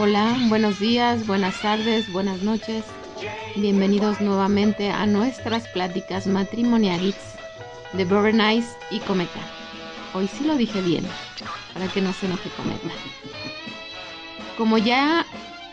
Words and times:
Hola, 0.00 0.36
buenos 0.48 0.78
días, 0.78 1.26
buenas 1.26 1.60
tardes, 1.60 2.12
buenas 2.12 2.40
noches. 2.42 2.84
Bienvenidos 3.56 4.20
nuevamente 4.20 4.90
a 4.90 5.06
nuestras 5.06 5.66
pláticas 5.66 6.28
matrimoniales 6.28 7.16
de 7.94 8.04
Nice 8.04 8.68
y 8.92 9.00
Cometa. 9.00 9.40
Hoy 10.14 10.28
sí 10.28 10.44
lo 10.44 10.56
dije 10.56 10.82
bien, 10.82 11.04
para 11.74 11.88
que 11.88 12.00
no 12.00 12.12
se 12.12 12.26
enoje 12.26 12.48
Cometa. 12.50 12.90
Como 14.56 14.78
ya 14.78 15.26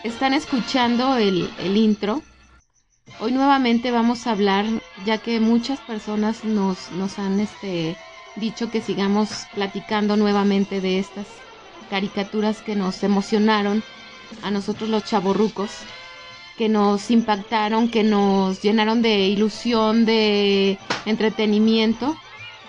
están 0.03 0.33
escuchando 0.33 1.17
el, 1.17 1.47
el 1.59 1.77
intro, 1.77 2.23
hoy 3.19 3.31
nuevamente 3.31 3.91
vamos 3.91 4.25
a 4.25 4.31
hablar, 4.31 4.65
ya 5.05 5.19
que 5.19 5.39
muchas 5.39 5.79
personas 5.81 6.43
nos, 6.43 6.89
nos 6.93 7.19
han 7.19 7.39
este, 7.39 7.95
dicho 8.37 8.71
que 8.71 8.81
sigamos 8.81 9.45
platicando 9.53 10.17
nuevamente 10.17 10.81
de 10.81 10.97
estas 10.97 11.27
caricaturas 11.91 12.63
que 12.63 12.75
nos 12.75 13.03
emocionaron 13.03 13.83
a 14.41 14.51
nosotros 14.51 14.89
los 14.89 15.03
chavorrucos, 15.03 15.71
que 16.57 16.69
nos 16.69 17.11
impactaron, 17.11 17.89
que 17.89 18.03
nos 18.03 18.61
llenaron 18.61 19.01
de 19.01 19.27
ilusión, 19.27 20.05
de 20.05 20.77
entretenimiento. 21.05 22.15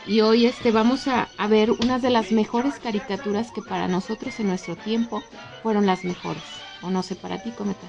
Y 0.06 0.20
hoy 0.20 0.46
este 0.46 0.70
vamos 0.70 1.08
a, 1.08 1.28
a 1.36 1.46
ver 1.48 1.70
unas 1.70 2.02
de 2.02 2.10
las 2.10 2.32
mejores 2.32 2.74
caricaturas 2.78 3.50
que 3.52 3.62
para 3.62 3.88
nosotros 3.88 4.38
en 4.40 4.48
nuestro 4.48 4.76
tiempo 4.76 5.22
fueron 5.62 5.86
las 5.86 6.04
mejores. 6.04 6.42
O 6.82 6.90
no 6.90 7.02
sé 7.02 7.16
para 7.16 7.42
ti, 7.42 7.50
Cometa. 7.50 7.86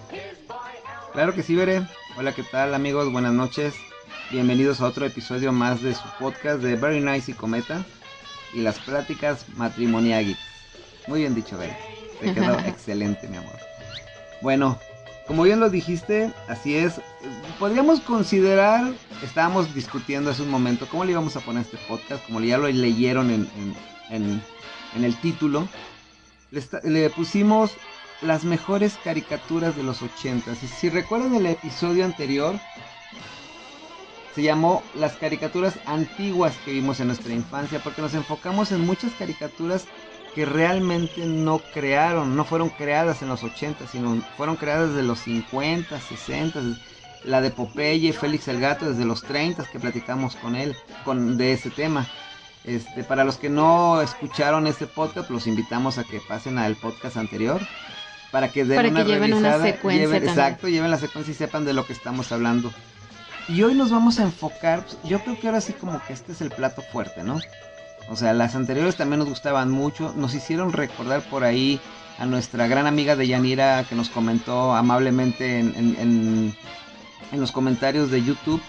Claro 1.13 1.33
que 1.33 1.43
sí, 1.43 1.55
Veré. 1.55 1.85
Hola, 2.17 2.33
¿qué 2.33 2.43
tal 2.43 2.73
amigos? 2.73 3.11
Buenas 3.11 3.33
noches. 3.33 3.73
Bienvenidos 4.31 4.81
a 4.81 4.87
otro 4.87 5.05
episodio 5.05 5.51
más 5.51 5.81
de 5.81 5.95
su 5.95 6.03
podcast 6.19 6.61
de 6.61 6.75
Very 6.75 7.01
Nice 7.01 7.31
y 7.31 7.33
Cometa 7.33 7.85
y 8.53 8.61
las 8.61 8.79
pláticas 8.79 9.45
matrimoniales. 9.55 10.37
Muy 11.07 11.21
bien 11.21 11.33
dicho, 11.33 11.57
Veré. 11.57 11.96
Te 12.19 12.33
quedó 12.33 12.57
excelente, 12.65 13.27
mi 13.27 13.37
amor. 13.37 13.57
Bueno, 14.41 14.79
como 15.27 15.43
bien 15.43 15.59
lo 15.59 15.69
dijiste, 15.69 16.31
así 16.47 16.75
es. 16.77 17.01
Podríamos 17.59 17.99
considerar, 18.01 18.93
estábamos 19.23 19.73
discutiendo 19.73 20.31
hace 20.31 20.43
un 20.43 20.49
momento, 20.49 20.87
cómo 20.89 21.03
le 21.05 21.11
íbamos 21.11 21.35
a 21.35 21.41
poner 21.41 21.63
este 21.63 21.77
podcast, 21.87 22.25
como 22.25 22.39
ya 22.41 22.57
lo 22.57 22.67
leyeron 22.67 23.29
en, 23.31 23.41
en- 23.57 23.75
en- 24.15 24.41
en 24.95 25.03
el 25.03 25.15
título. 25.19 25.67
Le, 26.83 27.09
pusimos 27.09 27.71
las 28.21 28.45
mejores 28.45 28.97
caricaturas 29.03 29.75
de 29.75 29.83
los 29.83 30.01
80. 30.01 30.51
Y 30.63 30.67
si 30.67 30.89
recuerdan 30.89 31.35
el 31.35 31.45
episodio 31.45 32.05
anterior, 32.05 32.57
se 34.33 34.43
llamó 34.43 34.81
Las 34.95 35.13
caricaturas 35.17 35.73
antiguas 35.85 36.53
que 36.63 36.71
vimos 36.71 36.99
en 36.99 37.07
nuestra 37.07 37.33
infancia, 37.33 37.79
porque 37.83 38.01
nos 38.01 38.13
enfocamos 38.13 38.71
en 38.71 38.85
muchas 38.85 39.11
caricaturas 39.13 39.85
que 40.35 40.45
realmente 40.45 41.25
no 41.25 41.59
crearon, 41.73 42.35
no 42.35 42.45
fueron 42.45 42.69
creadas 42.69 43.21
en 43.21 43.29
los 43.29 43.43
80, 43.43 43.87
sino 43.87 44.21
fueron 44.37 44.55
creadas 44.55 44.89
desde 44.89 45.03
los 45.03 45.19
50, 45.19 45.99
60, 45.99 46.59
la 47.23 47.41
de 47.41 47.49
Popeye, 47.49 48.13
Félix 48.13 48.47
el 48.47 48.59
Gato 48.59 48.89
desde 48.89 49.05
los 49.05 49.23
30 49.23 49.65
que 49.71 49.79
platicamos 49.79 50.35
con 50.35 50.55
él 50.55 50.75
con 51.03 51.37
de 51.37 51.53
ese 51.53 51.69
tema. 51.71 52.07
Este, 52.63 53.03
para 53.03 53.23
los 53.23 53.37
que 53.37 53.49
no 53.49 54.01
escucharon 54.01 54.67
este 54.67 54.87
podcast, 54.87 55.29
los 55.29 55.47
invitamos 55.47 55.97
a 55.97 56.03
que 56.03 56.19
pasen 56.19 56.57
al 56.59 56.75
podcast 56.75 57.17
anterior 57.17 57.61
para 58.31 58.49
que 58.51 58.65
den 58.65 58.75
Para 58.75 58.89
que 58.89 58.93
una 58.95 59.03
lleven 59.05 59.33
una 59.33 59.51
revisada, 59.53 59.63
secuencia 59.73 60.03
lleven- 60.05 60.25
también. 60.25 60.37
exacto, 60.45 60.67
lleven 60.67 60.91
la 60.91 60.97
secuencia 60.97 61.31
y 61.31 61.35
sepan 61.35 61.65
de 61.65 61.73
lo 61.73 61.85
que 61.85 61.93
estamos 61.93 62.31
hablando. 62.31 62.71
Y 63.47 63.63
hoy 63.63 63.73
nos 63.73 63.89
vamos 63.89 64.19
a 64.19 64.23
enfocar, 64.23 64.83
pues, 64.83 64.97
yo 65.05 65.19
creo 65.23 65.39
que 65.39 65.47
ahora 65.47 65.61
sí 65.61 65.71
como 65.73 66.01
que 66.05 66.11
este 66.11 66.33
es 66.33 66.41
el 66.41 66.51
plato 66.51 66.81
fuerte, 66.81 67.23
¿no? 67.23 67.39
O 68.09 68.15
sea, 68.15 68.33
las 68.33 68.55
anteriores 68.55 68.95
también 68.95 69.19
nos 69.19 69.29
gustaban 69.29 69.69
mucho, 69.71 70.13
nos 70.15 70.33
hicieron 70.33 70.71
recordar 70.73 71.21
por 71.29 71.43
ahí 71.43 71.79
a 72.19 72.25
nuestra 72.25 72.67
gran 72.67 72.87
amiga 72.87 73.15
de 73.15 73.27
Yanira 73.27 73.83
que 73.87 73.95
nos 73.95 74.09
comentó 74.09 74.75
amablemente 74.75 75.59
en, 75.59 75.73
en- 75.75 75.95
en- 75.99 76.55
en 77.31 77.39
los 77.41 77.51
comentarios 77.51 78.09
de 78.09 78.23
YouTube 78.23 78.61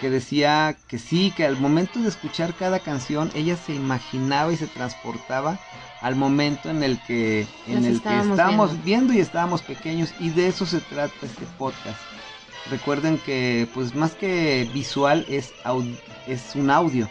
que 0.00 0.08
decía 0.08 0.74
que 0.88 0.98
sí, 0.98 1.30
que 1.36 1.44
al 1.44 1.58
momento 1.60 1.98
de 2.00 2.08
escuchar 2.08 2.54
cada 2.54 2.78
canción 2.80 3.30
ella 3.34 3.56
se 3.56 3.74
imaginaba 3.74 4.50
y 4.52 4.56
se 4.56 4.66
transportaba 4.66 5.58
al 6.00 6.16
momento 6.16 6.70
en 6.70 6.82
el 6.82 6.98
que 7.02 7.46
en 7.68 7.84
el 7.84 7.96
estábamos 7.96 8.26
que 8.28 8.30
estábamos 8.32 8.70
viendo. 8.70 8.84
viendo. 8.84 9.12
y 9.12 9.18
estábamos 9.20 9.60
pequeños 9.62 10.14
y 10.18 10.30
de 10.30 10.46
eso 10.48 10.64
se 10.64 10.80
trata 10.80 11.14
este 11.22 11.44
podcast. 11.58 11.98
Recuerden 12.70 13.18
que 13.18 13.68
pues 13.74 13.94
más 13.94 14.12
que 14.12 14.68
visual 14.72 15.26
es 15.28 15.52
es 16.26 16.54
un 16.54 16.70
audio 16.70 17.08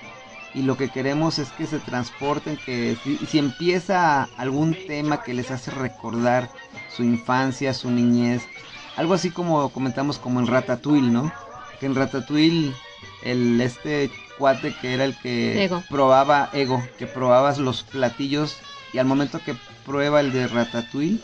y 0.54 0.64
lo 0.64 0.78
que 0.78 0.90
queremos 0.90 1.40
es 1.40 1.52
que 1.52 1.68
se 1.68 1.80
transporten, 1.80 2.58
que 2.58 2.98
si, 3.04 3.18
si 3.26 3.38
empieza 3.38 4.24
algún 4.38 4.76
tema 4.88 5.22
que 5.22 5.34
les 5.34 5.52
hace 5.52 5.72
recordar 5.72 6.50
su 6.88 7.04
infancia, 7.04 7.74
su 7.74 7.92
niñez, 7.92 8.50
algo 8.96 9.14
así 9.14 9.32
como 9.32 9.70
comentamos 9.72 10.18
como 10.20 10.40
en 10.40 10.48
Ratatouille, 10.48 11.10
¿no? 11.12 11.32
Que 11.80 11.86
en 11.86 11.96
Ratatouille 11.96 12.74
el 13.22 13.62
este 13.62 14.12
cuate 14.38 14.76
que 14.76 14.94
era 14.94 15.06
el 15.06 15.18
que 15.18 15.64
Ego. 15.66 15.84
probaba 15.90 16.50
ego, 16.54 16.82
que 16.98 17.08
probabas 17.08 17.58
los 17.58 17.84
platillos 17.84 18.58
y 18.94 18.98
al 18.98 19.06
momento 19.06 19.40
que 19.44 19.56
prueba 19.86 20.20
el 20.20 20.32
de 20.32 20.48
Ratatouille 20.48 21.20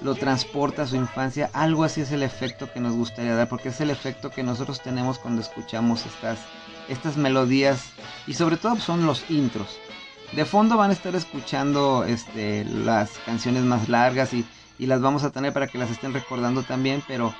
lo 0.00 0.16
transporta 0.16 0.82
a 0.82 0.86
su 0.86 0.96
infancia, 0.96 1.48
algo 1.52 1.84
así 1.84 2.00
es 2.00 2.10
el 2.10 2.22
efecto 2.24 2.72
que 2.72 2.80
nos 2.80 2.94
gustaría 2.94 3.36
dar, 3.36 3.48
porque 3.48 3.68
es 3.68 3.80
el 3.80 3.90
efecto 3.90 4.30
que 4.30 4.42
nosotros 4.42 4.82
tenemos 4.82 5.18
cuando 5.18 5.40
escuchamos 5.40 6.06
estas 6.06 6.40
estas 6.92 7.16
melodías 7.16 7.94
y 8.26 8.34
sobre 8.34 8.56
todo 8.56 8.76
son 8.76 9.06
los 9.06 9.28
intros. 9.30 9.82
De 10.32 10.44
fondo 10.46 10.76
van 10.76 10.90
a 10.90 10.94
estar 10.94 11.14
escuchando 11.14 12.04
este, 12.04 12.64
las 12.64 13.18
canciones 13.26 13.64
más 13.64 13.88
largas 13.88 14.32
y, 14.32 14.46
y 14.78 14.86
las 14.86 15.00
vamos 15.00 15.24
a 15.24 15.30
tener 15.30 15.52
para 15.52 15.68
que 15.68 15.78
las 15.78 15.90
estén 15.90 16.14
recordando 16.14 16.62
también, 16.62 17.02
pero 17.06 17.34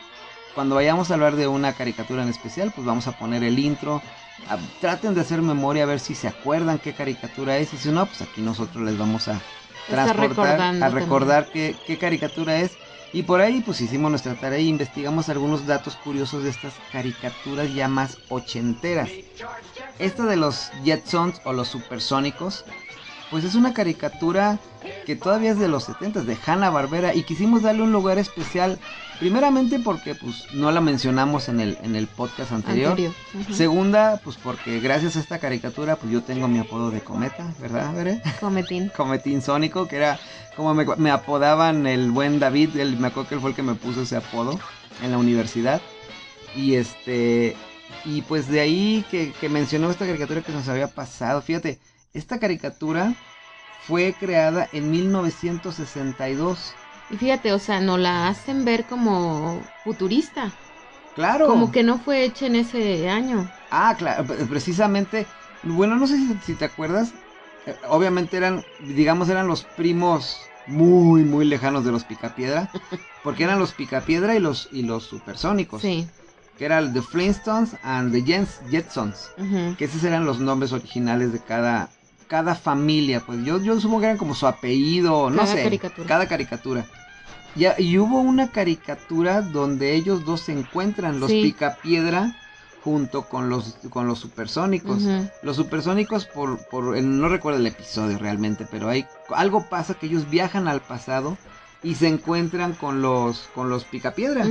cuando 0.54 0.74
vayamos 0.74 1.10
a 1.10 1.14
hablar 1.14 1.36
de 1.36 1.48
una 1.48 1.74
caricatura 1.74 2.22
en 2.22 2.28
especial, 2.28 2.72
pues 2.72 2.86
vamos 2.86 3.06
a 3.06 3.16
poner 3.18 3.42
el 3.44 3.58
intro. 3.58 4.02
Ah, 4.46 4.58
traten 4.80 5.14
de 5.14 5.22
hacer 5.22 5.40
memoria 5.42 5.84
a 5.84 5.86
ver 5.86 6.00
si 6.00 6.14
se 6.14 6.28
acuerdan 6.28 6.78
qué 6.78 6.94
caricatura 6.94 7.56
es 7.58 7.72
y 7.72 7.78
si 7.78 7.90
no, 7.90 8.06
pues 8.06 8.20
aquí 8.22 8.42
nosotros 8.42 8.84
les 8.84 8.98
vamos 8.98 9.28
a 9.28 9.46
transportar, 9.88 10.66
a 10.78 10.88
recordar 10.90 11.50
qué, 11.50 11.80
qué 11.86 11.98
caricatura 11.98 12.58
es. 12.60 12.78
Y 13.12 13.24
por 13.24 13.40
ahí 13.40 13.60
pues 13.60 13.80
hicimos 13.80 14.10
nuestra 14.10 14.34
tarea 14.34 14.58
y 14.58 14.68
investigamos 14.68 15.28
algunos 15.28 15.66
datos 15.66 15.96
curiosos 15.96 16.44
de 16.44 16.50
estas 16.50 16.72
caricaturas 16.90 17.72
ya 17.74 17.86
más 17.88 18.18
ochenteras. 18.30 19.10
Esta 19.98 20.24
de 20.24 20.36
los 20.36 20.70
Jetsons 20.82 21.40
o 21.44 21.52
los 21.52 21.68
Supersónicos, 21.68 22.64
pues 23.30 23.44
es 23.44 23.54
una 23.54 23.74
caricatura 23.74 24.58
que 25.04 25.16
todavía 25.16 25.52
es 25.52 25.58
de 25.58 25.68
los 25.68 25.84
70 25.84 26.22
de 26.22 26.38
Hanna 26.46 26.70
Barbera 26.70 27.14
y 27.14 27.24
quisimos 27.24 27.62
darle 27.62 27.82
un 27.82 27.92
lugar 27.92 28.18
especial 28.18 28.78
primeramente 29.22 29.78
porque 29.78 30.16
pues 30.16 30.52
no 30.52 30.72
la 30.72 30.80
mencionamos 30.80 31.48
en 31.48 31.60
el 31.60 31.78
en 31.84 31.94
el 31.94 32.08
podcast 32.08 32.50
anterior. 32.50 32.98
Segunda, 33.52 34.20
pues 34.24 34.36
porque 34.36 34.80
gracias 34.80 35.14
a 35.14 35.20
esta 35.20 35.38
caricatura 35.38 35.94
pues 35.94 36.12
yo 36.12 36.24
tengo 36.24 36.48
mi 36.48 36.58
apodo 36.58 36.90
de 36.90 37.02
cometa, 37.02 37.54
¿verdad? 37.60 37.94
Veré? 37.94 38.20
Cometín. 38.40 38.90
Cometín 38.96 39.40
Sónico, 39.40 39.86
que 39.86 39.94
era 39.94 40.18
como 40.56 40.74
me, 40.74 40.84
me 40.96 41.12
apodaban 41.12 41.86
el 41.86 42.10
buen 42.10 42.40
David, 42.40 42.76
él, 42.76 42.96
me 42.96 43.06
acuerdo 43.06 43.28
que 43.28 43.34
él 43.36 43.40
fue 43.40 43.50
el 43.50 43.56
que 43.56 43.62
me 43.62 43.76
puso 43.76 44.02
ese 44.02 44.16
apodo 44.16 44.58
en 45.04 45.12
la 45.12 45.18
universidad. 45.18 45.80
Y 46.56 46.74
este, 46.74 47.54
y 48.04 48.22
pues 48.22 48.48
de 48.48 48.58
ahí 48.58 49.04
que, 49.08 49.32
que 49.40 49.48
mencionó 49.48 49.88
esta 49.88 50.04
caricatura 50.04 50.42
que 50.42 50.50
nos 50.50 50.66
había 50.68 50.88
pasado, 50.88 51.42
fíjate, 51.42 51.78
esta 52.12 52.40
caricatura 52.40 53.14
fue 53.86 54.16
creada 54.18 54.68
en 54.72 54.90
1962. 54.90 56.74
Y 57.12 57.16
fíjate, 57.18 57.52
o 57.52 57.60
sea, 57.60 57.80
no 57.80 57.96
la 57.96 58.26
hacen 58.28 58.64
ver 58.64 58.86
como 58.86 59.70
futurista. 59.84 60.58
Claro. 61.14 61.46
Como 61.48 61.70
que 61.70 61.82
no 61.84 61.98
fue 62.00 62.24
hecha 62.24 62.46
en 62.46 62.56
ese 62.56 63.08
año. 63.08 63.52
Ah, 63.70 63.94
claro, 63.98 64.26
pre- 64.26 64.46
precisamente. 64.46 65.28
Bueno, 65.62 65.96
no 65.96 66.06
sé 66.06 66.16
si, 66.16 66.38
si 66.40 66.54
te 66.56 66.64
acuerdas. 66.64 67.14
eh, 67.66 67.78
Obviamente 67.88 68.36
eran, 68.36 68.66
digamos, 68.78 69.28
eran 69.28 69.46
los 69.46 69.64
primos 69.64 70.52
muy, 70.66 71.24
muy 71.24 71.44
lejanos 71.44 71.84
de 71.84 71.92
los 71.92 72.04
Picapiedra. 72.04 72.70
Porque 73.22 73.44
eran 73.44 73.58
los 73.60 73.72
Picapiedra 73.72 74.34
y 74.34 74.40
los, 74.40 74.68
y 74.70 74.82
los 74.82 75.04
supersónicos. 75.04 75.82
Sí. 75.82 76.08
Que 76.56 76.64
eran 76.66 76.92
The 76.92 77.02
Flintstones 77.02 77.76
and 77.82 78.12
the 78.12 78.22
Jens, 78.22 78.60
Jetsons. 78.68 79.34
Que 79.76 79.84
esos 79.86 80.04
eran 80.04 80.26
los 80.26 80.40
nombres 80.40 80.72
originales 80.72 81.32
de 81.32 81.42
cada, 81.42 81.94
cada 82.26 82.54
familia. 82.54 83.24
Pues 83.24 83.40
yo, 83.44 83.62
yo 83.62 83.78
supongo 83.80 84.00
que 84.00 84.06
eran 84.06 84.18
como 84.18 84.34
su 84.34 84.46
apellido, 84.46 85.30
no 85.30 85.36
Cada 85.38 85.46
sé. 85.46 85.62
caricatura. 85.62 86.08
Cada 86.08 86.28
caricatura. 86.28 86.88
Ya, 87.54 87.74
y 87.78 87.98
hubo 87.98 88.20
una 88.20 88.50
caricatura 88.50 89.42
donde 89.42 89.94
ellos 89.94 90.24
dos 90.24 90.42
se 90.42 90.52
encuentran, 90.52 91.20
los 91.20 91.30
Sí. 91.30 91.42
Picapiedra 91.42 92.34
junto 92.82 93.28
con 93.28 93.48
los 93.48 93.76
con 93.90 94.06
los 94.06 94.18
supersónicos. 94.18 95.02
Los 95.42 95.56
supersónicos 95.56 96.26
por 96.26 96.58
por 96.68 97.00
no 97.00 97.28
recuerdo 97.28 97.60
el 97.60 97.66
episodio 97.66 98.18
realmente, 98.18 98.66
pero 98.70 98.88
hay 98.88 99.06
algo 99.34 99.68
pasa 99.68 99.94
que 99.94 100.06
ellos 100.06 100.28
viajan 100.28 100.66
al 100.66 100.80
pasado 100.80 101.36
y 101.84 101.96
se 101.96 102.08
encuentran 102.08 102.74
con 102.74 103.02
los 103.02 103.48
con 103.54 103.68
los 103.68 103.84
Picapiedra. 103.84 104.46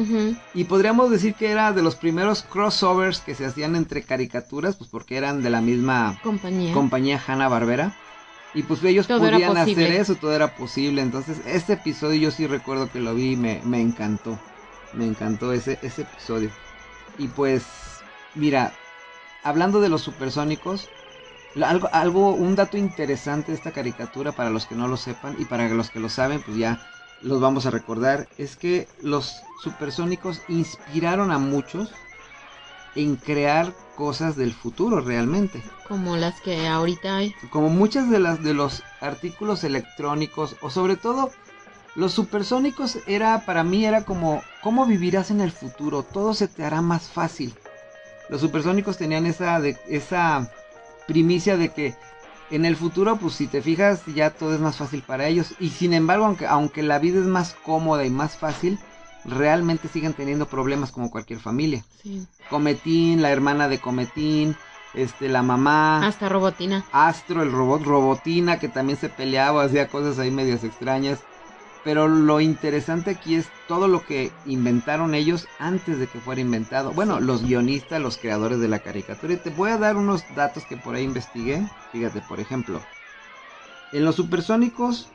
Y 0.54 0.66
podríamos 0.66 1.12
decir 1.12 1.34
que 1.34 1.50
era 1.52 1.72
de 1.74 1.82
los 1.82 1.96
primeros 1.96 2.44
crossovers 2.44 3.20
que 3.20 3.36
se 3.36 3.46
hacían 3.46 3.76
entre 3.76 4.04
caricaturas, 4.04 4.76
pues 4.76 4.90
porque 4.90 5.18
eran 5.18 5.42
de 5.42 5.50
la 5.50 5.62
misma 5.62 6.20
Compañía. 6.24 6.74
compañía 6.74 7.22
Hanna 7.26 7.48
Barbera. 7.48 7.98
Y 8.54 8.64
pues 8.64 8.84
ellos 8.84 9.08
Todo 9.08 9.18
podían 9.18 9.58
hacer 9.58 9.92
eso, 9.92 10.18
todo 10.18 10.34
era 10.36 10.56
posible. 10.56 11.02
Entonces, 11.02 11.42
este 11.46 11.74
episodio 11.74 12.20
yo 12.20 12.32
sí 12.32 12.48
recuerdo 12.48 12.90
que 12.90 13.00
lo 13.00 13.16
vi 13.16 13.34
y 13.34 13.38
me, 13.38 13.62
me 13.64 13.82
encantó. 13.82 14.46
Me 14.92 15.06
encantó 15.06 15.54
ese, 15.54 15.80
ese 15.82 16.04
episodio. 16.04 16.56
Y 17.16 17.30
pues, 17.30 18.06
mira, 18.34 18.82
hablando 19.44 19.82
de 19.82 19.90
los 19.90 20.02
supersónicos, 20.04 20.94
algo, 21.64 21.90
algo, 21.94 22.36
un 22.36 22.56
dato 22.56 22.78
interesante 22.78 23.52
de 23.52 23.56
esta 23.58 23.72
caricatura 23.74 24.36
para 24.36 24.50
los 24.50 24.68
que 24.68 24.76
no 24.76 24.88
lo 24.88 24.98
sepan 24.98 25.36
y 25.38 25.46
para 25.46 25.70
los 25.70 25.92
que 25.92 26.00
lo 26.00 26.10
saben, 26.10 26.44
pues 26.44 26.58
ya 26.58 26.82
los 27.20 27.42
vamos 27.42 27.66
a 27.66 27.72
recordar, 27.72 28.32
es 28.38 28.58
que 28.58 28.92
los 28.98 29.48
supersónicos 29.54 30.44
inspiraron 30.48 31.32
a 31.32 31.40
muchos 31.40 32.00
en 32.96 33.16
crear 33.16 33.74
cosas 33.96 34.36
del 34.36 34.54
futuro 34.54 35.02
realmente. 35.02 35.62
Como 35.88 36.18
las 36.18 36.40
que 36.42 36.68
ahorita 36.68 37.18
hay. 37.18 37.36
como 37.50 37.70
muchas 37.70 38.10
de 38.10 38.20
las 38.20 38.44
de 38.44 38.54
los 38.54 38.84
artículos 39.00 39.64
electrónicos 39.64 40.56
o 40.62 40.70
sobre 40.70 40.96
todo 40.96 41.32
los 41.96 42.14
supersónicos 42.14 43.00
era 43.06 43.46
para 43.46 43.64
mí 43.64 43.86
era 43.86 44.06
como 44.06 44.42
cómo 44.62 44.86
vivirás 44.86 45.30
en 45.32 45.42
el 45.42 45.52
futuro 45.52 46.04
todo 46.04 46.34
se 46.34 46.48
te 46.48 46.64
hará 46.64 46.82
más 46.82 47.10
fácil. 47.10 47.54
Los 48.30 48.42
supersónicos 48.42 48.98
tenían 48.98 49.26
esa 49.26 49.60
de, 49.60 49.78
esa 49.90 50.50
primicia 51.08 51.58
de 51.58 51.70
que 51.70 51.96
en 52.50 52.66
el 52.66 52.76
futuro 52.76 53.18
pues 53.18 53.36
si 53.36 53.48
te 53.48 53.62
fijas 53.62 54.06
ya 54.08 54.30
todo 54.30 54.54
es 54.54 54.60
más 54.62 54.78
fácil 54.78 55.04
para 55.04 55.28
ellos. 55.28 55.54
Y 55.60 55.70
sin 55.70 55.94
embargo 55.94 56.26
aunque 56.26 56.48
aunque 56.48 56.84
la 56.84 57.00
vida 57.00 57.20
es 57.20 57.26
más 57.26 57.56
cómoda 57.64 58.06
y 58.06 58.10
más 58.10 58.38
fácil 58.38 58.80
realmente 59.26 59.88
siguen 59.88 60.14
teniendo 60.14 60.48
problemas 60.48 60.92
como 60.92 61.12
cualquier 61.12 61.40
familia 61.40 61.84
Sí. 62.02 62.26
Cometín 62.50 63.22
la 63.22 63.32
hermana 63.32 63.68
de 63.68 63.80
Cometín 63.80 64.56
este 64.94 65.30
la 65.30 65.42
mamá 65.42 66.06
Hasta 66.06 66.28
Robotina. 66.28 66.84
Astro, 66.92 67.44
el 67.44 67.52
robot, 67.52 67.84
Robotina, 67.84 68.60
que 68.60 68.68
también 68.68 68.98
se 69.00 69.10
peleaba, 69.10 69.64
hacía 69.64 69.88
cosas 69.88 70.20
ahí 70.20 70.32
medias 70.32 70.64
extrañas. 70.64 71.20
Pero 71.84 72.08
lo 72.08 72.42
interesante 72.42 73.12
aquí 73.12 73.36
es 73.36 73.48
todo 73.68 73.88
lo 73.88 74.06
que 74.06 74.32
inventaron 74.46 75.16
ellos 75.16 75.48
antes 75.60 75.98
de 75.98 76.08
que 76.08 76.20
fuera 76.20 76.42
inventado. 76.42 76.92
Bueno, 76.92 77.18
Sí. 77.20 77.24
los 77.26 77.44
guionistas, 77.44 78.02
los 78.02 78.18
creadores 78.18 78.60
de 78.60 78.68
la 78.68 78.80
caricatura. 78.80 79.34
Y 79.34 79.38
te 79.38 79.50
voy 79.50 79.72
a 79.72 79.78
dar 79.78 79.96
unos 79.98 80.24
datos 80.36 80.66
que 80.66 80.78
por 80.78 80.94
ahí 80.96 81.04
investigué. 81.06 81.64
Fíjate, 81.92 82.22
por 82.22 82.40
ejemplo, 82.40 82.82
en 83.94 84.06
los 84.06 84.16
supersónicos 84.16 85.08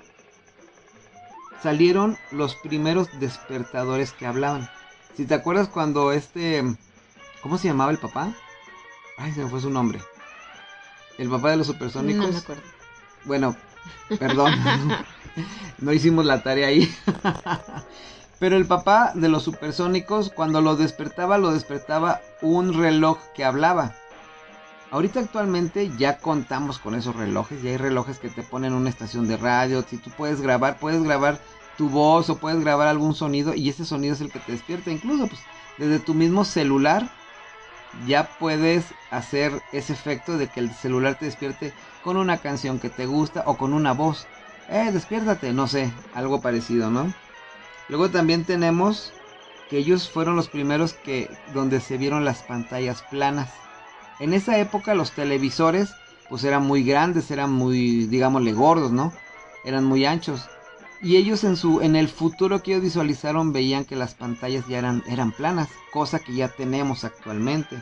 salieron 1.62 2.18
los 2.30 2.54
primeros 2.54 3.08
despertadores 3.18 4.12
que 4.12 4.26
hablaban. 4.26 4.68
Si 5.16 5.26
te 5.26 5.34
acuerdas 5.34 5.68
cuando 5.68 6.12
este... 6.12 6.62
¿Cómo 7.40 7.58
se 7.58 7.68
llamaba 7.68 7.90
el 7.90 7.98
papá? 7.98 8.34
Ay, 9.16 9.32
se 9.32 9.42
me 9.42 9.48
fue 9.48 9.60
su 9.60 9.70
nombre. 9.70 10.00
El 11.18 11.30
papá 11.30 11.50
de 11.50 11.56
los 11.56 11.66
supersónicos. 11.66 12.26
No 12.26 12.32
me 12.32 12.38
acuerdo. 12.38 12.62
Bueno, 13.24 13.56
perdón. 14.18 14.52
no 15.78 15.92
hicimos 15.92 16.24
la 16.24 16.42
tarea 16.42 16.68
ahí. 16.68 16.94
Pero 18.38 18.56
el 18.56 18.66
papá 18.66 19.12
de 19.14 19.28
los 19.28 19.42
supersónicos, 19.44 20.30
cuando 20.30 20.60
lo 20.60 20.76
despertaba, 20.76 21.38
lo 21.38 21.52
despertaba 21.52 22.20
un 22.42 22.74
reloj 22.74 23.18
que 23.34 23.44
hablaba. 23.44 23.94
Ahorita 24.90 25.20
actualmente 25.20 25.90
ya 25.96 26.18
contamos 26.18 26.78
con 26.78 26.94
esos 26.94 27.16
relojes. 27.16 27.62
Ya 27.62 27.70
hay 27.70 27.76
relojes 27.76 28.18
que 28.18 28.28
te 28.30 28.42
ponen 28.42 28.72
una 28.72 28.90
estación 28.90 29.26
de 29.26 29.36
radio. 29.36 29.82
Si 29.82 29.98
tú 29.98 30.10
puedes 30.10 30.40
grabar, 30.40 30.78
puedes 30.78 31.02
grabar 31.02 31.40
tu 31.76 31.88
voz 31.88 32.30
o 32.30 32.38
puedes 32.38 32.60
grabar 32.60 32.88
algún 32.88 33.14
sonido. 33.14 33.54
Y 33.54 33.68
ese 33.68 33.84
sonido 33.84 34.14
es 34.14 34.20
el 34.20 34.30
que 34.30 34.38
te 34.38 34.52
despierta. 34.52 34.90
Incluso 34.90 35.26
pues, 35.26 35.42
desde 35.78 35.98
tu 35.98 36.14
mismo 36.14 36.44
celular 36.44 37.10
ya 38.06 38.28
puedes 38.38 38.94
hacer 39.10 39.62
ese 39.72 39.92
efecto 39.92 40.38
de 40.38 40.48
que 40.48 40.60
el 40.60 40.70
celular 40.72 41.18
te 41.18 41.24
despierte 41.24 41.72
con 42.02 42.16
una 42.16 42.38
canción 42.38 42.78
que 42.78 42.90
te 42.90 43.06
gusta 43.06 43.42
o 43.46 43.56
con 43.56 43.72
una 43.72 43.92
voz. 43.92 44.26
Eh, 44.68 44.90
despiértate, 44.92 45.52
no 45.52 45.66
sé, 45.66 45.92
algo 46.14 46.40
parecido, 46.40 46.90
¿no? 46.90 47.12
Luego 47.88 48.10
también 48.10 48.44
tenemos 48.44 49.12
que 49.70 49.78
ellos 49.78 50.10
fueron 50.10 50.36
los 50.36 50.48
primeros 50.48 50.94
que 50.94 51.30
donde 51.52 51.80
se 51.80 51.96
vieron 51.98 52.24
las 52.24 52.42
pantallas 52.42 53.02
planas. 53.02 53.48
En 54.20 54.32
esa 54.32 54.58
época 54.58 54.94
los 54.94 55.12
televisores 55.12 55.94
pues 56.28 56.44
eran 56.44 56.64
muy 56.64 56.82
grandes, 56.82 57.30
eran 57.30 57.52
muy, 57.52 58.06
digámosle, 58.06 58.52
gordos, 58.52 58.90
¿no? 58.90 59.12
Eran 59.64 59.84
muy 59.84 60.04
anchos. 60.06 60.48
Y 61.02 61.16
ellos 61.16 61.44
en 61.44 61.56
su 61.56 61.82
en 61.82 61.94
el 61.94 62.08
futuro 62.08 62.62
que 62.62 62.72
ellos 62.72 62.82
visualizaron 62.82 63.52
veían 63.52 63.84
que 63.84 63.96
las 63.96 64.14
pantallas 64.14 64.66
ya 64.66 64.78
eran 64.78 65.02
eran 65.06 65.32
planas, 65.32 65.68
cosa 65.92 66.18
que 66.18 66.34
ya 66.34 66.48
tenemos 66.48 67.04
actualmente. 67.04 67.76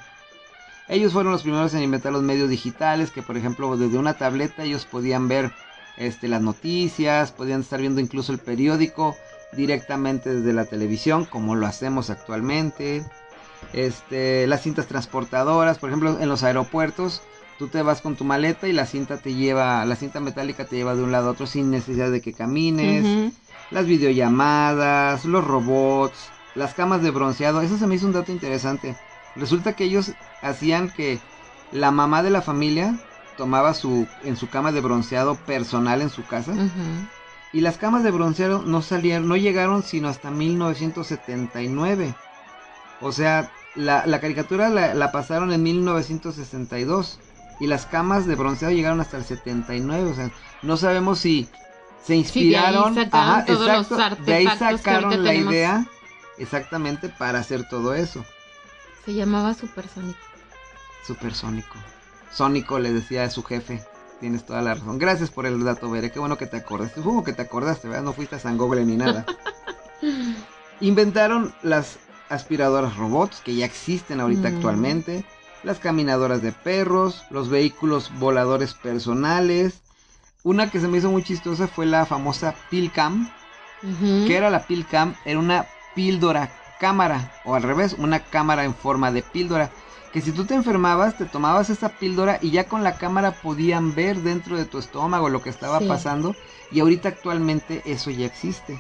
Ellos 0.89 1.13
fueron 1.13 1.33
los 1.33 1.43
primeros 1.43 1.73
en 1.75 1.83
inventar 1.83 2.13
los 2.13 2.23
medios 2.23 2.51
digitales, 2.51 3.11
que 3.11 3.23
por 3.23 3.37
ejemplo 3.37 3.77
desde 3.77 3.97
una 3.97 4.19
tableta 4.19 4.65
ellos 4.65 4.85
podían 4.85 5.29
ver 5.29 5.53
este, 5.97 6.29
las 6.29 6.43
noticias, 6.43 7.33
podían 7.33 7.61
estar 7.61 7.81
viendo 7.81 8.01
incluso 8.01 8.33
el 8.33 8.39
periódico 8.39 9.17
directamente 9.53 10.35
desde 10.35 10.53
la 10.53 10.65
televisión, 10.65 11.25
como 11.25 11.55
lo 11.55 11.67
hacemos 11.67 12.11
actualmente. 12.11 13.05
Este, 13.73 14.47
las 14.47 14.63
cintas 14.63 14.87
transportadoras, 14.87 15.79
por 15.79 15.91
ejemplo, 15.91 16.19
en 16.21 16.29
los 16.29 16.43
aeropuertos, 16.43 17.23
tú 17.59 17.69
te 17.69 17.83
vas 17.83 18.01
con 18.01 18.17
tu 18.17 18.25
maleta 18.25 18.69
y 18.69 18.73
la 18.73 18.87
cinta 18.87 19.19
te 19.19 19.35
lleva, 19.35 19.85
la 19.85 19.97
cinta 19.97 20.21
metálica 20.21 20.65
te 20.65 20.77
lleva 20.77 20.95
de 20.95 21.03
un 21.03 21.13
lado 21.13 21.29
a 21.29 21.33
otro 21.33 21.47
sin 21.47 21.71
necesidad 21.71 22.11
de 22.11 22.21
que 22.21 22.33
camines. 22.33 23.33
Las 23.71 23.87
videollamadas, 23.87 25.25
los 25.25 25.45
robots, 25.45 26.31
las 26.55 26.75
camas 26.75 27.03
de 27.03 27.11
bronceado, 27.11 27.61
eso 27.63 27.79
se 27.79 27.87
me 27.87 27.97
hizo 27.97 28.07
un 28.07 28.13
dato 28.13 28.31
interesante. 28.31 28.97
Resulta 29.37 29.73
que 29.73 29.85
ellos 29.85 30.13
hacían 30.43 30.91
que 30.91 31.21
la 31.73 31.91
mamá 31.91 32.23
de 32.23 32.31
la 32.31 32.43
familia 32.43 32.97
tomaba 33.37 33.75
su 33.75 34.07
en 34.23 34.37
su 34.37 34.49
cama 34.49 34.71
de 34.71 34.81
bronceado 34.81 35.35
personal 35.35 36.03
en 36.03 36.11
su 36.11 36.25
casa 36.25 36.55
y 37.53 37.61
las 37.61 37.79
camas 37.79 38.05
de 38.05 38.11
bronceado 38.11 38.63
no 38.63 38.83
salieron, 38.83 39.29
no 39.29 39.37
llegaron 39.37 39.83
sino 39.83 40.09
hasta 40.09 40.31
1979. 40.31 42.15
O 43.05 43.13
sea, 43.13 43.53
la, 43.75 44.07
la 44.07 44.21
caricatura 44.21 44.71
la, 44.71 44.95
la 44.95 45.13
pasaron 45.13 45.53
en 45.53 45.63
1962 45.63 47.21
y 47.61 47.67
las 47.67 47.87
camas 47.87 48.27
de 48.27 48.35
bronceado 48.35 48.73
llegaron 48.75 49.01
hasta 49.01 49.17
el 49.19 49.25
79. 49.25 50.11
O 50.11 50.15
sea, 50.15 50.31
no 50.63 50.77
sabemos 50.77 51.19
si 51.19 51.49
se 52.03 52.23
Sí, 52.25 52.51
de 52.51 52.57
ahí 52.59 52.75
inspiraron, 52.75 52.95
todos 53.47 53.89
los 53.91 54.27
de 54.27 54.35
ahí 54.35 54.47
sacaron 54.59 55.11
la 55.23 55.31
tenemos. 55.31 55.53
idea 55.53 55.87
exactamente 56.39 57.09
para 57.09 57.39
hacer 57.41 57.69
todo 57.69 57.95
eso. 57.95 58.25
Se 59.05 59.15
llamaba 59.15 59.55
Supersónico. 59.55 60.19
Supersónico. 61.07 61.77
Sónico 62.33 62.79
le 62.79 62.93
decía 62.93 63.25
a 63.25 63.31
su 63.31 63.43
jefe. 63.43 63.85
Tienes 64.21 64.47
toda 64.47 64.63
la 64.63 64.75
razón. 64.75 64.99
Gracias 64.99 65.31
por 65.31 65.45
el 65.45 65.63
dato, 65.63 65.91
Bere. 65.91 66.11
Qué 66.11 66.19
bueno 66.19 66.39
que 66.39 66.47
te 66.47 66.57
acordaste. 66.57 66.97
Supongo 66.97 67.23
que 67.25 67.35
te 67.35 67.43
acordaste, 67.43 67.89
¿verdad? 67.89 68.05
No 68.05 68.13
fuiste 68.15 68.37
a 68.37 68.39
San 68.39 68.57
Google 68.57 68.85
ni 68.87 68.97
nada. 68.97 69.27
Inventaron 70.81 71.55
las 71.63 71.99
aspiradoras 72.29 72.97
robots 72.97 73.41
que 73.45 73.55
ya 73.55 73.65
existen 73.67 74.21
ahorita 74.21 74.51
Mm. 74.51 74.55
actualmente. 74.55 75.25
Las 75.63 75.79
caminadoras 75.79 76.43
de 76.43 76.53
perros. 76.53 77.25
Los 77.31 77.49
vehículos 77.49 78.11
voladores 78.19 78.75
personales. 78.75 79.81
Una 80.43 80.71
que 80.71 80.81
se 80.81 80.89
me 80.89 80.99
hizo 80.99 81.11
muy 81.11 81.23
chistosa 81.23 81.67
fue 81.69 81.87
la 81.87 82.05
famosa 82.07 82.55
Pilcam. 82.71 83.31
¿Qué 84.27 84.37
era 84.37 84.51
la 84.51 84.67
Pilcam? 84.67 85.15
Era 85.25 85.39
una 85.39 85.67
píldora 85.95 86.51
cámara. 86.81 87.33
O 87.45 87.55
al 87.55 87.63
revés, 87.63 87.95
una 87.99 88.21
cámara 88.21 88.65
en 88.65 88.75
forma 88.75 89.11
de 89.13 89.23
píldora. 89.23 89.71
Que 90.13 90.21
si 90.21 90.33
tú 90.33 90.45
te 90.45 90.55
enfermabas, 90.55 91.17
te 91.17 91.25
tomabas 91.25 91.71
esa 91.71 91.89
píldora 91.89 92.39
y 92.41 92.51
ya 92.51 92.69
con 92.69 92.85
la 92.85 92.99
cámara 92.99 93.33
podían 93.33 93.95
ver 93.95 94.19
dentro 94.19 94.57
de 94.57 94.65
tu 94.65 94.79
estómago 94.79 95.29
lo 95.29 95.43
que 95.43 95.51
estaba 95.51 95.81
Sí. 95.81 95.87
pasando. 95.89 96.37
Y 96.71 96.81
ahorita 96.81 97.09
actualmente 97.09 97.83
eso 97.85 98.11
ya 98.11 98.27
existe. 98.27 98.79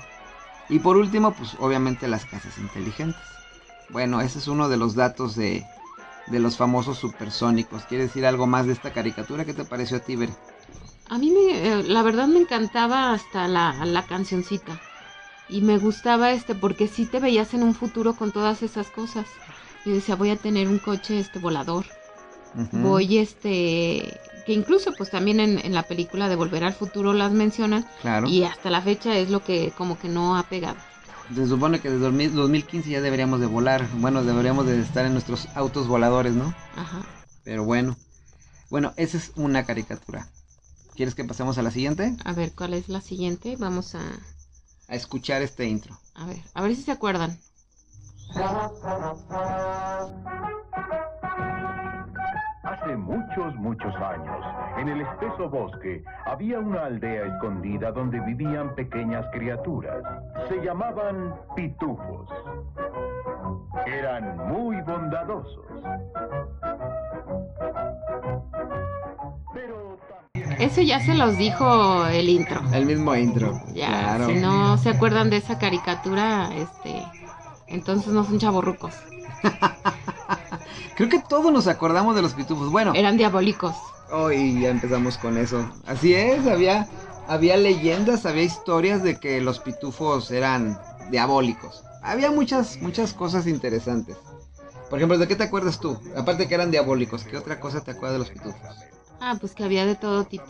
Y 0.68 0.78
por 0.78 0.96
último, 0.96 1.34
pues 1.34 1.56
obviamente 1.58 2.08
las 2.08 2.24
casas 2.26 2.58
inteligentes. 2.58 3.20
Bueno, 3.90 4.20
ese 4.20 4.38
es 4.38 4.48
uno 4.48 4.68
de 4.68 4.76
los 4.76 4.94
datos 4.94 5.36
de, 5.36 5.66
de 6.26 6.40
los 6.40 6.56
famosos 6.56 6.98
supersónicos. 6.98 7.84
¿Quieres 7.84 8.08
decir 8.08 8.26
algo 8.26 8.46
más 8.46 8.66
de 8.66 8.72
esta 8.72 8.92
caricatura? 8.92 9.44
¿Qué 9.44 9.54
te 9.54 9.64
pareció 9.64 9.98
a 9.98 10.00
ti, 10.00 10.16
Bere? 10.16 10.32
A 11.08 11.18
mí 11.18 11.30
me, 11.30 11.68
eh, 11.68 11.82
la 11.82 12.02
verdad 12.02 12.28
me 12.28 12.40
encantaba 12.40 13.12
hasta 13.12 13.46
la, 13.46 13.84
la 13.84 14.06
cancioncita. 14.06 14.80
Y 15.48 15.60
me 15.60 15.76
gustaba 15.78 16.32
este 16.32 16.54
porque 16.54 16.88
sí 16.88 17.04
te 17.06 17.20
veías 17.20 17.52
en 17.52 17.62
un 17.62 17.74
futuro 17.74 18.16
con 18.16 18.32
todas 18.32 18.62
esas 18.62 18.90
cosas. 18.90 19.26
Yo 19.84 19.92
decía, 19.92 20.16
voy 20.16 20.30
a 20.30 20.36
tener 20.36 20.68
un 20.68 20.78
coche 20.78 21.18
este 21.20 21.38
volador. 21.38 21.84
Voy 22.70 23.18
este 23.18 24.20
que 24.44 24.52
incluso 24.52 24.92
pues 24.96 25.10
también 25.10 25.40
en, 25.40 25.58
en 25.64 25.74
la 25.74 25.84
película 25.84 26.28
de 26.28 26.36
Volver 26.36 26.64
al 26.64 26.74
Futuro 26.74 27.12
las 27.12 27.32
mencionan 27.32 27.86
Claro. 28.02 28.28
y 28.28 28.44
hasta 28.44 28.70
la 28.70 28.82
fecha 28.82 29.16
es 29.16 29.30
lo 29.30 29.42
que 29.42 29.72
como 29.76 29.98
que 29.98 30.08
no 30.08 30.36
ha 30.36 30.42
pegado. 30.44 30.76
Se 31.34 31.46
supone 31.48 31.80
que 31.80 31.88
desde 31.90 32.04
2000 32.04 32.34
2015 32.34 32.90
ya 32.90 33.00
deberíamos 33.00 33.40
de 33.40 33.46
volar. 33.46 33.86
Bueno, 33.94 34.22
deberíamos 34.22 34.66
de 34.66 34.80
estar 34.80 35.06
en 35.06 35.12
nuestros 35.14 35.48
autos 35.54 35.88
voladores, 35.88 36.34
¿no? 36.34 36.54
Ajá. 36.76 37.00
Pero 37.44 37.64
bueno. 37.64 37.96
Bueno, 38.68 38.92
esa 38.96 39.16
es 39.16 39.32
una 39.36 39.64
caricatura. 39.64 40.28
¿Quieres 40.94 41.14
que 41.14 41.24
pasemos 41.24 41.56
a 41.58 41.62
la 41.62 41.70
siguiente? 41.70 42.14
A 42.24 42.32
ver, 42.34 42.52
¿cuál 42.52 42.74
es 42.74 42.88
la 42.88 43.00
siguiente? 43.00 43.56
Vamos 43.56 43.94
a 43.94 44.02
a 44.86 44.96
escuchar 44.96 45.40
este 45.40 45.64
intro. 45.66 45.98
A 46.14 46.26
ver, 46.26 46.42
a 46.52 46.60
ver 46.60 46.76
si 46.76 46.82
se 46.82 46.92
acuerdan. 46.92 47.38
Hace 52.64 52.96
muchos, 52.96 53.54
muchos 53.56 53.94
años, 53.96 54.42
en 54.78 54.88
el 54.88 55.02
espeso 55.02 55.50
bosque, 55.50 56.02
había 56.24 56.58
una 56.58 56.86
aldea 56.86 57.26
escondida 57.26 57.92
donde 57.92 58.18
vivían 58.20 58.74
pequeñas 58.74 59.26
criaturas. 59.32 60.02
Se 60.48 60.56
llamaban 60.64 61.34
pitufos. 61.54 62.26
Eran 63.86 64.48
muy 64.48 64.80
bondadosos. 64.80 65.66
Pero 69.52 69.98
también... 70.32 70.62
Eso 70.62 70.80
ya 70.80 71.00
se 71.00 71.14
los 71.14 71.36
dijo 71.36 72.06
el 72.06 72.30
intro. 72.30 72.62
El 72.72 72.86
mismo 72.86 73.14
intro. 73.14 73.60
Ya, 73.74 73.88
claro. 73.88 74.26
si 74.26 74.34
no 74.36 74.78
se 74.78 74.88
acuerdan 74.88 75.28
de 75.28 75.36
esa 75.36 75.58
caricatura, 75.58 76.48
este, 76.54 77.02
entonces 77.66 78.10
no 78.10 78.24
son 78.24 78.38
chavorrucos. 78.38 78.94
Creo 80.96 81.08
que 81.08 81.20
todos 81.20 81.52
nos 81.52 81.66
acordamos 81.66 82.14
de 82.16 82.22
los 82.22 82.34
pitufos. 82.34 82.70
Bueno, 82.70 82.92
Eran 82.94 83.16
diabólicos. 83.16 83.74
hoy 84.10 84.60
ya 84.60 84.70
empezamos 84.70 85.18
con 85.18 85.38
eso. 85.38 85.68
Así 85.86 86.14
es, 86.14 86.46
había, 86.46 86.86
había 87.28 87.56
leyendas, 87.56 88.26
había 88.26 88.42
historias 88.44 89.02
de 89.02 89.18
que 89.18 89.40
los 89.40 89.58
pitufos 89.60 90.30
eran 90.30 90.78
diabólicos. 91.10 91.82
Había 92.02 92.30
muchas, 92.30 92.78
muchas 92.82 93.14
cosas 93.14 93.46
interesantes. 93.46 94.16
Por 94.90 94.98
ejemplo, 94.98 95.18
¿de 95.18 95.26
qué 95.26 95.34
te 95.36 95.44
acuerdas 95.44 95.80
tú? 95.80 95.98
Aparte 96.16 96.46
que 96.46 96.54
eran 96.54 96.70
diabólicos, 96.70 97.24
¿qué 97.24 97.36
otra 97.38 97.58
cosa 97.58 97.82
te 97.82 97.92
acuerdas 97.92 98.12
de 98.12 98.18
los 98.18 98.30
pitufos? 98.30 98.60
Ah, 99.20 99.36
pues 99.40 99.52
que 99.54 99.64
había 99.64 99.86
de 99.86 99.94
todo 99.96 100.24
tipo. 100.24 100.44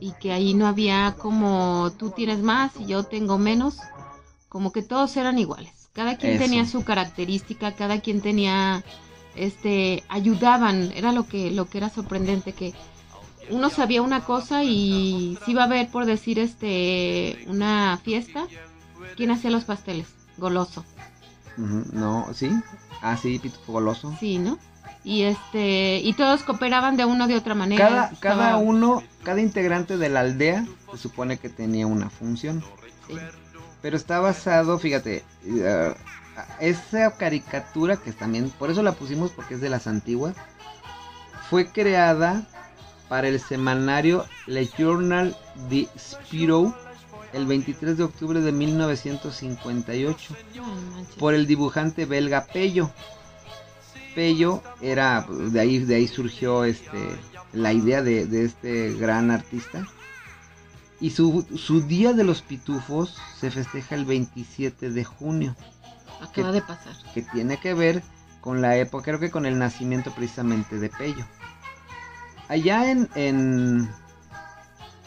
Y 0.00 0.12
que 0.12 0.32
ahí 0.32 0.52
no 0.54 0.66
había 0.66 1.14
como 1.18 1.90
tú 1.98 2.10
tienes 2.10 2.40
más 2.40 2.72
y 2.78 2.84
yo 2.86 3.04
tengo 3.04 3.38
menos. 3.38 3.78
Como 4.50 4.70
que 4.72 4.82
todos 4.82 5.16
eran 5.16 5.38
iguales. 5.38 5.88
Cada 5.94 6.16
quien 6.18 6.34
Eso. 6.34 6.44
tenía 6.44 6.66
su 6.66 6.84
característica, 6.84 7.72
cada 7.74 8.00
quien 8.00 8.20
tenía, 8.20 8.84
este, 9.38 10.02
ayudaban. 10.08 10.92
Era 10.94 11.12
lo 11.12 11.26
que, 11.26 11.50
lo 11.50 11.68
que 11.68 11.78
era 11.78 11.88
sorprendente 11.90 12.52
que 12.52 12.74
uno 13.50 13.70
sabía 13.70 14.02
una 14.02 14.24
cosa 14.24 14.64
y 14.64 15.38
si 15.44 15.52
iba 15.52 15.62
a 15.62 15.66
haber, 15.66 15.88
por 15.90 16.04
decir, 16.06 16.38
este, 16.38 17.44
una 17.46 17.98
fiesta, 18.04 18.46
¿quién 19.16 19.30
hacía 19.30 19.50
los 19.50 19.64
pasteles? 19.64 20.06
Goloso. 20.36 20.84
No, 21.56 22.28
¿sí? 22.34 22.50
Ah, 23.02 23.16
sí, 23.16 23.38
pitufo 23.38 23.72
goloso. 23.72 24.14
Sí, 24.20 24.38
¿no? 24.38 24.58
Y 25.04 25.22
este, 25.22 26.00
y 26.04 26.12
todos 26.12 26.42
cooperaban 26.42 26.96
de 26.96 27.04
una 27.04 27.24
o 27.24 27.28
de 27.28 27.36
otra 27.36 27.54
manera. 27.54 27.88
Cada, 27.88 28.10
cada 28.20 28.44
Estaba- 28.44 28.56
uno, 28.58 29.02
cada 29.22 29.40
integrante 29.40 29.96
de 29.96 30.08
la 30.08 30.20
aldea 30.20 30.66
se 30.92 30.98
supone 30.98 31.38
que 31.38 31.48
tenía 31.48 31.86
una 31.86 32.10
función. 32.10 32.62
sí. 33.08 33.14
Pero 33.80 33.96
está 33.96 34.18
basado, 34.18 34.78
fíjate, 34.80 35.24
eh, 35.46 35.94
esa 36.60 37.16
caricatura 37.16 37.96
que 37.96 38.12
también, 38.12 38.50
por 38.50 38.70
eso 38.70 38.82
la 38.82 38.92
pusimos 38.92 39.30
porque 39.30 39.54
es 39.54 39.60
de 39.60 39.70
las 39.70 39.86
antiguas, 39.86 40.36
fue 41.48 41.70
creada 41.70 42.46
para 43.08 43.28
el 43.28 43.40
semanario 43.40 44.26
Le 44.46 44.66
Journal 44.66 45.36
de 45.68 45.88
Spirou 45.98 46.74
el 47.32 47.46
23 47.46 47.96
de 47.96 48.04
octubre 48.04 48.40
de 48.40 48.52
1958 48.52 50.34
Ay, 50.54 50.60
manches. 50.60 51.16
por 51.16 51.34
el 51.34 51.46
dibujante 51.46 52.06
belga 52.06 52.46
Pello. 52.46 52.90
Pello 54.14 54.62
era, 54.80 55.26
de 55.28 55.60
ahí, 55.60 55.78
de 55.78 55.96
ahí 55.96 56.08
surgió 56.08 56.64
este, 56.64 56.98
la 57.52 57.72
idea 57.72 58.02
de, 58.02 58.26
de 58.26 58.44
este 58.44 58.94
gran 58.94 59.30
artista. 59.30 59.86
Y 61.00 61.10
su, 61.10 61.46
su 61.56 61.82
día 61.82 62.12
de 62.12 62.24
los 62.24 62.42
pitufos 62.42 63.16
se 63.38 63.50
festeja 63.50 63.94
el 63.94 64.04
27 64.04 64.90
de 64.90 65.04
junio, 65.04 65.54
Acaba 66.20 66.52
de 66.52 66.62
pasar. 66.62 66.94
que 67.14 67.22
tiene 67.22 67.58
que 67.58 67.74
ver 67.74 68.02
con 68.40 68.60
la 68.62 68.76
época, 68.76 69.04
creo 69.04 69.20
que 69.20 69.30
con 69.30 69.46
el 69.46 69.58
nacimiento 69.58 70.12
precisamente 70.12 70.78
de 70.78 70.88
Pello. 70.88 71.24
Allá 72.48 72.90
en, 72.90 73.08
en, 73.14 73.90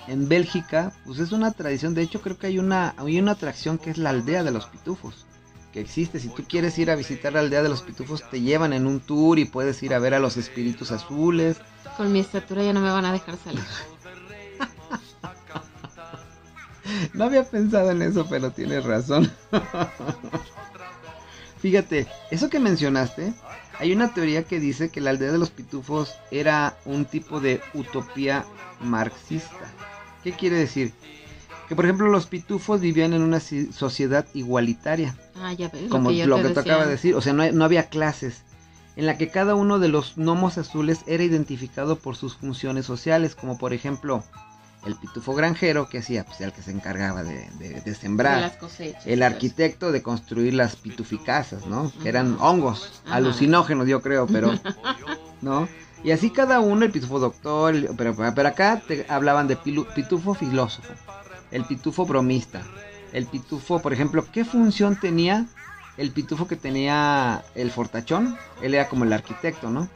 en 0.08 0.28
Bélgica, 0.30 0.94
pues 1.06 1.20
es 1.20 1.32
una 1.32 1.52
tradición, 1.52 1.94
de 1.94 2.04
hecho 2.04 2.22
creo 2.22 2.38
que 2.38 2.48
hay 2.48 2.60
una, 2.60 2.94
hay 2.98 3.20
una 3.20 3.32
atracción 3.32 3.78
que 3.78 3.90
es 3.90 3.98
la 3.98 4.12
aldea 4.12 4.44
de 4.44 4.52
los 4.52 4.68
pitufos, 4.68 5.26
que 5.74 5.80
existe, 5.80 6.20
si 6.20 6.28
tú 6.30 6.44
quieres 6.48 6.78
ir 6.78 6.92
a 6.92 6.96
visitar 6.96 7.34
la 7.34 7.40
aldea 7.40 7.64
de 7.64 7.70
los 7.70 7.82
pitufos, 7.82 8.30
te 8.30 8.42
llevan 8.42 8.74
en 8.74 8.86
un 8.86 9.00
tour 9.00 9.40
y 9.40 9.46
puedes 9.46 9.82
ir 9.82 9.94
a 9.94 10.00
ver 10.00 10.14
a 10.14 10.20
los 10.20 10.38
espíritus 10.38 10.92
azules, 10.92 11.58
Con 11.98 12.12
mi 12.12 12.20
estatura 12.20 12.64
ya 12.64 12.74
no 12.74 12.82
me 12.82 12.92
van 12.92 13.06
a 13.06 13.12
dejar 13.14 13.38
salir. 13.38 13.64
No 17.14 17.26
había 17.26 17.44
pensado 17.44 17.92
en 17.92 18.02
eso, 18.02 18.26
pero 18.30 18.52
tienes 18.52 18.84
razón. 18.84 19.32
Fíjate, 21.62 22.08
eso 22.32 22.50
que 22.50 22.60
mencionaste, 22.60 23.34
hay 23.80 23.94
una 23.94 24.14
teoría 24.14 24.44
que 24.44 24.60
dice 24.60 24.90
que 24.90 25.02
la 25.02 25.12
aldea 25.12 25.32
de 25.32 25.38
los 25.38 25.50
pitufos 25.52 26.16
era 26.32 26.78
un 26.86 27.06
tipo 27.06 27.40
de 27.40 27.62
utopía 27.74 28.46
marxista. 28.80 29.72
¿Qué 30.24 30.34
quiere 30.34 30.58
decir? 30.58 30.94
Que 31.68 31.76
por 31.76 31.86
ejemplo 31.86 32.08
los 32.10 32.26
pitufos 32.26 32.82
vivían 32.82 33.14
en 33.14 33.22
una 33.22 33.40
sociedad 33.40 34.26
igualitaria, 34.34 35.16
Ah, 35.36 35.54
ya 35.54 35.70
ves. 35.70 35.90
como 35.90 36.10
lo 36.10 36.16
que, 36.16 36.18
yo 36.18 36.28
lo 36.28 36.36
te 36.38 36.42
que 36.42 36.48
decía. 36.54 36.86
decir, 36.86 37.16
o 37.16 37.22
sea, 37.22 37.34
no 37.34 37.64
había 37.64 37.88
clases, 37.90 38.42
en 38.98 39.06
la 39.06 39.18
que 39.18 39.30
cada 39.30 39.56
uno 39.56 39.80
de 39.80 39.88
los 39.88 40.16
gnomos 40.18 40.58
azules 40.58 41.00
era 41.08 41.24
identificado 41.24 41.96
por 41.98 42.16
sus 42.18 42.36
funciones 42.36 42.86
sociales, 42.86 43.36
como 43.36 43.58
por 43.58 43.72
ejemplo 43.74 44.24
el 44.86 44.96
pitufo 44.96 45.34
granjero 45.36 45.88
que 45.90 46.00
hacía, 46.00 46.24
pues 46.26 46.40
era 46.40 46.48
el 46.50 46.54
que 46.54 46.62
se 46.64 46.72
encargaba 46.72 47.24
de, 47.24 47.50
de- 47.60 47.70
de 47.70 47.82
De 47.82 47.96
sembrar, 47.96 48.42
las 48.42 48.58
cosechas. 48.58 49.06
el 49.06 49.22
arquitecto 49.24 49.92
de 49.92 50.02
construir 50.02 50.54
las 50.56 50.76
pituficasas, 50.76 51.66
¿no? 51.68 51.92
Que 52.02 52.10
eran 52.10 52.38
hongos, 52.40 53.02
Ajá. 53.06 53.18
alucinógenos 53.18 53.88
yo 53.88 54.02
creo, 54.02 54.26
pero, 54.28 54.52
¿no? 55.42 55.68
Y 56.04 56.12
así 56.12 56.32
cada 56.32 56.60
uno, 56.60 56.84
el 56.86 56.92
pitufo 56.92 57.20
doctor, 57.20 57.76
el- 57.76 57.90
pero, 57.96 58.16
pero 58.16 58.48
acá 58.48 58.82
te 58.88 59.06
hablaban 59.08 59.48
de 59.48 59.58
pilu- 59.58 59.88
pitufo 59.94 60.34
filósofo, 60.34 60.94
el 61.52 61.64
pitufo 61.66 62.06
bromista, 62.06 62.64
el 63.14 63.28
pitufo, 63.28 63.82
por 63.82 63.94
ejemplo, 63.94 64.26
¿qué 64.32 64.46
función 64.46 64.96
tenía 65.00 65.46
el 65.98 66.10
pitufo 66.12 66.48
que 66.48 66.56
tenía 66.56 67.44
el 67.54 67.70
fortachón? 67.70 68.36
Él 68.64 68.74
era 68.74 68.90
como 68.90 69.04
el 69.04 69.14
arquitecto, 69.14 69.70
¿no? 69.70 69.90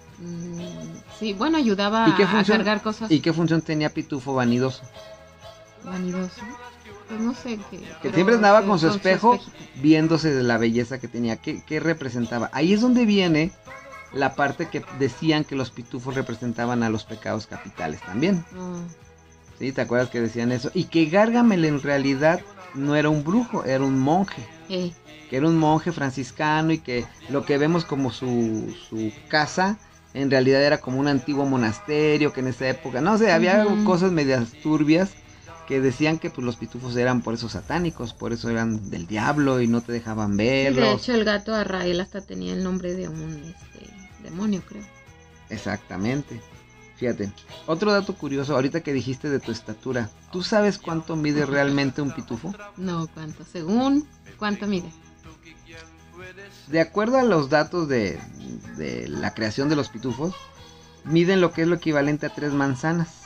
Sí, 1.20 1.34
bueno, 1.34 1.58
ayudaba 1.58 2.08
¿Y 2.10 2.14
qué 2.16 2.24
a 2.24 2.44
cargar 2.44 2.82
cosas 2.82 3.12
¿Y 3.12 3.20
qué 3.20 3.34
función 3.34 3.62
tenía 3.62 3.90
pitufo 3.90 4.34
vanidoso? 4.34 4.82
vanidoso. 5.84 6.42
Pues 7.08 7.20
no 7.20 7.34
sé 7.36 7.60
qué. 7.70 7.80
Que 8.02 8.12
siempre 8.12 8.36
andaba 8.36 8.64
con 8.66 8.80
su 8.80 8.88
espejo 8.88 9.40
viéndose 9.76 10.34
de 10.34 10.42
la 10.42 10.58
belleza 10.58 11.00
que 11.00 11.08
tenía, 11.08 11.36
¿qué, 11.38 11.62
qué 11.64 11.80
representaba? 11.80 12.50
Ahí 12.54 12.74
es 12.74 12.82
donde 12.82 13.06
viene 13.06 13.52
la 14.12 14.34
parte 14.34 14.68
que 14.70 14.84
decían 14.98 15.44
que 15.44 15.56
los 15.56 15.70
pitufos 15.70 16.16
representaban 16.16 16.82
a 16.82 16.90
los 16.90 17.04
pecados 17.04 17.46
capitales 17.46 18.02
también. 18.02 18.44
Ah, 18.58 18.80
¿Sí? 19.60 19.72
¿Te 19.72 19.82
acuerdas 19.82 20.10
que 20.10 20.20
decían 20.22 20.52
eso? 20.52 20.72
Y 20.74 20.86
que 20.86 21.06
Gargamel 21.06 21.64
en 21.66 21.82
realidad 21.82 22.42
no 22.74 22.96
era 22.96 23.10
un 23.10 23.24
brujo, 23.24 23.64
era 23.66 23.84
un 23.84 24.00
monje. 24.00 24.44
eh, 24.70 24.92
Que 25.30 25.38
era 25.38 25.48
un 25.48 25.58
monje 25.58 25.92
franciscano 25.92 26.72
y 26.72 26.80
que 26.80 27.06
lo 27.30 27.46
que 27.46 27.58
vemos 27.60 27.86
como 27.86 28.12
su, 28.12 28.76
su 28.90 29.12
casa 29.30 29.78
en 30.16 30.32
realidad 30.32 30.64
era 30.64 30.80
como 30.80 31.00
un 31.00 31.08
antiguo 31.08 31.46
monasterio 31.46 32.32
que 32.32 32.40
en 32.40 32.48
esa 32.48 32.70
época, 32.70 33.02
no 33.02 33.18
sé, 33.18 33.32
había 33.34 33.66
cosas 33.84 34.14
medias 34.14 34.54
turbias 34.64 35.12
que 35.68 35.82
decían 35.82 36.20
que 36.20 36.30
pues 36.30 36.46
los 36.46 36.56
pitufos 36.56 36.96
eran 36.96 37.22
por 37.22 37.34
eso 37.34 37.50
satánicos, 37.50 38.14
por 38.14 38.32
eso 38.32 38.50
eran 38.50 38.90
del 38.90 39.08
diablo 39.08 39.62
y 39.62 39.68
no 39.68 39.82
te 39.82 39.92
dejaban 39.92 40.38
verlos. 40.38 40.84
de 40.84 40.94
hecho, 40.94 41.14
el 41.14 41.26
gato 41.26 41.54
Arrael 41.54 42.00
hasta 42.00 42.22
tenía 42.22 42.54
el 42.54 42.64
nombre 42.64 42.94
de 42.94 43.10
un 43.10 43.44
este, 43.44 43.90
demonio, 44.24 44.62
creo. 44.66 44.84
Exactamente. 45.50 46.40
Fíjate, 46.96 47.30
otro 47.66 47.92
dato 47.92 48.16
curioso, 48.16 48.56
ahorita 48.56 48.82
que 48.82 48.94
dijiste 48.94 49.30
de 49.30 49.42
tu 49.42 49.52
estatura, 49.52 50.10
¿tú 50.32 50.44
sabes 50.44 50.78
cuánto 50.78 51.18
mide 51.18 51.46
realmente 51.46 52.02
un 52.02 52.12
pitufo? 52.12 52.54
No, 52.78 53.08
¿cuánto? 53.14 53.44
Según, 53.44 54.08
¿cuánto 54.40 54.66
mide? 54.66 54.90
De 56.68 56.82
acuerdo 56.82 57.18
a 57.18 57.24
los 57.24 57.50
datos 57.50 57.88
de, 57.88 58.20
la 59.08 59.34
creación 59.34 59.70
de 59.70 59.76
los 59.76 59.90
pitufos, 59.90 60.34
miden 61.04 61.42
lo 61.42 61.52
que 61.52 61.62
es 61.62 61.68
lo 61.68 61.76
equivalente 61.76 62.26
a 62.26 62.34
tres 62.34 62.54
manzanas. 62.54 63.24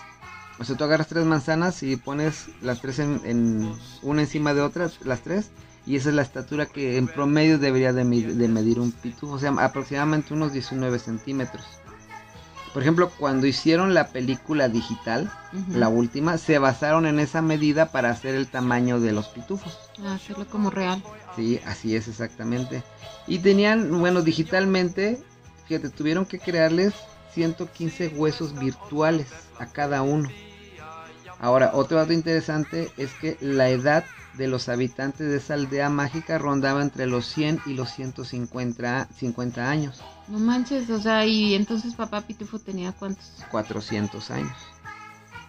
O 0.60 0.66
sea, 0.66 0.76
tú 0.76 0.84
agarras 0.84 1.08
tres 1.08 1.24
manzanas 1.26 1.82
y 1.84 1.96
pones 1.96 2.48
las 2.62 2.82
tres 2.82 3.00
en, 3.00 3.22
en- 3.24 3.74
una 4.02 4.22
encima 4.24 4.54
de 4.54 4.62
otra, 4.62 4.90
las 5.06 5.22
tres, 5.22 5.52
y 5.86 5.96
esa 5.96 6.10
es 6.10 6.16
la 6.16 6.22
estatura 6.22 6.66
que 6.66 6.98
en 6.98 7.08
promedio 7.08 7.58
debería 7.58 7.94
de 7.94 8.04
medir 8.04 8.80
un 8.82 8.92
pitufo, 8.92 9.34
o 9.36 9.40
sea, 9.40 9.52
aproximadamente 9.52 10.34
unos 10.34 10.52
19 10.52 11.00
centímetros. 11.00 11.66
Por 12.80 12.84
ejemplo, 12.86 13.12
cuando 13.20 13.46
hicieron 13.46 13.94
la 13.94 14.08
película 14.08 14.70
digital, 14.70 15.30
la 15.68 15.90
última, 15.90 16.38
se 16.38 16.60
basaron 16.60 17.06
en 17.08 17.20
esa 17.20 17.42
medida 17.42 17.92
para 17.92 18.10
hacer 18.10 18.36
el 18.36 18.48
tamaño 18.48 19.02
de 19.02 19.12
los 19.12 19.28
pitufos. 19.28 19.78
Ah, 20.02 20.14
hacerlo 20.14 20.48
como 20.48 20.70
real. 20.70 21.04
Sí, 21.36 21.60
así 21.66 21.98
es 21.98 22.08
exactamente. 22.08 22.82
Y 23.28 23.40
tenían, 23.40 24.00
bueno, 24.00 24.22
digitalmente, 24.22 25.22
fíjate, 25.68 25.90
tuvieron 25.90 26.26
que 26.26 26.40
crearles 26.40 26.94
115 27.34 28.08
huesos 28.16 28.58
virtuales 28.58 29.28
a 29.60 29.66
cada 29.66 30.02
uno. 30.02 30.30
Ahora, 31.38 31.72
otro 31.74 31.98
dato 31.98 32.14
interesante 32.14 32.94
es 32.96 33.14
que 33.16 33.36
la 33.42 33.68
edad 33.68 34.06
de 34.40 34.48
los 34.48 34.70
habitantes 34.70 35.30
de 35.30 35.38
esa 35.38 35.54
aldea 35.54 35.90
mágica 35.90 36.38
rondaba 36.38 36.82
entre 36.82 37.06
los 37.06 37.28
100 37.28 37.60
y 37.66 37.74
los 37.74 37.92
150 37.94 39.10
50 39.14 39.70
años, 39.70 40.02
No 40.30 40.40
manches, 40.40 40.90
o 40.90 41.00
sea, 41.02 41.26
y 41.26 41.54
entonces 41.56 41.94
papá 41.94 42.22
Pitufo 42.22 42.58
tenía 42.58 42.94
cuántos? 42.94 43.26
400 43.52 44.32
años. 44.32 44.56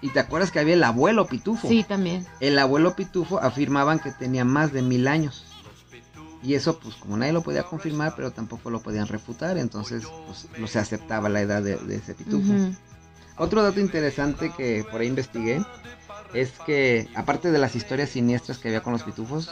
¿Y 0.02 0.08
te 0.10 0.18
acuerdas 0.18 0.50
que 0.50 0.58
había 0.58 0.74
el 0.74 0.82
abuelo 0.82 1.26
Pitufo? 1.28 1.68
Sí, 1.68 1.84
también. 1.84 2.26
El 2.40 2.58
abuelo 2.58 2.96
Pitufo 2.96 3.38
afirmaban 3.38 4.00
que 4.00 4.10
tenía 4.10 4.44
más 4.44 4.72
de 4.72 4.82
mil 4.82 5.06
años. 5.06 5.44
Y 6.42 6.54
eso, 6.54 6.80
pues, 6.80 6.96
como 6.96 7.16
nadie 7.16 7.32
lo 7.32 7.42
podía 7.42 7.62
confirmar, 7.62 8.14
pero 8.16 8.32
tampoco 8.32 8.70
lo 8.70 8.80
podían 8.80 9.06
refutar, 9.06 9.56
entonces, 9.58 10.04
pues, 10.26 10.48
no 10.58 10.66
se 10.66 10.78
aceptaba 10.78 11.28
la 11.28 11.42
edad 11.42 11.62
de, 11.62 11.76
de 11.76 11.96
ese 11.96 12.14
Pitufo. 12.14 12.52
Otro 13.36 13.62
dato 13.62 13.78
interesante 13.78 14.50
que 14.56 14.84
por 14.90 15.00
ahí 15.00 15.06
investigué 15.06 15.62
es 16.34 16.52
que, 16.64 17.08
aparte 17.14 17.50
de 17.50 17.58
las 17.58 17.74
historias 17.76 18.10
siniestras 18.10 18.58
que 18.58 18.68
había 18.68 18.82
con 18.82 18.92
los 18.92 19.02
pitufos, 19.02 19.50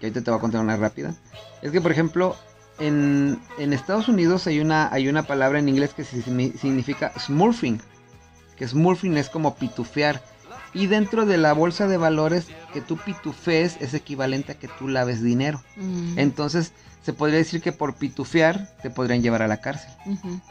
que 0.00 0.06
ahorita 0.06 0.22
te 0.22 0.30
voy 0.30 0.38
a 0.38 0.40
contar 0.40 0.60
una 0.60 0.76
rápida, 0.76 1.14
es 1.62 1.72
que, 1.72 1.80
por 1.80 1.90
ejemplo, 1.92 2.36
en, 2.78 3.40
en 3.58 3.72
Estados 3.72 4.08
Unidos 4.08 4.46
hay 4.46 4.60
una, 4.60 4.92
hay 4.92 5.08
una 5.08 5.24
palabra 5.24 5.58
en 5.58 5.68
inglés 5.68 5.94
que 5.94 6.04
si- 6.04 6.22
significa 6.22 7.12
smurfing, 7.18 7.80
que 8.56 8.68
smurfing 8.68 9.16
es 9.16 9.28
como 9.28 9.56
pitufear. 9.56 10.22
Y 10.74 10.86
dentro 10.86 11.24
de 11.24 11.38
la 11.38 11.54
bolsa 11.54 11.88
de 11.88 11.96
valores 11.96 12.46
que 12.74 12.82
tú 12.82 12.98
pitufees 12.98 13.78
es 13.80 13.94
equivalente 13.94 14.52
a 14.52 14.58
que 14.58 14.68
tú 14.68 14.86
laves 14.86 15.22
dinero. 15.22 15.62
Mm, 15.76 16.18
Entonces, 16.18 16.72
se 17.02 17.12
podría 17.14 17.38
decir 17.38 17.62
que 17.62 17.72
por 17.72 17.94
pitufear 17.94 18.68
te 18.82 18.90
podrían 18.90 19.22
llevar 19.22 19.40
a 19.42 19.48
la 19.48 19.60
cárcel 19.62 19.90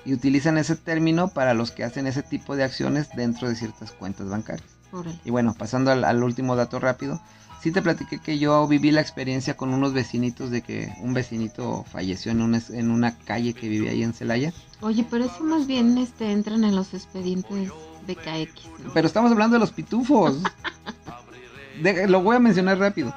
y 0.06 0.13
utilizan 0.13 0.58
ese 0.58 0.75
término 0.75 1.27
para 1.30 1.54
los 1.54 1.72
que 1.72 1.84
hacen 1.84 2.08
ese 2.08 2.24
tipo 2.24 2.56
de 2.56 2.63
acciones 2.63 3.10
dentro 3.16 3.48
de 3.48 3.56
ciertas 3.56 3.92
cuentas 3.92 4.27
bancarias. 4.27 4.68
Órale. 4.91 5.20
Y 5.25 5.29
bueno, 5.32 5.53
pasando 5.58 5.91
al, 5.91 6.03
al 6.03 6.24
último 6.24 6.56
dato 6.56 6.79
rápido, 6.79 7.20
sí 7.62 7.72
te 7.72 7.82
platiqué 7.82 8.20
que 8.20 8.38
yo 8.39 8.67
viví 8.67 8.91
la 8.91 9.01
experiencia 9.01 9.56
con 9.58 9.74
unos 9.74 9.94
vecinitos 9.94 10.51
de 10.51 10.62
que 10.62 10.94
un 11.01 11.13
vecinito 11.13 11.84
falleció 11.91 12.32
en 12.32 12.41
una, 12.41 12.62
en 12.70 12.91
una 12.91 13.17
calle 13.17 13.53
que 13.53 13.67
vivía 13.70 13.91
ahí 13.91 14.03
en 14.03 14.13
Celaya. 14.13 14.53
Oye, 14.82 15.06
pero 15.10 15.25
eso 15.25 15.44
más 15.44 15.65
bien 15.67 15.98
este, 15.98 16.32
entran 16.32 16.63
en 16.63 16.75
los 16.75 16.94
expedientes 16.94 17.72
BKX. 18.08 18.84
¿no? 18.86 18.94
Pero 18.94 19.08
estamos 19.08 19.32
hablando 19.32 19.56
de 19.56 19.60
los 19.60 19.72
pitufos. 19.72 20.38
De- 21.82 22.08
lo 22.08 22.22
voy 22.22 22.36
a 22.36 22.39
mencionar 22.39 22.79
rápido. 22.79 23.13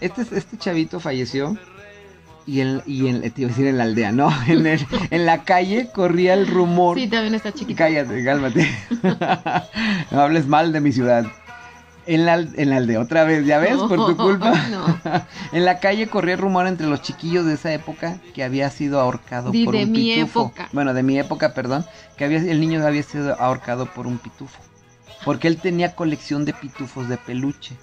Este, 0.00 0.22
este 0.36 0.58
chavito 0.58 1.00
falleció 1.00 1.56
y, 2.46 2.60
en, 2.60 2.82
y 2.86 3.06
en, 3.08 3.20
te 3.30 3.42
iba 3.42 3.48
a 3.48 3.52
decir 3.52 3.66
en 3.66 3.78
la 3.78 3.84
aldea, 3.84 4.12
no, 4.12 4.30
en, 4.46 4.66
el- 4.66 4.86
en 5.10 5.26
la 5.26 5.44
calle 5.44 5.88
corría 5.92 6.34
el 6.34 6.46
rumor. 6.46 6.98
Sí, 6.98 7.06
también 7.08 7.34
está 7.34 7.52
chiquito. 7.52 7.78
Cállate, 7.78 8.24
cálmate. 8.24 8.68
no 10.10 10.20
hables 10.20 10.46
mal 10.46 10.72
de 10.72 10.80
mi 10.80 10.92
ciudad. 10.92 11.24
En 12.04 12.26
la, 12.26 12.34
en 12.34 12.70
la 12.70 12.78
aldea, 12.78 12.98
otra 12.98 13.22
vez, 13.22 13.46
¿ya 13.46 13.58
ves? 13.60 13.76
Por 13.76 13.90
tu 14.06 14.16
culpa. 14.16 14.52
No. 14.70 14.84
en 15.52 15.64
la 15.64 15.78
calle 15.78 16.08
corría 16.08 16.34
el 16.34 16.40
rumor 16.40 16.66
entre 16.66 16.88
los 16.88 17.00
chiquillos 17.00 17.44
de 17.46 17.54
esa 17.54 17.72
época 17.72 18.18
que 18.34 18.42
había 18.42 18.68
sido 18.70 18.98
ahorcado 19.00 19.52
Di 19.52 19.64
por 19.64 19.76
de 19.76 19.84
un 19.84 19.92
mi 19.92 20.14
pitufo. 20.14 20.40
época. 20.46 20.68
Bueno, 20.72 20.94
de 20.94 21.04
mi 21.04 21.16
época, 21.18 21.54
perdón. 21.54 21.84
Que 22.16 22.24
había, 22.24 22.38
el 22.38 22.58
niño 22.60 22.84
había 22.84 23.04
sido 23.04 23.40
ahorcado 23.40 23.86
por 23.86 24.08
un 24.08 24.18
pitufo. 24.18 24.58
Porque 25.24 25.46
él 25.46 25.58
tenía 25.58 25.94
colección 25.94 26.44
de 26.44 26.52
pitufos 26.54 27.08
de 27.08 27.18
peluche. 27.18 27.76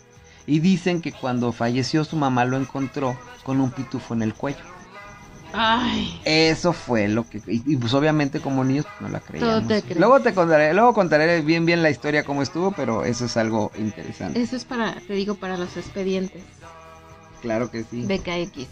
Y 0.50 0.60
dicen 0.60 1.02
que 1.02 1.12
cuando 1.12 1.52
falleció 1.52 2.04
su 2.04 2.16
mamá 2.16 2.44
lo 2.44 2.58
encontró 2.58 3.16
con 3.44 3.62
un 3.62 3.70
pitufo 3.70 4.16
en 4.16 4.24
el 4.24 4.34
cuello. 4.34 4.64
Ay, 5.54 6.20
Eso 6.26 6.74
fue 6.74 7.08
lo 7.08 7.28
que 7.28 7.38
y, 7.48 7.64
y, 7.66 7.76
pues 7.78 7.94
obviamente 7.94 8.40
como 8.40 8.64
niños 8.64 8.86
no 9.00 9.10
la 9.10 9.20
creíamos. 9.20 9.68
Todo 9.68 9.68
te 9.68 9.82
crees. 9.84 10.00
Luego 10.00 10.20
te 10.22 10.34
contaré, 10.34 10.74
luego 10.74 10.94
contaré 10.94 11.42
bien 11.42 11.66
bien 11.66 11.82
la 11.84 11.90
historia 11.90 12.24
cómo 12.24 12.42
estuvo, 12.42 12.72
pero 12.72 13.04
eso 13.06 13.26
es 13.26 13.38
algo 13.38 13.72
interesante. 13.78 14.42
eso 14.42 14.56
es 14.56 14.66
para, 14.66 14.96
te 14.96 15.14
digo, 15.14 15.36
para 15.36 15.58
los 15.58 15.78
expedientes 15.78 16.44
Claro 17.42 17.72
que 17.72 17.84
sí. 17.84 18.06
BKX. 18.06 18.68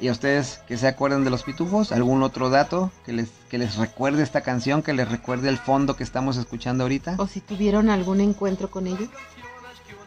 ¿Y 0.00 0.08
a 0.08 0.12
ustedes 0.12 0.60
que 0.66 0.76
se 0.76 0.88
acuerdan 0.88 1.22
de 1.22 1.30
los 1.30 1.44
pitufos? 1.44 1.92
¿Algún 1.92 2.22
otro 2.24 2.50
dato 2.50 2.90
que 3.06 3.12
les 3.12 3.28
que 3.48 3.58
les 3.58 3.76
recuerde 3.76 4.22
esta 4.22 4.40
canción, 4.40 4.82
que 4.82 4.92
les 4.92 5.08
recuerde 5.08 5.48
el 5.48 5.58
fondo 5.58 5.94
que 5.94 6.02
estamos 6.02 6.36
escuchando 6.36 6.84
ahorita? 6.84 7.14
O 7.18 7.26
si 7.26 7.40
tuvieron 7.40 7.88
algún 7.88 8.20
encuentro 8.20 8.70
con 8.70 8.86
ellos. 8.86 9.08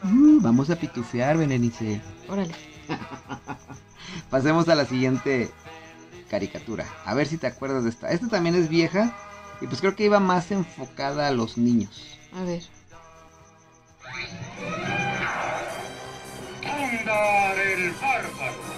Uh, 0.03 0.39
vamos 0.41 0.69
a 0.69 0.75
pitufear, 0.75 1.38
Benenice. 1.38 2.01
Órale. 2.27 2.53
Pasemos 4.29 4.67
a 4.69 4.75
la 4.75 4.86
siguiente 4.86 5.51
caricatura. 6.29 6.86
A 7.05 7.13
ver 7.13 7.27
si 7.27 7.38
te 7.38 7.47
acuerdas 7.47 7.84
de 7.84 7.89
esta. 7.89 8.10
Esta 8.12 8.27
también 8.27 8.55
es 8.55 8.69
vieja 8.69 9.15
y 9.62 9.67
pues 9.67 9.81
creo 9.81 9.95
que 9.95 10.05
iba 10.05 10.19
más 10.19 10.51
enfocada 10.51 11.27
a 11.27 11.31
los 11.31 11.58
niños. 11.58 12.17
A 12.34 12.43
ver. 12.43 12.63
Tondar 16.62 17.60
el 17.60 17.91
Bárbaro. 17.91 18.75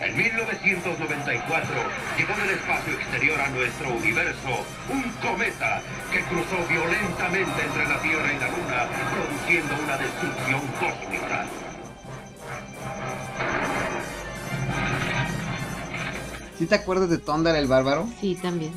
En 0.00 0.16
1994 0.16 1.74
llegó 2.16 2.34
del 2.40 2.50
espacio 2.56 2.94
exterior 2.94 3.38
a 3.40 3.48
nuestro 3.50 3.90
universo 3.94 4.64
un 4.88 5.02
cometa 5.20 5.82
que 6.10 6.20
cruzó 6.24 6.56
violentamente 6.68 7.62
entre 7.62 7.86
la 7.86 8.00
Tierra 8.00 8.32
y 8.32 8.38
la 8.38 8.48
Luna, 8.48 8.88
produciendo 9.14 9.74
una 9.84 9.98
destrucción 9.98 10.60
cósmica. 10.80 11.46
¿Sí 16.58 16.66
te 16.66 16.74
acuerdas 16.74 17.08
de 17.10 17.18
Tondar 17.18 17.56
el 17.56 17.66
Bárbaro? 17.66 18.06
Sí, 18.20 18.36
también. 18.40 18.72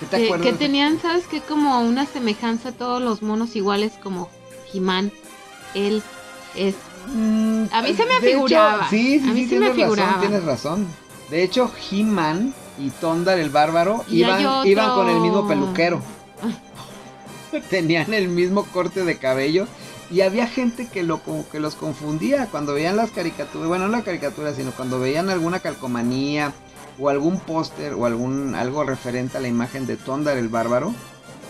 ¿Qué 0.00 0.06
te 0.06 0.16
Que, 0.18 0.24
acuerdas? 0.26 0.46
que 0.46 0.52
tenían, 0.54 0.98
¿sabes 1.00 1.26
qué? 1.26 1.40
Como 1.40 1.80
una 1.80 2.06
semejanza 2.06 2.70
a 2.70 2.72
todos 2.72 3.00
los 3.02 3.22
monos 3.22 3.54
iguales 3.56 3.92
como 4.02 4.30
He-Man. 4.72 5.12
Él 5.74 6.02
es... 6.54 6.74
Mm, 7.08 7.64
A 7.72 7.82
mí 7.82 7.94
se 7.94 8.06
me 8.06 8.16
hecho, 8.16 8.26
figuraba. 8.26 8.88
sí, 8.88 9.20
sí, 9.20 9.30
A 9.30 9.32
mí 9.32 9.44
sí, 9.44 9.48
se 9.50 9.60
me 9.60 9.70
tienes 9.70 9.98
razón, 9.98 10.20
tienes 10.20 10.44
razón. 10.44 10.86
De 11.30 11.42
hecho, 11.42 11.70
He-Man 11.90 12.54
y 12.78 12.90
Tondar 12.90 13.38
el 13.38 13.50
Bárbaro 13.50 14.04
Y 14.08 14.20
iban, 14.20 14.66
iban 14.66 14.94
con 14.94 15.08
el 15.08 15.20
mismo 15.20 15.46
peluquero. 15.48 16.00
Tenían 17.70 18.14
el 18.14 18.28
mismo 18.28 18.64
corte 18.64 19.04
de 19.04 19.18
cabello. 19.18 19.66
Y 20.10 20.20
había 20.20 20.46
gente 20.46 20.88
que, 20.88 21.02
lo, 21.02 21.20
como 21.20 21.48
que 21.48 21.58
los 21.58 21.74
confundía 21.74 22.46
cuando 22.50 22.74
veían 22.74 22.96
las 22.96 23.10
caricaturas. 23.10 23.66
Bueno, 23.68 23.86
no 23.86 23.96
la 23.96 24.04
caricatura, 24.04 24.52
sino 24.54 24.72
cuando 24.72 25.00
veían 25.00 25.30
alguna 25.30 25.60
calcomanía 25.60 26.52
o 26.98 27.08
algún 27.08 27.40
póster 27.40 27.94
o 27.94 28.04
algún 28.04 28.54
algo 28.54 28.84
referente 28.84 29.38
a 29.38 29.40
la 29.40 29.48
imagen 29.48 29.86
de 29.86 29.96
Tondar 29.96 30.36
el 30.36 30.48
Bárbaro. 30.50 30.94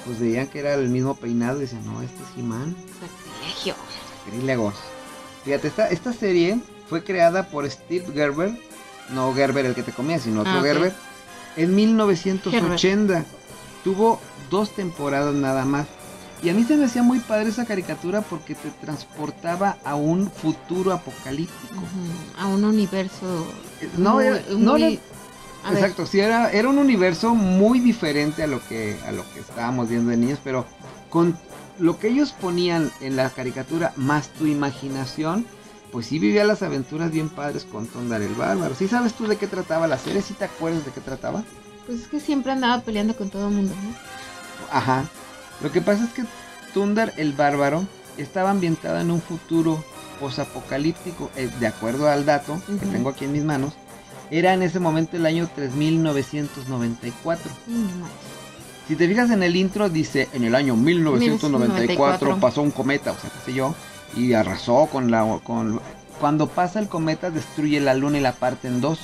Pues 0.05 0.21
veían 0.21 0.47
que 0.47 0.61
era 0.61 0.75
el 0.75 0.88
mismo 0.88 1.17
peinado 1.17 1.59
y 1.59 1.62
decían, 1.62 1.85
no, 1.87 2.03
este 2.03 2.23
es 2.23 2.38
He-Man. 2.38 2.77
Sacrilegio. 3.01 3.75
Sacrílegos. 4.25 4.75
Fíjate, 5.44 5.68
esta, 5.68 5.88
esta 5.88 6.12
serie 6.12 6.59
fue 6.88 7.02
creada 7.05 7.48
por 7.48 7.68
Steve 7.70 8.07
Gerber, 8.14 8.50
no 9.11 9.33
Gerber 9.35 9.66
el 9.66 9.74
que 9.74 9.83
te 9.83 9.92
comía, 9.92 10.18
sino 10.18 10.40
otro 10.42 10.52
Ah. 10.59 10.62
Gerber, 10.62 10.92
en 11.57 11.74
1980. 11.74 13.24
Tuvo 13.85 14.20
dos 14.50 14.70
temporadas 14.74 15.35
nada 15.35 15.64
más. 15.64 15.87
Y 16.42 16.48
a 16.48 16.55
mí 16.55 16.64
se 16.64 16.76
me 16.76 16.85
hacía 16.87 17.02
muy 17.05 17.20
padre 17.20 17.50
esa 17.50 17.64
caricatura 17.64 18.20
porque 18.20 18.55
te 18.57 18.68
transportaba 18.81 19.76
a 19.85 19.94
un 19.94 20.28
futuro 20.31 20.92
apocalíptico. 20.92 21.83
A 22.38 22.48
un 22.48 22.64
universo... 22.64 23.46
Eh, 23.81 23.88
No, 23.96 24.14
muy- 24.14 24.26
era- 24.26 24.42
no 24.59 24.72
muy- 24.72 24.83
era- 24.94 25.02
a 25.64 25.70
ver, 25.70 25.78
Exacto, 25.78 26.07
sí, 26.07 26.18
era, 26.18 26.50
era 26.50 26.68
un 26.68 26.78
universo 26.78 27.35
muy 27.37 27.78
diferente 27.78 28.42
a 28.42 28.48
lo 28.48 28.61
que 28.66 28.98
a 29.07 29.12
lo 29.12 29.22
que 29.33 29.38
estábamos 29.38 29.88
viendo 29.88 30.11
de 30.11 30.16
niños, 30.16 30.40
pero 30.42 30.66
con 31.09 31.38
lo 31.83 31.99
que 31.99 32.09
ellos 32.09 32.33
ponían 32.33 32.92
en 33.01 33.16
la 33.16 33.29
caricatura 33.31 33.92
más 33.97 34.29
tu 34.29 34.47
imaginación, 34.47 35.45
pues 35.90 36.07
sí 36.07 36.21
vivía 36.21 36.45
las 36.45 36.62
aventuras 36.62 37.11
bien 37.11 37.29
padres 37.29 37.64
con 37.64 37.88
Tondar 37.88 38.23
el 38.23 38.35
Bárbaro. 38.35 38.77
¿Sí 38.77 38.87
sabes 38.87 39.14
tú 39.14 39.27
de 39.27 39.37
qué 39.37 39.49
trataba 39.49 39.88
la 39.88 39.99
serie? 39.99 40.23
¿Sí 40.23 40.33
te 40.35 40.45
acuerdas 40.45 40.85
de 40.85 40.92
qué 40.92 41.01
trataba? 41.01 41.42
Pues 41.85 42.03
es 42.03 42.07
que 42.07 42.21
siempre 42.21 42.53
andaba 42.53 42.83
peleando 42.83 43.16
con 43.16 43.31
todo 43.31 43.49
el 43.49 43.55
mundo, 43.55 43.75
¿no? 43.75 43.97
Ajá. 44.71 45.07
Lo 45.61 45.73
que 45.73 45.83
pasa 45.83 46.05
es 46.05 46.12
que 46.12 46.23
Tundar 46.73 47.12
el 47.16 47.33
Bárbaro 47.33 47.85
estaba 48.16 48.51
ambientado 48.51 49.01
en 49.01 49.11
un 49.11 49.21
futuro 49.21 49.85
posapocalíptico, 50.21 51.33
eh, 51.35 51.51
de 51.59 51.66
acuerdo 51.66 52.09
al 52.09 52.25
dato 52.25 52.62
que 52.64 52.87
tengo 52.87 53.09
aquí 53.11 53.25
en 53.25 53.33
mis 53.33 53.42
manos. 53.42 53.75
Era 54.31 54.55
en 54.55 54.62
ese 54.62 54.79
momento 54.79 55.16
el 55.16 55.27
año 55.27 55.51
3994. 55.53 57.51
Mm, 57.66 57.73
no 57.73 57.97
manches. 57.97 58.32
Si 58.88 58.97
te 58.97 59.09
fijas 59.09 59.31
en 59.31 59.42
el 59.42 59.57
intro, 59.57 59.88
dice 59.88 60.29
en 60.33 60.45
el 60.45 60.55
año 60.55 60.77
1994 60.77 62.27
1994. 62.27 62.40
pasó 62.40 62.62
un 62.62 62.71
cometa, 62.71 63.12
o 63.12 63.18
sea, 63.18 63.31
qué 63.31 63.51
sé 63.51 63.55
yo, 63.55 63.75
y 64.16 64.33
arrasó 64.33 64.87
con 64.87 65.11
la. 65.11 65.38
Con, 65.45 65.81
cuando 66.21 66.49
pasa 66.49 66.79
el 66.79 66.88
cometa, 66.88 67.31
destruye 67.31 67.81
la 67.81 67.95
luna 67.95 68.18
y 68.18 68.21
la 68.21 68.33
parte 68.33 68.68
en 68.68 68.81
dos. 68.81 69.01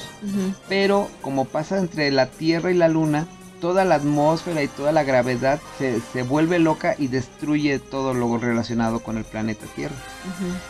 Pero 0.68 1.08
como 1.22 1.46
pasa 1.46 1.78
entre 1.78 2.10
la 2.10 2.26
Tierra 2.26 2.70
y 2.70 2.74
la 2.74 2.88
luna, 2.88 3.26
toda 3.60 3.84
la 3.84 3.96
atmósfera 3.96 4.62
y 4.62 4.68
toda 4.68 4.92
la 4.92 5.02
gravedad 5.02 5.60
se, 5.78 6.00
se 6.12 6.22
vuelve 6.22 6.58
loca 6.58 6.94
y 6.98 7.08
destruye 7.08 7.78
todo 7.78 8.14
lo 8.14 8.38
relacionado 8.38 9.00
con 9.00 9.16
el 9.16 9.24
planeta 9.24 9.66
Tierra. 9.74 9.96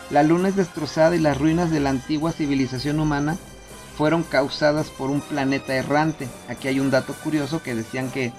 La 0.09 0.23
luna 0.23 0.49
es 0.49 0.55
destrozada 0.55 1.15
y 1.15 1.19
las 1.19 1.37
ruinas 1.37 1.71
de 1.71 1.79
la 1.79 1.91
antigua 1.91 2.31
civilización 2.31 2.99
humana 2.99 3.37
fueron 3.97 4.23
causadas 4.23 4.89
por 4.89 5.09
un 5.09 5.21
planeta 5.21 5.75
errante. 5.75 6.27
Aquí 6.47 6.67
hay 6.67 6.79
un 6.79 6.89
dato 6.89 7.13
curioso 7.13 7.61
que 7.61 7.75
decían 7.75 8.09
que 8.09 8.31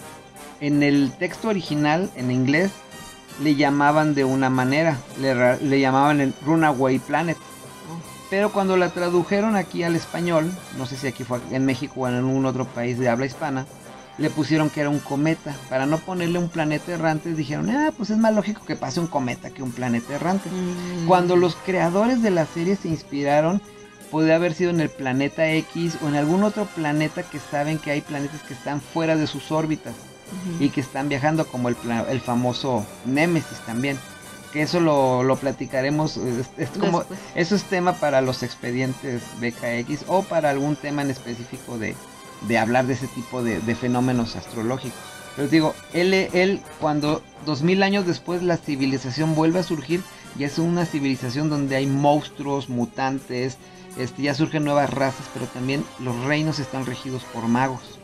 en 0.60 0.82
el 0.82 1.12
texto 1.18 1.48
original, 1.48 2.10
en 2.16 2.30
inglés, 2.30 2.70
le 3.42 3.54
llamaban 3.54 4.14
de 4.14 4.24
una 4.24 4.50
manera, 4.50 4.98
le, 5.18 5.80
llamaban 5.80 6.20
el 6.20 6.34
Runaway 6.44 6.98
Planet. 6.98 7.36
Pero 8.28 8.52
cuando 8.52 8.76
la 8.76 8.90
tradujeron 8.90 9.56
aquí 9.56 9.82
al 9.82 9.96
español, 9.96 10.52
no 10.78 10.86
sé 10.86 10.96
si 10.96 11.08
aquí 11.08 11.24
fue 11.24 11.40
en 11.50 11.64
México 11.64 11.94
o 12.00 12.08
en 12.08 12.14
algún 12.14 12.46
otro 12.46 12.64
país 12.64 12.98
de 12.98 13.08
habla 13.08 13.26
hispana, 13.26 13.66
le 14.18 14.30
pusieron 14.30 14.70
que 14.70 14.82
era 14.82 14.90
un 14.90 15.00
cometa. 15.00 15.56
Para 15.68 15.86
no 15.86 15.98
ponerle 15.98 16.38
un 16.38 16.48
planeta 16.48 16.92
errante, 16.92 17.34
dijeron, 17.34 17.70
ah, 17.70 17.90
pues 17.96 18.10
es 18.10 18.18
más 18.18 18.34
lógico 18.34 18.64
que 18.64 18.76
pase 18.76 19.00
un 19.00 19.08
cometa 19.08 19.50
que 19.50 19.62
un 19.62 19.72
planeta 19.72 20.14
errante. 20.14 20.48
Mm. 20.48 21.06
Cuando 21.08 21.34
los 21.34 21.56
creadores 21.56 22.22
de 22.22 22.30
la 22.30 22.46
serie 22.46 22.76
se 22.76 22.88
inspiraron, 22.88 23.60
podría 24.12 24.36
haber 24.36 24.54
sido 24.54 24.70
en 24.70 24.80
el 24.80 24.90
planeta 24.90 25.50
X 25.50 25.96
o 26.04 26.08
en 26.08 26.14
algún 26.14 26.44
otro 26.44 26.66
planeta 26.66 27.24
que 27.24 27.40
saben 27.40 27.78
que 27.78 27.90
hay 27.90 28.00
planetas 28.02 28.42
que 28.42 28.54
están 28.54 28.80
fuera 28.80 29.16
de 29.16 29.26
sus 29.26 29.50
órbitas 29.50 29.94
Y 30.58 30.70
que 30.70 30.80
están 30.80 31.08
viajando 31.08 31.46
como 31.46 31.68
el, 31.68 31.76
el 32.08 32.20
famoso 32.20 32.86
Némesis 33.04 33.58
también. 33.66 33.98
Que 34.52 34.62
eso 34.62 34.80
lo, 34.80 35.22
lo 35.22 35.36
platicaremos, 35.36 36.16
es, 36.16 36.50
es 36.56 36.70
como, 36.70 37.00
Después. 37.00 37.20
eso 37.36 37.54
es 37.54 37.64
tema 37.64 37.92
para 37.94 38.20
los 38.20 38.42
expedientes 38.42 39.22
BKX 39.40 40.06
o 40.08 40.22
para 40.22 40.50
algún 40.50 40.74
tema 40.74 41.02
en 41.02 41.10
específico 41.10 41.78
de, 41.78 41.94
de 42.48 42.58
hablar 42.58 42.86
de 42.86 42.94
ese 42.94 43.06
tipo 43.06 43.44
de, 43.44 43.60
de 43.60 43.74
fenómenos 43.76 44.34
astrológicos. 44.34 44.98
Pero 45.36 45.46
digo, 45.46 45.74
él, 45.92 46.12
él 46.12 46.60
cuando 46.80 47.22
dos 47.46 47.62
mil 47.62 47.82
años 47.84 48.06
después 48.06 48.42
la 48.42 48.56
civilización 48.56 49.36
vuelve 49.36 49.60
a 49.60 49.62
surgir, 49.62 50.02
ya 50.36 50.48
es 50.48 50.58
una 50.58 50.84
civilización 50.84 51.48
donde 51.48 51.76
hay 51.76 51.86
monstruos, 51.86 52.68
mutantes, 52.68 53.56
este, 53.96 54.22
ya 54.22 54.34
surgen 54.34 54.64
nuevas 54.64 54.90
razas, 54.90 55.26
pero 55.32 55.46
también 55.46 55.84
los 56.00 56.18
reinos 56.24 56.58
están 56.58 56.86
regidos 56.86 57.22
por 57.32 57.46
magos. 57.46 57.99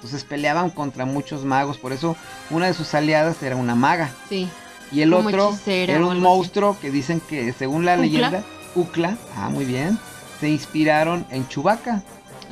Entonces 0.00 0.24
peleaban 0.24 0.70
contra 0.70 1.04
muchos 1.04 1.44
magos, 1.44 1.76
por 1.76 1.92
eso 1.92 2.16
una 2.48 2.66
de 2.66 2.74
sus 2.74 2.94
aliadas 2.94 3.42
era 3.42 3.54
una 3.56 3.74
maga. 3.74 4.10
Sí. 4.30 4.48
Y 4.90 5.02
el 5.02 5.10
Como 5.12 5.28
otro 5.28 5.58
era 5.66 5.98
un 6.00 6.12
así. 6.12 6.20
monstruo 6.20 6.76
que 6.80 6.90
dicen 6.90 7.20
que 7.20 7.52
según 7.52 7.84
la 7.84 7.92
¿Ucla? 7.92 8.02
leyenda, 8.02 8.42
Ucla, 8.74 9.16
ah 9.36 9.50
muy 9.50 9.64
bien, 9.66 9.98
se 10.40 10.48
inspiraron 10.48 11.26
en 11.30 11.46
Chewbacca 11.48 12.02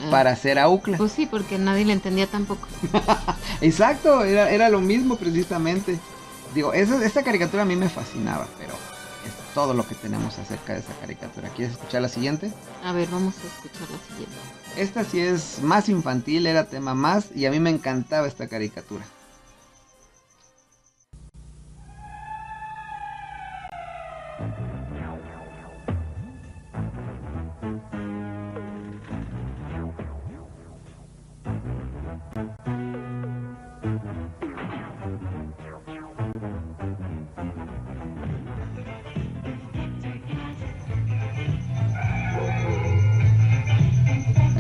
Ah. 0.01 0.11
para 0.13 0.31
hacer 0.31 0.61
a 0.61 0.69
Ucla. 0.69 0.97
Pues 0.97 1.11
sí, 1.11 1.27
porque 1.27 1.59
nadie 1.59 1.85
le 1.85 1.93
entendía 1.93 2.29
tampoco. 2.29 2.69
Exacto, 3.61 4.23
era, 4.23 4.51
era 4.51 4.69
lo 4.69 4.81
mismo 4.81 5.17
precisamente. 5.17 5.99
Digo, 6.55 6.73
esa, 6.73 7.05
esta 7.05 7.25
caricatura 7.25 7.63
a 7.63 7.67
mí 7.67 7.75
me 7.75 7.89
fascinaba, 7.89 8.47
pero 8.59 8.75
es 9.27 9.55
todo 9.55 9.75
lo 9.75 9.85
que 9.89 9.97
tenemos 9.97 10.39
acerca 10.39 10.75
de 10.75 10.81
esa 10.81 10.93
caricatura. 11.01 11.49
¿Quieres 11.49 11.75
escuchar 11.75 12.03
la 12.03 12.09
siguiente? 12.09 12.53
A 12.85 12.93
ver, 12.93 13.09
vamos 13.11 13.35
a 13.39 13.47
escuchar 13.49 13.89
la 13.91 13.99
siguiente. 14.09 14.37
Esta 14.79 15.03
sí 15.03 15.19
es 15.19 15.61
más 15.61 15.89
infantil, 15.89 16.47
era 16.47 16.69
tema 16.69 16.95
más 16.95 17.31
y 17.35 17.47
a 17.47 17.51
mí 17.51 17.59
me 17.59 17.71
encantaba 17.71 18.29
esta 18.29 18.47
caricatura. 18.47 19.05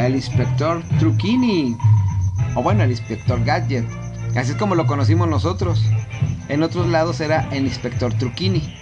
El 0.08 0.16
inspector 0.16 0.82
Truquini. 0.98 1.76
O 2.54 2.62
bueno, 2.62 2.82
el 2.82 2.90
inspector 2.92 3.44
Gadget. 3.44 3.84
Así 4.34 4.52
es 4.52 4.56
como 4.56 4.74
lo 4.74 4.86
conocimos 4.86 5.28
nosotros. 5.28 5.84
En 6.48 6.62
otros 6.62 6.86
lados 6.88 7.20
era 7.20 7.46
el 7.52 7.64
inspector 7.66 8.14
Truquini. 8.14 8.74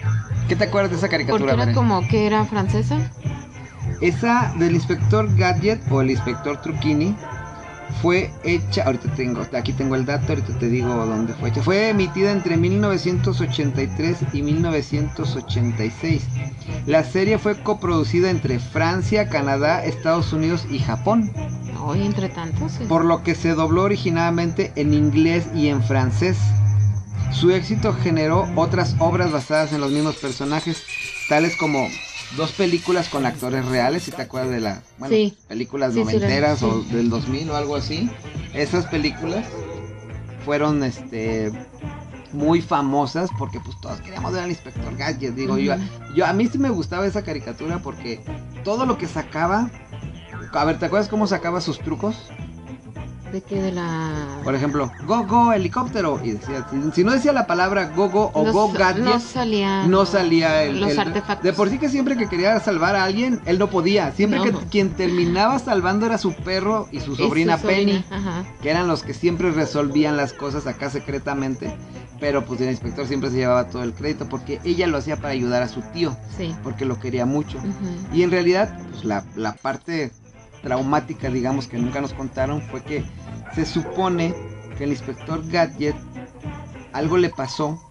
¿Qué 0.47 0.55
te 0.55 0.63
acuerdas 0.63 0.91
de 0.91 0.95
esa 0.97 1.07
Porque 1.07 1.25
caricatura? 1.25 1.53
era 1.53 1.65
Beren? 1.65 1.75
como 1.75 2.07
que 2.07 2.27
era 2.27 2.45
francesa. 2.45 3.11
Esa 3.99 4.53
del 4.57 4.75
inspector 4.75 5.27
Gadget 5.35 5.81
o 5.91 6.01
el 6.01 6.11
inspector 6.11 6.61
Truquini 6.61 7.13
fue 8.01 8.31
hecha, 8.43 8.83
ahorita 8.83 9.13
tengo, 9.15 9.45
aquí 9.57 9.73
tengo 9.73 9.95
el 9.95 10.05
dato, 10.05 10.27
ahorita 10.29 10.57
te 10.59 10.69
digo 10.69 10.89
dónde 11.05 11.33
fue 11.33 11.49
hecha. 11.49 11.63
Fue 11.63 11.89
emitida 11.89 12.31
entre 12.31 12.57
1983 12.57 14.17
y 14.33 14.41
1986. 14.41 16.23
La 16.85 17.03
serie 17.03 17.37
fue 17.37 17.61
coproducida 17.61 18.29
entre 18.29 18.59
Francia, 18.59 19.29
Canadá, 19.29 19.83
Estados 19.83 20.31
Unidos 20.33 20.65
y 20.69 20.79
Japón, 20.79 21.31
Hoy 21.83 22.05
entre 22.05 22.29
tantos. 22.29 22.73
sí. 22.73 22.85
por 22.85 23.05
lo 23.05 23.23
que 23.23 23.35
se 23.35 23.53
dobló 23.53 23.83
originalmente 23.83 24.71
en 24.75 24.93
inglés 24.93 25.47
y 25.55 25.67
en 25.67 25.81
francés. 25.83 26.37
Su 27.31 27.51
éxito 27.51 27.93
generó 27.93 28.47
otras 28.55 28.95
obras 28.99 29.31
basadas 29.31 29.73
en 29.73 29.81
los 29.81 29.91
mismos 29.91 30.15
personajes, 30.17 30.83
tales 31.29 31.55
como 31.57 31.87
dos 32.31 32.51
películas 32.51 33.09
con 33.09 33.25
actores 33.25 33.65
reales, 33.65 34.03
si 34.03 34.11
te 34.11 34.21
acuerdas 34.23 34.51
de 34.51 34.59
las 34.59 34.81
bueno, 34.97 35.13
Sí. 35.15 35.37
películas 35.47 35.93
Sí, 35.93 35.99
noventeras 35.99 36.59
sí. 36.59 36.65
o 36.65 36.81
del 36.81 37.09
2000 37.09 37.49
o 37.49 37.55
algo 37.55 37.75
así. 37.75 38.09
Esas 38.53 38.85
películas 38.87 39.45
fueron 40.45 40.83
este 40.83 41.51
muy 42.33 42.61
famosas 42.61 43.29
porque 43.37 43.59
pues 43.59 43.79
todos 43.81 44.01
queríamos 44.01 44.33
ver 44.33 44.43
al 44.43 44.49
inspector 44.49 44.95
Gadget, 44.97 45.33
digo 45.35 45.57
yo. 45.57 45.73
Ujú. 45.75 45.83
Yo 46.15 46.25
a 46.25 46.33
mí 46.33 46.47
sí 46.47 46.57
me 46.57 46.69
gustaba 46.69 47.05
esa 47.07 47.23
caricatura 47.23 47.79
porque 47.79 48.21
todo 48.63 48.85
lo 48.85 48.97
que 48.97 49.07
sacaba 49.07 49.69
a 50.53 50.65
ver, 50.65 50.79
¿te 50.79 50.85
acuerdas 50.85 51.09
cómo 51.09 51.27
sacaba 51.27 51.61
sus 51.61 51.79
trucos? 51.79 52.15
¿De 53.31 53.41
qué? 53.41 53.61
De 53.61 53.71
la... 53.71 54.11
Por 54.43 54.55
ejemplo, 54.55 54.91
go 55.05 55.25
go 55.25 55.51
helicóptero 55.51 56.19
y 56.23 56.31
decía, 56.31 56.65
si, 56.93 57.03
no 57.03 57.11
decía 57.11 57.33
la 57.33 57.45
palabra 57.45 57.89
go 57.95 58.09
go 58.09 58.31
o 58.33 58.43
Los- 58.45 58.53
go 58.53 58.71
gadget, 58.71 59.03
no 59.03 59.19
salía... 59.19 59.85
no 59.87 60.05
salía 60.05 60.63
el, 60.63 60.79
Los 60.79 60.91
el- 60.91 60.99
artefactos. 60.99 61.43
De 61.43 61.53
por 61.53 61.69
sí 61.69 61.77
que 61.77 61.89
siempre 61.89 62.15
que 62.15 62.27
quería 62.29 62.59
salvar 62.59 62.95
a 62.95 63.03
alguien, 63.03 63.41
él 63.45 63.59
no 63.59 63.67
podía. 63.69 64.11
Siempre 64.13 64.39
No. 64.39 64.45
que 64.59 64.65
quien 64.67 64.91
terminaba 64.91 65.59
salvando 65.59 66.05
era 66.05 66.17
su 66.17 66.33
perro 66.33 66.87
y 66.91 66.99
su 67.01 67.13
Y 67.13 67.15
su 67.17 67.23
sobrina 67.23 67.57
Penny, 67.57 68.03
Ajá. 68.09 68.45
que 68.61 68.69
eran 68.69 68.87
los 68.87 69.03
que 69.03 69.13
siempre 69.13 69.51
resolvían 69.51 70.15
las 70.17 70.33
cosas 70.33 70.65
acá 70.67 70.89
secretamente. 70.89 71.75
Pero 72.19 72.45
pues 72.45 72.59
el 72.61 72.69
inspector 72.71 73.05
siempre 73.07 73.29
se 73.29 73.35
llevaba 73.37 73.67
todo 73.67 73.83
el 73.83 73.93
crédito 73.93 74.27
porque 74.27 74.59
ella 74.63 74.87
lo 74.87 74.97
hacía 74.97 75.17
para 75.17 75.29
ayudar 75.29 75.61
a 75.61 75.67
su 75.67 75.81
tío, 75.93 76.17
Sí. 76.35 76.55
porque 76.63 76.83
lo 76.85 76.99
quería 76.99 77.27
mucho. 77.27 77.59
Y 78.11 78.23
en 78.23 78.31
realidad, 78.31 78.75
pues 78.91 79.05
la, 79.05 79.23
la 79.35 79.53
parte 79.53 80.11
traumática, 80.67 81.29
digamos, 81.29 81.67
que 81.67 81.77
nunca 81.77 82.01
nos 82.01 82.13
contaron 82.13 82.61
fue 82.61 82.83
que 82.83 83.05
se 83.55 83.65
supone 83.65 84.35
que 84.77 84.83
el 84.83 84.89
inspector 84.91 85.41
Gadget 85.49 85.95
algo 86.91 87.17
le 87.17 87.29
pasó. 87.29 87.81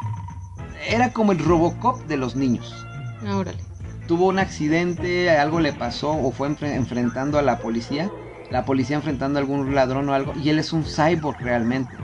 Era 0.86 1.10
como 1.12 1.32
el 1.32 1.38
Robocop 1.38 2.02
de 2.06 2.18
los 2.18 2.36
niños. 2.36 2.86
Ah, 3.26 3.36
órale. 3.36 3.64
Tuvo 4.06 4.26
un 4.26 4.38
accidente, 4.38 5.30
algo 5.30 5.58
le 5.58 5.72
pasó 5.72 6.10
o 6.10 6.30
fue 6.32 6.48
enfre- 6.50 6.74
enfrentando 6.74 7.38
a 7.38 7.42
la 7.42 7.58
policía. 7.58 8.10
La 8.50 8.66
policía 8.66 8.96
enfrentando 8.96 9.38
a 9.38 9.40
algún 9.40 9.74
ladrón 9.74 10.08
o 10.10 10.12
algo. 10.12 10.34
Y 10.34 10.50
él 10.50 10.58
es 10.58 10.74
un 10.74 10.84
cyborg 10.84 11.40
realmente. 11.40 11.96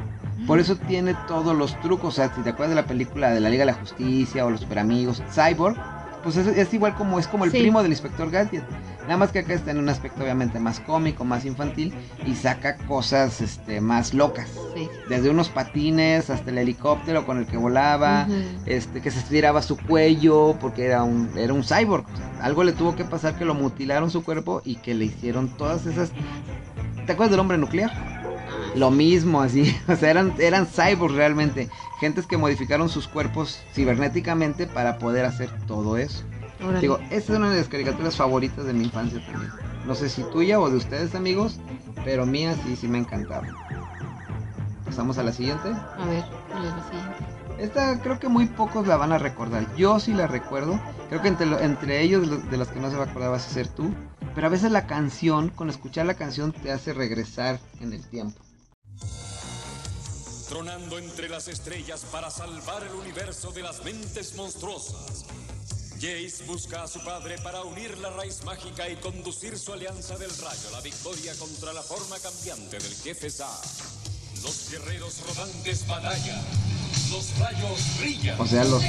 Por 0.46 0.58
eso 0.58 0.76
tiene 0.76 1.14
todos 1.28 1.54
los 1.54 1.78
trucos. 1.82 2.14
O 2.14 2.16
sea, 2.16 2.34
si 2.34 2.40
te 2.40 2.50
acuerdas 2.50 2.74
de 2.74 2.82
la 2.82 2.88
película 2.88 3.30
de 3.30 3.40
la 3.40 3.50
Liga 3.50 3.66
de 3.66 3.72
la 3.72 3.78
Justicia 3.78 4.46
o 4.46 4.50
los 4.50 4.60
Super 4.60 4.78
Amigos, 4.78 5.22
Cyborg, 5.30 5.76
pues 6.22 6.36
es, 6.36 6.46
es 6.46 6.72
igual 6.74 6.94
como 6.94 7.18
es 7.18 7.26
como 7.26 7.44
el 7.44 7.50
Sí. 7.50 7.58
primo 7.58 7.82
del 7.82 7.92
inspector 7.92 8.30
Gadget. 8.30 8.64
Nada 9.02 9.16
más 9.16 9.32
que 9.32 9.40
acá 9.40 9.52
está 9.54 9.72
en 9.72 9.78
un 9.78 9.88
aspecto 9.88 10.22
obviamente 10.22 10.60
más 10.60 10.78
cómico, 10.80 11.24
más 11.24 11.44
infantil 11.44 11.92
y 12.24 12.34
saca 12.36 12.76
cosas 12.76 13.40
este, 13.40 13.80
más 13.80 14.14
locas. 14.14 14.48
Sí. 14.74 14.88
Desde 15.08 15.28
unos 15.30 15.48
patines 15.48 16.30
hasta 16.30 16.50
el 16.50 16.58
helicóptero 16.58 17.26
con 17.26 17.38
el 17.38 17.46
que 17.46 17.56
volaba, 17.56 18.28
este, 18.66 19.00
que 19.00 19.10
se 19.10 19.18
estiraba 19.18 19.60
su 19.62 19.76
cuello 19.76 20.56
porque 20.60 20.84
era 20.86 21.02
un, 21.02 21.36
era 21.36 21.52
un 21.52 21.64
cyborg. 21.64 22.04
O 22.12 22.16
sea, 22.16 22.30
algo 22.44 22.62
le 22.64 22.72
tuvo 22.72 22.94
que 22.94 23.04
pasar 23.04 23.36
que 23.36 23.44
lo 23.44 23.54
mutilaron 23.54 24.10
su 24.10 24.22
cuerpo 24.22 24.62
y 24.64 24.76
que 24.76 24.94
le 24.94 25.06
hicieron 25.06 25.48
todas 25.56 25.86
esas... 25.86 26.12
¿Te 27.06 27.12
acuerdas 27.12 27.32
del 27.32 27.40
hombre 27.40 27.58
nuclear? 27.58 27.90
Lo 28.74 28.90
mismo, 28.90 29.40
así. 29.42 29.76
O 29.88 29.96
sea, 29.96 30.10
eran, 30.10 30.34
eran 30.38 30.66
cyborgs 30.66 31.14
realmente. 31.14 31.68
Gentes 31.98 32.26
que 32.26 32.36
modificaron 32.36 32.88
sus 32.88 33.06
cuerpos 33.08 33.60
cibernéticamente 33.74 34.66
para 34.66 34.98
poder 34.98 35.24
hacer 35.24 35.50
todo 35.66 35.96
eso. 35.96 36.24
Digo, 36.80 36.98
esta 37.10 37.32
es 37.32 37.38
una 37.38 37.50
de 37.50 37.58
las 37.58 37.68
caricaturas 37.68 38.16
favoritas 38.16 38.64
de 38.64 38.72
mi 38.72 38.84
infancia 38.84 39.20
también. 39.26 39.52
No 39.86 39.94
sé 39.94 40.08
si 40.08 40.22
tuya 40.24 40.60
o 40.60 40.70
de 40.70 40.76
ustedes, 40.76 41.14
amigos, 41.14 41.58
pero 42.04 42.24
mía 42.24 42.54
sí, 42.64 42.76
sí 42.76 42.86
me 42.88 42.98
encantaba. 42.98 43.46
Pasamos 44.84 45.18
a 45.18 45.22
la 45.22 45.32
siguiente. 45.32 45.68
A 45.70 46.06
ver, 46.06 46.24
¿cuál 46.50 46.64
es 46.66 46.72
la 46.76 46.84
siguiente? 46.84 47.24
Esta 47.58 48.00
creo 48.00 48.18
que 48.18 48.28
muy 48.28 48.46
pocos 48.46 48.86
la 48.86 48.96
van 48.96 49.12
a 49.12 49.18
recordar. 49.18 49.66
Yo 49.76 49.98
sí 50.00 50.12
la 50.12 50.26
recuerdo. 50.26 50.80
Creo 51.08 51.20
que 51.22 51.28
entre, 51.28 51.46
lo- 51.46 51.58
entre 51.60 52.00
ellos, 52.02 52.26
lo- 52.28 52.38
de 52.38 52.56
los 52.56 52.68
que 52.68 52.80
no 52.80 52.90
se 52.90 52.96
va 52.96 53.04
a 53.04 53.06
acordar, 53.08 53.30
vas 53.30 53.46
a 53.46 53.50
ser 53.50 53.68
tú. 53.68 53.92
Pero 54.34 54.46
a 54.46 54.50
veces 54.50 54.70
la 54.72 54.86
canción, 54.86 55.48
con 55.50 55.68
escuchar 55.68 56.06
la 56.06 56.14
canción, 56.14 56.52
te 56.52 56.72
hace 56.72 56.92
regresar 56.92 57.60
en 57.80 57.92
el 57.92 58.02
tiempo. 58.08 58.40
Tronando 60.52 60.98
entre 60.98 61.30
las 61.30 61.48
estrellas 61.48 62.04
para 62.12 62.30
salvar 62.30 62.82
el 62.82 62.92
universo 62.92 63.52
de 63.52 63.62
las 63.62 63.82
mentes 63.84 64.34
monstruosas. 64.34 65.24
Jace 65.94 66.44
busca 66.46 66.82
a 66.82 66.88
su 66.88 67.02
padre 67.04 67.38
para 67.38 67.62
unir 67.62 67.96
la 67.98 68.10
raíz 68.10 68.44
mágica 68.44 68.88
y 68.88 68.96
conducir 68.96 69.58
su 69.58 69.72
alianza 69.72 70.18
del 70.18 70.30
rayo 70.30 70.68
a 70.68 70.72
la 70.72 70.80
victoria 70.80 71.32
contra 71.36 71.72
la 71.72 71.80
forma 71.80 72.18
cambiante 72.18 72.78
del 72.78 72.94
jefe 72.96 73.30
Zar. 73.30 73.48
Los 74.42 74.68
guerreros 74.70 75.20
rodantes 75.26 75.86
batallan. 75.86 76.42
Los 77.10 77.38
rayos 77.38 77.80
brillan. 77.98 78.38
O 78.38 78.46
sea, 78.46 78.64
los, 78.64 78.82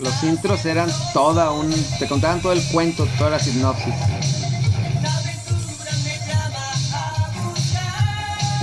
los 0.00 0.22
intros 0.24 0.64
eran 0.64 0.90
toda 1.12 1.52
un... 1.52 1.70
Te 2.00 2.08
contaban 2.08 2.42
todo 2.42 2.52
el 2.52 2.66
cuento, 2.68 3.06
toda 3.16 3.30
la 3.30 3.38
sinopsis. 3.38 3.94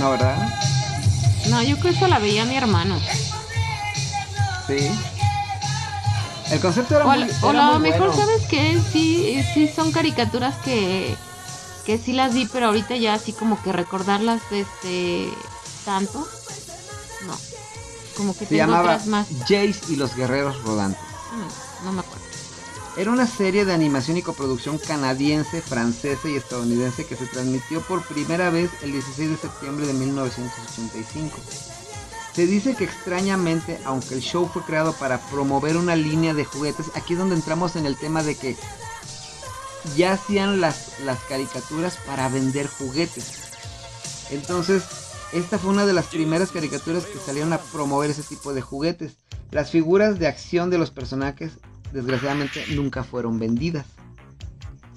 No, 0.04 0.10
¿verdad? 0.10 0.36
No, 1.48 1.62
yo 1.62 1.78
creo 1.78 1.92
que 1.92 1.96
eso 1.98 2.08
la 2.08 2.18
veía 2.18 2.44
mi 2.44 2.56
hermano. 2.56 3.00
Sí. 4.66 4.90
El 6.50 6.60
concepto 6.60 6.96
era 6.96 7.06
O, 7.06 7.08
muy, 7.08 7.30
o 7.42 7.50
era 7.50 7.66
lo 7.72 7.78
muy 7.78 7.90
mejor, 7.90 8.08
bueno. 8.08 8.22
¿sabes 8.26 8.42
qué? 8.48 8.78
Sí, 8.92 9.42
sí 9.54 9.66
son 9.74 9.92
caricaturas 9.92 10.56
que, 10.56 11.16
que 11.86 11.96
sí 11.96 12.12
las 12.12 12.34
vi, 12.34 12.44
pero 12.44 12.66
ahorita 12.66 12.96
ya 12.96 13.14
así 13.14 13.32
como 13.32 13.60
que 13.62 13.72
recordarlas 13.72 14.42
este 14.50 15.30
tanto. 15.86 16.28
No. 17.26 17.34
Como 18.14 18.34
que 18.34 18.40
Se 18.40 18.46
tengo 18.56 18.58
llamaba 18.66 18.82
otras 18.82 19.06
más. 19.06 19.26
Jace 19.40 19.80
y 19.88 19.96
los 19.96 20.14
guerreros 20.14 20.62
rodantes. 20.64 21.00
Mm, 21.32 21.84
No 21.86 21.92
me 21.92 22.00
acuerdo. 22.00 22.23
Era 22.96 23.10
una 23.10 23.26
serie 23.26 23.64
de 23.64 23.72
animación 23.72 24.16
y 24.18 24.22
coproducción 24.22 24.78
canadiense, 24.78 25.60
francesa 25.60 26.28
y 26.28 26.36
estadounidense 26.36 27.04
que 27.04 27.16
se 27.16 27.26
transmitió 27.26 27.80
por 27.80 28.06
primera 28.06 28.50
vez 28.50 28.70
el 28.82 28.92
16 28.92 29.30
de 29.30 29.36
septiembre 29.36 29.86
de 29.86 29.94
1985. 29.94 31.36
Se 32.32 32.46
dice 32.46 32.76
que 32.76 32.84
extrañamente, 32.84 33.80
aunque 33.84 34.14
el 34.14 34.20
show 34.20 34.48
fue 34.52 34.62
creado 34.62 34.92
para 34.92 35.18
promover 35.26 35.76
una 35.76 35.96
línea 35.96 36.34
de 36.34 36.44
juguetes, 36.44 36.86
aquí 36.94 37.14
es 37.14 37.18
donde 37.18 37.34
entramos 37.34 37.74
en 37.74 37.86
el 37.86 37.96
tema 37.96 38.22
de 38.22 38.36
que 38.36 38.56
ya 39.96 40.12
hacían 40.12 40.60
las, 40.60 41.00
las 41.00 41.18
caricaturas 41.24 41.98
para 42.06 42.28
vender 42.28 42.68
juguetes. 42.68 43.50
Entonces, 44.30 44.84
esta 45.32 45.58
fue 45.58 45.70
una 45.70 45.84
de 45.84 45.94
las 45.94 46.06
primeras 46.06 46.52
caricaturas 46.52 47.06
que 47.06 47.18
salieron 47.18 47.52
a 47.52 47.58
promover 47.58 48.10
ese 48.10 48.22
tipo 48.22 48.54
de 48.54 48.62
juguetes. 48.62 49.16
Las 49.50 49.72
figuras 49.72 50.20
de 50.20 50.28
acción 50.28 50.70
de 50.70 50.78
los 50.78 50.92
personajes, 50.92 51.58
desgraciadamente, 51.94 52.64
nunca 52.74 53.04
fueron 53.04 53.38
vendidas. 53.38 53.86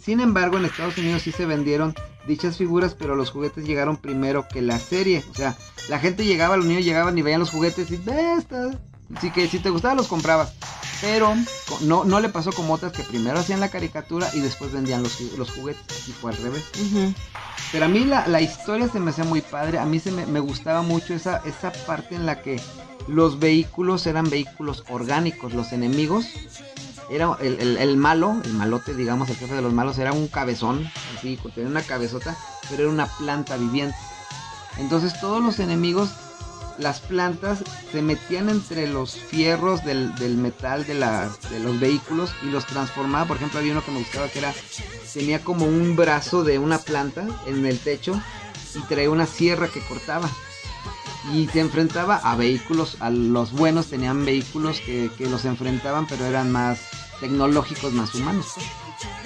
Sin 0.01 0.19
embargo, 0.19 0.57
en 0.57 0.65
Estados 0.65 0.97
Unidos 0.97 1.21
sí 1.21 1.31
se 1.31 1.45
vendieron 1.45 1.93
dichas 2.27 2.57
figuras, 2.57 2.95
pero 2.95 3.15
los 3.15 3.29
juguetes 3.29 3.65
llegaron 3.65 3.97
primero 3.97 4.47
que 4.47 4.61
la 4.61 4.79
serie. 4.79 5.23
O 5.29 5.33
sea, 5.33 5.55
la 5.89 5.99
gente 5.99 6.25
llegaba, 6.25 6.57
los 6.57 6.65
niños 6.65 6.83
llegaban 6.83 7.17
y 7.17 7.21
veían 7.21 7.39
los 7.39 7.51
juguetes 7.51 7.91
y 7.91 7.97
ve 7.97 8.33
esta. 8.33 8.79
Así 9.15 9.31
que 9.31 9.47
si 9.47 9.59
te 9.59 9.69
gustaba 9.69 9.95
los 9.95 10.07
comprabas. 10.07 10.53
Pero 10.99 11.35
no, 11.81 12.05
no 12.05 12.19
le 12.19 12.29
pasó 12.29 12.51
como 12.51 12.73
otras 12.73 12.91
que 12.91 13.03
primero 13.03 13.37
hacían 13.37 13.59
la 13.59 13.69
caricatura 13.69 14.27
y 14.33 14.39
después 14.39 14.71
vendían 14.71 15.03
los, 15.03 15.21
los 15.37 15.51
juguetes. 15.51 16.07
Y 16.07 16.11
fue 16.11 16.31
al 16.31 16.37
revés. 16.37 16.63
Pero 17.71 17.85
a 17.85 17.87
mí 17.87 18.03
la, 18.05 18.27
la 18.27 18.41
historia 18.41 18.87
se 18.87 18.99
me 18.99 19.11
hacía 19.11 19.23
muy 19.23 19.41
padre. 19.41 19.77
A 19.77 19.85
mí 19.85 19.99
se 19.99 20.11
me, 20.11 20.25
me 20.25 20.39
gustaba 20.39 20.81
mucho 20.81 21.13
esa, 21.13 21.43
esa 21.45 21.71
parte 21.85 22.15
en 22.15 22.25
la 22.25 22.41
que 22.41 22.59
los 23.07 23.39
vehículos 23.39 24.07
eran 24.07 24.29
vehículos 24.29 24.83
orgánicos. 24.89 25.53
Los 25.53 25.71
enemigos, 25.71 26.25
era 27.09 27.37
el, 27.39 27.77
el- 27.77 27.97
malo, 27.97 28.35
el 28.43 28.53
malote, 28.53 28.93
digamos, 28.93 29.29
el 29.29 29.35
jefe 29.37 29.55
de 29.55 29.61
los 29.61 29.73
malos, 29.73 29.97
era 29.97 30.13
un 30.13 30.27
cabezón. 30.27 30.89
Así, 31.17 31.37
tenía 31.55 31.69
una 31.69 31.81
cabezota, 31.81 32.35
pero 32.69 32.83
era 32.83 32.91
una 32.91 33.07
planta 33.07 33.57
viviente. 33.57 33.95
Entonces 34.77 35.19
todos 35.19 35.41
los 35.43 35.59
enemigos, 35.59 36.09
las 36.77 36.99
plantas, 36.99 37.59
se 37.91 38.01
metían 38.01 38.49
entre 38.49 38.87
los 38.87 39.15
fierros 39.15 39.83
del, 39.83 40.13
del 40.15 40.35
metal 40.37 40.85
de, 40.85 40.93
la- 40.93 41.29
de 41.49 41.59
los 41.59 41.79
vehículos 41.79 42.31
y 42.43 42.47
los 42.47 42.65
transformaba. 42.65 43.25
Por 43.25 43.37
ejemplo, 43.37 43.59
había 43.59 43.71
uno 43.71 43.83
que 43.83 43.91
me 43.91 43.99
gustaba 43.99 44.27
que 44.27 44.39
era, 44.39 44.53
tenía 45.13 45.43
como 45.43 45.65
un 45.65 45.95
brazo 45.95 46.43
de 46.43 46.59
una 46.59 46.77
planta 46.77 47.25
en 47.47 47.65
el 47.65 47.79
techo 47.79 48.21
y 48.75 48.79
traía 48.81 49.09
una 49.09 49.25
sierra 49.25 49.67
que 49.69 49.79
cortaba. 49.87 50.29
Y 51.33 51.47
se 51.47 51.59
enfrentaba 51.59 52.17
a 52.17 52.35
vehículos, 52.35 52.97
a 53.01 53.09
los 53.09 53.51
buenos 53.51 53.87
tenían 53.87 54.25
vehículos 54.25 54.79
que, 54.81 55.11
que 55.17 55.27
los 55.27 55.45
enfrentaban, 55.45 56.07
pero 56.07 56.25
eran 56.25 56.51
más 56.51 56.79
tecnológicos, 57.19 57.91
más 57.93 58.15
humanos. 58.15 58.51
pues. 58.55 58.65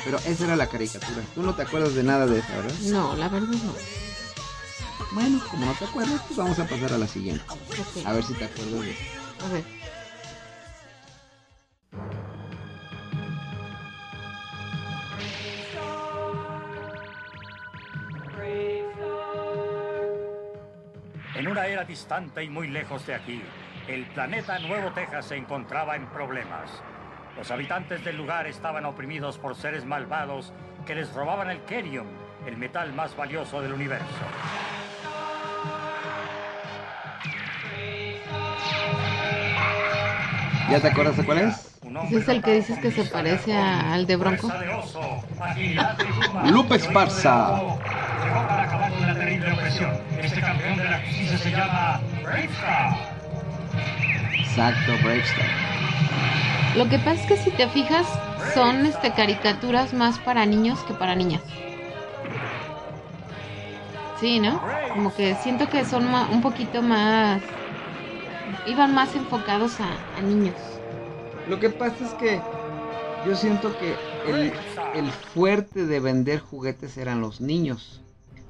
Pero 0.03 0.17
esa 0.25 0.45
era 0.45 0.55
la 0.55 0.67
caricatura. 0.67 1.21
Tú 1.35 1.43
no 1.43 1.53
te 1.53 1.61
acuerdas 1.61 1.93
de 1.93 2.03
nada 2.03 2.25
de 2.25 2.39
esa, 2.39 2.55
¿verdad? 2.55 2.73
No, 2.85 3.15
la 3.15 3.29
verdad 3.29 3.47
no. 3.49 3.73
Bueno, 5.11 5.41
como 5.49 5.65
no 5.65 5.73
te 5.73 5.85
acuerdas, 5.85 6.21
pues 6.27 6.37
vamos 6.37 6.57
a 6.57 6.65
pasar 6.65 6.93
a 6.93 6.97
la 6.97 7.07
siguiente. 7.07 7.43
A 8.05 8.13
ver 8.13 8.23
si 8.23 8.33
te 8.33 8.45
acuerdas 8.45 8.81
de 8.81 8.91
eso. 8.91 9.01
a 9.45 9.53
ver. 9.53 9.81
En 21.41 21.47
una 21.47 21.65
era 21.65 21.83
distante 21.83 22.43
y 22.43 22.49
muy 22.51 22.67
lejos 22.67 23.07
de 23.07 23.15
aquí, 23.15 23.41
el 23.87 24.05
planeta 24.05 24.59
Nuevo 24.59 24.91
Texas 24.91 25.25
se 25.25 25.37
encontraba 25.37 25.95
en 25.95 26.05
problemas. 26.05 26.69
Los 27.35 27.49
habitantes 27.49 28.05
del 28.05 28.15
lugar 28.15 28.45
estaban 28.45 28.85
oprimidos 28.85 29.39
por 29.39 29.55
seres 29.55 29.83
malvados 29.83 30.53
que 30.85 30.93
les 30.93 31.11
robaban 31.15 31.49
el 31.49 31.59
Kerium, 31.61 32.05
el 32.45 32.57
metal 32.57 32.93
más 32.93 33.17
valioso 33.17 33.59
del 33.59 33.73
universo. 33.73 34.05
¿Ya 40.69 40.79
te 40.79 40.89
acuerdas 40.89 41.17
de 41.17 41.25
cuál 41.25 41.39
es? 41.39 41.79
Un 41.81 41.97
¿Ese 41.97 42.05
hombre 42.05 42.19
es 42.19 42.29
el 42.29 42.41
que 42.43 42.53
dices 42.53 42.77
que 42.77 42.91
se 42.91 43.05
parece 43.05 43.57
al 43.57 44.05
de 44.05 44.15
Bronco? 44.15 44.47
Lupe 46.51 46.75
Esparza. 46.75 47.59
Con 48.91 49.07
la 49.07 49.13
terrible 49.15 49.51
opresión. 49.51 49.91
Este 50.21 50.41
campeón 50.41 50.77
de 50.77 50.83
la 50.85 50.99
justicia 50.99 51.37
se 51.37 51.51
llama 51.51 52.01
Bravestar. 52.23 52.97
Exacto, 54.39 54.91
Bravestar. 55.03 55.45
Lo 56.75 56.87
que 56.89 56.97
pasa 56.99 57.13
es 57.13 57.25
que 57.27 57.37
si 57.37 57.51
te 57.51 57.67
fijas, 57.69 58.07
son 58.53 58.85
este 58.85 59.11
caricaturas 59.11 59.93
más 59.93 60.19
para 60.19 60.45
niños 60.45 60.79
que 60.83 60.93
para 60.93 61.15
niñas. 61.15 61.41
Sí, 64.19 64.39
¿no? 64.39 64.61
Como 64.93 65.13
que 65.13 65.35
siento 65.35 65.67
que 65.69 65.83
son 65.83 66.09
ma- 66.11 66.27
un 66.31 66.41
poquito 66.41 66.81
más... 66.81 67.41
Iban 68.67 68.93
más 68.93 69.15
enfocados 69.15 69.79
a, 69.79 69.87
a 70.17 70.21
niños. 70.21 70.55
Lo 71.47 71.59
que 71.59 71.69
pasa 71.71 72.05
es 72.05 72.11
que 72.13 72.39
yo 73.25 73.35
siento 73.35 73.75
que 73.79 73.95
el, 74.27 74.53
el 74.93 75.11
fuerte 75.11 75.85
de 75.87 75.99
vender 75.99 76.39
juguetes 76.39 76.97
eran 76.97 77.21
los 77.21 77.41
niños. 77.41 78.00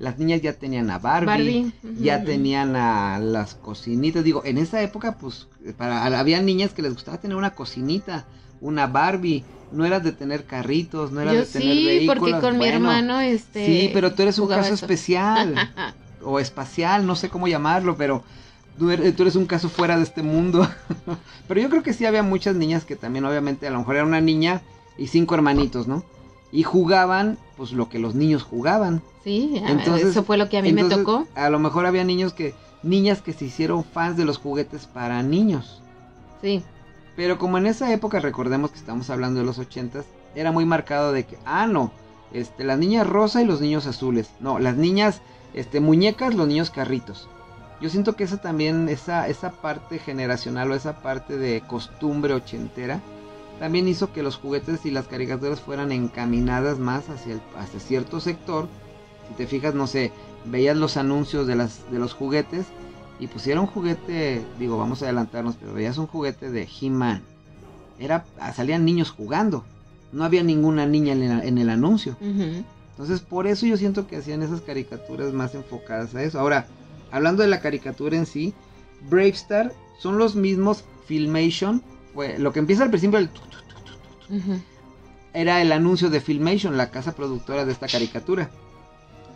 Las 0.02 0.18
niñas 0.18 0.42
ya 0.42 0.54
tenían 0.54 0.90
a 0.90 0.98
Barbie, 0.98 1.72
ya 2.00 2.24
tenían 2.24 2.76
a 2.76 3.20
las 3.20 3.54
cocinitas. 3.54 4.24
Digo, 4.24 4.42
en 4.44 4.58
esa 4.58 4.82
época, 4.82 5.18
pues, 5.20 5.48
para, 5.78 6.04
había 6.20 6.42
niñas 6.42 6.74
que 6.74 6.82
les 6.82 6.94
gustaba 6.94 7.20
tener 7.20 7.38
una 7.38 7.54
cocinita, 7.54 8.26
una 8.62 8.88
Barbie. 8.88 9.44
No 9.72 9.86
era 9.86 10.00
de 10.00 10.12
tener 10.12 10.46
carritos, 10.46 11.12
no 11.12 11.22
era 11.22 11.34
Yo 11.34 11.40
de 11.42 11.46
tener 11.46 11.76
sí, 11.76 11.86
vehículos. 11.86 12.20
porque 12.20 12.42
con 12.42 12.58
mi 12.58 12.66
hermano, 12.66 13.20
este... 13.22 13.66
Sí, 13.66 13.90
pero 13.94 14.12
tú 14.14 14.24
eres 14.24 14.40
un 14.40 14.50
caso 14.50 14.74
eso. 14.74 14.86
especial. 14.86 15.56
o 16.24 16.40
espacial, 16.40 17.06
no 17.06 17.16
sé 17.16 17.30
cómo 17.30 17.48
llamarlo, 17.48 17.96
pero 17.96 18.24
tú 18.78 18.90
eres, 18.90 19.16
tú 19.16 19.24
eres 19.24 19.36
un 19.36 19.46
caso 19.46 19.70
fuera 19.70 19.98
de 19.98 20.04
este 20.04 20.24
mundo. 20.24 20.68
pero 21.48 21.62
yo 21.62 21.70
creo 21.70 21.84
que 21.84 21.94
sí 21.94 22.06
había 22.06 22.24
muchas 22.24 22.56
niñas 22.56 22.86
que 22.86 22.96
también, 22.96 23.26
obviamente, 23.26 23.68
a 23.68 23.72
lo 23.72 23.80
mejor 23.80 23.98
era 23.98 24.06
una 24.06 24.22
niña 24.22 24.62
y 24.98 25.08
cinco 25.08 25.36
hermanitos, 25.36 25.88
¿no? 25.88 26.04
Y 26.52 26.64
jugaban, 26.64 27.38
pues 27.62 27.74
lo 27.74 27.90
que 27.90 28.00
los 28.00 28.16
niños 28.16 28.42
jugaban. 28.42 29.04
Sí, 29.24 29.62
Entonces- 29.68 30.08
eso 30.08 30.24
fue 30.24 30.36
lo 30.36 30.50
que 30.50 30.58
a 30.58 30.64
mí 30.64 30.74
me 30.74 30.84
tocó. 30.86 31.28
A 31.36 31.48
lo 31.52 31.60
mejor 31.60 31.86
había 31.86 32.04
niños 32.04 32.34
que, 32.34 32.56
niñas 32.82 33.22
que 33.22 33.34
se 33.34 33.46
hicieron 33.46 33.84
fans 33.84 34.18
de 34.18 34.26
los 34.26 34.40
juguetes 34.40 34.88
para 34.88 35.22
niños. 35.22 35.84
Sí, 36.42 36.64
Pero 37.16 37.38
como 37.38 37.60
en 37.60 37.68
esa 37.68 37.94
época, 37.94 38.20
recordemos 38.20 38.72
que 38.72 38.80
estamos 38.80 39.12
hablando 39.12 39.42
de 39.42 39.46
los 39.46 39.60
ochentas, 39.60 40.06
era 40.34 40.52
muy 40.52 40.66
marcado 40.66 41.12
de 41.12 41.24
que, 41.28 41.38
ah, 41.46 41.68
no, 41.68 41.92
este, 42.34 42.64
las 42.64 42.80
niñas 42.80 43.06
rosa 43.06 43.44
y 43.44 43.46
los 43.46 43.62
niños 43.62 43.86
azules. 43.86 44.32
No, 44.40 44.58
las 44.58 44.76
niñas, 44.76 45.22
este, 45.54 45.82
muñecas, 45.82 46.34
los 46.34 46.48
niños 46.48 46.72
carritos. 46.72 47.28
Yo 47.80 47.92
siento 47.92 48.16
que 48.16 48.24
esa 48.24 48.42
también, 48.42 48.90
esa, 48.90 49.28
esa 49.28 49.52
parte 49.52 50.00
generacional 50.00 50.72
o 50.72 50.74
esa 50.74 51.04
parte 51.04 51.38
de 51.38 51.62
costumbre 51.62 52.34
ochentera, 52.34 53.02
también 53.62 53.88
hizo 53.88 54.12
que 54.12 54.24
los 54.24 54.38
juguetes 54.38 54.88
y 54.88 54.90
las 54.90 55.06
caricaturas 55.06 55.62
fueran 55.62 55.92
encaminadas 55.92 56.80
más 56.80 57.08
hacia, 57.12 57.34
el, 57.34 57.42
hacia 57.56 57.80
cierto 57.80 58.20
sector. 58.20 58.68
Si 59.28 59.36
te 59.36 59.46
fijas, 59.46 59.76
no 59.76 59.86
sé, 59.86 60.12
veías 60.46 60.76
los 60.76 60.98
anuncios 60.98 61.46
de, 61.46 61.56
las, 61.56 61.80
de 61.92 62.00
los 62.00 62.16
juguetes 62.16 62.66
y 63.20 63.28
pusieron 63.28 63.66
un 63.66 63.70
juguete, 63.70 64.44
digo, 64.58 64.80
vamos 64.80 65.04
a 65.04 65.06
adelantarnos, 65.06 65.58
pero 65.58 65.76
veías 65.76 66.00
un 66.00 66.08
juguete 66.08 66.50
de 66.50 66.68
He-Man. 66.82 67.22
Era, 68.00 68.26
salían 68.56 68.84
niños 68.84 69.12
jugando. 69.12 69.64
No 70.12 70.24
había 70.24 70.42
ninguna 70.42 70.88
niña 70.88 71.14
en 71.14 71.22
el, 71.22 71.44
en 71.44 71.60
el 71.60 71.70
anuncio. 71.70 72.18
Entonces, 72.20 73.20
por 73.20 73.46
eso 73.46 73.68
yo 73.68 73.78
siento 73.78 74.08
que 74.08 74.18
hacían 74.18 74.42
esas 74.42 74.62
caricaturas 74.62 75.34
más 75.34 75.54
enfocadas 75.54 76.16
a 76.16 76.24
eso. 76.24 76.40
Ahora, 76.40 76.66
hablando 77.12 77.44
de 77.44 77.50
la 77.50 77.62
caricatura 77.62 78.18
en 78.18 78.26
sí, 78.26 78.56
Bravestar 79.08 79.72
son 80.00 80.18
los 80.18 80.36
mismos 80.36 80.84
Filmation. 81.06 81.84
Lo 82.38 82.52
que 82.52 82.60
empieza 82.60 82.84
al 82.84 82.90
principio 82.90 83.20
el 83.20 83.30
era 85.34 85.62
el 85.62 85.72
anuncio 85.72 86.10
de 86.10 86.20
Filmation, 86.22 86.76
la 86.78 86.92
casa 86.92 87.14
productora 87.14 87.66
de 87.66 87.72
esta 87.72 87.88
caricatura. 87.88 88.50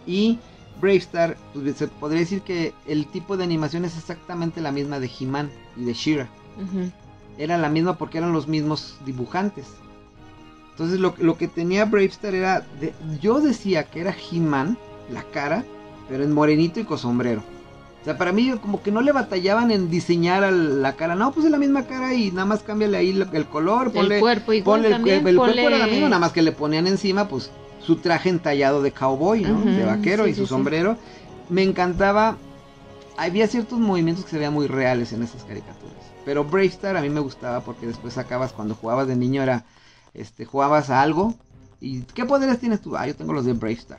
Y 0.05 0.39
Bravestar, 0.81 1.37
pues 1.53 1.77
se 1.77 1.87
podría 1.87 2.19
decir 2.19 2.41
que 2.41 2.73
el 2.85 3.07
tipo 3.07 3.37
de 3.37 3.45
animación 3.45 3.85
es 3.85 3.97
exactamente 3.97 4.59
la 4.61 4.71
misma 4.73 4.99
de 4.99 5.09
He-Man 5.19 5.49
y 5.77 5.85
de 5.85 5.93
She-Ra. 5.93 6.27
Ujú. 6.57 6.91
Era 7.37 7.57
la 7.57 7.69
misma 7.69 7.97
porque 7.97 8.17
eran 8.17 8.33
los 8.33 8.47
mismos 8.47 8.97
dibujantes. 9.05 9.67
Entonces 10.71 10.99
lo, 10.99 11.15
lo 11.17 11.37
que 11.37 11.47
tenía 11.47 11.85
Bravestar 11.85 12.35
era... 12.35 12.59
de- 12.81 12.93
yo 13.21 13.39
decía 13.39 13.85
que 13.85 14.01
era 14.01 14.13
He-Man, 14.31 14.77
la 15.09 15.23
cara, 15.23 15.63
pero 16.09 16.23
en 16.25 16.33
morenito 16.33 16.81
y 16.81 16.83
con 16.83 16.97
sombrero. 16.97 17.41
O 18.05 18.07
sea, 18.07 18.19
para 18.19 18.31
mí 18.31 18.53
como 18.61 18.83
que 18.83 18.91
no 18.91 19.01
le 19.01 19.11
batallaban 19.11 19.71
en 19.71 19.89
diseñar 19.89 20.43
la 20.53 20.95
cara. 20.95 21.15
No, 21.15 21.31
pues 21.31 21.47
es 21.47 21.51
la 21.51 21.57
misma 21.57 21.87
cara 21.87 22.13
y 22.13 22.29
nada 22.29 22.45
más 22.45 22.61
cámbiale 22.61 22.97
ahí 22.97 23.09
el 23.33 23.47
color. 23.47 23.91
Ponle, 23.91 24.17
el 24.17 24.21
cuerpo 24.21 24.53
igual 24.53 24.81
ponle 24.81 24.87
el, 24.89 24.93
también. 24.93 25.27
el 25.27 25.35
cuerpo 25.35 25.57
era 25.57 25.77
ponle- 25.77 25.79
la 25.79 25.87
misma, 25.87 26.09
nada 26.09 26.19
más 26.19 26.31
que 26.31 26.43
le 26.43 26.51
ponían 26.51 26.85
encima 26.85 27.27
pues 27.27 27.49
su 27.81 27.95
traje 27.95 28.29
entallado 28.29 28.83
de 28.83 28.91
cowboy, 28.91 29.41
¿no? 29.41 29.59
De 29.59 29.83
vaquero 29.85 30.25
sí, 30.25 30.29
y 30.29 30.35
su 30.35 30.43
sí. 30.43 30.49
sombrero. 30.49 30.97
Me 31.49 31.63
encantaba. 31.63 32.37
Había 33.17 33.47
ciertos 33.47 33.79
movimientos 33.79 34.23
que 34.25 34.29
se 34.29 34.37
veían 34.37 34.53
muy 34.53 34.67
reales 34.67 35.11
en 35.11 35.23
esas 35.23 35.43
caricaturas. 35.43 35.95
Pero 36.25 36.43
Bravestar 36.45 36.97
a 36.97 37.01
mí 37.01 37.09
me 37.09 37.21
gustaba 37.21 37.61
porque 37.61 37.87
después 37.87 38.13
sacabas 38.13 38.53
cuando 38.53 38.75
jugabas 38.75 39.07
de 39.07 39.15
niño 39.15 39.41
era 39.41 39.65
este 40.13 40.45
jugabas 40.45 40.91
a 40.91 41.01
algo 41.01 41.33
y 41.81 42.01
¿qué 42.01 42.25
poderes 42.25 42.59
tienes 42.59 42.81
tú? 42.81 42.95
Ah, 42.95 43.07
yo 43.07 43.15
tengo 43.15 43.33
los 43.33 43.45
de 43.45 43.53
Bravestar. 43.53 43.97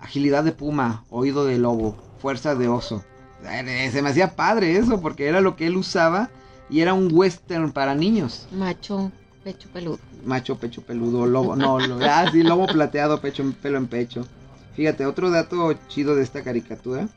Agilidad 0.00 0.44
de 0.44 0.52
puma, 0.52 1.04
oído 1.10 1.44
de 1.44 1.58
lobo, 1.58 1.94
fuerza 2.18 2.54
de 2.54 2.68
oso. 2.68 3.04
Eh, 3.44 3.90
Se 3.92 4.02
me 4.02 4.10
hacía 4.10 4.34
padre 4.34 4.76
eso 4.76 5.00
porque 5.00 5.26
era 5.26 5.40
lo 5.40 5.56
que 5.56 5.66
él 5.66 5.76
usaba 5.76 6.30
y 6.68 6.80
era 6.80 6.94
un 6.94 7.10
western 7.12 7.72
para 7.72 7.94
niños. 7.94 8.46
Macho, 8.52 9.12
pecho 9.44 9.68
peludo. 9.72 9.98
Macho, 10.24 10.58
pecho 10.58 10.82
peludo, 10.82 11.26
lobo, 11.26 11.54
no, 11.54 11.78
lo, 11.78 11.98
ah, 12.02 12.24
sí, 12.32 12.42
lobo 12.42 12.66
plateado, 12.66 13.20
pecho, 13.20 13.44
pelo 13.62 13.78
en 13.78 13.86
pecho. 13.86 14.26
Fíjate, 14.74 15.06
otro 15.06 15.30
dato 15.30 15.72
chido 15.88 16.16
de 16.16 16.22
esta 16.22 16.42
caricatura 16.42 17.08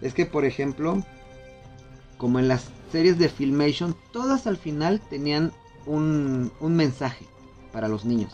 es 0.00 0.12
que, 0.12 0.26
por 0.26 0.44
ejemplo, 0.44 1.02
como 2.18 2.38
en 2.38 2.48
las 2.48 2.66
series 2.92 3.18
de 3.18 3.28
Filmation, 3.28 3.96
todas 4.12 4.46
al 4.46 4.56
final 4.56 5.00
tenían 5.08 5.52
un, 5.86 6.52
un 6.60 6.76
mensaje 6.76 7.26
para 7.72 7.88
los 7.88 8.04
niños. 8.04 8.32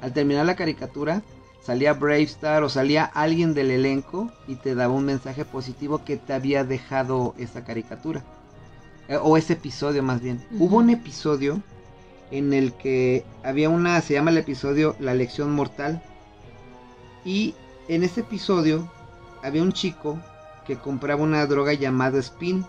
Al 0.00 0.12
terminar 0.12 0.44
la 0.44 0.56
caricatura, 0.56 1.22
salía 1.62 1.92
Bravestar 1.94 2.62
o 2.62 2.68
salía 2.68 3.04
alguien 3.04 3.54
del 3.54 3.70
elenco 3.70 4.30
y 4.48 4.56
te 4.56 4.74
daba 4.74 4.92
un 4.94 5.04
mensaje 5.04 5.44
positivo 5.44 6.04
que 6.04 6.16
te 6.16 6.32
había 6.32 6.64
dejado 6.64 7.34
esa 7.38 7.64
caricatura. 7.64 8.22
Eh, 9.08 9.18
o 9.20 9.36
ese 9.36 9.54
episodio 9.54 10.02
más 10.02 10.20
bien. 10.20 10.44
Hubo 10.58 10.76
un 10.76 10.90
episodio 10.90 11.62
en 12.30 12.52
el 12.52 12.72
que 12.72 13.24
había 13.44 13.68
una, 13.68 14.00
se 14.00 14.14
llama 14.14 14.30
el 14.30 14.38
episodio 14.38 14.96
La 14.98 15.14
lección 15.14 15.52
mortal. 15.52 16.02
Y 17.24 17.54
en 17.88 18.02
ese 18.02 18.20
episodio 18.20 18.90
había 19.42 19.62
un 19.62 19.72
chico 19.72 20.18
que 20.66 20.76
compraba 20.76 21.22
una 21.22 21.46
droga 21.46 21.72
llamada 21.74 22.18
Spin, 22.20 22.64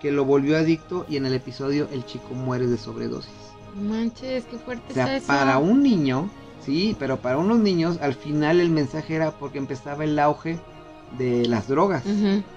que 0.00 0.10
lo 0.10 0.24
volvió 0.24 0.56
adicto 0.58 1.06
y 1.08 1.16
en 1.16 1.26
el 1.26 1.34
episodio 1.34 1.88
el 1.92 2.04
chico 2.04 2.34
muere 2.34 2.66
de 2.66 2.76
sobredosis. 2.78 3.32
Manches, 3.74 4.44
qué 4.46 4.58
fuerte 4.58 4.92
O 4.92 4.94
sea, 4.94 5.04
está 5.04 5.16
eso. 5.16 5.26
para 5.26 5.58
un 5.58 5.82
niño, 5.82 6.30
sí, 6.64 6.96
pero 6.98 7.18
para 7.18 7.38
unos 7.38 7.58
niños 7.58 7.98
al 8.00 8.14
final 8.14 8.60
el 8.60 8.70
mensaje 8.70 9.14
era 9.14 9.30
porque 9.32 9.58
empezaba 9.58 10.04
el 10.04 10.18
auge 10.18 10.58
de 11.18 11.46
las 11.46 11.68
drogas. 11.68 12.04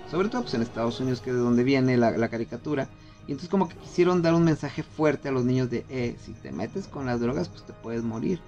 Sobre 0.10 0.30
todo 0.30 0.42
pues 0.42 0.54
en 0.54 0.62
Estados 0.62 1.00
Unidos, 1.00 1.22
que 1.22 1.30
es 1.30 1.36
de 1.36 1.42
donde 1.42 1.64
viene 1.64 1.98
la, 1.98 2.12
la 2.12 2.30
caricatura. 2.30 2.88
Y 3.28 3.34
entonces 3.34 3.50
como 3.50 3.70
que 3.70 3.76
quisieron 3.76 4.24
dar 4.24 4.34
un 4.34 4.44
mensaje 4.44 4.82
fuerte 4.82 5.30
a 5.30 5.32
los 5.32 5.46
niños 5.46 5.70
de, 5.70 5.86
eh, 5.90 6.16
si 6.26 6.32
te 6.34 6.52
metes 6.52 6.88
con 6.88 7.06
las 7.06 7.20
drogas, 7.20 7.48
pues 7.48 7.64
te 7.64 7.74
puedes 7.74 8.04
morir. 8.04 8.40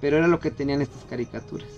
Pero 0.00 0.18
era 0.18 0.28
lo 0.28 0.38
que 0.38 0.52
tenían 0.52 0.82
estas 0.82 1.02
caricaturas. 1.10 1.68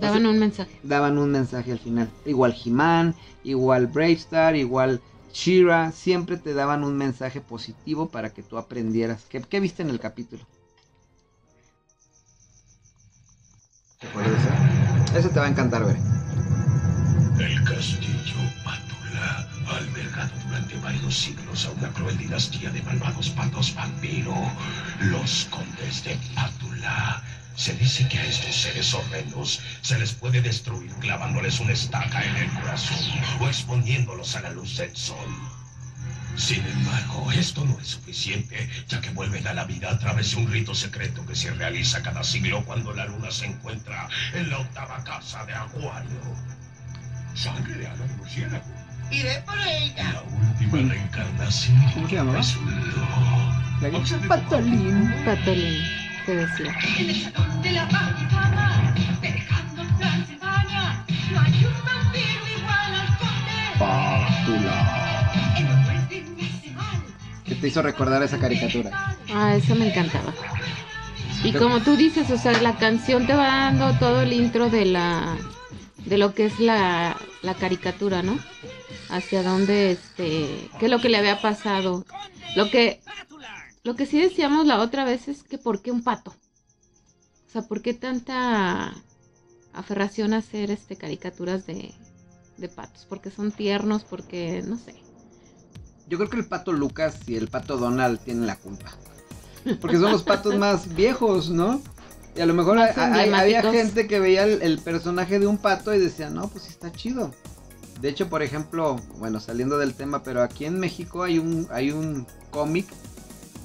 Daban 0.00 0.26
un 0.26 0.38
mensaje. 0.38 0.78
Daban 0.84 1.18
un 1.18 1.32
mensaje 1.32 1.72
al 1.72 1.80
final. 1.80 2.08
Igual 2.24 2.54
He-Man, 2.64 3.16
igual 3.42 3.88
Bravestar, 3.88 4.54
igual 4.54 5.00
She-Ra, 5.32 5.90
siempre 5.90 6.36
te 6.36 6.54
daban 6.54 6.84
un 6.84 6.96
mensaje 6.96 7.40
positivo 7.40 8.10
para 8.10 8.30
que 8.30 8.42
tú 8.44 8.58
aprendieras. 8.58 9.24
¿Qué, 9.28 9.40
qué 9.40 9.58
viste 9.58 9.82
en 9.82 9.90
el 9.90 9.98
capítulo? 9.98 10.44
¿Te 14.06 14.20
acuerdas 14.20 14.42
de 14.44 14.48
ese? 14.48 15.18
Ese 15.18 15.28
te 15.30 15.40
va 15.40 15.46
a 15.46 15.48
encantar, 15.48 15.84
ver. 15.84 15.96
El 17.38 17.64
castillo 17.64 18.36
Pátula 18.64 19.48
ha 19.68 19.76
albergado 19.78 20.30
durante 20.46 20.78
varios 20.78 21.16
siglos 21.16 21.66
a 21.66 21.70
una 21.72 21.88
cruel 21.88 22.16
dinastía 22.16 22.70
de 22.70 22.82
malvados 22.82 23.30
patos 23.30 23.74
vampiro, 23.74 24.34
los 25.00 25.46
condes 25.50 26.04
de 26.04 26.16
Pátula. 26.34 27.22
Se 27.56 27.74
dice 27.74 28.06
que 28.08 28.18
a 28.18 28.26
estos 28.26 28.54
seres 28.54 28.94
horrendos 28.94 29.60
se 29.80 29.98
les 29.98 30.12
puede 30.12 30.40
destruir 30.40 30.92
clavándoles 31.00 31.58
una 31.58 31.72
estaca 31.72 32.22
en 32.24 32.36
el 32.36 32.50
corazón 32.50 32.98
o 33.40 33.46
exponiéndolos 33.46 34.36
a 34.36 34.42
la 34.42 34.50
luz 34.50 34.76
del 34.76 34.94
sol. 34.94 35.16
Sin 36.36 36.64
embargo, 36.66 37.32
esto 37.32 37.64
no 37.64 37.78
es 37.80 37.88
suficiente, 37.88 38.68
ya 38.88 39.00
que 39.00 39.10
vuelven 39.10 39.46
a 39.46 39.54
la 39.54 39.64
vida 39.64 39.90
a 39.90 39.98
través 39.98 40.30
de 40.32 40.36
un 40.36 40.50
rito 40.50 40.74
secreto 40.74 41.24
que 41.26 41.34
se 41.34 41.50
realiza 41.52 42.02
cada 42.02 42.22
siglo 42.22 42.62
cuando 42.64 42.92
la 42.92 43.06
luna 43.06 43.30
se 43.30 43.46
encuentra 43.46 44.08
en 44.34 44.50
la 44.50 44.58
octava 44.58 45.02
casa 45.02 45.44
de 45.46 45.54
Acuario. 45.54 46.20
Sangre 47.34 47.74
de 47.74 47.86
ala 47.86 48.06
de 48.06 48.14
murciélago. 48.14 48.64
Iré 49.10 49.42
por 49.46 49.58
ella. 49.58 50.12
La 50.12 50.22
última 50.22 50.92
reencarnación 50.92 51.92
¿Cómo 51.94 52.08
se 52.08 52.14
llamaba? 52.16 52.38
resultó. 52.38 54.28
Patolín. 54.28 55.14
Patolín, 55.24 55.82
te 56.24 56.36
decía. 56.36 56.74
En 56.98 57.10
el 57.10 57.22
salón 57.22 57.62
de 57.62 57.72
la 57.72 57.86
dejando 59.20 59.82
Transilvania, 59.98 61.04
no 61.32 61.40
hay 61.40 61.64
un 61.64 61.84
vampiro 61.84 62.44
igual 62.58 62.94
al 62.94 63.18
conde. 63.18 63.58
Es 65.20 65.25
¿Qué 67.48 67.54
te 67.54 67.68
hizo 67.68 67.80
recordar 67.82 68.22
esa 68.22 68.38
caricatura? 68.38 68.90
Ah, 69.32 69.54
eso 69.56 69.74
me 69.74 69.88
encantaba. 69.88 70.34
Y 71.44 71.52
como 71.52 71.80
tú 71.80 71.96
dices, 71.96 72.30
o 72.30 72.38
sea, 72.38 72.60
la 72.60 72.76
canción 72.76 73.26
te 73.26 73.34
va 73.34 73.46
dando 73.46 73.92
todo 73.98 74.22
el 74.22 74.32
intro 74.32 74.68
de 74.68 74.84
la 74.84 75.38
de 76.04 76.18
lo 76.18 76.34
que 76.34 76.46
es 76.46 76.58
la, 76.60 77.16
la 77.42 77.54
caricatura, 77.54 78.22
¿no? 78.22 78.38
Hacia 79.10 79.42
dónde 79.42 79.92
este, 79.92 80.70
qué 80.78 80.86
es 80.86 80.90
lo 80.90 81.00
que 81.00 81.08
le 81.08 81.18
había 81.18 81.40
pasado. 81.40 82.04
Lo 82.56 82.70
que 82.70 83.00
lo 83.84 83.94
que 83.94 84.06
sí 84.06 84.20
decíamos 84.20 84.66
la 84.66 84.80
otra 84.80 85.04
vez 85.04 85.28
es 85.28 85.44
que 85.44 85.58
por 85.58 85.82
qué 85.82 85.92
un 85.92 86.02
pato? 86.02 86.30
O 86.30 87.52
sea, 87.52 87.62
¿por 87.62 87.80
qué 87.82 87.94
tanta 87.94 88.92
aferración 89.72 90.34
a 90.34 90.38
hacer 90.38 90.70
este 90.72 90.96
caricaturas 90.96 91.66
de 91.66 91.94
de 92.56 92.68
patos? 92.68 93.06
Porque 93.08 93.30
son 93.30 93.52
tiernos, 93.52 94.02
porque 94.04 94.64
no 94.66 94.76
sé. 94.76 95.05
Yo 96.08 96.18
creo 96.18 96.30
que 96.30 96.36
el 96.36 96.46
pato 96.46 96.72
Lucas 96.72 97.16
y 97.26 97.36
el 97.36 97.48
pato 97.48 97.76
Donald 97.76 98.20
tienen 98.20 98.46
la 98.46 98.56
culpa. 98.56 98.92
Porque 99.80 99.98
son 99.98 100.12
los 100.12 100.22
patos 100.22 100.54
más 100.58 100.94
viejos, 100.94 101.50
¿no? 101.50 101.80
Y 102.36 102.40
a 102.40 102.46
lo 102.46 102.54
mejor 102.54 102.78
había 102.78 103.62
gente 103.62 104.06
que 104.06 104.20
veía 104.20 104.44
el, 104.44 104.62
el 104.62 104.78
personaje 104.78 105.38
de 105.38 105.46
un 105.46 105.58
pato 105.58 105.94
y 105.94 105.98
decía, 105.98 106.30
no, 106.30 106.48
pues 106.48 106.64
sí 106.64 106.70
está 106.70 106.92
chido. 106.92 107.32
De 108.00 108.10
hecho, 108.10 108.28
por 108.28 108.42
ejemplo, 108.42 108.96
bueno, 109.18 109.40
saliendo 109.40 109.78
del 109.78 109.94
tema, 109.94 110.22
pero 110.22 110.42
aquí 110.42 110.66
en 110.66 110.78
México 110.78 111.22
hay 111.22 111.38
un, 111.38 111.66
hay 111.70 111.92
un 111.92 112.26
cómic 112.50 112.86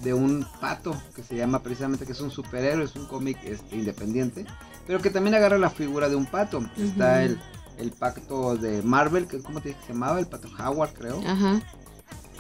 de 0.04 0.14
un 0.14 0.48
pato 0.60 1.00
que 1.16 1.22
se 1.22 1.36
llama 1.36 1.62
precisamente 1.62 2.06
que 2.06 2.14
es 2.14 2.22
un 2.22 2.32
superhéroe, 2.32 2.86
es 2.86 2.96
un 2.96 3.06
cómic 3.06 3.38
este, 3.44 3.76
independiente, 3.76 4.46
pero 4.88 5.00
que 5.00 5.10
también 5.10 5.36
agarra 5.36 5.58
la 5.58 5.70
figura 5.70 6.10
de 6.10 6.16
un 6.16 6.26
pato. 6.26 6.64
Está 6.78 7.24
el, 7.24 7.40
el 7.78 7.92
pacto 7.92 8.56
de 8.56 8.82
Marvel, 8.82 9.28
que 9.28 9.40
¿cómo 9.40 9.62
te 9.62 9.76
se 9.86 9.94
llamaba? 9.94 10.20
El 10.20 10.28
pato 10.28 10.48
Howard, 10.58 10.94
creo. 10.94 11.22
Ajá. 11.28 11.62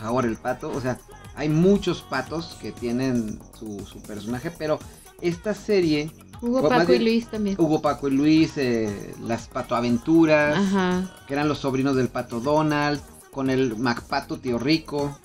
Ahora 0.02 0.28
el 0.28 0.38
pato, 0.38 0.72
o 0.72 0.82
sea, 0.82 1.00
hay 1.36 1.50
muchos 1.50 2.02
patos 2.02 2.58
que 2.62 2.72
tienen 2.72 3.40
su, 3.58 3.86
su 3.86 4.02
personaje, 4.02 4.52
pero 4.52 4.80
esta 5.22 5.54
serie, 5.54 6.12
Hugo 6.42 6.68
Paco 6.68 6.94
y 6.94 7.00
Luis 7.00 7.28
también. 7.28 7.56
Hugo 7.60 7.82
Paco 7.82 8.08
y 8.08 8.12
Luis, 8.12 8.58
eh, 8.58 9.14
las 9.22 9.48
patoaventuras, 9.48 10.58
Ajá. 10.58 11.16
que 11.28 11.34
eran 11.34 11.48
los 11.48 11.60
sobrinos 11.60 11.96
del 11.96 12.10
pato 12.10 12.40
Donald, 12.40 13.00
con 13.32 13.50
el 13.50 13.78
Macpato 13.78 14.38
Tío 14.38 14.60
Rico, 14.60 15.18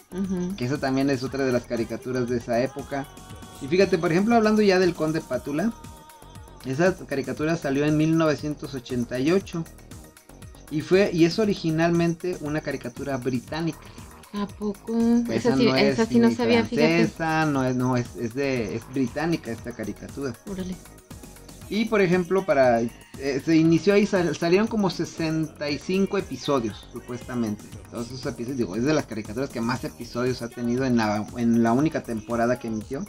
que 0.57 0.65
esa 0.65 0.79
también 0.79 1.11
es 1.11 1.23
otra 1.23 1.45
de 1.45 1.53
las 1.53 1.65
caricaturas 1.65 2.29
de 2.29 2.39
esa 2.39 2.63
época. 2.63 3.07
Y 3.61 3.67
fíjate, 3.67 3.99
por 3.99 4.13
ejemplo, 4.13 4.37
hablando 4.37 4.63
ya 4.63 4.79
del 4.79 4.95
Conde 4.95 5.21
Pátula, 5.21 5.73
esa 6.65 6.97
caricatura 7.07 7.57
salió 7.57 7.85
en 7.85 7.97
1988 7.97 9.65
y 10.71 10.81
fue 10.81 11.11
y 11.13 11.25
es 11.25 11.39
originalmente 11.39 12.39
una 12.41 12.61
caricatura 12.61 13.17
británica. 13.17 13.79
¿A 14.33 14.47
poco? 14.47 14.97
Esa, 15.31 15.35
Esa 15.35 15.57
sí, 15.57 15.65
no 15.67 15.77
es 15.77 15.83
esa 15.95 16.07
sí 16.07 16.19
no 16.19 16.31
sabía, 16.31 16.65
fíjate. 16.65 16.97
francesa, 17.09 17.47
no 17.47 17.65
es, 17.65 17.75
no 17.77 17.97
es, 17.97 18.07
es 18.17 18.35
de, 18.35 18.77
es 18.77 18.83
británica 18.93 19.51
esta 19.51 19.73
caricatura. 19.73 20.35
Órale. 20.51 20.75
Y 21.69 21.87
por 21.87 22.01
ejemplo, 22.01 22.45
para 22.47 22.81
eh, 22.83 23.43
se 23.45 23.57
inició 23.57 23.95
ahí, 23.95 24.07
sal- 24.07 24.37
salieron 24.37 24.67
como 24.69 24.89
65 24.91 26.19
episodios, 26.19 26.87
supuestamente. 26.93 27.65
Todos 27.91 28.07
esos 28.09 28.27
episodios, 28.27 28.59
digo, 28.59 28.77
es 28.77 28.85
de 28.85 28.95
las 28.95 29.07
caricaturas 29.07 29.51
que 29.51 29.61
más 29.61 29.83
episodios 29.85 30.43
ha 30.43 30.49
tenido 30.49 30.85
en 30.85 30.97
la, 30.97 31.27
en 31.37 31.63
la 31.63 31.73
única 31.73 32.03
temporada 32.03 32.59
que 32.59 32.69
emitió. 32.69 33.05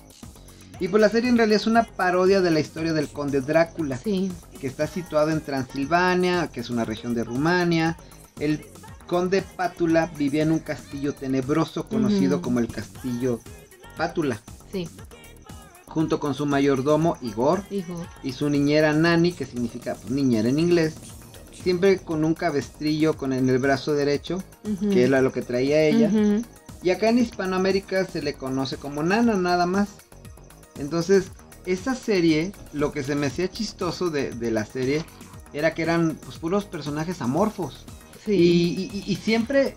Y 0.80 0.88
pues 0.88 1.02
la 1.02 1.10
serie 1.10 1.30
en 1.30 1.38
realidad 1.38 1.60
es 1.60 1.68
una 1.68 1.84
parodia 1.84 2.40
de 2.40 2.52
la 2.52 2.60
historia 2.60 2.94
del 2.94 3.10
conde 3.10 3.42
Drácula, 3.42 3.98
Sí. 3.98 4.32
que 4.62 4.68
está 4.68 4.88
situado 4.88 5.32
en 5.32 5.42
Transilvania, 5.42 6.48
que 6.54 6.60
es 6.62 6.70
una 6.70 6.86
región 6.86 7.14
de 7.14 7.24
Rumania. 7.24 7.98
El 8.40 8.66
conde 9.08 9.42
Pátula 9.42 10.12
vivía 10.18 10.44
en 10.44 10.52
un 10.52 10.60
castillo 10.60 11.14
tenebroso 11.14 11.88
conocido 11.88 12.42
como 12.42 12.60
el 12.60 12.68
castillo 12.68 13.40
Pátula, 13.98 14.40
Sí, 14.72 14.88
junto 15.88 16.20
con 16.20 16.36
su 16.36 16.46
mayordomo 16.46 17.18
Igor 17.22 17.64
y 18.22 18.34
su 18.34 18.50
niñera 18.50 18.94
Nani, 18.94 19.32
que 19.32 19.46
significa 19.46 19.96
pues, 19.96 20.12
niñera 20.12 20.48
en 20.48 20.60
inglés, 20.60 20.96
siempre 21.52 21.98
con 21.98 22.24
un 22.24 22.36
cabestrillo 22.36 23.16
con 23.18 23.34
en 23.34 23.50
el 23.50 23.58
brazo 23.58 23.94
derecho, 23.94 24.44
que 24.92 25.06
era 25.06 25.22
lo 25.22 25.32
que 25.32 25.42
traía 25.42 25.82
ella. 25.82 26.12
Y 26.84 26.92
acá 26.92 27.10
en 27.10 27.18
Hispanoamérica 27.18 28.06
se 28.06 28.22
le 28.22 28.36
conoce 28.36 28.78
como 28.78 29.02
Nana 29.02 29.34
nada 29.36 29.66
más. 29.66 29.90
Entonces, 30.78 31.32
esa 31.66 31.96
serie, 31.96 32.52
lo 32.74 32.92
que 32.92 33.02
se 33.02 33.16
me 33.16 33.28
hacía 33.28 33.50
chistoso 33.50 34.12
de, 34.12 34.30
de 34.30 34.52
la 34.52 34.66
serie, 34.66 35.04
era 35.54 35.74
que 35.74 35.82
eran 35.82 36.20
pues, 36.24 36.38
puros 36.38 36.66
personajes 36.66 37.22
amorfos. 37.22 37.86
Sí. 38.28 38.34
Y, 38.34 38.98
y- 39.00 39.12
y 39.12 39.16
siempre 39.16 39.76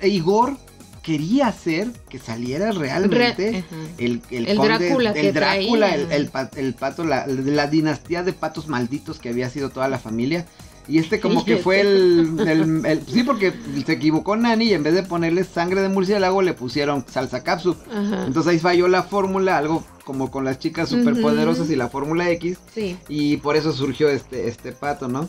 eh, 0.00 0.08
Igor 0.08 0.56
quería 1.02 1.46
hacer 1.46 1.88
que 2.08 2.18
saliera 2.18 2.72
realmente 2.72 3.64
Re- 3.70 4.04
el, 4.04 4.20
el, 4.30 4.48
El 4.48 4.58
conde- 4.58 4.78
Drácula 4.88 5.10
el 5.12 5.32
Drácula, 5.34 5.94
el, 5.94 6.10
el 6.10 6.26
pa- 6.28 6.50
el 6.56 6.74
pato, 6.74 7.04
la, 7.04 7.26
la 7.28 7.68
dinastía 7.68 8.24
de 8.24 8.32
patos 8.32 8.66
malditos 8.66 9.20
que 9.20 9.28
había 9.28 9.48
sido 9.48 9.70
toda 9.70 9.86
la 9.88 10.00
familia. 10.00 10.46
Y 10.88 10.98
este 10.98 11.18
como 11.20 11.40
Sí, 11.40 11.46
que 11.46 11.56
fue 11.56 11.80
el, 11.80 13.02
Sí, 13.12 13.24
porque 13.24 13.52
se 13.84 13.92
equivocó 13.92 14.36
Nani 14.36 14.66
y 14.66 14.72
en 14.74 14.82
vez 14.84 14.94
de 14.94 15.02
ponerle 15.02 15.42
sangre 15.44 15.80
de 15.80 15.88
murciélago 15.88 16.42
le 16.42 16.54
pusieron 16.54 17.04
salsa 17.10 17.42
capsu. 17.42 17.76
Ajá. 17.92 18.24
Entonces 18.26 18.52
ahí 18.52 18.58
falló 18.60 18.86
la 18.88 19.02
fórmula, 19.02 19.58
algo 19.58 19.84
como 20.04 20.30
con 20.30 20.44
las 20.44 20.58
chicas 20.60 20.88
superpoderosas 20.88 21.64
Ujú. 21.64 21.72
y 21.72 21.76
la 21.76 21.88
fórmula 21.88 22.30
X. 22.30 22.58
Sí. 22.72 22.96
Y 23.08 23.38
por 23.38 23.56
eso 23.56 23.72
surgió 23.72 24.08
este, 24.08 24.46
este 24.48 24.70
pato, 24.72 25.08
¿no? 25.08 25.28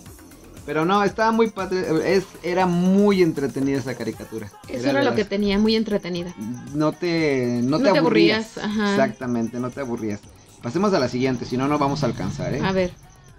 Pero 0.68 0.84
no, 0.84 1.02
estaba 1.02 1.32
muy 1.32 1.50
padre, 1.50 1.86
es, 2.14 2.26
era 2.44 2.66
muy 2.66 3.24
entretenida 3.24 3.78
esa 3.80 3.96
caricatura. 3.96 4.52
Eso 4.70 4.90
era 4.90 5.00
lo 5.02 5.06
las- 5.12 5.16
que 5.16 5.24
tenía 5.24 5.58
muy 5.58 5.78
entretenida. 5.78 6.36
no 6.76 6.92
te, 6.92 7.62
no 7.64 7.70
No 7.70 7.78
te 7.78 7.84
te 7.84 7.98
aburrías. 7.98 8.58
aburrías, 8.58 8.58
ajá. 8.58 8.90
Exactamente, 8.92 9.60
no 9.62 9.70
te 9.72 9.80
aburrías. 9.80 10.20
Pasemos 10.62 10.94
a 10.94 11.00
la 11.00 11.08
siguiente, 11.08 11.46
si 11.46 11.56
no, 11.56 11.70
no 11.70 11.80
vamos 11.80 12.04
a 12.04 12.08
alcanzar, 12.08 12.54
¿eh? 12.54 12.60
A 12.62 12.74
ver. 12.74 12.92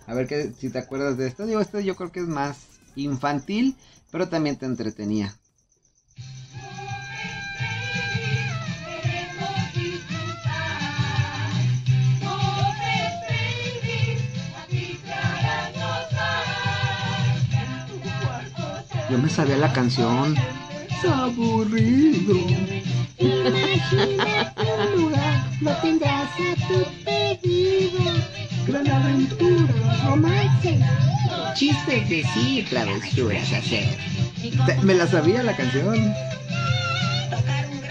A 0.07 0.15
ver 0.15 0.27
que, 0.27 0.53
si 0.59 0.71
te 0.71 0.79
acuerdas 0.79 1.19
de 1.19 1.27
esta. 1.27 1.45
Digo, 1.45 1.61
esta 1.61 1.81
yo 1.83 1.97
creo 1.97 2.11
que 2.11 2.21
es 2.21 2.27
más 2.29 2.57
infantil, 2.97 3.77
pero 4.11 4.29
también 4.29 4.57
te 4.57 4.65
entretenía. 4.65 5.35
Yo 19.11 19.19
me 19.19 19.29
sabía 19.29 19.57
la 19.57 19.73
canción. 19.73 20.37
Es 20.91 21.05
aburrido. 21.11 22.35
Imagina 23.19 24.53
un 24.95 25.03
lugar, 25.03 25.45
lo 25.61 25.73
tendrás 25.77 26.29
a 26.33 26.69
tu 26.69 27.05
pedido. 27.05 28.01
Gran 28.67 28.89
aventura. 28.91 29.75
Romances, 30.07 30.81
Chistes 31.55 32.09
decir, 32.09 32.69
travesuras 32.69 33.53
hacer. 33.53 33.97
Te- 34.67 34.77
me 34.83 34.95
la 34.95 35.07
sabía 35.07 35.43
la 35.43 35.57
canción. 35.57 36.13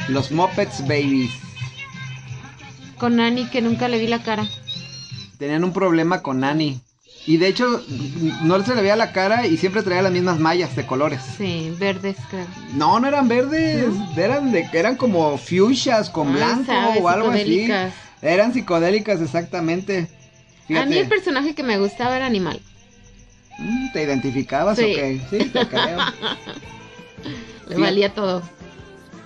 Los 0.08 0.32
Muppets 0.32 0.82
Babies. 0.88 1.32
Con 2.98 3.20
Annie 3.20 3.50
que 3.50 3.62
nunca 3.62 3.88
le 3.88 4.00
vi 4.00 4.08
la 4.08 4.20
cara. 4.24 4.48
Tenían 5.38 5.64
un 5.64 5.74
problema 5.74 6.22
con 6.22 6.44
Annie. 6.44 6.80
Y 7.28 7.36
de 7.38 7.48
hecho, 7.50 7.84
no 8.44 8.64
se 8.64 8.74
le 8.74 8.82
veía 8.82 8.96
la 8.96 9.12
cara 9.12 9.46
y 9.46 9.58
siempre 9.58 9.84
traía 9.84 10.02
las 10.02 10.14
mismas 10.14 10.40
mallas 10.40 10.74
de 10.78 10.86
colores. 10.86 11.20
Sí, 11.38 11.74
verdes, 11.78 12.16
creo. 12.30 12.46
No, 12.74 13.00
no 13.02 13.08
eran 13.10 13.28
verdes, 13.28 13.86
eran 14.16 14.52
de 14.54 14.66
eran 14.72 14.96
como 14.96 15.38
fuchsias 15.38 16.10
con 16.10 16.30
Ah, 16.30 16.32
blanco 16.32 16.66
sabes, 16.68 17.02
o 17.04 17.10
algo 17.10 17.30
así. 17.32 17.70
Eran 18.22 18.54
psicodélicas 18.54 19.20
exactamente. 19.22 20.08
A 20.74 20.86
mí 20.86 20.98
el 20.98 21.08
personaje 21.10 21.54
que 21.54 21.64
me 21.64 21.78
gustaba 21.78 22.16
era 22.16 22.26
Animal. 22.26 22.62
mm, 23.60 23.92
¿te 23.92 24.04
identificabas 24.04 24.78
Sí. 24.78 24.84
o 24.86 24.96
qué? 24.96 25.22
Sí, 25.30 25.38
te 25.50 25.68
creo. 25.68 25.98
Le 25.98 27.76
Fíjate. 27.76 27.82
valía 27.82 28.14
todo. 28.14 28.42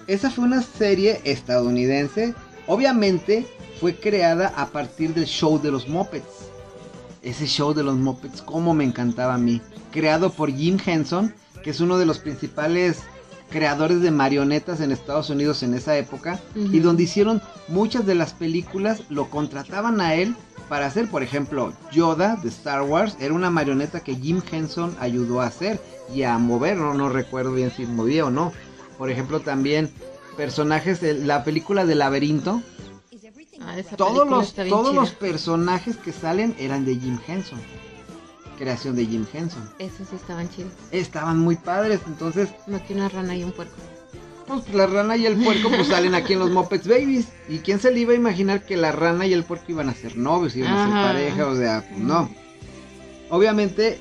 Esa 0.08 0.32
fue 0.32 0.46
una 0.46 0.64
serie 0.64 1.22
estadounidense. 1.24 2.34
Obviamente 2.66 3.46
fue 3.80 3.96
creada 3.96 4.52
a 4.58 4.66
partir 4.70 5.14
del 5.14 5.26
show 5.26 5.62
de 5.62 5.70
los 5.72 5.88
Muppets. 5.88 6.41
Ese 7.22 7.46
show 7.46 7.74
de 7.74 7.84
los 7.84 7.96
Muppets, 7.96 8.42
como 8.42 8.74
me 8.74 8.84
encantaba 8.84 9.36
a 9.36 9.38
mí. 9.38 9.62
Creado 9.92 10.32
por 10.32 10.52
Jim 10.52 10.78
Henson, 10.84 11.34
que 11.64 11.70
es 11.70 11.80
uno 11.80 11.98
de 11.98 12.06
los 12.06 12.20
principales 12.20 13.04
creadores 13.52 14.02
de 14.02 14.10
marionetas 14.10 14.82
en 14.82 14.92
Estados 14.92 15.30
Unidos 15.30 15.62
en 15.62 15.76
esa 15.76 15.96
época. 15.98 16.40
Y 16.56 16.80
donde 16.80 17.04
hicieron 17.04 17.42
muchas 17.68 18.06
de 18.06 18.16
las 18.16 18.34
películas, 18.34 19.04
lo 19.10 19.30
contrataban 19.30 20.02
a 20.02 20.16
él 20.16 20.36
para 20.70 20.88
hacer, 20.88 21.10
por 21.10 21.22
ejemplo, 21.22 21.74
Yoda 21.92 22.38
de 22.38 22.50
Star 22.50 22.82
Wars. 22.82 23.18
Era 23.20 23.34
una 23.34 23.52
marioneta 23.52 24.00
que 24.00 24.16
Jim 24.16 24.42
Henson 24.50 24.96
ayudó 25.00 25.42
a 25.42 25.48
hacer 25.48 25.80
y 26.14 26.24
a 26.24 26.38
mover. 26.38 26.78
No, 26.78 26.94
no 26.94 27.10
recuerdo 27.10 27.52
bien 27.54 27.72
si 27.76 27.86
movía 27.86 28.26
o 28.26 28.32
no. 28.32 28.54
Por 28.98 29.12
ejemplo, 29.12 29.42
también 29.42 29.92
personajes 30.38 31.02
de 31.02 31.14
la 31.14 31.44
película 31.44 31.86
de 31.86 31.96
Laberinto. 31.96 32.62
Ah, 33.66 33.78
esa 33.78 33.96
Todos 33.96 34.28
los, 34.28 34.54
todos 34.54 34.90
chida. 34.90 35.02
los 35.02 35.12
personajes 35.12 35.98
que 35.98 36.12
salen 36.12 36.56
eran 36.60 36.86
de 36.86 36.96
Jim 36.96 37.20
Henson. 37.28 37.60
Creación 38.58 38.96
de 38.96 39.06
Jim 39.06 39.26
Henson. 39.34 39.68
Esos 39.80 40.08
sí 40.10 40.16
estaban 40.16 40.50
chidos. 40.50 40.72
Estaban 40.92 41.40
muy 41.40 41.56
padres. 41.56 42.00
Entonces, 42.08 42.50
No 42.68 42.84
que 42.86 42.94
una 42.94 43.10
rana 43.10 43.36
y 43.36 43.44
un 43.44 43.52
puerco. 43.52 43.76
pues 44.48 44.74
la 44.74 44.86
rana 44.88 45.16
y 45.18 45.26
el 45.26 45.38
puerco 45.38 45.70
pues 45.70 45.88
salen 45.88 46.14
aquí 46.14 46.34
en 46.34 46.40
los 46.40 46.52
Muppets 46.52 46.88
Babies. 46.88 47.28
¿Y 47.50 47.60
quién 47.60 47.80
se 47.80 47.90
le 47.92 48.02
iba 48.02 48.14
a 48.14 48.16
imaginar 48.16 48.66
que 48.66 48.78
la 48.78 48.92
rana 48.92 49.26
y 49.26 49.34
el 49.34 49.44
puerco 49.44 49.66
iban 49.70 49.90
a 49.90 49.94
ser 49.96 50.16
novios, 50.18 50.56
iban 50.56 50.74
a 50.74 50.86
ser 50.86 50.94
pareja? 50.94 51.48
O 51.48 51.56
sea, 51.56 51.86
pues 51.88 52.00
no. 52.00 52.30
Obviamente, 53.30 54.00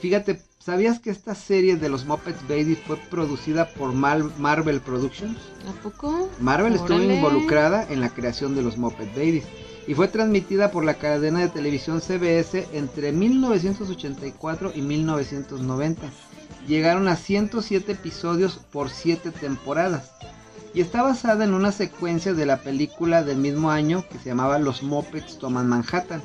fíjate, 0.00 0.40
¿sabías 0.60 1.00
que 1.00 1.10
esta 1.10 1.34
serie 1.34 1.76
de 1.76 1.88
los 1.88 2.04
Muppets 2.04 2.42
Babies 2.48 2.78
fue 2.86 2.96
producida 2.96 3.68
por 3.70 3.92
Mal- 3.92 4.30
Marvel 4.38 4.80
Productions? 4.80 5.38
¿A 5.68 5.72
poco? 5.82 6.28
Marvel 6.40 6.74
estuvo 6.74 6.98
involucrada 7.16 7.86
en 7.90 8.00
la 8.00 8.10
creación 8.10 8.54
de 8.54 8.62
los 8.62 8.76
Muppet 8.76 9.10
Babies 9.14 9.44
y 9.86 9.94
fue 9.94 10.08
transmitida 10.08 10.70
por 10.70 10.84
la 10.84 10.94
cadena 10.94 11.40
de 11.40 11.48
televisión 11.48 12.00
CBS 12.00 12.68
entre 12.72 13.12
1984 13.12 14.72
y 14.74 14.82
1990. 14.82 16.02
Llegaron 16.68 17.08
a 17.08 17.16
107 17.16 17.92
episodios 17.92 18.60
por 18.70 18.90
7 18.90 19.30
temporadas 19.30 20.12
y 20.74 20.82
está 20.82 21.02
basada 21.02 21.44
en 21.44 21.54
una 21.54 21.72
secuencia 21.72 22.34
de 22.34 22.46
la 22.46 22.58
película 22.58 23.24
del 23.24 23.38
mismo 23.38 23.70
año 23.70 24.04
que 24.08 24.18
se 24.18 24.26
llamaba 24.28 24.58
Los 24.58 24.82
Muppets 24.82 25.38
Toman 25.38 25.66
Manhattan, 25.68 26.22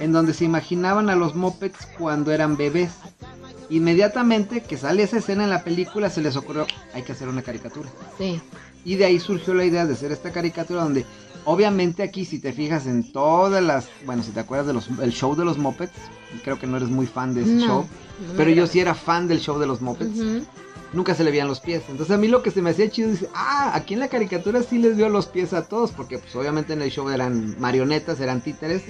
en 0.00 0.12
donde 0.12 0.32
se 0.34 0.46
imaginaban 0.46 1.10
a 1.10 1.14
los 1.16 1.34
Muppets 1.36 1.86
cuando 1.98 2.32
eran 2.32 2.56
bebés. 2.56 2.90
Inmediatamente 3.70 4.62
que 4.62 4.76
sale 4.76 5.02
esa 5.02 5.18
escena 5.18 5.44
en 5.44 5.50
la 5.50 5.62
película 5.62 6.08
se 6.10 6.22
les 6.22 6.36
ocurrió, 6.36 6.66
hay 6.94 7.02
que 7.02 7.12
hacer 7.12 7.28
una 7.28 7.42
caricatura. 7.42 7.88
Sí. 8.16 8.40
Y 8.84 8.96
de 8.96 9.04
ahí 9.04 9.20
surgió 9.20 9.52
la 9.54 9.64
idea 9.64 9.84
de 9.84 9.92
hacer 9.92 10.10
esta 10.12 10.32
caricatura 10.32 10.82
donde 10.82 11.04
obviamente 11.44 12.02
aquí 12.02 12.24
si 12.24 12.38
te 12.38 12.52
fijas 12.52 12.86
en 12.86 13.12
todas 13.12 13.62
las, 13.62 13.88
bueno, 14.06 14.22
si 14.22 14.30
te 14.30 14.40
acuerdas 14.40 14.66
de 14.66 14.72
los 14.72 14.88
el 15.02 15.12
show 15.12 15.34
de 15.36 15.44
los 15.44 15.58
Muppets, 15.58 15.92
creo 16.44 16.58
que 16.58 16.66
no 16.66 16.76
eres 16.78 16.88
muy 16.88 17.06
fan 17.06 17.34
de 17.34 17.42
ese 17.42 17.52
No, 17.52 17.66
show, 17.66 17.82
no 17.82 18.34
pero 18.36 18.50
yo 18.50 18.66
sí 18.66 18.80
era 18.80 18.94
fan 18.94 19.28
del 19.28 19.40
show 19.40 19.58
de 19.58 19.66
los 19.66 19.82
Muppets. 19.82 20.18
Nunca 20.94 21.14
se 21.14 21.22
le 21.22 21.30
veían 21.30 21.48
los 21.48 21.60
pies. 21.60 21.82
Entonces 21.90 22.14
a 22.14 22.18
mí 22.18 22.28
lo 22.28 22.42
que 22.42 22.50
se 22.50 22.62
me 22.62 22.70
hacía 22.70 22.88
chido 22.88 23.10
dice, 23.10 23.28
"Ah, 23.34 23.72
aquí 23.74 23.92
en 23.92 24.00
la 24.00 24.08
caricatura 24.08 24.62
sí 24.62 24.78
les 24.78 24.96
veo 24.96 25.10
los 25.10 25.26
pies 25.26 25.52
a 25.52 25.68
todos 25.68 25.90
porque 25.90 26.18
pues 26.18 26.34
obviamente 26.34 26.72
en 26.72 26.80
el 26.80 26.90
show 26.90 27.10
eran 27.10 27.60
marionetas, 27.60 28.20
eran 28.20 28.40
títeres 28.40 28.82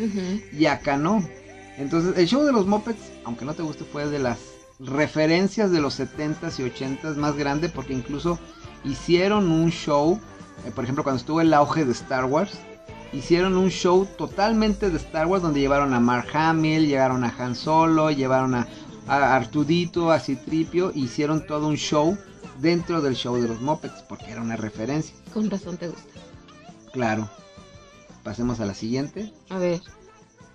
y 0.52 0.66
acá 0.66 0.96
no." 0.96 1.28
Entonces, 1.76 2.16
el 2.16 2.26
show 2.26 2.44
de 2.44 2.52
los 2.52 2.66
Muppets, 2.66 3.00
aunque 3.24 3.44
no 3.44 3.54
te 3.54 3.62
guste, 3.62 3.84
fue 3.84 4.08
de 4.08 4.18
las 4.20 4.38
referencias 4.78 5.70
de 5.70 5.80
los 5.80 5.98
70s 5.98 6.58
y 6.58 6.62
80s 6.62 7.16
más 7.16 7.36
grande 7.36 7.68
porque 7.68 7.94
incluso 7.94 8.38
hicieron 8.84 9.50
un 9.50 9.70
show, 9.70 10.20
eh, 10.64 10.70
por 10.70 10.84
ejemplo, 10.84 11.02
cuando 11.02 11.18
estuvo 11.18 11.40
el 11.40 11.52
auge 11.52 11.84
de 11.84 11.92
Star 11.92 12.24
Wars, 12.24 12.58
hicieron 13.12 13.56
un 13.56 13.70
show 13.70 14.06
totalmente 14.16 14.90
de 14.90 14.96
Star 14.98 15.26
Wars 15.26 15.42
donde 15.42 15.60
llevaron 15.60 15.94
a 15.94 16.00
Mark 16.00 16.28
Hamill, 16.32 16.86
llevaron 16.86 17.24
a 17.24 17.34
Han 17.38 17.54
Solo, 17.54 18.10
llevaron 18.10 18.54
a, 18.54 18.68
a 19.06 19.34
Artudito, 19.34 20.10
a 20.10 20.20
Citripio, 20.20 20.92
hicieron 20.94 21.46
todo 21.46 21.68
un 21.68 21.76
show 21.76 22.16
dentro 22.60 23.00
del 23.00 23.14
show 23.14 23.36
de 23.36 23.48
los 23.48 23.60
Muppets 23.60 24.02
porque 24.02 24.30
era 24.30 24.42
una 24.42 24.56
referencia. 24.56 25.14
Con 25.32 25.50
razón 25.50 25.76
te 25.76 25.88
gusta. 25.88 26.20
Claro. 26.92 27.28
Pasemos 28.22 28.60
a 28.60 28.66
la 28.66 28.74
siguiente. 28.74 29.32
A 29.48 29.58
ver, 29.58 29.80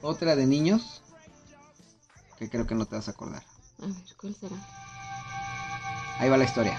Otra 0.01 0.35
de 0.35 0.45
niños 0.45 1.01
que 2.37 2.49
creo 2.49 2.67
que 2.67 2.75
no 2.75 2.85
te 2.85 2.95
vas 2.95 3.07
a 3.07 3.11
acordar. 3.11 3.43
A 3.83 3.87
ver, 3.87 4.15
¿cuál 4.17 4.35
será? 4.35 4.55
Ahí 6.19 6.29
va 6.29 6.37
la 6.37 6.45
historia. 6.45 6.77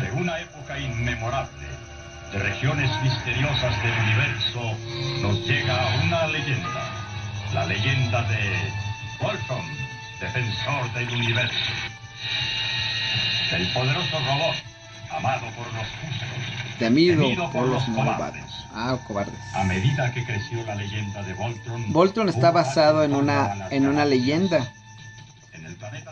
De 0.00 0.10
una 0.12 0.40
época 0.40 0.78
inmemorable, 0.78 1.68
de 2.32 2.38
regiones 2.38 2.90
misteriosas 3.02 3.82
del 3.82 3.92
universo, 3.92 4.76
nos 5.20 5.46
llega 5.46 6.02
una 6.04 6.26
leyenda. 6.26 6.90
La 7.52 7.66
leyenda 7.66 8.22
de 8.22 8.72
Voltron, 9.20 9.64
defensor 10.20 10.92
del 10.94 11.10
universo. 11.10 11.72
El 13.52 13.70
poderoso 13.72 14.18
robot, 14.18 14.56
amado 15.16 15.46
por 15.56 15.66
los 15.66 15.86
justos. 15.86 16.78
Temido 16.78 17.50
por 17.52 17.68
los 17.68 17.86
malvados. 17.88 18.38
Ah, 18.74 18.96
cobardes. 19.06 19.34
A 19.54 19.64
medida 19.64 20.12
que 20.12 20.24
creció 20.24 20.64
la 20.64 20.74
leyenda 20.74 21.22
de 21.22 21.34
Voltron, 21.34 21.92
Voltron 21.92 22.28
está 22.28 22.50
basado 22.50 23.04
en 23.04 23.14
una, 23.14 23.68
en 23.70 23.86
una 23.86 24.04
leyenda 24.04 24.72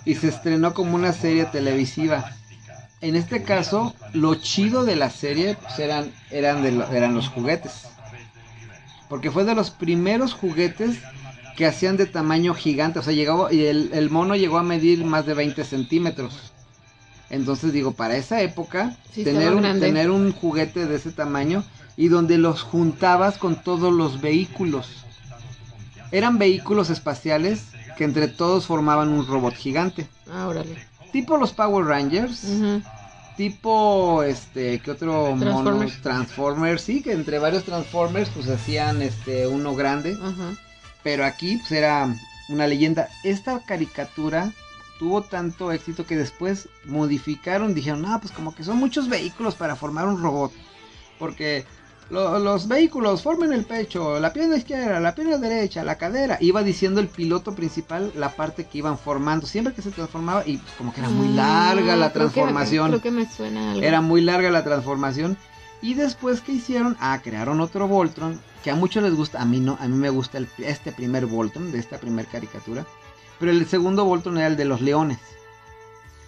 y 0.04 0.14
se 0.14 0.28
estrenó 0.28 0.74
como 0.74 0.94
una 0.94 1.12
serie 1.12 1.46
televisiva. 1.46 2.32
En 3.00 3.16
este 3.16 3.42
caso, 3.42 3.94
lo 4.12 4.34
chido 4.34 4.84
de 4.84 4.94
la 4.96 5.08
serie 5.10 5.54
pues, 5.54 5.78
eran, 5.78 6.12
eran, 6.30 6.62
de 6.62 6.72
lo- 6.72 6.92
eran 6.92 7.14
los 7.14 7.28
juguetes. 7.28 7.86
Porque 9.08 9.30
fue 9.30 9.44
de 9.44 9.54
los 9.54 9.70
primeros 9.70 10.34
juguetes 10.34 10.98
que 11.56 11.66
hacían 11.66 11.96
de 11.96 12.06
tamaño 12.06 12.54
gigante. 12.54 12.98
O 12.98 13.02
sea, 13.02 13.14
llegó, 13.14 13.50
y 13.50 13.64
el, 13.64 13.90
el 13.94 14.10
mono 14.10 14.36
llegó 14.36 14.58
a 14.58 14.62
medir 14.62 15.04
más 15.04 15.24
de 15.26 15.34
20 15.34 15.64
centímetros. 15.64 16.52
Entonces 17.30 17.72
digo, 17.72 17.92
para 17.92 18.16
esa 18.16 18.42
época, 18.42 18.96
Sí, 19.12 19.24
tener, 19.24 19.54
un, 19.54 19.62
grande. 19.62 19.86
tener 19.86 20.10
un 20.10 20.32
juguete 20.32 20.86
de 20.86 20.96
ese 20.96 21.12
tamaño 21.12 21.64
y 21.96 22.08
donde 22.08 22.38
los 22.38 22.62
juntabas 22.62 23.38
con 23.38 23.62
todos 23.62 23.92
los 23.92 24.20
vehículos. 24.20 25.04
Eran 26.12 26.38
vehículos 26.38 26.90
espaciales 26.90 27.66
que 27.96 28.04
entre 28.04 28.26
todos 28.28 28.66
formaban 28.66 29.10
un 29.10 29.26
robot 29.26 29.54
gigante. 29.54 30.08
Ah, 30.32 30.48
órale. 30.48 30.76
Tipo 31.12 31.36
los 31.36 31.52
Power 31.52 31.84
Rangers, 31.86 32.44
tipo 33.36 34.22
este 34.22 34.80
¿qué 34.80 34.90
otro 34.90 35.34
mono? 35.34 35.40
Transformers. 35.62 36.02
Transformers 36.02 36.82
sí 36.82 37.02
que 37.02 37.12
entre 37.12 37.38
varios 37.38 37.64
Transformers 37.64 38.28
pues 38.30 38.48
hacían 38.48 39.02
este 39.02 39.46
uno 39.46 39.74
grande 39.74 40.16
pero 41.02 41.24
aquí 41.24 41.56
pues 41.56 41.72
era 41.72 42.14
una 42.48 42.66
leyenda 42.66 43.08
esta 43.24 43.60
caricatura 43.60 44.52
tuvo 45.00 45.22
tanto 45.22 45.72
éxito 45.72 46.06
que 46.06 46.14
después 46.16 46.68
modificaron 46.84 47.74
dijeron 47.74 48.04
ah 48.06 48.18
pues 48.20 48.32
como 48.32 48.54
que 48.54 48.62
son 48.62 48.76
muchos 48.76 49.08
vehículos 49.08 49.54
para 49.56 49.74
formar 49.74 50.06
un 50.06 50.22
robot 50.22 50.52
porque 51.18 51.64
lo- 52.10 52.38
los 52.38 52.66
vehículos 52.68 53.22
forman 53.22 53.52
el 53.52 53.64
pecho, 53.64 54.18
la 54.18 54.32
pierna 54.32 54.56
izquierda, 54.56 54.98
la 55.00 55.14
pierna 55.14 55.36
derecha, 55.38 55.84
la 55.84 55.96
cadera. 55.96 56.38
Iba 56.40 56.64
diciendo 56.64 57.00
el 57.00 57.06
piloto 57.06 57.54
principal 57.54 58.12
la 58.16 58.30
parte 58.34 58.64
que 58.66 58.78
iban 58.78 58.98
formando. 58.98 59.46
Siempre 59.46 59.72
que 59.74 59.80
se 59.80 59.92
transformaba 59.92 60.42
y 60.44 60.56
pues, 60.56 60.72
como 60.76 60.92
que 60.92 61.02
era 61.02 61.08
muy 61.08 61.28
larga 61.28 61.94
la 61.94 62.06
Ah, 62.06 62.12
creo 62.12 62.26
que- 62.26 62.32
transformación. 62.32 62.88
Creo 62.88 63.00
que, 63.02 63.10
me 63.12 63.30
suena 63.30 63.70
algo. 63.70 63.84
Era 63.84 64.00
muy 64.00 64.22
larga 64.22 64.50
la 64.50 64.64
transformación. 64.64 65.36
Y 65.82 65.94
después 65.94 66.40
que 66.40 66.50
hicieron, 66.50 66.96
ah, 66.98 67.20
crearon 67.22 67.60
otro 67.60 67.86
Voltron, 67.86 68.40
que 68.64 68.72
a 68.72 68.74
muchos 68.74 69.04
les 69.04 69.14
gusta, 69.14 69.40
a 69.40 69.44
mí 69.44 69.60
no, 69.60 69.78
a 69.80 69.86
mí 69.86 69.96
me 69.96 70.10
gusta 70.10 70.38
el- 70.38 70.48
este 70.58 70.90
primer 70.90 71.26
Voltron, 71.26 71.70
de 71.70 71.78
esta 71.78 71.98
primer 71.98 72.26
caricatura. 72.26 72.86
Pero 73.40 73.50
el 73.52 73.66
segundo 73.66 74.04
Voltron 74.04 74.38
era 74.38 74.46
el 74.46 74.56
de 74.56 74.66
los 74.66 74.80
leones, 74.80 75.18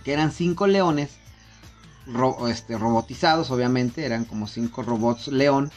que 0.03 0.13
eran 0.13 0.33
cinco 0.33 0.67
leones, 0.67 1.11
ro- 2.07 2.49
este, 2.49 2.77
robotizados 2.79 3.51
obviamente, 3.51 4.05
eran 4.05 4.25
como 4.25 4.47
cinco 4.49 4.83
robots 4.83 5.29
león, 5.29 5.71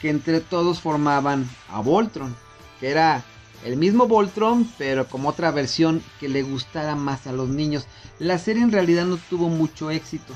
que 0.00 0.10
entre 0.10 0.40
todos 0.40 0.80
formaban 0.80 1.48
a 1.68 1.80
Voltron, 1.80 2.36
que 2.78 2.90
era 2.90 3.24
el 3.64 3.76
mismo 3.76 4.06
Voltron, 4.06 4.70
pero 4.78 5.06
como 5.08 5.30
otra 5.30 5.50
versión 5.50 6.02
que 6.20 6.28
le 6.28 6.42
gustara 6.42 6.94
más 6.94 7.26
a 7.26 7.32
los 7.32 7.48
niños. 7.48 7.86
La 8.18 8.38
serie 8.38 8.62
en 8.62 8.72
realidad 8.72 9.04
no 9.06 9.16
tuvo 9.28 9.48
mucho 9.48 9.90
éxito. 9.90 10.34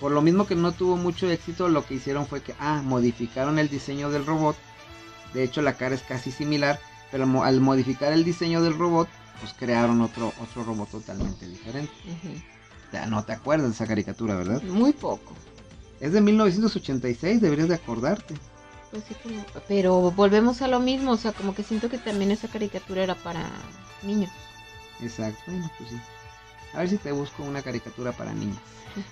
Por 0.00 0.12
lo 0.12 0.20
mismo 0.20 0.46
que 0.46 0.54
no 0.56 0.72
tuvo 0.72 0.96
mucho 0.96 1.30
éxito, 1.30 1.68
lo 1.70 1.86
que 1.86 1.94
hicieron 1.94 2.26
fue 2.26 2.42
que, 2.42 2.54
ah, 2.60 2.82
modificaron 2.84 3.58
el 3.58 3.68
diseño 3.70 4.10
del 4.10 4.26
robot. 4.26 4.56
De 5.32 5.42
hecho, 5.42 5.62
la 5.62 5.74
cara 5.78 5.94
es 5.94 6.02
casi 6.02 6.30
similar, 6.30 6.78
pero 7.10 7.42
al 7.42 7.60
modificar 7.62 8.12
el 8.12 8.24
diseño 8.24 8.60
del 8.62 8.76
robot, 8.78 9.08
pues 9.40 9.52
crearon 9.54 10.00
otro, 10.00 10.32
otro 10.40 10.64
robot 10.64 10.90
totalmente 10.90 11.46
diferente. 11.46 11.92
Ujú. 12.04 12.34
Ya 12.92 13.06
no 13.06 13.24
te 13.24 13.32
acuerdas 13.32 13.68
de 13.68 13.74
esa 13.74 13.86
caricatura, 13.86 14.36
¿verdad? 14.36 14.62
Muy 14.62 14.92
poco. 14.92 15.34
Es 16.00 16.12
de 16.12 16.20
1986, 16.20 17.40
deberías 17.40 17.68
de 17.68 17.74
acordarte. 17.74 18.34
Pues 18.90 19.04
sí, 19.04 19.16
Pero 19.66 20.12
volvemos 20.12 20.62
a 20.62 20.68
lo 20.68 20.80
mismo, 20.80 21.12
o 21.12 21.16
sea, 21.16 21.32
como 21.32 21.54
que 21.54 21.62
siento 21.62 21.88
que 21.88 21.98
también 21.98 22.30
esa 22.30 22.48
caricatura 22.48 23.02
era 23.02 23.14
para 23.14 23.50
niños. 24.02 24.30
Exacto, 25.00 25.42
bueno, 25.46 25.70
pues 25.76 25.90
sí. 25.90 25.96
A 26.72 26.78
ver 26.78 26.88
si 26.90 26.98
te 26.98 27.12
busco 27.12 27.42
una 27.42 27.62
caricatura 27.62 28.12
para 28.12 28.32
niños. 28.32 28.58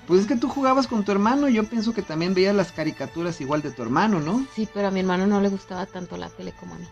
Pues 0.07 0.21
es 0.23 0.27
que 0.27 0.37
tú 0.37 0.49
jugabas 0.49 0.87
con 0.87 1.05
tu 1.05 1.13
hermano, 1.13 1.49
yo 1.49 1.65
pienso 1.65 1.93
que 1.93 2.03
también 2.03 2.33
veías 2.33 2.55
las 2.55 2.73
caricaturas 2.73 3.41
igual 3.41 3.61
de 3.61 3.71
tu 3.71 3.83
hermano, 3.83 4.21
¿no? 4.21 4.47
Sí, 4.55 4.69
pero 4.73 4.89
a 4.89 4.91
mi 4.91 5.01
hermano 5.01 5.27
no 5.27 5.41
le 5.41 5.49
gustaba 5.49 5.85
tanto 5.85 6.17
la 6.17 6.31
tele 6.31 6.53
como 6.53 6.75
a 6.75 6.79
mí. 6.79 6.89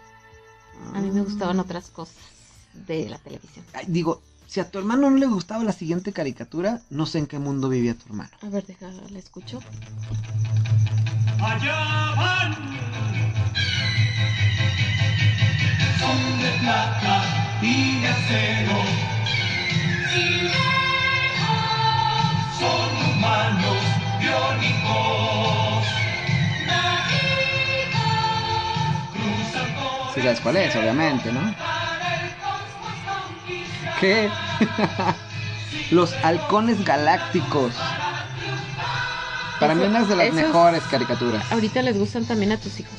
A 0.95 1.01
mí 1.01 1.11
me 1.11 1.23
gustaban 1.23 1.61
otras 1.61 1.91
cosas 1.91 2.32
de 2.75 3.09
la 3.09 3.19
televisión. 3.19 3.65
Ay, 3.75 3.85
digo, 3.89 4.23
si 4.47 4.61
a 4.61 4.71
tu 4.71 4.79
hermano 4.79 5.09
no 5.09 5.17
le 5.17 5.27
gustaba 5.27 5.65
la 5.65 5.73
siguiente 5.73 6.13
caricatura, 6.13 6.83
no 6.91 7.07
sé 7.07 7.19
en 7.19 7.27
qué 7.27 7.39
mundo 7.39 7.69
vivía 7.71 7.95
tu 7.95 8.05
hermano. 8.07 8.31
A 8.43 8.49
ver, 8.51 8.67
deja, 8.67 8.91
la 9.11 9.19
escucho. 9.19 9.61
Allá 11.41 12.15
van. 12.17 12.53
Son 15.99 16.39
de 16.39 16.51
plata 16.61 17.59
y 17.63 18.01
de 18.03 18.09
acero. 18.09 18.79
Son 22.59 23.17
humanos 23.17 23.83
biónicos. 24.21 25.87
Cruzan 29.15 29.75
por 29.75 30.15
Sí 30.15 30.21
sabes 30.21 30.41
cuál 30.41 30.57
es, 30.59 30.77
obviamente, 30.77 31.33
¿no? 31.33 31.41
¿Qué? 34.03 34.29
Los 35.93 36.13
halcones 36.25 36.85
galácticos. 36.85 37.73
Para 39.61 39.77
mí 39.77 39.85
una 39.85 40.03
de 40.05 40.17
las 40.17 40.27
esos- 40.27 40.35
mejores 40.43 40.83
caricaturas. 40.91 41.45
Ahorita 41.53 41.83
les 41.83 41.97
gustan 41.97 42.25
también 42.25 42.51
a 42.51 42.57
tus 42.57 42.81
hijos. 42.81 42.93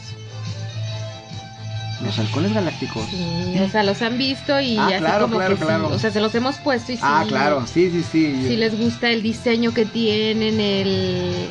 Los 2.05 2.17
halcones 2.19 2.53
galácticos. 2.53 3.05
Sí, 3.09 3.59
o 3.59 3.69
sea, 3.69 3.83
los 3.83 4.01
han 4.01 4.17
visto 4.17 4.59
y 4.61 4.77
Ah, 4.77 4.87
así 4.87 4.97
claro, 4.99 5.25
como 5.25 5.35
claro, 5.37 5.55
que 5.55 5.59
sí, 5.59 5.65
claro. 5.65 5.87
o 5.89 5.99
sea, 5.99 6.09
se 6.11 6.21
los 6.21 6.33
hemos 6.35 6.55
puesto 6.59 6.93
y 6.93 6.95
sí. 6.95 7.01
Ah, 7.05 7.25
claro, 7.27 7.65
sí, 7.67 7.89
sí, 7.91 8.01
sí. 8.09 8.45
Sí 8.47 8.55
les 8.55 8.77
gusta 8.77 9.09
el 9.09 9.21
diseño 9.21 9.73
que 9.73 9.85
tienen, 9.85 10.61
el, 10.61 11.47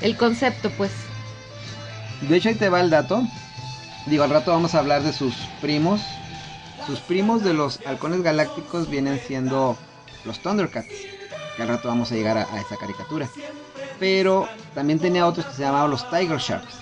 el 0.00 0.16
concepto, 0.16 0.70
pues. 0.76 0.90
De 2.20 2.36
hecho, 2.36 2.48
ahí 2.48 2.56
te 2.56 2.68
va 2.68 2.80
el 2.80 2.90
dato. 2.90 3.22
Digo, 4.06 4.24
al 4.24 4.30
rato 4.30 4.50
vamos 4.50 4.74
a 4.74 4.80
hablar 4.80 5.04
de 5.04 5.12
sus 5.12 5.34
primos. 5.60 6.00
Sus 6.86 7.00
primos 7.00 7.44
de 7.44 7.54
los 7.54 7.80
halcones 7.86 8.22
galácticos 8.22 8.88
vienen 8.90 9.20
siendo 9.26 9.76
los 10.24 10.40
Thundercats. 10.40 11.06
Que 11.56 11.62
al 11.62 11.68
rato 11.68 11.88
vamos 11.88 12.10
a 12.10 12.14
llegar 12.14 12.38
a, 12.38 12.60
esa 12.60 12.76
caricatura. 12.76 13.28
Pero 13.98 14.48
también 14.74 14.98
tenía 14.98 15.26
otros 15.26 15.46
que 15.46 15.54
se 15.54 15.62
llamaban 15.62 15.90
los 15.90 16.08
Tiger 16.10 16.38
Sharks. 16.38 16.74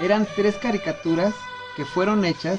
Eran 0.00 0.26
tres 0.36 0.56
caricaturas 0.56 1.34
que 1.76 1.84
fueron 1.84 2.24
hechas 2.24 2.58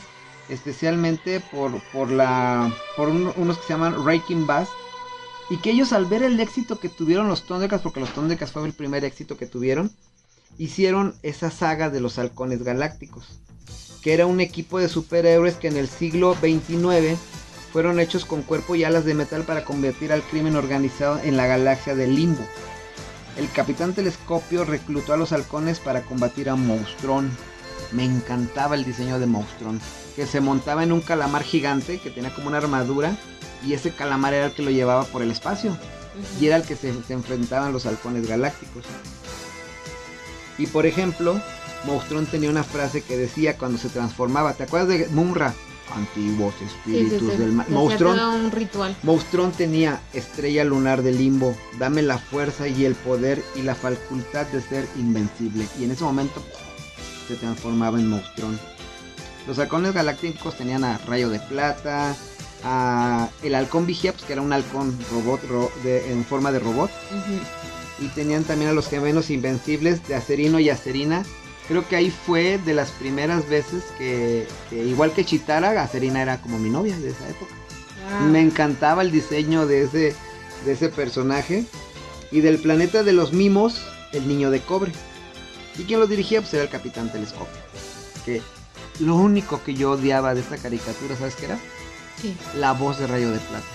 especialmente 0.49 1.39
por, 1.39 1.81
por, 1.91 2.11
la, 2.11 2.71
por 2.97 3.09
un- 3.09 3.33
unos 3.37 3.57
que 3.57 3.63
se 3.67 3.73
llaman 3.73 4.05
Raking 4.05 4.45
Bass. 4.45 4.67
Y 5.49 5.57
que 5.57 5.71
ellos 5.71 5.91
al 5.93 6.05
ver 6.05 6.23
el 6.23 6.39
éxito 6.39 6.79
que 6.79 6.89
tuvieron 6.89 7.27
los 7.27 7.43
Thundercats, 7.43 7.83
porque 7.83 7.99
los 7.99 8.13
Thundercats 8.13 8.51
fue 8.51 8.65
el 8.65 8.73
primer 8.73 9.03
éxito 9.03 9.35
que 9.37 9.47
tuvieron, 9.47 9.91
hicieron 10.57 11.15
esa 11.23 11.51
saga 11.51 11.89
de 11.89 11.99
los 11.99 12.17
halcones 12.19 12.63
galácticos, 12.63 13.25
que 14.01 14.13
era 14.13 14.25
un 14.25 14.41
equipo 14.41 14.79
de 14.79 14.89
superhéroes 14.89 15.55
que 15.55 15.67
en 15.67 15.77
el 15.77 15.87
siglo 15.87 16.35
29 16.41 17.17
fueron 17.71 17.99
hechos 17.99 18.25
con 18.25 18.41
cuerpo 18.41 18.75
y 18.75 18.83
alas 18.83 19.05
de 19.05 19.13
metal 19.13 19.43
para 19.43 19.63
combatir 19.63 20.11
al 20.11 20.23
crimen 20.23 20.55
organizado 20.55 21.19
en 21.23 21.37
la 21.37 21.47
galaxia 21.47 21.95
del 21.95 22.15
Limbo. 22.15 22.43
El 23.37 23.49
capitán 23.51 23.93
Telescopio 23.93 24.65
reclutó 24.65 25.13
a 25.13 25.17
los 25.17 25.31
halcones 25.31 25.79
para 25.79 26.01
combatir 26.01 26.49
a 26.49 26.55
Monstrón. 26.55 27.31
Me 27.91 28.03
encantaba 28.03 28.75
el 28.75 28.83
diseño 28.83 29.19
de 29.19 29.25
Monstrón, 29.25 29.79
que 30.15 30.25
se 30.25 30.41
montaba 30.41 30.83
en 30.83 30.91
un 30.91 31.01
calamar 31.01 31.43
gigante 31.43 31.99
que 31.99 32.09
tenía 32.09 32.33
como 32.33 32.47
una 32.47 32.57
armadura 32.57 33.15
y 33.65 33.73
ese 33.73 33.91
calamar 33.91 34.33
era 34.33 34.47
el 34.47 34.53
que 34.53 34.63
lo 34.63 34.71
llevaba 34.71 35.05
por 35.05 35.21
el 35.21 35.31
espacio 35.31 35.77
y 36.39 36.47
era 36.47 36.57
el 36.57 36.63
que 36.63 36.75
se, 36.75 36.93
se 37.03 37.13
enfrentaban 37.13 37.71
los 37.71 37.85
halcones 37.85 38.27
galácticos. 38.27 38.83
Y 40.57 40.67
por 40.67 40.85
ejemplo, 40.85 41.39
Monstrón 41.85 42.25
tenía 42.27 42.49
una 42.49 42.63
frase 42.63 43.01
que 43.01 43.17
decía 43.17 43.57
cuando 43.57 43.77
se 43.77 43.89
transformaba, 43.89 44.53
¿te 44.53 44.63
acuerdas 44.63 44.89
de 44.89 45.07
Mumra? 45.07 45.53
Antiguos 45.93 46.53
espíritus 46.65 47.19
sí, 47.19 47.29
sí. 47.31 47.37
del 47.37 47.51
mal. 47.51 47.65
Monstrón, 47.69 48.17
un 48.19 48.51
ritual. 48.51 48.95
Monstrón 49.03 49.51
tenía 49.51 49.99
estrella 50.13 50.63
lunar 50.63 51.01
de 51.01 51.11
limbo, 51.11 51.53
dame 51.79 52.01
la 52.01 52.17
fuerza 52.17 52.67
y 52.67 52.85
el 52.85 52.95
poder 52.95 53.43
y 53.55 53.63
la 53.63 53.75
facultad 53.75 54.45
de 54.47 54.61
ser 54.61 54.87
invencible. 54.97 55.67
Y 55.79 55.83
en 55.83 55.91
ese 55.91 56.03
momento 56.05 56.41
se 57.27 57.35
transformaba 57.35 57.99
en 57.99 58.07
Monstrón. 58.07 58.57
Los 59.47 59.59
halcones 59.59 59.93
galácticos 59.93 60.55
tenían 60.55 60.83
a 60.85 60.97
Rayo 60.99 61.29
de 61.29 61.39
Plata, 61.41 62.15
a 62.63 63.27
el 63.43 63.55
halcón 63.55 63.85
vigía, 63.85 64.13
pues 64.13 64.23
que 64.23 64.33
era 64.33 64.41
un 64.43 64.53
halcón 64.53 64.97
robot 65.11 65.43
ro- 65.49 65.71
de- 65.83 66.09
en 66.13 66.23
forma 66.23 66.51
de 66.53 66.59
robot. 66.59 66.89
Y 67.99 68.07
tenían 68.09 68.43
también 68.45 68.71
a 68.71 68.73
los 68.73 68.87
gemelos 68.87 69.29
invencibles 69.29 70.07
de 70.07 70.15
Acerino 70.15 70.59
y 70.59 70.69
Acerina. 70.69 71.23
Creo 71.71 71.87
que 71.87 71.95
ahí 71.95 72.11
fue 72.11 72.57
de 72.57 72.73
las 72.73 72.91
primeras 72.91 73.47
veces 73.47 73.85
que, 73.97 74.45
que 74.69 74.83
igual 74.83 75.13
que 75.13 75.23
Chitara, 75.23 75.81
Acerina 75.81 76.21
era 76.21 76.41
como 76.41 76.59
mi 76.59 76.69
novia 76.69 76.97
de 76.99 77.11
esa 77.11 77.29
época. 77.29 77.53
Ah, 78.09 78.25
Me 78.25 78.41
encantaba 78.41 79.03
el 79.03 79.09
diseño 79.09 79.65
de 79.65 79.83
ese, 79.83 80.13
de 80.65 80.71
ese 80.73 80.89
personaje. 80.89 81.63
Y 82.29 82.41
del 82.41 82.59
planeta 82.59 83.03
de 83.03 83.13
los 83.13 83.31
mimos, 83.31 83.81
el 84.11 84.27
niño 84.27 84.51
de 84.51 84.59
cobre. 84.59 84.91
Y 85.77 85.83
quien 85.83 86.01
lo 86.01 86.07
dirigía 86.07 86.41
pues 86.41 86.53
era 86.53 86.63
el 86.63 86.69
Capitán 86.69 87.09
Telescopio. 87.09 87.61
Que 88.25 88.41
lo 88.99 89.15
único 89.15 89.63
que 89.63 89.73
yo 89.73 89.91
odiaba 89.91 90.33
de 90.33 90.41
esta 90.41 90.57
caricatura, 90.57 91.15
¿sabes 91.15 91.37
qué 91.37 91.45
era? 91.45 91.59
sí. 92.21 92.35
La 92.57 92.73
voz 92.73 92.99
de 92.99 93.07
Rayo 93.07 93.31
de 93.31 93.39
Plata. 93.39 93.65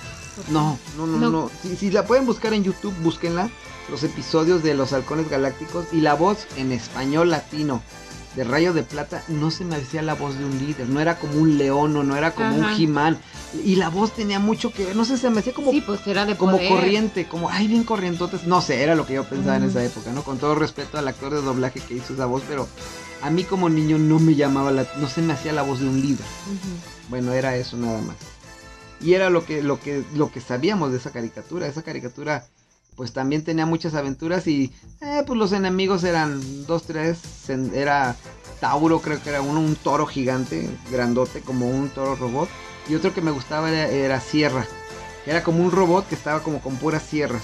No, 0.50 0.78
no, 0.96 1.06
no, 1.06 1.18
No. 1.18 1.30
no. 1.30 1.50
Si, 1.62 1.76
si 1.76 1.90
la 1.90 2.06
pueden 2.06 2.26
buscar 2.26 2.52
en 2.54 2.64
YouTube, 2.64 2.94
búsquenla. 3.02 3.50
Los 3.90 4.02
episodios 4.02 4.62
de 4.64 4.74
los 4.74 4.92
halcones 4.92 5.28
galácticos 5.30 5.86
y 5.92 6.00
la 6.00 6.14
voz 6.14 6.46
en 6.56 6.72
español 6.72 7.30
latino 7.30 7.82
de 8.34 8.42
Rayo 8.44 8.74
de 8.74 8.82
Plata 8.82 9.22
no 9.28 9.50
se 9.52 9.64
me 9.64 9.76
hacía 9.76 10.02
la 10.02 10.14
voz 10.14 10.36
de 10.36 10.44
un 10.44 10.58
líder. 10.58 10.88
No 10.88 11.00
era 11.00 11.18
como 11.18 11.34
un 11.40 11.56
león 11.56 11.96
o 11.96 12.02
no 12.02 12.16
era 12.16 12.32
como 12.32 12.48
Ajá. 12.48 12.74
un 12.74 12.80
He-Man. 12.82 13.18
Y 13.64 13.76
la 13.76 13.88
voz 13.88 14.12
tenía 14.12 14.40
mucho 14.40 14.72
que 14.72 14.84
ver. 14.86 14.96
No 14.96 15.04
sé, 15.04 15.16
se 15.16 15.30
me 15.30 15.38
hacía 15.40 15.54
como, 15.54 15.70
Sí, 15.70 15.80
pues 15.80 16.04
era 16.06 16.26
de 16.26 16.36
como 16.36 16.56
poder. 16.56 16.68
corriente, 16.68 17.26
como, 17.28 17.48
ay, 17.48 17.68
bien 17.68 17.84
corrientotes. 17.84 18.44
No 18.44 18.60
sé, 18.60 18.82
era 18.82 18.94
lo 18.96 19.06
que 19.06 19.14
yo 19.14 19.24
pensaba 19.24 19.56
en 19.56 19.62
esa 19.64 19.82
época, 19.84 20.12
¿no? 20.12 20.22
Con 20.24 20.36
todo 20.38 20.54
respeto 20.56 20.98
al 20.98 21.06
actor 21.08 21.32
de 21.32 21.40
doblaje 21.40 21.80
que 21.80 21.94
hizo 21.94 22.12
esa 22.12 22.26
voz, 22.26 22.42
pero 22.48 22.68
a 23.22 23.30
mí 23.30 23.44
como 23.44 23.68
niño 23.70 23.96
no 23.98 24.18
me 24.18 24.34
llamaba 24.34 24.70
la, 24.72 24.86
no 24.98 25.08
se 25.08 25.22
me 25.22 25.32
hacía 25.32 25.52
la 25.52 25.62
voz 25.62 25.78
de 25.80 25.88
un 25.88 26.02
líder. 26.02 26.26
Bueno, 27.08 27.32
era 27.32 27.56
eso 27.56 27.76
nada 27.76 28.02
más. 28.02 28.16
Y 29.00 29.14
era 29.14 29.30
lo 29.30 29.44
que, 29.44 29.62
lo 29.62 29.78
que, 29.80 30.04
lo 30.14 30.30
que 30.30 30.40
sabíamos 30.40 30.90
de 30.90 30.98
esa 30.98 31.10
caricatura. 31.10 31.66
Esa 31.66 31.82
caricatura, 31.82 32.46
pues 32.96 33.12
también 33.12 33.44
tenía 33.44 33.66
muchas 33.66 33.94
aventuras 33.94 34.46
y, 34.46 34.72
eh, 35.00 35.22
pues 35.26 35.38
los 35.38 35.52
enemigos 35.52 36.04
eran 36.04 36.66
dos, 36.66 36.84
tres. 36.84 37.18
Era 37.74 38.16
Tauro, 38.60 39.00
creo 39.00 39.22
que 39.22 39.28
era 39.28 39.42
uno, 39.42 39.60
un 39.60 39.76
toro 39.76 40.06
gigante, 40.06 40.68
grandote, 40.90 41.40
como 41.40 41.68
un 41.68 41.88
toro 41.90 42.16
robot. 42.16 42.48
Y 42.88 42.94
otro 42.94 43.12
que 43.12 43.20
me 43.20 43.30
gustaba 43.32 43.70
era, 43.70 43.88
era 43.88 44.20
Sierra. 44.20 44.66
que 45.24 45.30
Era 45.32 45.42
como 45.44 45.62
un 45.62 45.70
robot 45.72 46.08
que 46.08 46.14
estaba 46.14 46.42
como 46.42 46.60
con 46.60 46.76
puras 46.76 47.02
sierras. 47.02 47.42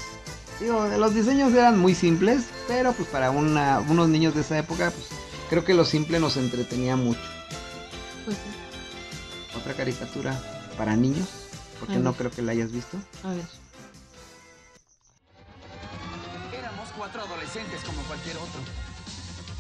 Digo, 0.61 0.87
los 0.97 1.15
diseños 1.15 1.53
eran 1.53 1.79
muy 1.79 1.95
simples, 1.95 2.45
pero 2.69 2.93
pues 2.93 3.09
para 3.09 3.33
una, 3.33 3.81
unos 3.81 4.09
niños 4.09 4.35
de 4.35 4.43
esa 4.43 4.57
época, 4.57 4.93
pues 4.93 5.09
creo 5.51 5.65
que 5.65 5.75
lo 5.75 5.85
simple 5.85 6.21
nos 6.21 6.37
entretenía 6.37 6.95
mucho 6.95 7.21
Pues 8.25 8.37
sí. 8.37 9.59
otra 9.59 9.75
caricatura 9.75 10.41
para 10.79 10.95
niños, 10.95 11.27
porque 11.83 11.99
no 11.99 12.15
creo 12.15 12.31
que 12.31 12.43
la 12.43 12.53
hayas 12.53 12.71
visto. 12.71 12.97
A 13.25 13.31
ver. 13.31 13.45
Éramos 16.57 16.89
cuatro 16.97 17.23
adolescentes 17.23 17.83
como 17.83 18.01
cualquier 18.03 18.37
otro. 18.37 18.61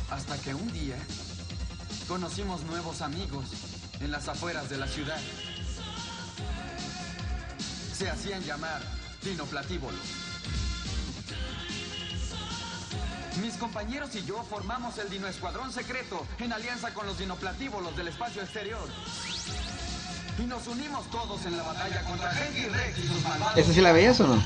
Hasta 0.08 0.38
que 0.38 0.54
un 0.54 0.72
día 0.72 0.94
conocimos 2.06 2.62
nuevos 2.62 3.02
amigos 3.02 3.46
en 3.98 4.12
las 4.12 4.28
afueras 4.28 4.70
de 4.70 4.78
la 4.78 4.86
ciudad. 4.86 5.18
Se 7.92 8.08
hacían 8.08 8.44
llamar 8.44 8.80
dinoplatívolos. 9.24 10.00
Mis 13.42 13.54
compañeros 13.54 14.14
y 14.14 14.24
yo 14.24 14.44
formamos 14.44 14.96
el 14.98 15.10
Dino 15.10 15.26
Escuadrón 15.26 15.72
Secreto 15.72 16.24
en 16.38 16.52
alianza 16.52 16.94
con 16.94 17.04
los 17.04 17.18
dinoplatívolos 17.18 17.96
del 17.96 18.06
espacio 18.06 18.42
exterior. 18.42 18.88
Y 20.38 20.46
nos 20.46 20.66
unimos 20.66 21.08
todos 21.10 21.44
en 21.46 21.56
la 21.56 21.62
batalla 21.62 22.02
contra 22.04 22.32
Henry 22.32 22.68
Rex 22.68 22.98
y 22.98 23.02
sus 23.06 23.22
malvados 23.22 23.58
¿Esa 23.58 23.72
sí 23.72 23.80
la 23.80 23.92
veías 23.92 24.20
o 24.20 24.26
no? 24.26 24.42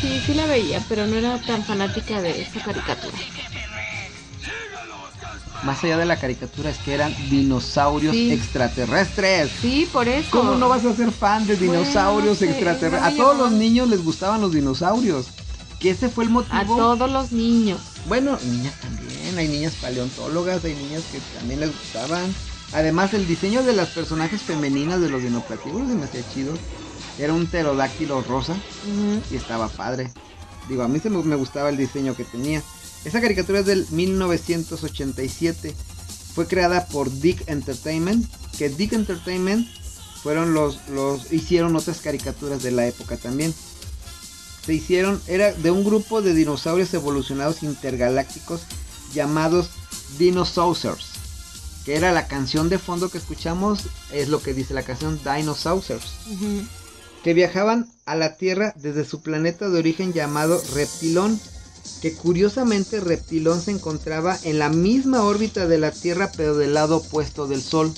Sí, 0.00 0.22
sí 0.26 0.34
la 0.34 0.46
veía, 0.46 0.82
pero 0.88 1.06
no 1.06 1.16
era 1.16 1.38
tan 1.40 1.64
fanática 1.64 2.20
de 2.20 2.42
esa 2.42 2.60
caricatura. 2.62 3.16
Más 5.62 5.82
allá 5.84 5.98
de 5.98 6.06
la 6.06 6.18
caricatura 6.18 6.70
es 6.70 6.78
que 6.78 6.94
eran 6.94 7.14
dinosaurios 7.28 8.14
Sí. 8.14 8.32
extraterrestres. 8.32 9.50
Sí, 9.60 9.88
por 9.92 10.08
eso. 10.08 10.30
¿Cómo 10.30 10.54
no 10.54 10.68
vas 10.68 10.84
a 10.86 10.94
ser 10.94 11.10
fan 11.12 11.46
de 11.46 11.56
dinosaurios 11.56 12.40
extraterrestres? 12.40 13.02
no 13.02 13.22
A 13.22 13.24
todos 13.24 13.36
los 13.38 13.52
niños 13.52 13.88
les 13.88 14.02
gustaban 14.02 14.40
los 14.40 14.52
dinosaurios. 14.52 15.26
Que 15.78 15.90
ese 15.90 16.08
fue 16.08 16.24
el 16.24 16.30
motivo. 16.30 16.56
A 16.56 16.64
todos 16.64 17.10
los 17.10 17.32
niños. 17.32 17.80
Bueno, 18.06 18.38
niñas 18.42 18.74
también, 18.80 19.36
hay 19.36 19.48
niñas 19.48 19.74
paleontólogas, 19.80 20.64
hay 20.64 20.74
niñas 20.74 21.02
que 21.12 21.20
también 21.38 21.60
les 21.60 21.70
gustaban. 21.70 22.34
Además, 22.72 23.14
el 23.14 23.26
diseño 23.26 23.62
de 23.62 23.72
las 23.72 23.88
personajes 23.88 24.42
femeninas 24.42 25.00
de 25.00 25.08
los 25.08 25.22
dinoplatívolos 25.22 25.88
se 25.88 25.94
me 25.94 26.04
hacía 26.04 26.28
chido. 26.32 26.54
Era 27.18 27.34
un 27.34 27.46
pterodáctilo 27.46 28.22
rosa 28.22 28.56
y 29.30 29.36
estaba 29.36 29.68
padre. 29.68 30.12
Digo, 30.68 30.82
a 30.82 30.88
mí 30.88 31.00
se 31.00 31.10
me, 31.10 31.22
me 31.22 31.36
gustaba 31.36 31.68
el 31.68 31.76
diseño 31.76 32.14
que 32.14 32.24
tenía. 32.24 32.62
Esa 33.04 33.20
caricatura 33.20 33.60
es 33.60 33.66
del 33.66 33.86
1987. 33.90 35.74
Fue 36.34 36.46
creada 36.46 36.86
por 36.86 37.10
Dick 37.10 37.48
Entertainment. 37.48 38.26
Que 38.56 38.68
Dick 38.68 38.92
Entertainment 38.92 39.66
fueron 40.22 40.54
los, 40.54 40.88
los 40.88 41.32
hicieron 41.32 41.74
otras 41.76 42.00
caricaturas 42.00 42.62
de 42.62 42.70
la 42.70 42.86
época 42.86 43.16
también. 43.16 43.54
Se 44.64 44.74
hicieron, 44.74 45.20
era 45.26 45.52
de 45.52 45.70
un 45.70 45.84
grupo 45.84 46.22
de 46.22 46.34
dinosaurios 46.34 46.92
evolucionados 46.94 47.62
intergalácticos 47.62 48.62
llamados 49.12 49.70
Dinosaurs. 50.18 51.09
Que 51.90 51.96
era 51.96 52.12
la 52.12 52.28
canción 52.28 52.68
de 52.68 52.78
fondo 52.78 53.08
que 53.08 53.18
escuchamos, 53.18 53.88
es 54.12 54.28
lo 54.28 54.40
que 54.40 54.54
dice 54.54 54.74
la 54.74 54.84
canción 54.84 55.18
Dinosaurs 55.24 55.90
que 57.24 57.34
viajaban 57.34 57.90
a 58.06 58.14
la 58.14 58.36
Tierra 58.36 58.72
desde 58.76 59.04
su 59.04 59.22
planeta 59.22 59.68
de 59.68 59.76
origen 59.76 60.12
llamado 60.12 60.62
Reptilón, 60.72 61.40
que 62.00 62.14
curiosamente 62.14 63.00
Reptilón 63.00 63.60
se 63.60 63.72
encontraba 63.72 64.38
en 64.44 64.60
la 64.60 64.68
misma 64.68 65.24
órbita 65.24 65.66
de 65.66 65.78
la 65.78 65.90
Tierra 65.90 66.30
pero 66.36 66.56
del 66.56 66.74
lado 66.74 66.98
opuesto 66.98 67.48
del 67.48 67.60
Sol. 67.60 67.92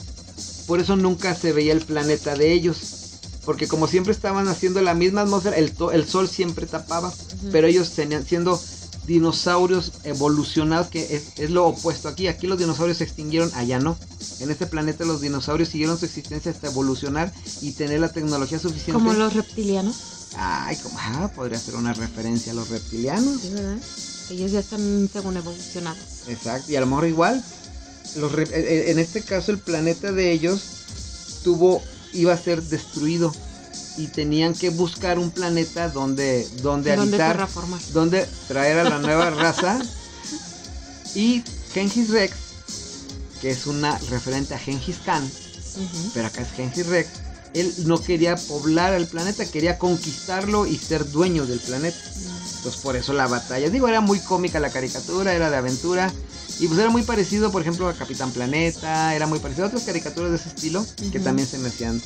Por 0.66 0.80
eso 0.80 0.96
nunca 0.96 1.34
se 1.34 1.52
veía 1.52 1.74
el 1.74 1.84
planeta 1.84 2.34
de 2.34 2.50
ellos. 2.50 3.18
Porque 3.44 3.68
como 3.68 3.88
siempre 3.88 4.14
estaban 4.14 4.48
haciendo 4.48 4.80
la 4.80 4.94
misma 4.94 5.20
atmósfera, 5.20 5.58
el, 5.58 5.74
el 5.92 6.08
Sol 6.08 6.30
siempre 6.30 6.64
tapaba. 6.64 7.12
Pero 7.50 7.66
ellos 7.66 7.90
tenían 7.90 8.24
siendo 8.24 8.58
dinosaurios 9.06 9.92
evolucionados, 10.04 10.88
que 10.88 11.14
es, 11.16 11.38
es 11.38 11.50
lo 11.50 11.66
opuesto 11.66 12.08
aquí. 12.08 12.28
Aquí 12.28 12.46
los 12.46 12.58
dinosaurios 12.58 12.98
se 12.98 13.04
extinguieron, 13.04 13.50
allá 13.54 13.78
no. 13.78 13.96
En 14.40 14.50
este 14.50 14.66
planeta 14.66 15.04
los 15.04 15.20
dinosaurios 15.20 15.68
siguieron 15.68 15.98
su 15.98 16.04
existencia 16.04 16.50
hasta 16.52 16.68
evolucionar 16.68 17.32
y 17.60 17.72
tener 17.72 18.00
la 18.00 18.12
tecnología 18.12 18.58
suficiente. 18.58 18.92
Como 18.92 19.12
los 19.12 19.34
reptilianos. 19.34 19.96
Ay, 20.36 20.76
como, 20.76 20.98
ah, 20.98 21.30
podría 21.34 21.58
ser 21.58 21.74
una 21.74 21.92
referencia 21.92 22.52
a 22.52 22.54
los 22.54 22.68
reptilianos. 22.70 23.50
¿verdad? 23.52 23.76
Ellos 24.30 24.52
ya 24.52 24.60
están 24.60 25.10
según 25.12 25.36
evolucionados. 25.36 26.02
Exacto, 26.28 26.72
y 26.72 26.76
a 26.76 26.80
lo 26.80 26.86
mejor 26.86 27.06
igual. 27.06 27.44
Los 28.16 28.32
rep- 28.32 28.50
eh, 28.52 28.60
eh, 28.86 28.90
en 28.90 28.98
este 28.98 29.22
caso 29.22 29.52
el 29.52 29.58
planeta 29.58 30.12
de 30.12 30.32
ellos 30.32 30.60
tuvo 31.42 31.82
iba 32.12 32.32
a 32.32 32.36
ser 32.38 32.62
destruido 32.62 33.32
y 33.96 34.06
tenían 34.06 34.54
que 34.54 34.70
buscar 34.70 35.18
un 35.18 35.30
planeta 35.30 35.88
donde 35.88 36.48
donde 36.62 36.92
habitar, 36.92 37.48
donde 37.92 38.26
traer 38.48 38.78
a 38.78 38.84
la 38.84 38.98
nueva 38.98 39.30
raza 39.30 39.80
y 41.14 41.42
Genghis 41.72 42.10
Rex, 42.10 42.34
que 43.40 43.50
es 43.50 43.66
una 43.66 43.98
referente 44.10 44.54
a 44.54 44.58
Genghis 44.58 44.98
Khan, 45.04 45.30
pero 46.14 46.26
acá 46.26 46.42
es 46.42 46.52
Genghis 46.52 46.86
Rex. 46.86 47.08
Él 47.54 47.72
no 47.84 48.00
quería 48.00 48.36
poblar 48.36 48.94
el 48.94 49.06
planeta, 49.06 49.44
quería 49.44 49.78
conquistarlo 49.78 50.64
y 50.64 50.78
ser 50.78 51.10
dueño 51.10 51.44
del 51.44 51.60
planeta. 51.60 51.98
Entonces 52.56 52.80
por 52.80 52.96
eso 52.96 53.12
la 53.12 53.26
batalla. 53.26 53.68
Digo, 53.68 53.88
era 53.88 54.00
muy 54.00 54.20
cómica 54.20 54.58
la 54.58 54.70
caricatura, 54.70 55.34
era 55.34 55.50
de 55.50 55.56
aventura. 55.56 56.10
Y 56.62 56.68
pues 56.68 56.78
era 56.78 56.90
muy 56.90 57.02
parecido, 57.02 57.50
por 57.50 57.60
ejemplo, 57.62 57.88
a 57.88 57.92
Capitán 57.92 58.30
Planeta. 58.30 59.16
Era 59.16 59.26
muy 59.26 59.40
parecido 59.40 59.64
a 59.64 59.68
otras 59.68 59.82
caricaturas 59.82 60.30
de 60.30 60.36
ese 60.36 60.48
estilo. 60.50 60.86
Que 61.10 61.18
Ujú. 61.18 61.24
también 61.24 61.48
se 61.48 61.58
me 61.58 61.66
hacían 61.68 62.00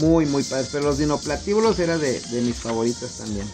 muy, 0.00 0.26
muy 0.26 0.42
padres. 0.42 0.70
Pero 0.72 0.82
los 0.86 0.98
dinoplatíbulos 0.98 1.78
era 1.78 1.96
de, 1.98 2.18
de 2.18 2.40
mis 2.40 2.56
favoritas 2.56 3.18
también. 3.18 3.48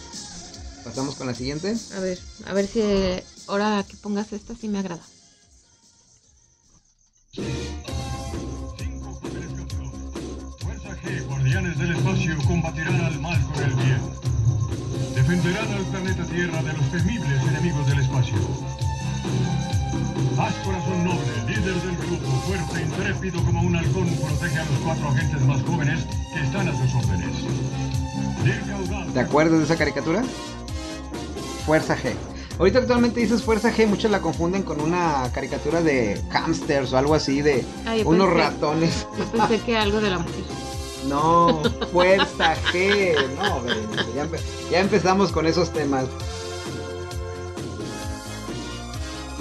Pasamos 0.84 1.16
con 1.16 1.26
la 1.26 1.34
siguiente. 1.34 1.76
A 1.94 2.00
ver, 2.00 2.18
a 2.46 2.54
ver 2.54 2.66
si 2.66 2.80
ahora 3.46 3.84
que 3.86 3.98
pongas 3.98 4.32
esta 4.32 4.54
sí 4.56 4.68
me 4.68 4.78
agrada. 4.78 5.02
Cinco. 7.34 9.20
Fuerza 10.62 10.96
G, 11.02 11.26
guardianes 11.26 11.78
del 11.78 11.92
espacio, 11.94 12.38
combatirán 12.46 13.04
al 13.04 13.20
mal 13.20 13.52
con 13.52 13.62
el 13.64 13.74
bien. 13.74 14.00
Defenderán 15.14 15.72
al 15.74 15.84
planeta 15.90 16.24
Tierra 16.24 16.62
de 16.62 16.72
los 16.72 16.90
temibles 16.90 17.42
enemigos 17.48 17.86
del 17.86 17.98
espacio. 18.00 18.38
Haz 20.38 20.54
corazón 20.64 21.04
noble, 21.04 21.20
líder 21.46 21.74
del 21.74 21.96
grupo, 21.96 22.30
fuerte 22.46 22.78
e 22.78 22.82
intrépido 22.82 23.42
como 23.44 23.62
un 23.62 23.76
halcón, 23.76 24.06
protege 24.16 24.58
a 24.58 24.64
los 24.64 24.78
cuatro 24.84 25.08
agentes 25.08 25.40
más 25.42 25.62
jóvenes 25.62 26.04
que 26.34 26.40
están 26.42 26.68
a 26.68 26.72
sus 26.72 26.94
órdenes. 26.94 27.36
¿Te 29.14 29.20
acuerdas 29.20 29.58
de 29.58 29.64
esa 29.64 29.76
caricatura? 29.76 30.22
Fuerza 31.66 31.96
G. 31.96 32.14
Ahorita 32.58 32.78
actualmente 32.80 33.20
dices 33.20 33.42
Fuerza 33.42 33.72
G, 33.72 33.86
muchos 33.86 34.10
la 34.10 34.20
confunden 34.20 34.62
con 34.62 34.80
una 34.80 35.30
caricatura 35.32 35.80
de 35.82 36.20
hamsters 36.30 36.92
o 36.92 36.98
algo 36.98 37.14
así, 37.14 37.40
de 37.42 37.64
yo 37.98 38.08
unos 38.08 38.28
pensé- 38.28 38.34
ratones. 38.36 39.06
Yo 39.18 39.24
pensé 39.32 39.60
que 39.60 39.76
algo 39.76 40.00
de 40.00 40.10
la 40.10 40.18
mujer. 40.18 40.44
No, 41.08 41.62
Fuerza 41.92 42.56
G. 42.72 43.14
No, 43.36 43.64
ya, 44.14 44.24
empe- 44.24 44.40
ya 44.70 44.80
empezamos 44.80 45.30
con 45.30 45.46
esos 45.46 45.72
temas. 45.72 46.06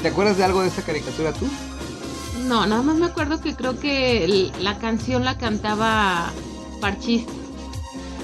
¿Te 0.02 0.10
acuerdas 0.10 0.38
de 0.38 0.44
algo 0.44 0.62
de 0.62 0.68
esa 0.68 0.84
caricatura 0.84 1.34
tú? 1.34 1.48
No, 2.44 2.66
nada 2.66 2.82
más 2.82 2.96
me 2.96 3.08
acuerdo 3.08 3.42
que 3.42 3.56
creo 3.56 3.80
que 3.80 4.52
la 4.60 4.78
canción 4.78 5.26
la 5.26 5.38
cantaba 5.38 6.32
Parchís. 6.80 7.26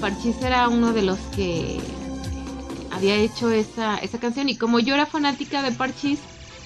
Parchís 0.00 0.36
era 0.40 0.68
uno 0.68 0.92
de 0.92 1.02
los 1.02 1.18
que 1.34 1.80
había 2.90 3.16
hecho 3.16 3.50
esa, 3.50 3.98
esa 3.98 4.18
canción 4.18 4.48
y 4.48 4.56
como 4.56 4.78
yo 4.78 4.94
era 4.94 5.06
fanática 5.06 5.62
de 5.62 5.72
Parchís, 5.72 6.20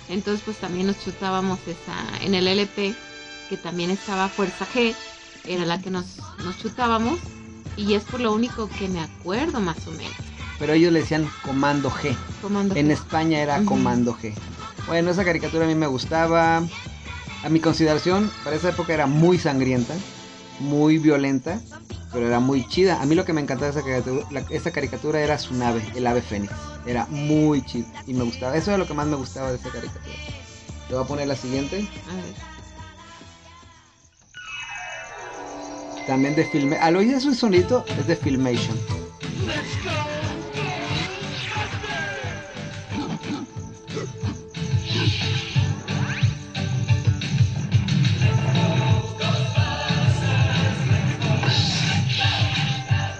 entonces 0.08 0.42
pues 0.44 0.58
también 0.58 0.86
nos 0.86 1.02
chutábamos 1.02 1.58
esa 1.66 2.24
en 2.24 2.34
el 2.34 2.46
LP, 2.46 2.94
que 3.48 3.56
también 3.56 3.90
estaba 3.90 4.28
Fuerza 4.28 4.66
G, 4.66 4.94
era 5.46 5.64
la 5.64 5.80
que 5.80 5.90
nos, 5.90 6.18
nos 6.44 6.58
chutábamos 6.58 7.18
y 7.76 7.94
es 7.94 8.04
por 8.04 8.20
lo 8.20 8.32
único 8.32 8.68
que 8.68 8.88
me 8.88 9.00
acuerdo 9.00 9.60
más 9.60 9.86
o 9.86 9.90
menos. 9.92 10.12
Pero 10.58 10.72
ellos 10.72 10.92
le 10.92 11.00
decían 11.00 11.28
Comando 11.42 11.90
G. 11.90 12.14
Comando 12.42 12.74
En 12.74 12.88
G. 12.88 12.92
España 12.92 13.40
era. 13.40 13.62
Comando 13.64 14.14
G. 14.14 14.34
Bueno, 14.88 15.10
esa 15.10 15.24
caricatura 15.24 15.64
a 15.64 15.68
mí 15.68 15.74
me 15.74 15.86
gustaba. 15.86 16.62
A 17.44 17.48
mi 17.50 17.60
consideración, 17.60 18.30
para 18.42 18.56
esa 18.56 18.70
época 18.70 18.92
era 18.92 19.06
muy 19.06 19.38
sangrienta, 19.38 19.94
muy 20.58 20.98
violenta, 20.98 21.60
pero 22.12 22.26
era 22.26 22.40
muy 22.40 22.66
chida. 22.66 23.00
A 23.00 23.06
mí 23.06 23.14
lo 23.14 23.24
que 23.24 23.32
me 23.32 23.40
encantaba 23.40 23.70
de 23.70 23.78
esa 23.78 23.86
caricatura, 23.88 24.26
la- 24.32 24.44
esa 24.50 24.72
caricatura 24.72 25.20
era 25.20 25.38
su 25.38 25.54
nave, 25.54 25.80
el 25.94 26.04
ave 26.06 26.20
fénix. 26.20 26.52
Era 26.84 27.06
muy 27.10 27.62
chido 27.64 27.86
y 28.08 28.14
me 28.14 28.24
gustaba. 28.24 28.56
Eso 28.56 28.70
era 28.72 28.78
lo 28.78 28.86
que 28.88 28.94
más 28.94 29.06
me 29.06 29.14
gustaba 29.16 29.50
de 29.50 29.56
esa 29.56 29.70
caricatura. 29.70 30.16
Te 30.88 30.94
voy 30.94 31.04
a 31.04 31.06
poner 31.06 31.28
la 31.28 31.36
siguiente. 31.36 31.86
También 36.06 36.34
de 36.34 36.44
Filme. 36.44 36.76
Al 36.78 36.96
oír 36.96 37.20
su 37.20 37.34
sonito 37.34 37.84
es 37.98 38.06
de 38.06 38.16
Filmation. 38.16 38.76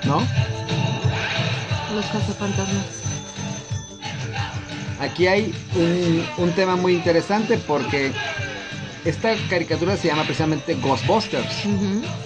¿No? 0.05 0.23
Los 1.95 2.05
cazafantasmas. 2.07 2.85
Aquí 5.01 5.27
hay 5.27 5.55
un, 5.77 6.25
un 6.39 6.51
tema 6.53 6.77
muy 6.77 6.95
interesante 6.95 7.57
porque 7.59 8.13
esta 9.05 9.35
caricatura 9.49 9.97
se 9.97 10.09
llama 10.09 10.23
precisamente 10.25 10.75
Ghostbusters, 10.75 11.65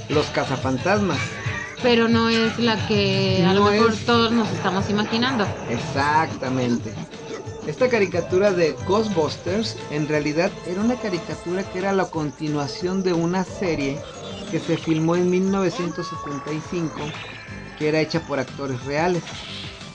los 0.09 0.27
cazafantasmas. 0.27 1.19
Pero 1.83 2.09
no 2.09 2.29
es 2.29 2.59
la 2.59 2.77
que 2.87 3.45
a 3.47 3.53
lo 3.53 3.65
mejor 3.65 3.93
es- 3.93 4.07
todos 4.07 4.31
nos 4.33 4.49
estamos 4.51 4.89
imaginando. 4.89 5.47
Exactamente. 5.69 6.95
Esta 7.67 7.89
caricatura 7.89 8.53
de 8.53 8.75
Ghostbusters 8.87 9.77
en 9.91 10.09
realidad 10.09 10.51
era 10.67 10.81
una 10.81 10.99
caricatura 10.99 11.63
que 11.63 11.79
era 11.79 11.93
la 11.93 12.11
continuación 12.11 13.03
de 13.03 13.13
una 13.13 13.45
serie 13.45 14.01
que 14.51 14.59
se 14.59 14.77
filmó 14.77 15.15
en 15.17 15.31
1975 15.31 17.13
que 17.79 17.89
era 17.89 18.01
hecha 18.01 18.21
por 18.21 18.39
actores 18.41 18.83
reales 18.85 19.23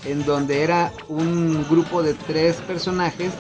en 0.06 0.26
donde 0.26 0.64
era 0.64 0.94
un 1.10 1.68
grupo 1.68 2.02
de 2.04 2.14
tres 2.14 2.58
personajes 2.62 3.34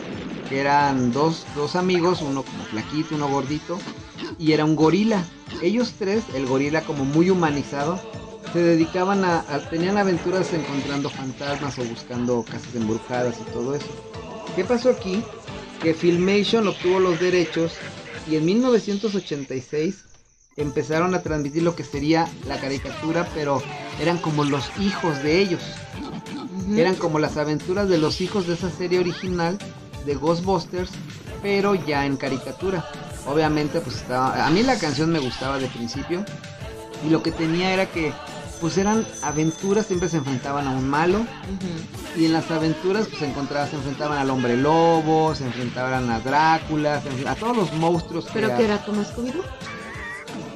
que 0.50 0.60
eran 0.60 1.12
dos, 1.14 1.46
dos 1.56 1.76
amigos, 1.76 2.22
uno 2.22 2.44
como 2.44 2.66
flaquito, 2.66 3.16
uno 3.16 3.30
gordito 3.30 3.80
y 4.38 4.52
era 4.52 4.66
un 4.66 4.76
gorila. 4.76 5.24
Ellos 5.62 5.94
tres, 5.98 6.24
el 6.36 6.46
gorila 6.46 6.82
como 6.82 7.06
muy 7.06 7.30
humanizado, 7.30 8.00
se 8.54 8.60
dedicaban 8.60 9.24
a, 9.26 9.40
a- 9.40 9.60
tenían 9.70 9.98
aventuras 9.98 10.52
encontrando 10.54 11.10
fantasmas 11.10 11.78
o 11.80 11.84
buscando 11.86 12.44
casas 12.44 12.76
embrujadas 12.76 13.40
y 13.42 13.44
todo 13.52 13.74
eso. 13.76 13.88
¿Qué 14.58 14.66
pasó 14.66 14.90
aquí? 14.90 15.24
Que 15.84 15.94
Filmation 15.94 16.68
obtuvo 16.68 17.00
los 17.00 17.20
derechos 17.20 17.74
y 18.28 18.38
en 18.38 18.46
1986 18.46 20.04
empezaron 20.56 21.14
a 21.14 21.22
transmitir 21.22 21.62
lo 21.62 21.76
que 21.76 21.84
sería 21.84 22.28
la 22.48 22.60
caricatura, 22.60 23.30
pero 23.36 23.62
eran 24.02 24.18
como 24.18 24.46
los 24.46 24.72
hijos 24.80 25.22
de 25.22 25.42
ellos. 25.42 25.62
Eran 26.76 26.96
como 26.96 27.20
las 27.20 27.38
aventuras 27.38 27.88
de 27.88 28.00
los 28.00 28.20
hijos 28.20 28.48
de 28.48 28.56
esa 28.56 28.72
serie 28.72 28.98
original 28.98 29.60
de 30.08 30.16
Ghostbusters, 30.16 30.90
pero 31.44 31.76
ya 31.76 32.08
en 32.08 32.18
caricatura. 32.18 32.84
Obviamente, 33.28 33.80
pues 33.80 33.98
estaba. 33.98 34.44
A 34.44 34.50
mí 34.50 34.64
la 34.64 34.80
canción 34.80 35.12
me 35.12 35.20
gustaba 35.20 35.60
de 35.60 35.68
principio. 35.68 36.26
Y 37.06 37.12
lo 37.12 37.22
que 37.22 37.32
tenía 37.32 37.76
era 37.76 37.86
que, 37.86 38.12
pues 38.60 38.78
eran 38.78 39.06
aventuras, 39.22 39.86
siempre 39.86 40.10
se 40.10 40.18
enfrentaban 40.18 40.68
a 40.68 40.72
un 40.72 40.88
malo. 40.90 41.26
Y 42.16 42.26
en 42.26 42.34
las 42.34 42.50
aventuras, 42.52 43.08
pues 43.08 43.20
se 43.20 43.28
encontraban, 43.28 43.70
se 43.70 43.76
enfrentaban 43.76 44.18
al 44.18 44.30
hombre 44.30 44.58
lobo, 44.58 45.36
se 45.36 45.46
enfrentaban 45.46 46.10
a 46.10 46.20
Drácula, 46.20 47.02
se 47.02 47.28
a 47.28 47.36
todos 47.36 47.56
los 47.56 47.74
monstruos 47.74 48.26
que 48.26 48.34
Pero 48.34 48.54
ha- 48.54 48.58
que 48.58 48.66
era 48.66 48.84
como 48.86 49.02
Scooby-Doo. 49.04 49.44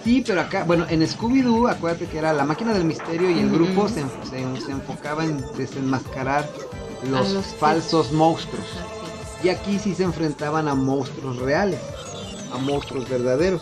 Sí, 0.04 0.24
pero 0.26 0.42
acá, 0.42 0.64
bueno, 0.64 0.86
en 0.90 1.02
Scooby-Doo, 1.08 1.70
acuérdate 1.70 2.08
que 2.08 2.18
era 2.18 2.34
la 2.34 2.44
máquina 2.44 2.74
del 2.74 2.86
misterio 2.86 3.30
y 3.30 3.40
el 3.40 3.52
grupo 3.52 3.88
se, 3.88 4.04
se- 4.30 4.62
se 4.66 4.72
enfocaba 4.72 5.24
en 5.24 5.44
desenmascarar 5.58 6.50
los, 7.10 7.28
que- 7.28 7.58
falsos 7.60 8.12
monstruos. 8.12 8.66
Y 9.44 9.50
aquí 9.50 9.78
sí 9.80 9.94
se 9.96 10.04
enfrentaban 10.04 10.68
a 10.68 10.74
monstruos 10.76 11.38
reales, 11.38 11.80
a 12.54 12.58
monstruos 12.58 13.08
verdaderos. 13.10 13.62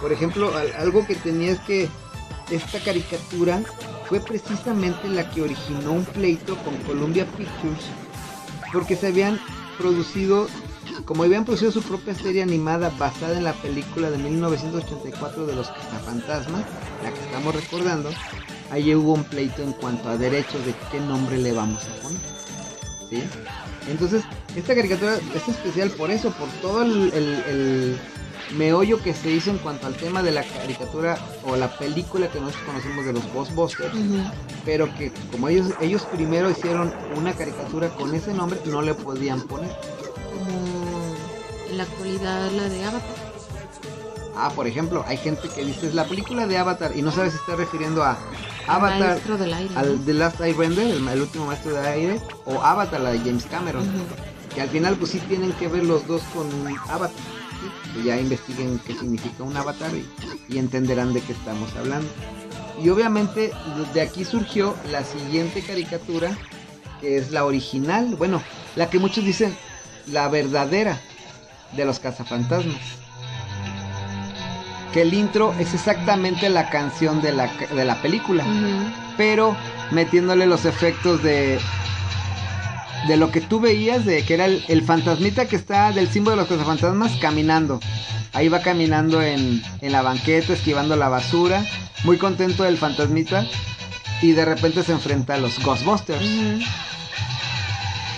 Por 0.00 0.12
ejemplo, 0.12 0.56
al- 0.56 0.72
algo 0.74 1.04
que 1.06 1.14
tenía 1.16 1.52
es 1.52 1.60
que 1.60 1.88
esta 2.52 2.78
caricatura 2.80 3.62
fue 4.08 4.20
precisamente 4.20 5.08
la 5.08 5.30
que 5.30 5.42
originó 5.42 5.92
un 5.92 6.04
pleito 6.04 6.56
con 6.58 6.76
Columbia 6.78 7.26
Pictures, 7.26 7.86
porque 8.72 8.96
se 8.96 9.08
habían 9.08 9.40
producido, 9.78 10.48
como 11.04 11.22
habían 11.22 11.44
producido 11.44 11.72
su 11.72 11.82
propia 11.82 12.14
serie 12.14 12.42
animada 12.42 12.90
basada 12.98 13.36
en 13.36 13.44
la 13.44 13.54
película 13.54 14.10
de 14.10 14.18
1984 14.18 15.46
de 15.46 15.56
los 15.56 15.68
cazafantasmas, 15.68 16.64
la 17.02 17.12
que 17.12 17.20
estamos 17.20 17.54
recordando, 17.54 18.10
ahí 18.70 18.94
hubo 18.94 19.14
un 19.14 19.24
pleito 19.24 19.62
en 19.62 19.72
cuanto 19.72 20.08
a 20.08 20.16
derechos 20.16 20.64
de 20.66 20.74
qué 20.90 21.00
nombre 21.00 21.38
le 21.38 21.52
vamos 21.52 21.82
a 21.84 22.02
poner. 22.02 22.20
¿sí? 23.10 23.22
Entonces, 23.88 24.24
esta 24.54 24.74
caricatura 24.74 25.16
es 25.34 25.48
especial 25.48 25.90
por 25.90 26.10
eso, 26.10 26.30
por 26.32 26.48
todo 26.60 26.82
el, 26.82 27.98
meollo 28.50 29.02
que 29.02 29.14
se 29.14 29.30
hizo 29.30 29.50
en 29.50 29.58
cuanto 29.58 29.86
al 29.86 29.94
tema 29.94 30.22
de 30.22 30.32
la 30.32 30.42
caricatura 30.42 31.18
o 31.44 31.56
la 31.56 31.76
película 31.78 32.28
que 32.28 32.40
nosotros 32.40 32.64
conocemos 32.66 33.06
de 33.06 33.12
los 33.12 33.32
Ghostbusters, 33.32 33.94
pero 34.64 34.92
que 34.96 35.12
como 35.30 35.48
ellos, 35.48 35.72
ellos 35.80 36.02
primero 36.12 36.50
hicieron 36.50 36.92
una 37.16 37.32
caricatura 37.32 37.88
con 37.90 38.14
ese 38.14 38.34
nombre, 38.34 38.60
no 38.66 38.82
le 38.82 38.94
podían 38.94 39.40
poner. 39.42 39.70
Como 40.32 41.16
en 41.70 41.78
la 41.78 41.84
actualidad 41.84 42.50
la 42.52 42.68
de 42.68 42.84
Avatar. 42.84 43.32
Ah, 44.36 44.50
por 44.54 44.66
ejemplo, 44.66 45.04
hay 45.06 45.18
gente 45.18 45.48
que 45.54 45.64
dice 45.64 45.88
es 45.88 45.94
la 45.94 46.04
película 46.04 46.46
de 46.46 46.56
Avatar 46.56 46.92
y 46.96 47.02
no 47.02 47.12
sabe 47.12 47.30
si 47.30 47.36
está 47.36 47.54
refiriendo 47.54 48.02
a 48.02 48.18
Avatar, 48.66 49.20
del 49.20 49.54
aire. 49.54 49.74
al 49.76 49.98
¿no? 49.98 50.04
The 50.04 50.14
Last 50.14 50.40
Airbender, 50.40 50.86
el, 50.86 51.06
el 51.06 51.20
último 51.20 51.46
maestro 51.46 51.72
de 51.72 51.88
aire, 51.88 52.20
o 52.44 52.60
Avatar, 52.62 53.00
la 53.00 53.10
de 53.10 53.18
James 53.18 53.44
Cameron. 53.46 53.84
Que 54.54 54.60
al 54.60 54.68
final 54.68 54.96
pues 54.96 55.12
sí 55.12 55.18
tienen 55.20 55.52
que 55.52 55.68
ver 55.68 55.84
los 55.84 56.06
dos 56.06 56.22
con 56.34 56.46
avatar. 56.88 57.10
Ya 58.04 58.18
investiguen 58.18 58.80
qué 58.86 58.94
significa 58.94 59.42
un 59.42 59.56
avatar 59.56 59.90
y, 59.94 60.06
y 60.52 60.58
entenderán 60.58 61.12
de 61.12 61.20
qué 61.20 61.32
estamos 61.32 61.74
hablando. 61.76 62.08
Y 62.82 62.88
obviamente 62.88 63.52
de 63.92 64.00
aquí 64.00 64.24
surgió 64.24 64.74
la 64.90 65.04
siguiente 65.04 65.62
caricatura, 65.62 66.36
que 67.00 67.18
es 67.18 67.30
la 67.30 67.44
original, 67.44 68.14
bueno, 68.16 68.42
la 68.76 68.88
que 68.88 68.98
muchos 68.98 69.24
dicen 69.24 69.56
la 70.10 70.28
verdadera 70.28 71.00
de 71.76 71.84
los 71.84 72.00
cazafantasmas. 72.00 72.80
Que 74.92 75.02
el 75.02 75.14
intro 75.14 75.54
es 75.58 75.72
exactamente 75.72 76.50
la 76.50 76.68
canción 76.68 77.22
de 77.22 77.32
la, 77.32 77.46
de 77.74 77.84
la 77.84 78.00
película 78.02 78.44
pero 79.16 79.56
metiéndole 79.90 80.46
los 80.46 80.64
efectos 80.64 81.22
de 81.22 81.58
de 83.08 83.16
lo 83.16 83.30
que 83.30 83.40
tú 83.40 83.60
veías 83.60 84.04
de 84.04 84.22
que 84.24 84.34
era 84.34 84.46
el, 84.46 84.64
el 84.68 84.82
fantasmita 84.82 85.46
que 85.46 85.56
está 85.56 85.92
del 85.92 86.08
símbolo 86.08 86.36
de 86.36 86.42
los 86.42 86.48
cazafantasmas 86.48 87.12
caminando 87.20 87.80
ahí 88.32 88.48
va 88.48 88.60
caminando 88.62 89.22
en, 89.22 89.62
en 89.80 89.92
la 89.92 90.02
banqueta 90.02 90.52
esquivando 90.52 90.96
la 90.96 91.08
basura 91.08 91.66
muy 92.04 92.16
contento 92.18 92.64
el 92.64 92.78
fantasmita 92.78 93.46
y 94.22 94.32
de 94.32 94.44
repente 94.44 94.82
se 94.84 94.92
enfrenta 94.92 95.34
a 95.34 95.38
los 95.38 95.58
Ghostbusters 95.60 96.24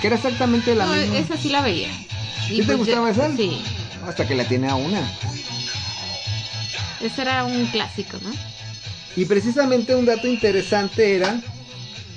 que 0.00 0.06
era 0.08 0.16
exactamente 0.16 0.74
la 0.74 0.84
No, 0.86 0.92
misma 0.94 1.16
esa 1.18 1.36
sí 1.38 1.48
la 1.48 1.62
veía. 1.62 1.88
¿Sí 2.46 2.58
te 2.58 2.64
pues 2.64 2.76
gustaba 2.78 3.10
esa? 3.10 3.34
Sí. 3.34 3.62
hasta 4.06 4.28
que 4.28 4.34
la 4.34 4.44
tiene 4.44 4.68
a 4.68 4.74
una 4.74 5.00
Ese 7.00 7.22
era 7.22 7.44
un 7.44 7.66
clásico, 7.66 8.18
¿no? 8.22 8.30
Y 9.16 9.24
precisamente 9.24 9.94
un 9.94 10.04
dato 10.04 10.26
interesante 10.26 11.16
era 11.16 11.40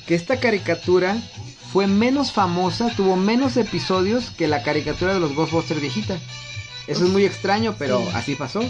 que 0.06 0.16
esta 0.16 0.38
caricatura 0.40 1.16
fue 1.72 1.88
menos 1.88 2.32
famosa, 2.32 2.90
tuvo 2.96 3.16
menos 3.16 3.58
episodios 3.58 4.30
que 4.32 4.48
la 4.48 4.64
caricatura 4.64 5.14
de 5.14 5.20
los 5.20 5.34
Ghostbusters 5.36 5.82
viejita. 5.82 6.18
Eso 6.88 7.04
es 7.04 7.12
muy 7.12 7.26
extraño, 7.26 7.76
pero 7.78 8.00
Sí. 8.00 8.08
así 8.14 8.36
pasó. 8.36 8.62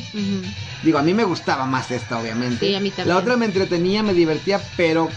Digo, 0.83 0.97
a 0.97 1.03
mí 1.03 1.13
me 1.13 1.23
gustaba 1.23 1.65
más 1.65 1.91
esta, 1.91 2.17
obviamente. 2.19 2.65
Sí, 2.67 2.73
a 2.75 2.79
mí 2.79 2.89
también. 2.89 3.09
La 3.09 3.17
otra 3.17 3.37
me 3.37 3.45
entretenía, 3.45 4.01
me 4.01 4.13
divertía, 4.15 4.59
pero 4.75 5.07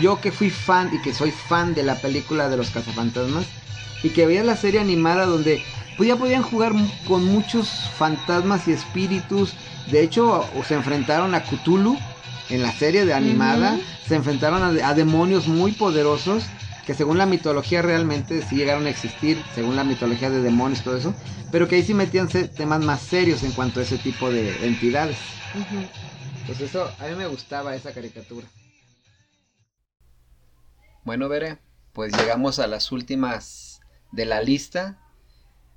yo 0.00 0.20
que 0.20 0.32
fui 0.32 0.50
fan 0.50 0.90
y 0.92 1.00
que 1.00 1.14
soy 1.14 1.30
fan 1.30 1.74
de 1.74 1.84
la 1.84 1.94
película 1.94 2.48
de 2.48 2.56
los 2.56 2.70
cazafantasmas 2.70 3.44
y 4.02 4.10
que 4.10 4.26
veía 4.26 4.42
la 4.42 4.56
serie 4.56 4.80
animada 4.80 5.24
donde 5.26 5.62
pues 5.96 6.08
ya 6.08 6.16
podían 6.16 6.42
jugar 6.42 6.72
con 7.06 7.24
muchos 7.24 7.68
fantasmas 7.96 8.66
y 8.68 8.72
espíritus. 8.72 9.52
De 9.90 10.02
hecho, 10.02 10.44
o 10.56 10.64
se 10.64 10.74
enfrentaron 10.74 11.34
a 11.34 11.42
Cthulhu 11.44 11.96
en 12.50 12.62
la 12.62 12.72
serie 12.72 13.04
de 13.04 13.14
animada. 13.14 13.78
Se 14.06 14.16
enfrentaron 14.16 14.62
a, 14.80 14.88
a 14.88 14.94
demonios 14.94 15.46
muy 15.46 15.72
poderosos 15.72 16.44
que 16.88 16.94
según 16.94 17.18
la 17.18 17.26
mitología 17.26 17.82
realmente 17.82 18.40
sí 18.40 18.56
llegaron 18.56 18.86
a 18.86 18.88
existir, 18.88 19.44
según 19.52 19.76
la 19.76 19.84
mitología 19.84 20.30
de 20.30 20.40
demonios 20.40 20.80
y 20.80 20.84
todo 20.84 20.96
eso, 20.96 21.14
pero 21.52 21.68
que 21.68 21.74
ahí 21.74 21.82
sí 21.82 21.92
metían 21.92 22.28
temas 22.56 22.82
más 22.82 23.02
serios 23.02 23.42
en 23.42 23.52
cuanto 23.52 23.80
a 23.80 23.82
ese 23.82 23.98
tipo 23.98 24.32
de 24.32 24.64
entidades. 24.64 25.18
Pues 26.46 26.62
eso, 26.62 26.90
a 26.98 27.08
mí 27.08 27.14
me 27.14 27.26
gustaba 27.26 27.74
esa 27.74 27.92
caricatura. 27.92 28.48
Bueno, 31.04 31.28
Bere, 31.28 31.58
pues 31.92 32.16
llegamos 32.16 32.58
a 32.58 32.66
las 32.66 32.90
últimas 32.90 33.82
de 34.12 34.24
la 34.24 34.40
lista. 34.40 34.98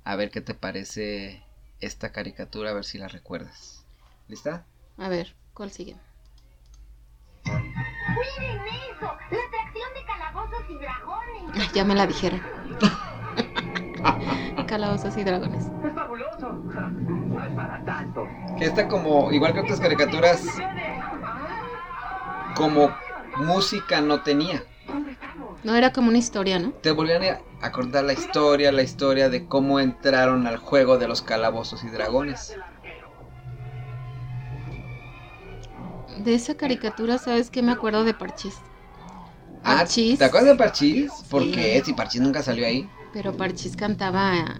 A 0.04 0.16
ver 0.16 0.30
qué 0.30 0.40
te 0.40 0.54
parece 0.54 1.42
esta 1.82 2.10
caricatura, 2.10 2.70
a 2.70 2.72
ver 2.72 2.86
si 2.86 2.96
la 2.96 3.08
recuerdas. 3.08 3.84
¿Lista? 4.28 4.64
A 4.96 5.10
ver, 5.10 5.36
¿cuál 5.52 5.70
sigue? 5.72 5.94
Miren 7.44 8.60
eso, 8.66 9.18
la 9.30 9.51
Ay, 11.54 11.68
ya 11.72 11.84
me 11.84 11.94
la 11.94 12.06
dijeron. 12.06 12.40
Calabozos 14.66 15.16
y 15.16 15.24
dragones. 15.24 15.64
¡Es 15.84 15.92
fabuloso! 15.94 16.52
No 16.52 17.44
es 17.44 17.52
para 17.54 17.84
tanto. 17.84 18.26
Que 18.56 18.64
esta 18.66 18.88
como, 18.88 19.30
igual 19.32 19.52
que 19.52 19.60
otras 19.60 19.80
caricaturas, 19.80 20.42
como 22.54 22.94
música 23.36 24.00
no 24.00 24.20
tenía. 24.20 24.64
No 25.62 25.74
era 25.76 25.92
como 25.92 26.08
una 26.08 26.18
historia, 26.18 26.58
¿no? 26.58 26.72
Te 26.72 26.90
volvían 26.90 27.22
a 27.22 27.40
acordar 27.60 28.04
la 28.04 28.14
historia, 28.14 28.72
la 28.72 28.82
historia 28.82 29.28
de 29.28 29.46
cómo 29.46 29.78
entraron 29.78 30.46
al 30.46 30.56
juego 30.56 30.98
de 30.98 31.06
los 31.06 31.22
calabozos 31.22 31.84
y 31.84 31.88
dragones. 31.88 32.56
De 36.18 36.34
esa 36.34 36.56
caricatura, 36.56 37.18
¿sabes 37.18 37.50
qué? 37.50 37.62
Me 37.62 37.72
acuerdo 37.72 38.04
de 38.04 38.14
Parchís. 38.14 38.60
Ah, 39.64 39.76
Parchís. 39.78 40.18
¿te 40.18 40.24
acuerdas 40.24 40.50
de 40.50 40.56
Parchís? 40.56 41.12
¿Por 41.30 41.42
Sí. 41.44 41.52
qué? 41.52 41.82
Si 41.84 41.92
Parchís 41.92 42.20
nunca 42.20 42.42
salió 42.42 42.66
ahí. 42.66 42.88
Pero 43.12 43.36
Parchís 43.36 43.76
cantaba 43.76 44.56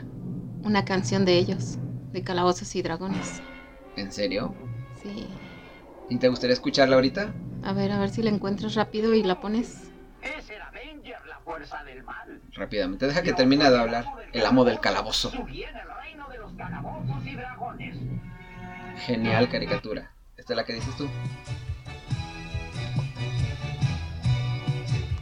una 0.63 0.85
canción 0.85 1.25
de 1.25 1.39
ellos, 1.39 1.79
de 2.13 2.23
Calabozos 2.23 2.75
y 2.77 2.83
Dragones. 2.83 3.43
¿En 3.97 4.13
serio? 4.13 4.55
Sí. 5.03 5.27
¿Y 6.09 6.19
te 6.19 6.29
gustaría 6.29 6.55
escucharla 6.55 6.97
ahorita? 6.97 7.33
A 7.65 7.73
ver, 7.73 7.91
a 7.93 7.99
ver 7.99 8.11
si 8.11 8.23
la 8.23 8.31
encuentras 8.31 8.75
rápido 8.75 9.15
y 9.15 9.23
la 9.23 9.41
pones. 9.41 9.91
Es 10.23 10.51
el 10.51 10.61
Avenger, 10.63 11.17
la 11.29 11.39
fuerza 11.45 11.83
del 11.85 12.03
mal. 12.05 12.41
Rápidamente, 12.53 13.07
deja 13.07 13.23
que 13.23 13.33
termine 13.33 13.69
de 13.69 13.79
hablar. 13.79 14.07
El 14.33 14.47
amo 14.47 14.65
del 14.65 14.79
calabozo. 14.81 15.33
Genial 19.07 19.49
caricatura. 19.49 20.11
¿Esta 20.37 20.53
es 20.53 20.57
la 20.57 20.65
que 20.65 20.75
dices 20.75 20.97
tú? 20.97 21.09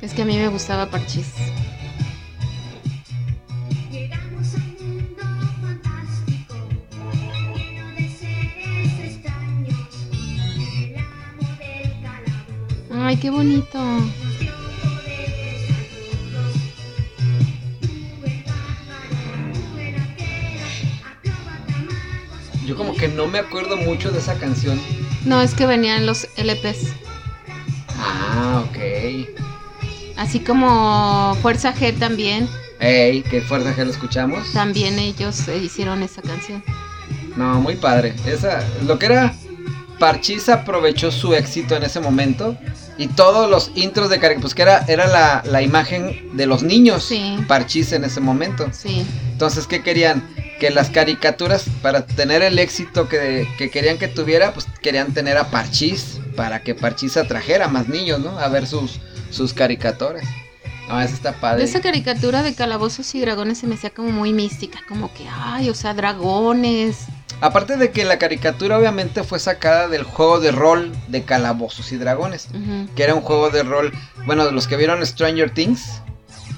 Es 0.03 0.15
que 0.15 0.23
a 0.23 0.25
mí 0.25 0.37
me 0.37 0.49
gustaba 0.49 0.87
Parchís. 0.87 1.27
Ay, 12.93 13.17
qué 13.17 13.31
bonito. 13.31 13.79
Yo 22.67 22.77
como 22.77 22.95
que 22.95 23.09
no 23.09 23.27
me 23.27 23.41
acuerdo 23.41 23.77
mucho 23.77 24.13
de 24.13 24.19
esa 24.21 24.39
canción. 24.39 24.81
No, 25.25 25.43
es 25.43 25.55
que 25.55 25.67
venían 25.67 26.07
los 26.07 26.29
LPs. 26.37 26.93
Ah, 27.99 28.65
ok. 28.69 29.50
Así 30.21 30.41
como 30.41 31.35
Fuerza 31.41 31.75
G 31.75 31.99
también. 31.99 32.47
Ey, 32.79 33.23
qué 33.23 33.41
fuerza 33.41 33.75
que 33.75 33.87
lo 33.87 33.91
escuchamos. 33.91 34.53
También 34.53 34.99
ellos 34.99 35.49
eh, 35.49 35.57
hicieron 35.57 36.03
esa 36.03 36.21
canción. 36.21 36.63
No, 37.37 37.59
muy 37.59 37.77
padre. 37.77 38.15
Esa, 38.27 38.63
lo 38.87 38.99
que 38.99 39.07
era 39.07 39.35
Parchís 39.99 40.51
aprovechó 40.51 41.11
su 41.11 41.33
éxito 41.33 41.75
en 41.75 41.85
ese 41.85 42.01
momento 42.01 42.55
y 42.99 43.07
todos 43.09 43.49
los 43.49 43.73
intros 43.77 44.11
de 44.11 44.19
caricatura, 44.19 44.43
pues 44.43 44.55
que 44.55 44.61
era, 44.63 44.85
era 44.89 45.07
la, 45.07 45.43
la 45.47 45.63
imagen 45.63 46.37
de 46.37 46.45
los 46.45 46.63
niños 46.63 47.03
Sí. 47.05 47.39
Parchís 47.49 47.91
en 47.93 48.05
ese 48.05 48.21
momento. 48.21 48.69
Sí. 48.73 49.07
Entonces, 49.33 49.67
¿qué 49.67 49.83
querían? 49.83 50.29
Que 50.61 50.69
las 50.69 50.91
caricaturas, 50.91 51.65
para 51.81 52.05
tener 52.05 52.43
el 52.43 52.59
éxito 52.59 53.09
que, 53.09 53.49
que 53.57 53.71
querían 53.71 53.97
que 53.97 54.09
tuviera, 54.09 54.53
pues 54.53 54.67
querían 54.83 55.15
tener 55.15 55.39
a 55.39 55.51
Parchís, 55.51 56.21
para 56.37 56.63
que 56.63 56.75
Parchís 56.75 57.17
atrajera 57.17 57.65
a 57.65 57.69
más 57.69 57.89
niños, 57.89 58.21
¿no? 58.21 58.39
A 58.39 58.49
ver 58.49 58.67
sus, 58.67 59.01
sus 59.31 59.53
caricaturas. 59.55 60.25
No, 60.89 61.01
esa 61.01 61.15
está 61.15 61.33
padre. 61.35 61.63
Esa 61.63 61.81
caricatura 61.81 62.43
de 62.43 62.55
calabozos 62.55 63.15
y 63.15 63.21
dragones 63.21 63.59
se 63.59 63.67
me 63.69 63.77
hacía 63.77 63.91
como 63.91 64.11
muy 64.11 64.33
mística, 64.33 64.81
como 64.89 65.13
que, 65.15 65.25
ay, 65.31 65.71
o 65.71 65.75
sea, 65.75 65.95
dragones. 65.95 67.05
Aparte 67.41 67.77
de 67.77 67.91
que 67.91 68.05
la 68.05 68.19
caricatura 68.19 68.77
obviamente 68.77 69.23
fue 69.23 69.39
sacada 69.39 69.89
del 69.89 70.03
juego 70.03 70.41
de 70.41 70.51
rol 70.51 70.93
de 71.09 71.23
Calabozos 71.23 71.91
y 71.93 71.97
Dragones, 71.97 72.49
que 72.97 73.03
era 73.03 73.15
un 73.15 73.23
juego 73.23 73.49
de 73.51 73.63
rol, 73.63 73.93
bueno, 74.27 74.45
de 74.45 74.53
los 74.53 74.67
que 74.67 74.77
vieron 74.77 75.07
Stranger 75.07 75.49
Things, 75.55 76.03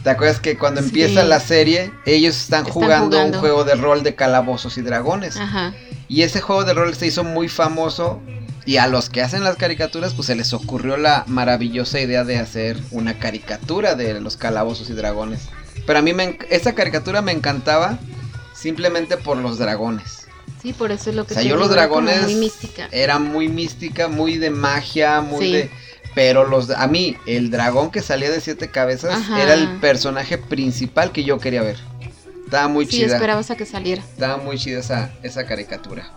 ¿te 0.02 0.10
acuerdas 0.10 0.40
que 0.40 0.58
cuando 0.58 0.80
Sí. 0.80 0.86
empieza 0.88 1.22
la 1.22 1.38
serie 1.38 1.92
ellos 2.04 2.36
están, 2.36 2.60
Están 2.62 2.72
jugando, 2.72 3.16
jugando. 3.16 3.36
un 3.36 3.40
juego 3.40 3.64
de 3.64 3.74
rol 3.76 4.02
de 4.02 4.16
Calabozos 4.16 4.76
y 4.76 4.80
Dragones? 4.82 5.36
Ajá. 5.36 5.72
Y 6.08 6.22
ese 6.22 6.40
juego 6.40 6.64
de 6.64 6.74
rol 6.74 6.92
se 6.96 7.06
hizo 7.06 7.22
muy 7.22 7.48
famoso 7.48 8.20
y 8.64 8.76
a 8.76 8.86
los 8.86 9.10
que 9.10 9.22
hacen 9.22 9.44
las 9.44 9.56
caricaturas 9.56 10.14
pues 10.14 10.26
se 10.26 10.34
les 10.34 10.52
ocurrió 10.52 10.96
la 10.96 11.24
maravillosa 11.26 12.00
idea 12.00 12.24
de 12.24 12.38
hacer 12.38 12.78
una 12.90 13.18
caricatura 13.18 13.94
de 13.94 14.20
los 14.20 14.36
Calabozos 14.36 14.88
y 14.90 14.92
Dragones. 14.94 15.48
Pero 15.86 15.98
a 15.98 16.02
mí 16.02 16.12
me, 16.12 16.38
esa 16.50 16.74
caricatura 16.74 17.22
me 17.22 17.32
encantaba 17.32 17.98
simplemente 18.54 19.16
por 19.16 19.36
los 19.36 19.58
dragones. 19.58 20.26
Sí, 20.62 20.72
por 20.72 20.92
eso 20.92 21.10
es 21.10 21.16
lo 21.16 21.26
que 21.26 21.34
O 21.34 21.36
sea, 21.36 21.42
yo 21.42 21.56
los 21.56 21.70
dragones 21.70 22.22
muy 22.22 22.34
mística. 22.36 22.88
era 22.92 23.18
muy 23.18 23.48
mística, 23.48 24.06
muy 24.06 24.38
de 24.38 24.50
magia, 24.50 25.20
muy 25.20 25.44
Sí. 25.46 25.52
de... 25.52 25.70
Pero 26.14 26.46
los 26.46 26.70
a 26.70 26.86
mí, 26.88 27.16
el 27.26 27.50
dragón 27.50 27.90
que 27.90 28.02
salía 28.02 28.30
de 28.30 28.40
siete 28.40 28.68
cabezas 28.70 29.14
Ajá. 29.14 29.42
era 29.42 29.54
el 29.54 29.66
personaje 29.80 30.36
principal 30.38 31.10
que 31.10 31.24
yo 31.24 31.38
quería 31.40 31.62
ver. 31.62 31.78
Estaba 32.44 32.68
muy 32.68 32.84
Sí, 32.84 32.98
chida. 32.98 33.14
esperabas 33.14 33.50
a 33.50 33.56
que 33.56 33.64
saliera. 33.66 34.02
Estaba 34.02 34.36
muy 34.36 34.58
chida 34.58 34.78
esa, 34.80 35.10
esa 35.22 35.46
caricatura. 35.46 36.12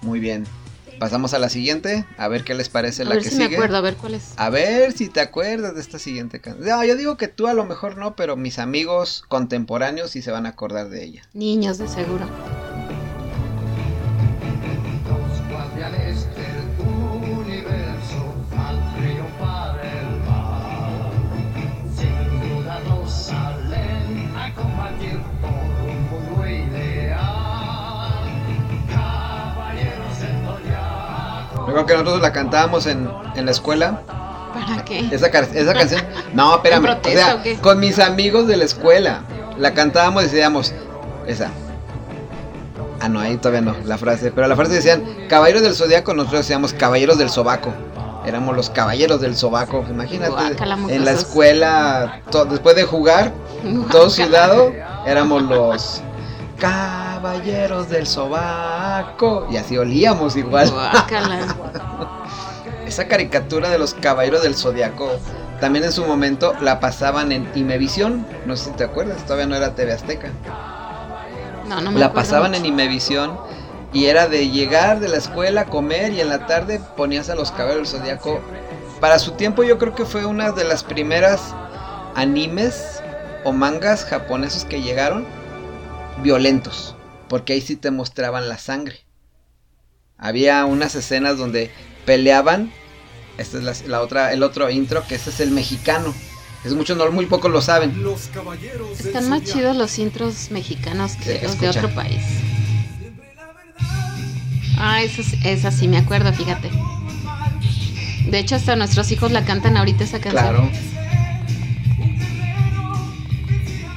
Muy 0.00 0.18
bien. 0.18 0.44
Pasamos 1.02 1.34
a 1.34 1.40
la 1.40 1.48
siguiente. 1.48 2.04
A 2.16 2.28
ver 2.28 2.44
qué 2.44 2.54
les 2.54 2.68
parece 2.68 3.02
A 3.02 3.06
la 3.06 3.14
ver 3.16 3.24
que 3.24 3.30
si 3.30 3.34
me 3.34 3.42
sigue. 3.46 3.56
acuerdo, 3.56 3.76
a 3.76 3.80
ver 3.80 3.96
cuál 3.96 4.14
es. 4.14 4.34
A 4.36 4.50
ver 4.50 4.92
si 4.92 5.08
te 5.08 5.18
acuerdas 5.18 5.74
de 5.74 5.80
esta 5.80 5.98
siguiente 5.98 6.40
canción. 6.40 6.64
No, 6.68 6.84
yo 6.84 6.94
digo 6.94 7.16
que 7.16 7.26
tú 7.26 7.48
a 7.48 7.54
lo 7.54 7.64
mejor 7.64 7.96
no, 7.96 8.14
pero 8.14 8.36
mis 8.36 8.60
amigos 8.60 9.24
contemporáneos 9.26 10.12
sí 10.12 10.22
se 10.22 10.30
van 10.30 10.46
a 10.46 10.50
acordar 10.50 10.90
de 10.90 11.02
ella. 11.02 11.22
Niños, 11.34 11.78
de 11.78 11.88
seguro. 11.88 12.26
Recuerdo 31.72 31.86
que 31.86 31.94
nosotros 31.94 32.20
la 32.20 32.32
cantábamos 32.32 32.86
en, 32.86 33.08
en 33.34 33.46
la 33.46 33.50
escuela. 33.50 34.02
¿Para 34.52 34.84
qué? 34.84 35.08
Esa, 35.10 35.30
canción. 35.30 36.04
No, 36.34 36.56
espérame. 36.56 36.84
¿En 36.84 36.92
O 36.92 37.10
sea, 37.10 37.36
o 37.36 37.62
con 37.62 37.80
mis 37.80 37.98
amigos 37.98 38.46
de 38.46 38.58
la 38.58 38.64
escuela. 38.64 39.22
La 39.56 39.72
cantábamos 39.72 40.24
y 40.24 40.26
decíamos. 40.26 40.74
Esa. 41.26 41.50
Ah, 43.00 43.08
no, 43.08 43.20
ahí 43.20 43.38
todavía 43.38 43.62
no, 43.62 43.74
la 43.86 43.96
frase. 43.96 44.32
Pero 44.32 44.46
la 44.48 44.54
frase 44.54 44.74
decían, 44.74 45.02
caballeros 45.28 45.62
del 45.62 45.74
zodiaco, 45.74 46.12
nosotros 46.12 46.42
decíamos 46.42 46.74
caballeros 46.74 47.16
del 47.16 47.30
sobaco. 47.30 47.72
Éramos 48.26 48.54
los 48.54 48.68
caballeros 48.68 49.22
del 49.22 49.34
sobaco. 49.34 49.82
Imagínate, 49.90 50.30
Guácala, 50.30 50.78
en 50.88 51.04
la 51.06 51.12
escuela, 51.12 52.20
después 52.50 52.76
de 52.76 52.84
jugar, 52.84 53.32
todo 53.90 54.10
sudado, 54.10 54.72
éramos 55.06 55.42
los 55.42 56.02
caballeros 57.22 57.88
del 57.88 58.04
sobaco. 58.06 59.46
Y 59.48 59.56
así 59.56 59.78
olíamos 59.78 60.36
igual. 60.36 60.68
Esa 62.86 63.06
caricatura 63.06 63.70
de 63.70 63.78
los 63.78 63.94
caballeros 63.94 64.42
del 64.42 64.56
zodiaco 64.56 65.08
también 65.60 65.84
en 65.84 65.92
su 65.92 66.04
momento 66.04 66.52
la 66.60 66.80
pasaban 66.80 67.30
en 67.30 67.48
Imevisión. 67.54 68.26
No 68.44 68.56
sé 68.56 68.70
si 68.70 68.70
te 68.72 68.82
acuerdas, 68.82 69.22
todavía 69.22 69.46
no 69.46 69.54
era 69.54 69.76
TV 69.76 69.92
Azteca. 69.92 70.30
No, 71.68 71.80
no 71.80 71.92
me 71.92 72.00
La 72.00 72.12
pasaban 72.12 72.50
mucho. 72.50 72.60
en 72.60 72.66
Imevisión 72.66 73.38
y 73.92 74.06
era 74.06 74.26
de 74.26 74.48
llegar 74.48 74.98
de 74.98 75.08
la 75.08 75.18
escuela, 75.18 75.66
comer 75.66 76.12
y 76.12 76.20
en 76.20 76.28
la 76.28 76.46
tarde 76.48 76.80
ponías 76.96 77.30
a 77.30 77.36
los 77.36 77.52
caballeros 77.52 77.92
del 77.92 78.00
zodiaco. 78.00 78.40
Para 79.00 79.20
su 79.20 79.32
tiempo 79.32 79.62
yo 79.62 79.78
creo 79.78 79.94
que 79.94 80.04
fue 80.04 80.26
una 80.26 80.50
de 80.50 80.64
las 80.64 80.82
primeras 80.82 81.54
animes 82.16 83.00
o 83.44 83.52
mangas 83.52 84.04
japoneses 84.04 84.64
que 84.64 84.82
llegaron 84.82 85.24
violentos, 86.22 86.96
porque 87.32 87.54
ahí 87.54 87.62
sí 87.62 87.76
te 87.76 87.90
mostraban 87.90 88.46
la 88.46 88.58
sangre. 88.58 88.96
Había 90.18 90.66
unas 90.66 90.94
escenas 90.94 91.38
donde 91.38 91.70
peleaban. 92.04 92.70
Esta 93.38 93.56
es 93.56 93.64
la, 93.64 93.72
la 93.88 94.02
otra, 94.02 94.34
el 94.34 94.42
otro 94.42 94.68
intro, 94.68 95.02
que 95.06 95.14
este 95.14 95.30
es 95.30 95.40
el 95.40 95.50
mexicano. 95.50 96.12
Es 96.62 96.74
mucho, 96.74 96.94
no, 96.94 97.10
muy 97.10 97.24
pocos 97.24 97.50
lo 97.50 97.62
saben. 97.62 98.04
Están 99.02 99.30
más 99.30 99.44
chidos 99.44 99.74
los 99.74 99.98
intros 99.98 100.50
mexicanos 100.50 101.12
que 101.16 101.38
Sí, 101.38 101.46
los 101.46 101.58
de 101.58 101.70
otro 101.70 101.88
país. 101.94 102.22
Ah, 104.76 105.02
esa, 105.02 105.22
es- 105.22 105.42
esa 105.46 105.70
sí 105.72 105.88
me 105.88 105.96
acuerdo, 105.96 106.34
fíjate. 106.34 106.70
De 108.28 108.38
hecho, 108.40 108.56
hasta 108.56 108.76
nuestros 108.76 109.10
hijos 109.10 109.32
la 109.32 109.46
cantan 109.46 109.78
ahorita 109.78 110.04
esa 110.04 110.20
canción. 110.20 110.44
Claro. 110.44 110.70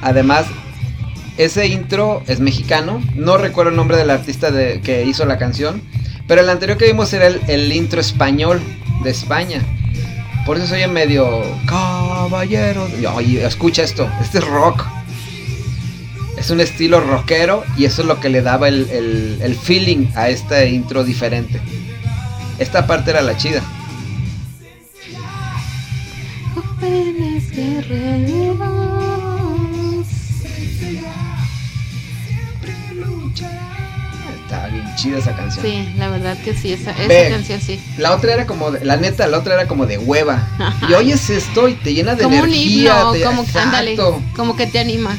Además, 0.00 0.46
ese 1.38 1.66
intro 1.66 2.22
es 2.26 2.40
mexicano. 2.40 3.02
No 3.14 3.36
recuerdo 3.38 3.70
el 3.70 3.76
nombre 3.76 3.96
del 3.96 4.10
artista 4.10 4.50
de- 4.50 4.80
que 4.80 5.04
hizo 5.04 5.24
la 5.26 5.38
canción. 5.38 5.82
Pero 6.26 6.40
el 6.40 6.48
anterior 6.48 6.76
que 6.78 6.86
vimos 6.86 7.12
era 7.12 7.26
el, 7.28 7.40
el 7.48 7.72
intro 7.72 8.00
español 8.00 8.60
de 9.04 9.10
España. 9.10 9.62
Por 10.44 10.56
eso 10.56 10.66
se 10.66 10.74
oye 10.76 10.88
medio. 10.88 11.42
Caballero. 11.66 12.88
Oye, 13.14 13.44
escucha 13.44 13.82
esto. 13.82 14.08
Este 14.20 14.38
es 14.38 14.44
rock. 14.46 14.84
Es 16.38 16.50
un 16.50 16.60
estilo 16.60 17.00
rockero. 17.00 17.64
Y 17.76 17.84
eso 17.84 18.02
es 18.02 18.08
lo 18.08 18.20
que 18.20 18.28
le 18.28 18.42
daba 18.42 18.68
el, 18.68 18.88
el- 18.90 19.38
el 19.42 19.54
feeling 19.56 20.06
a 20.14 20.28
este 20.28 20.68
intro 20.70 21.04
diferente. 21.04 21.60
Esta 22.58 22.86
parte 22.86 23.10
era 23.10 23.22
la 23.22 23.36
chida. 23.36 23.62
Jóvenes 26.54 27.50
guerreros. 27.50 28.35
Chida 34.96 35.18
esa 35.18 35.36
canción. 35.36 35.64
Sí, 35.64 35.88
la 35.96 36.08
verdad 36.08 36.36
que 36.44 36.54
sí, 36.54 36.72
esa, 36.72 36.90
esa 36.90 37.06
Ve. 37.06 37.28
canción 37.30 37.60
sí. 37.60 37.80
La 37.98 38.12
otra 38.14 38.32
era 38.34 38.46
como, 38.46 38.72
de- 38.72 38.84
la 38.84 38.96
neta, 38.96 39.26
la 39.28 39.38
otra 39.38 39.54
era 39.54 39.68
como 39.68 39.86
de 39.86 39.98
hueva. 39.98 40.48
Y 40.88 40.94
oyes 40.94 41.30
esto 41.30 41.68
y 41.68 41.74
te 41.74 41.94
llena 41.94 42.14
de 42.16 42.24
Como 42.24 42.38
un 42.40 42.44
energía. 42.48 42.90
himno, 43.00 43.12
te- 43.12 43.22
como 43.22 43.46
que, 43.46 43.58
ándale, 43.58 43.90
Exacto. 43.92 44.22
como 44.34 44.56
que 44.56 44.66
te 44.66 44.78
anima. 44.80 45.16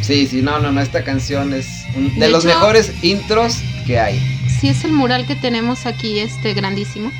Sí, 0.00 0.26
sí, 0.26 0.40
no, 0.42 0.58
no, 0.58 0.72
no, 0.72 0.80
esta 0.80 1.04
canción 1.04 1.52
es 1.52 1.68
un- 1.94 2.14
de, 2.14 2.20
De 2.26 2.28
los 2.28 2.44
hecho- 2.44 2.54
mejores 2.54 2.92
intros 3.04 3.58
que 3.86 4.00
hay. 4.00 4.18
Sí, 4.60 4.68
es 4.68 4.84
el 4.84 4.92
mural 4.92 5.26
que 5.26 5.36
tenemos 5.36 5.84
aquí, 5.86 6.18
este 6.18 6.54
grandísimo. 6.54 7.12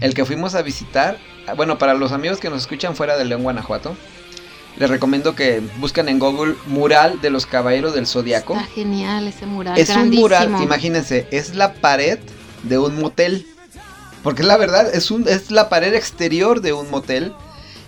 El 0.00 0.14
que 0.14 0.24
fuimos 0.24 0.54
a 0.54 0.62
visitar, 0.62 1.18
ah, 1.46 1.54
bueno, 1.54 1.78
para 1.78 1.94
los 1.94 2.12
amigos 2.12 2.38
que 2.40 2.50
nos 2.50 2.60
escuchan 2.62 2.94
fuera 2.94 3.16
de 3.16 3.24
León, 3.24 3.42
Guanajuato, 3.42 3.96
les 4.76 4.88
recomiendo 4.88 5.34
que 5.34 5.60
busquen 5.78 6.08
en 6.08 6.18
Google 6.18 6.54
mural 6.66 7.20
de 7.20 7.30
los 7.30 7.46
Caballeros 7.46 7.94
del 7.94 8.06
Zodiaco. 8.06 8.54
Está 8.54 8.66
genial 8.66 9.28
ese 9.28 9.46
mural. 9.46 9.78
Es 9.78 9.90
un 9.90 10.10
mural, 10.10 10.50
imagínense, 10.62 11.26
es 11.30 11.54
la 11.54 11.74
pared 11.74 12.18
de 12.62 12.78
un 12.78 12.98
motel. 13.00 13.46
Porque 14.22 14.42
la 14.42 14.56
verdad, 14.56 14.94
es, 14.94 15.10
un, 15.10 15.26
es 15.28 15.50
la 15.50 15.68
pared 15.68 15.94
exterior 15.94 16.60
de 16.60 16.72
un 16.72 16.90
motel. 16.90 17.32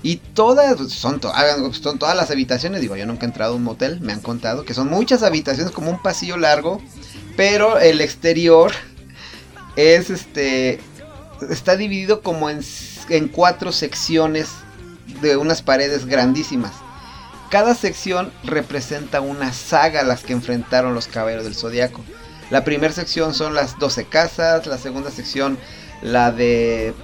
Y 0.03 0.17
todas, 0.17 0.91
son, 0.91 1.21
to- 1.21 1.33
son 1.73 1.99
todas 1.99 2.17
las 2.17 2.31
habitaciones. 2.31 2.81
Digo, 2.81 2.97
yo 2.97 3.07
nunca 3.07 3.25
he 3.25 3.29
entrado 3.29 3.53
a 3.53 3.57
un 3.57 3.63
motel, 3.63 4.01
me 4.01 4.13
han 4.13 4.21
contado 4.21 4.65
que 4.65 4.75
son 4.75 4.89
muchas 4.89 5.23
habitaciones, 5.23 5.73
como 5.73 5.91
un 5.91 6.03
pasillo 6.03 6.37
largo. 6.37 6.83
Pero 7.37 7.79
el 7.79 8.01
exterior 8.01 8.73
es 9.77 10.11
este. 10.11 10.81
Está 11.51 11.77
dividido 11.77 12.21
como 12.21 12.51
en, 12.51 12.61
en 13.09 13.29
cuatro 13.29 13.73
secciones 13.73 14.49
de 15.23 15.37
unas 15.39 15.63
paredes 15.63 16.05
grandísimas. 16.05 16.73
Cada 17.51 17.75
sección 17.75 18.33
representa 18.45 19.21
una 19.21 19.53
saga 19.53 20.01
a 20.01 20.05
las 20.05 20.23
que 20.23 20.33
enfrentaron 20.33 20.95
los 20.95 21.07
caballeros 21.07 21.45
del 21.45 21.55
zodiaco. 21.55 22.03
La 22.51 22.65
primera 22.65 22.93
sección 22.93 23.35
son 23.35 23.55
las 23.55 23.79
12 23.79 24.07
casas, 24.07 24.67
la 24.67 24.79
segunda 24.79 25.11
sección 25.11 25.59
la 26.03 26.33
de 26.33 26.95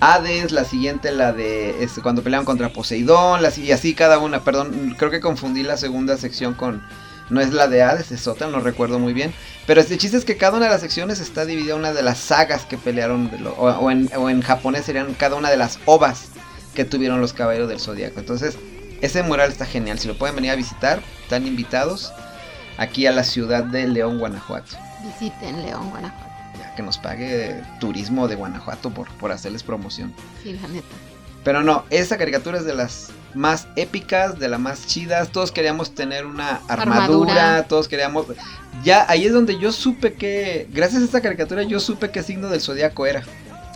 Hades, 0.00 0.52
la 0.52 0.64
siguiente 0.64 1.12
la 1.12 1.32
de 1.32 1.82
este, 1.82 2.02
cuando 2.02 2.22
peleaban 2.22 2.44
contra 2.44 2.72
Poseidón, 2.72 3.40
y 3.56 3.72
así 3.72 3.94
cada 3.94 4.18
una, 4.18 4.44
perdón, 4.44 4.94
creo 4.98 5.10
que 5.10 5.20
confundí 5.20 5.62
la 5.62 5.76
segunda 5.76 6.16
sección 6.16 6.54
con 6.54 6.82
no 7.30 7.40
es 7.40 7.54
la 7.54 7.68
de 7.68 7.82
Hades, 7.82 8.12
es 8.12 8.26
otra, 8.26 8.48
no 8.48 8.60
recuerdo 8.60 8.98
muy 8.98 9.14
bien, 9.14 9.32
pero 9.66 9.80
este 9.80 9.96
chiste 9.96 10.18
es 10.18 10.26
que 10.26 10.36
cada 10.36 10.58
una 10.58 10.66
de 10.66 10.72
las 10.72 10.82
secciones 10.82 11.20
está 11.20 11.46
dividida 11.46 11.72
en 11.72 11.80
una 11.80 11.92
de 11.94 12.02
las 12.02 12.18
sagas 12.18 12.66
que 12.66 12.76
pelearon 12.76 13.30
o 13.56 13.90
en, 13.90 14.10
o 14.14 14.28
en 14.28 14.42
japonés 14.42 14.84
serían 14.84 15.14
cada 15.14 15.36
una 15.36 15.50
de 15.50 15.56
las 15.56 15.78
ovas 15.86 16.28
que 16.74 16.84
tuvieron 16.84 17.20
los 17.20 17.32
caballeros 17.32 17.68
del 17.68 17.80
zodiaco. 17.80 18.20
Entonces, 18.20 18.56
ese 19.00 19.22
mural 19.22 19.50
está 19.50 19.66
genial, 19.66 19.98
si 19.98 20.08
lo 20.08 20.16
pueden 20.18 20.36
venir 20.36 20.50
a 20.50 20.56
visitar, 20.56 21.02
están 21.22 21.46
invitados 21.46 22.12
aquí 22.78 23.06
a 23.06 23.12
la 23.12 23.24
ciudad 23.24 23.64
de 23.64 23.86
León, 23.86 24.18
Guanajuato. 24.18 24.76
Visiten 25.04 25.62
León, 25.62 25.90
Guanajuato. 25.90 26.32
Ya 26.58 26.74
que 26.74 26.82
nos 26.82 26.98
pague 26.98 27.62
turismo 27.80 28.28
de 28.28 28.36
Guanajuato 28.36 28.90
por, 28.90 29.08
por 29.16 29.32
hacerles 29.32 29.62
promoción. 29.62 30.14
Sí, 30.42 30.52
la 30.54 30.68
neta. 30.68 30.86
Pero 31.44 31.62
no, 31.62 31.84
esa 31.90 32.16
caricatura 32.16 32.58
es 32.58 32.64
de 32.64 32.74
las 32.74 33.10
más 33.34 33.68
épicas, 33.76 34.38
de 34.38 34.48
las 34.48 34.58
más 34.58 34.86
chidas. 34.86 35.28
Todos 35.28 35.52
queríamos 35.52 35.94
tener 35.94 36.24
una 36.24 36.60
armadura, 36.68 37.02
Armadura. 37.02 37.62
todos 37.64 37.86
queríamos... 37.86 38.26
Ya 38.82 39.04
ahí 39.08 39.26
es 39.26 39.32
donde 39.32 39.58
yo 39.58 39.70
supe 39.70 40.14
que, 40.14 40.68
gracias 40.72 41.02
a 41.02 41.04
esta 41.04 41.20
caricatura, 41.20 41.62
yo 41.62 41.80
supe 41.80 42.10
qué 42.10 42.22
signo 42.22 42.48
del 42.48 42.60
zodiaco 42.60 43.06
era. 43.06 43.22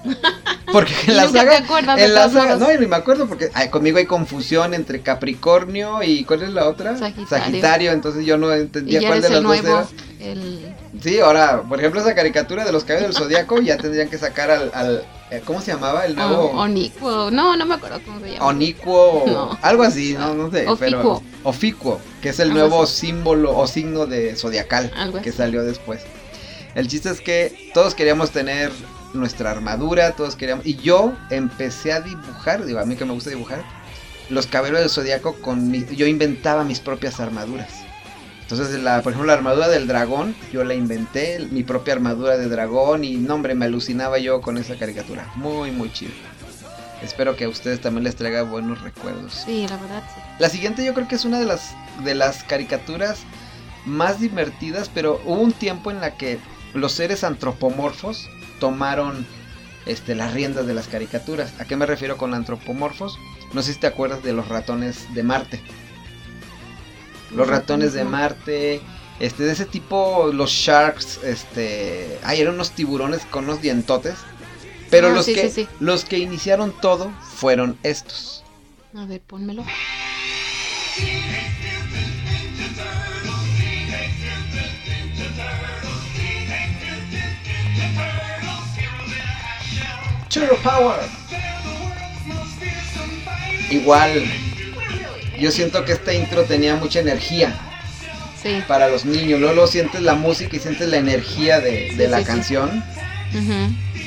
Porque 0.73 0.93
en 1.07 1.17
la 1.17 1.29
saga... 1.29 1.63
te 1.97 2.05
en 2.05 2.15
la 2.15 2.29
saga 2.29 2.57
no, 2.57 2.71
y 2.73 2.79
ni 2.79 2.87
me 2.87 2.97
acuerdo 2.97 3.27
porque 3.27 3.51
ay, 3.55 3.71
conmigo 3.71 3.97
hay 3.97 4.05
confusión 4.05 4.75
entre 4.75 5.01
Capricornio 5.01 6.03
y 6.03 6.25
¿cuál 6.25 6.43
es 6.43 6.51
la 6.51 6.69
otra? 6.69 6.97
Sagitario. 6.99 7.93
entonces 7.93 8.27
yo 8.27 8.37
no 8.37 8.53
entendía 8.53 9.01
cuál 9.01 9.23
de 9.23 9.31
las 9.31 9.43
dos 9.43 9.57
era. 9.59 9.87
El... 10.21 10.75
Sí, 11.03 11.21
ahora, 11.21 11.63
por 11.63 11.79
ejemplo, 11.79 12.01
esa 12.01 12.15
caricatura 12.15 12.65
de 12.65 12.73
los 12.73 12.85
caballeros 12.85 13.15
del 13.15 13.25
zodiaco 13.25 13.61
ya 13.63 13.79
tendrían 13.79 14.09
que 14.11 14.19
sacar 14.19 14.51
al, 14.51 14.71
al- 14.75 15.05
eh, 15.31 15.43
¿cómo 15.45 15.61
se 15.63 15.73
llamaba? 15.73 16.05
El 16.05 16.17
nuevo 16.17 16.51
O- 16.51 16.61
Onicuo. 16.61 17.31
No, 17.31 17.57
no 17.57 17.65
me 17.65 17.75
acuerdo 17.77 18.01
cómo 18.05 18.21
se 18.21 18.33
llama. 18.33 18.47
Onicuo, 18.47 19.25
No. 19.27 19.59
algo 19.63 19.85
así, 19.85 20.15
no, 20.19 20.35
no 20.35 20.51
sé, 20.51 20.67
pero 20.79 20.99
Oficuo. 21.01 21.23
Oficuo, 21.45 22.01
que 22.21 22.31
es 22.31 22.41
el 22.41 22.49
Algo 22.51 22.59
nuevo 22.61 22.83
así. 22.83 23.07
símbolo 23.07 23.57
o 23.57 23.67
signo 23.67 24.07
de 24.07 24.37
zodiacal 24.37 24.93
Algo 24.97 25.23
que 25.23 25.31
así. 25.31 25.39
salió 25.39 25.63
después. 25.65 26.01
El 26.75 26.89
chiste 26.89 27.09
es 27.11 27.21
que 27.21 27.71
todos 27.75 27.95
queríamos 27.95 28.31
tener 28.33 28.71
nuestra 29.15 29.51
armadura, 29.51 30.13
todos 30.13 30.37
queríamos 30.37 30.67
y 30.67 30.77
yo 30.77 31.15
empecé 31.31 31.93
a 31.93 32.01
dibujar, 32.01 32.65
digo, 32.65 32.79
a 32.79 32.85
mí 32.85 32.97
que 32.97 33.05
me 33.05 33.13
gusta 33.13 33.31
dibujar, 33.31 33.65
los 34.29 34.47
caballeros 34.47 34.81
del 34.81 34.91
zodiaco 34.91 35.35
con 35.41 35.71
mi, 35.71 35.85
yo 35.87 36.07
inventaba 36.07 36.65
mis 36.65 36.81
propias 36.81 37.19
armaduras. 37.21 37.73
Entonces, 38.43 38.83
la, 38.83 39.03
por 39.03 39.13
ejemplo, 39.13 39.27
la 39.27 39.35
armadura 39.35 39.69
del 39.69 39.87
dragón, 39.87 40.35
yo 40.53 40.65
la 40.65 40.75
inventé, 40.75 41.47
mi 41.51 41.63
propia 41.63 41.95
armadura 41.95 42.39
de 42.39 42.49
dragón 42.49 43.05
y 43.05 43.17
no, 43.17 43.35
hombre, 43.35 43.55
me 43.55 43.67
alucinaba 43.67 44.19
yo 44.19 44.41
con 44.41 44.57
esa 44.57 44.77
caricatura. 44.77 45.31
Muy, 45.35 45.71
muy 45.71 45.93
chido. 45.93 46.13
Espero 47.03 47.37
que 47.37 47.45
a 47.45 47.49
ustedes 47.49 47.81
también 47.81 48.05
les 48.05 48.17
traiga 48.17 48.43
buenos 48.43 48.81
recuerdos. 48.81 49.35
Sí, 49.45 49.67
la 49.69 49.77
verdad 49.77 50.03
sí. 50.15 50.21
La 50.39 50.49
siguiente 50.49 50.85
yo 50.85 50.95
creo 50.95 51.07
que 51.07 51.15
es 51.15 51.27
una 51.27 51.39
de 51.39 51.45
las, 51.45 51.75
de 52.05 52.15
las 52.15 52.43
caricaturas 52.43 53.21
más 53.85 54.19
divertidas, 54.19 54.91
pero 54.93 55.21
hubo 55.27 55.41
un 55.41 55.53
tiempo 55.53 55.91
en 55.91 56.01
la 56.01 56.17
que 56.17 56.39
los 56.73 56.93
seres 56.93 57.25
antropomorfos 57.25 58.29
tomaron 58.59 59.27
este, 59.87 60.15
las 60.15 60.33
riendas 60.35 60.67
de 60.67 60.75
las 60.75 60.89
caricaturas. 60.89 61.53
¿A 61.61 61.65
qué 61.65 61.77
me 61.77 61.87
refiero 61.87 62.17
con 62.17 62.35
antropomorfos? 62.35 63.19
No 63.53 63.63
sé 63.63 63.73
si 63.75 63.81
te 63.81 63.87
acuerdas 63.87 64.23
de 64.23 64.33
los 64.33 64.49
ratones 64.49 65.13
de 65.15 65.23
Marte. 65.23 65.61
Los 67.31 67.47
ratones 67.49 67.93
de 67.93 68.05
Marte, 68.05 68.81
este, 69.21 69.43
de 69.45 69.53
ese 69.53 69.67
tipo, 69.67 70.31
los 70.33 70.51
sharks, 70.51 71.21
este, 71.25 72.19
ay, 72.25 72.41
eran 72.41 72.55
unos 72.55 72.71
tiburones 72.73 73.21
con 73.27 73.45
unos 73.45 73.61
dientotes. 73.61 74.15
Pero 74.91 75.09
Ah, 75.09 75.13
los, 75.13 75.27
sí, 75.27 75.35
que, 75.35 75.51
sí, 75.51 75.63
sí. 75.65 75.69
los 75.81 76.05
que 76.07 76.19
iniciaron 76.19 76.73
todo 76.81 77.11
fueron 77.37 77.79
estos. 77.83 78.43
A 78.95 79.05
ver, 79.05 79.21
pónmelo. 79.21 79.63
Power. 90.47 91.01
Igual, 93.71 94.25
yo 95.39 95.51
siento 95.51 95.85
que 95.85 95.93
esta 95.93 96.13
intro 96.15 96.45
tenía 96.45 96.77
mucha 96.77 97.01
energía 97.01 97.55
Sí. 98.43 98.63
para 98.69 98.89
los 98.89 99.05
niños. 99.05 99.41
Luego 99.41 99.67
sientes 99.67 100.01
la 100.01 100.15
música 100.15 100.57
y 100.57 100.61
sientes 100.61 100.89
la 100.89 100.97
energía 100.99 101.61
de, 101.61 101.93
de 101.97 102.05
Sí, 102.05 102.11
la 102.11 102.19
sí, 102.19 102.23
sí. 102.25 102.27
canción. 102.27 102.85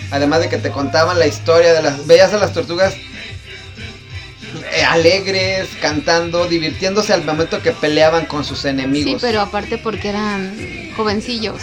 Además 0.09 0.39
de 0.41 0.49
que 0.49 0.57
te 0.57 0.71
contaban 0.71 1.19
la 1.19 1.27
historia 1.27 1.73
de 1.73 1.81
las. 1.83 2.07
Veías 2.07 2.33
a 2.33 2.37
las 2.37 2.53
tortugas 2.53 2.95
eh, 4.73 4.83
alegres, 4.83 5.69
cantando, 5.81 6.47
divirtiéndose 6.47 7.13
al 7.13 7.23
momento 7.23 7.61
que 7.61 7.71
peleaban 7.71 8.25
con 8.25 8.43
sus 8.43 8.59
Sí, 8.59 8.69
enemigos. 8.69 9.21
pero 9.21 9.41
aparte 9.41 9.77
porque 9.77 10.09
eran 10.09 10.53
jovencillos. 10.97 11.61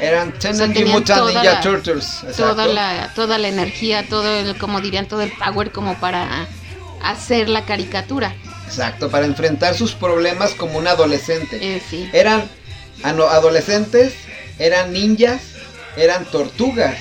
Eran 0.00 0.32
Teenage 0.38 0.84
Mutant 0.86 1.26
Ninja 1.26 1.42
la- 1.44 1.60
Turtles. 1.60 2.04
exacto. 2.22 2.36
Toda 2.48 2.66
la, 2.66 3.12
toda 3.14 3.38
la 3.38 3.48
energía, 3.48 4.06
todo 4.08 4.28
el, 4.40 4.56
como 4.58 4.80
dirían, 4.80 5.06
todo 5.06 5.22
el 5.22 5.32
power 5.32 5.70
como 5.72 5.94
para 6.00 6.46
hacer 7.02 7.48
la 7.48 7.64
caricatura. 7.64 8.34
Exacto, 8.66 9.08
para 9.10 9.26
enfrentar 9.26 9.74
sus 9.74 9.92
problemas 9.94 10.52
como 10.52 10.78
un 10.78 10.88
adolescente. 10.88 11.58
Eh, 11.76 11.82
sí. 11.88 12.08
Eran 12.12 12.48
adolescentes, 13.02 14.14
eran 14.58 14.92
ninjas, 14.92 15.40
eran 15.96 16.24
tortugas. 16.24 16.96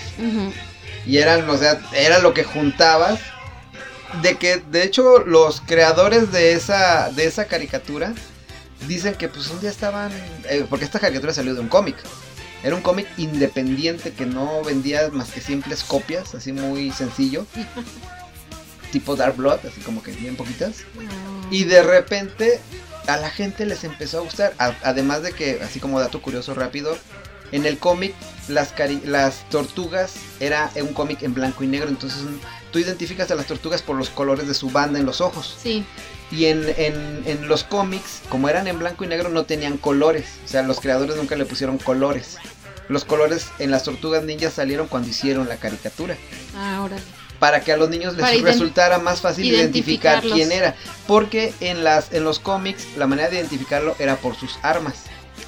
Y 1.05 1.17
eran, 1.17 1.49
o 1.49 1.57
sea, 1.57 1.79
era 1.93 2.19
lo 2.19 2.33
que 2.33 2.43
juntabas. 2.43 3.19
De 4.21 4.35
que, 4.37 4.57
de 4.57 4.83
hecho, 4.83 5.19
los 5.25 5.61
creadores 5.61 6.31
de 6.31 6.53
esa, 6.53 7.09
de 7.11 7.25
esa 7.25 7.45
caricatura 7.45 8.13
dicen 8.87 9.15
que 9.15 9.27
pues 9.27 9.49
un 9.49 9.59
día 9.59 9.71
estaban. 9.71 10.11
eh, 10.49 10.65
porque 10.69 10.85
esta 10.85 10.99
caricatura 10.99 11.33
salió 11.33 11.55
de 11.55 11.61
un 11.61 11.67
cómic. 11.67 11.95
Era 12.63 12.75
un 12.75 12.81
cómic 12.81 13.07
independiente 13.17 14.11
que 14.13 14.25
no 14.25 14.63
vendía 14.63 15.09
más 15.11 15.31
que 15.31 15.41
simples 15.41 15.83
copias, 15.83 16.33
así 16.33 16.53
muy 16.53 16.91
sencillo. 16.91 17.45
tipo 18.91 19.15
Dark 19.15 19.35
Blood, 19.37 19.59
así 19.67 19.81
como 19.81 20.03
que 20.03 20.11
bien 20.11 20.35
poquitas. 20.35 20.77
Y 21.51 21.63
de 21.65 21.81
repente 21.83 22.59
a 23.07 23.17
la 23.17 23.29
gente 23.29 23.65
les 23.65 23.83
empezó 23.83 24.19
a 24.19 24.21
gustar. 24.21 24.53
A- 24.59 24.75
además 24.83 25.23
de 25.23 25.31
que, 25.33 25.59
así 25.63 25.79
como 25.79 25.99
dato 25.99 26.21
curioso 26.21 26.53
rápido, 26.53 26.97
en 27.51 27.65
el 27.65 27.77
cómic 27.79 28.13
las, 28.47 28.73
las 29.05 29.47
tortugas 29.49 30.13
era 30.39 30.71
un 30.75 30.93
cómic 30.93 31.23
en 31.23 31.33
blanco 31.33 31.63
y 31.63 31.67
negro. 31.67 31.89
Entonces 31.89 32.21
tú 32.73 32.79
identificas 32.79 33.31
a 33.31 33.35
las 33.35 33.45
tortugas 33.45 33.81
por 33.81 33.95
los 33.95 34.09
colores 34.09 34.47
de 34.49 34.53
su 34.53 34.69
banda 34.69 34.99
en 34.99 35.05
los 35.05 35.21
ojos. 35.21 35.55
Sí. 35.63 35.85
Y 36.31 36.45
en, 36.47 36.65
en- 36.77 37.23
en 37.25 37.47
los 37.47 37.63
cómics, 37.63 38.21
como 38.27 38.49
eran 38.49 38.67
en 38.67 38.79
blanco 38.79 39.05
y 39.05 39.07
negro, 39.07 39.29
no 39.29 39.45
tenían 39.45 39.77
colores. 39.77 40.25
O 40.43 40.47
sea, 40.49 40.63
los 40.63 40.79
creadores 40.81 41.15
nunca 41.15 41.35
le 41.37 41.45
pusieron 41.45 41.77
colores. 41.77 42.37
Los 42.89 43.05
colores 43.05 43.45
en 43.59 43.71
las 43.71 43.83
tortugas 43.83 44.23
ninjas 44.23 44.53
salieron 44.53 44.87
cuando 44.87 45.07
hicieron 45.07 45.47
la 45.47 45.55
caricatura. 45.55 46.17
Ahora. 46.57 46.97
Para 47.39 47.61
que 47.61 47.71
a 47.71 47.77
los 47.77 47.89
niños 47.89 48.15
les 48.15 48.25
resultara 48.41 48.99
más 48.99 49.21
fácil 49.21 49.45
identificar 49.45 50.21
quién 50.21 50.51
era. 50.51 50.75
Porque 51.07 51.53
en, 51.59 51.83
las, 51.83 52.11
en 52.11 52.23
los 52.23 52.39
cómics 52.39 52.87
la 52.97 53.05
manera 53.07 53.29
de 53.29 53.37
identificarlo 53.37 53.95
era 53.99 54.15
por 54.17 54.35
sus 54.35 54.57
armas. 54.63 54.95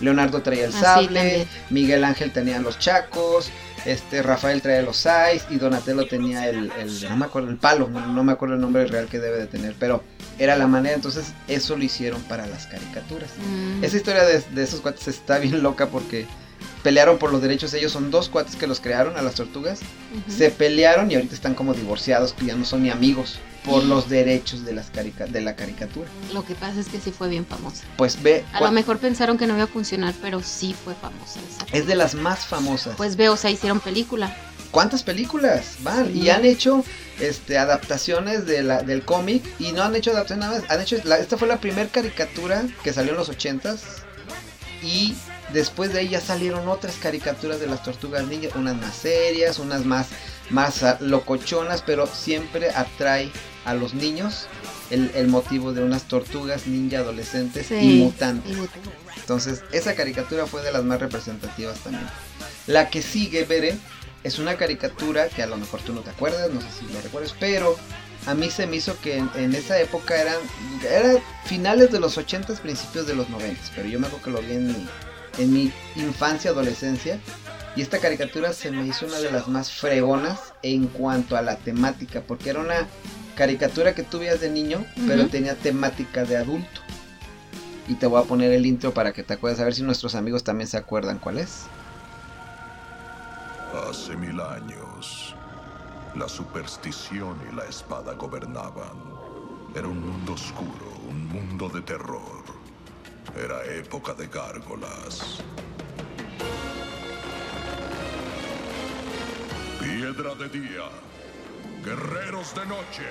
Leonardo 0.01 0.41
traía 0.41 0.65
el 0.65 0.75
Ah, 0.75 0.79
sable, 0.81 1.19
también. 1.19 1.47
Miguel 1.69 2.03
Ángel 2.03 2.31
tenía 2.31 2.59
los 2.59 2.77
chacos, 2.79 3.49
este 3.85 4.21
Rafael 4.23 4.61
traía 4.61 4.81
los 4.81 4.97
sais 4.97 5.45
y 5.49 5.57
Donatello 5.57 6.07
tenía 6.07 6.49
el, 6.49 6.71
el- 6.79 7.09
no 7.09 7.17
me 7.17 7.25
acuerdo 7.25 7.49
el 7.49 7.57
palo, 7.57 7.87
no, 7.89 8.05
no 8.07 8.23
me 8.23 8.31
acuerdo 8.33 8.55
el 8.55 8.61
nombre 8.61 8.85
real 8.85 9.07
que 9.07 9.19
debe 9.19 9.37
de 9.37 9.47
tener, 9.47 9.75
pero 9.79 10.03
era 10.39 10.55
la 10.57 10.67
manera, 10.67 10.95
entonces 10.95 11.33
eso 11.47 11.77
lo 11.77 11.83
hicieron 11.83 12.21
para 12.23 12.45
las 12.47 12.67
caricaturas. 12.67 13.29
Mm. 13.47 13.83
Esa 13.83 13.97
historia 13.97 14.23
de, 14.23 14.41
de 14.41 14.63
esos 14.63 14.81
cuates 14.81 15.07
está 15.07 15.37
bien 15.39 15.61
loca 15.63 15.87
porque 15.87 16.25
pelearon 16.83 17.17
por 17.17 17.31
los 17.31 17.41
derechos, 17.41 17.73
ellos 17.73 17.91
son 17.91 18.11
dos 18.11 18.29
cuates 18.29 18.55
que 18.55 18.67
los 18.67 18.79
crearon 18.79 19.17
a 19.17 19.21
las 19.21 19.35
tortugas, 19.35 19.79
se 20.27 20.49
pelearon 20.51 21.09
y 21.11 21.15
ahorita 21.15 21.33
están 21.35 21.53
como 21.55 21.73
divorciados, 21.73 22.33
que 22.33 22.45
ya 22.45 22.55
no 22.55 22.63
son 22.65 22.83
ni 22.83 22.89
amigos 22.89 23.39
por 23.65 23.83
los 23.83 24.07
derechos 24.09 24.63
de, 24.65 24.73
las 24.73 24.91
carica- 24.91 25.25
de 25.27 25.41
la 25.41 25.55
caricatura. 25.55 26.07
Lo 26.33 26.45
que 26.45 26.55
pasa 26.55 26.79
es 26.79 26.87
que 26.87 26.99
sí 26.99 27.11
fue 27.11 27.27
bien 27.29 27.45
famosa. 27.45 27.83
Pues 27.97 28.21
ve, 28.21 28.45
A 28.53 28.61
lo 28.61 28.71
mejor 28.71 28.99
pensaron 28.99 29.37
que 29.37 29.47
no 29.47 29.55
iba 29.55 29.63
a 29.63 29.67
funcionar, 29.67 30.13
pero 30.21 30.41
sí 30.43 30.75
fue 30.83 30.93
famosa. 30.95 31.39
esa. 31.39 31.65
es 31.77 31.87
de 31.87 31.95
las 31.95 32.13
más 32.15 32.45
famosas. 32.45 32.95
Pues 32.95 33.15
veo, 33.15 33.33
o 33.33 33.37
sea, 33.37 33.49
hicieron 33.51 33.79
película. 33.79 34.35
¿Cuántas 34.71 35.03
películas 35.03 35.75
van? 35.79 36.07
Sí. 36.11 36.19
Y 36.23 36.29
han 36.29 36.43
hecho 36.45 36.83
este 37.19 37.57
adaptaciones 37.57 38.45
de 38.45 38.61
la, 38.61 38.83
del 38.83 39.03
cómic 39.03 39.43
y 39.57 39.71
no 39.71 39.83
han 39.83 39.95
hecho 39.95 40.11
adaptaciones 40.11 40.45
nada 40.47 40.59
más. 40.61 40.69
Han 40.71 40.81
hecho, 40.81 40.97
la- 41.05 41.17
esta 41.17 41.37
fue 41.37 41.47
la 41.47 41.59
primera 41.61 41.89
caricatura 41.89 42.63
que 42.83 42.91
salió 42.91 43.11
en 43.11 43.17
los 43.17 43.29
ochentas 43.29 43.83
y 44.83 45.15
después 45.53 45.93
de 45.93 45.99
ahí 45.99 46.09
ya 46.09 46.19
salieron 46.19 46.67
otras 46.67 46.95
caricaturas 46.95 47.59
de 47.59 47.67
las 47.67 47.83
tortugas 47.83 48.27
ninja, 48.27 48.49
unas 48.57 48.75
más 48.75 48.95
serias, 48.95 49.59
unas 49.59 49.85
más, 49.85 50.07
más 50.49 50.83
ah, 50.83 50.97
locochonas, 50.99 51.81
pero 51.81 52.05
siempre 52.07 52.69
atrae 52.71 53.31
a 53.65 53.73
los 53.73 53.93
niños 53.93 54.47
el, 54.91 55.11
el 55.15 55.27
motivo 55.27 55.73
de 55.73 55.83
unas 55.83 56.03
tortugas 56.03 56.67
ninja 56.67 56.99
adolescentes 56.99 57.67
Sí, 57.67 57.75
y 57.75 58.03
mutantes. 58.03 58.51
y 58.51 58.55
mutantes. 58.55 58.93
Entonces, 59.17 59.63
esa 59.71 59.95
caricatura 59.95 60.45
fue 60.45 60.61
de 60.61 60.71
las 60.71 60.83
más 60.83 60.99
representativas 60.99 61.79
también. 61.79 62.05
La 62.67 62.89
que 62.89 63.01
sigue, 63.01 63.43
Bere, 63.45 63.75
es 64.23 64.37
una 64.39 64.55
caricatura 64.55 65.27
que 65.29 65.41
a 65.43 65.47
lo 65.47 65.57
mejor 65.57 65.81
tú 65.81 65.93
no 65.93 66.01
te 66.01 66.11
acuerdas, 66.11 66.49
no 66.51 66.61
sé 66.61 66.67
si 66.79 66.93
lo 66.93 67.01
recuerdas, 67.01 67.33
pero 67.39 67.75
a 68.27 68.33
mí 68.35 68.49
se 68.49 68.67
me 68.67 68.77
hizo 68.77 68.99
que 69.01 69.17
en, 69.17 69.29
en 69.35 69.53
esa 69.55 69.79
época 69.79 70.19
eran, 70.19 70.37
eran 70.89 71.17
finales 71.45 71.91
de 71.91 71.99
los 71.99 72.17
80s, 72.17 72.59
principios 72.59 73.05
de 73.07 73.13
los 73.15 73.29
90 73.29 73.59
pero 73.75 73.87
yo 73.87 73.99
me 73.99 74.07
acuerdo 74.07 74.25
que 74.25 74.31
lo 74.31 74.41
vi 74.47 74.53
en 74.55 74.67
mi, 74.67 74.87
en 75.39 75.53
mi 75.53 75.71
infancia, 75.95 76.51
adolescencia. 76.51 77.19
Y 77.75 77.81
esta 77.81 77.99
caricatura 77.99 78.53
se 78.53 78.71
me 78.71 78.87
hizo 78.87 79.05
una 79.05 79.19
de 79.19 79.31
las 79.31 79.47
más 79.49 79.69
fregonas 79.71 80.39
en 80.63 80.87
cuanto 80.87 81.35
a 81.35 81.41
la 81.41 81.57
temática, 81.57 82.21
porque 82.25 82.51
era 82.51 82.61
una 82.61 82.87
caricatura 83.35 83.93
que 83.93 84.03
tú 84.03 84.19
veías 84.19 84.39
de 84.39 84.49
niño, 84.49 84.85
pero 85.07 85.27
tenía 85.27 85.55
temática 85.55 86.23
de 86.23 86.37
adulto. 86.37 86.81
Y 87.87 87.95
te 87.95 88.07
voy 88.07 88.21
a 88.21 88.25
poner 88.25 88.51
el 88.51 88.65
intro 88.65 88.93
para 88.93 89.13
que 89.13 89.21
te 89.21 89.33
acuerdes, 89.33 89.59
a 89.59 89.65
ver 89.65 89.75
si 89.75 89.83
nuestros 89.83 90.15
amigos 90.15 90.43
también 90.43 90.67
se 90.67 90.77
acuerdan 90.77 91.19
cuál 91.19 91.37
es. 91.37 91.65
Hace 93.87 94.15
mil 94.15 94.39
años, 94.39 95.35
la 96.15 96.27
superstición 96.27 97.37
y 97.51 97.55
la 97.55 97.65
espada 97.65 98.13
gobernaban. 98.13 99.15
Era 99.75 99.87
un 99.87 99.99
mundo 99.99 100.33
oscuro, 100.33 100.97
un 101.09 101.27
mundo 101.27 101.69
de 101.69 101.81
terror. 101.81 102.43
Era 103.37 103.63
época 103.75 104.13
de 104.13 104.27
gárgolas. 104.27 105.41
Piedra 109.79 110.33
de 110.35 110.49
día, 110.49 110.89
guerreros 111.85 112.55
de 112.55 112.65
noche. 112.65 113.03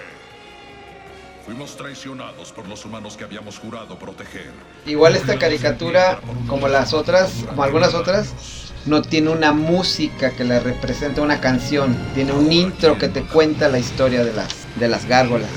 Fuimos 1.46 1.76
traicionados 1.76 2.50
por 2.52 2.66
los 2.66 2.84
humanos 2.84 3.16
que 3.16 3.22
habíamos 3.22 3.58
jurado 3.58 3.98
proteger. 3.98 4.50
Igual 4.84 5.14
esta 5.14 5.38
caricatura, 5.38 6.18
como 6.48 6.68
las 6.68 6.92
otras, 6.92 7.30
como 7.46 7.62
algunas 7.62 7.94
otras, 7.94 8.32
no 8.86 9.02
tiene 9.02 9.30
una 9.30 9.52
música 9.52 10.30
que 10.30 10.42
la 10.42 10.58
represente 10.58 11.20
una 11.20 11.40
canción, 11.40 11.96
tiene 12.14 12.32
un 12.32 12.50
intro 12.50 12.98
que 12.98 13.08
te 13.08 13.22
cuenta 13.22 13.68
la 13.68 13.78
historia 13.78 14.24
de 14.24 14.32
las, 14.32 14.48
de 14.76 14.88
las 14.88 15.06
gárgolas. 15.06 15.50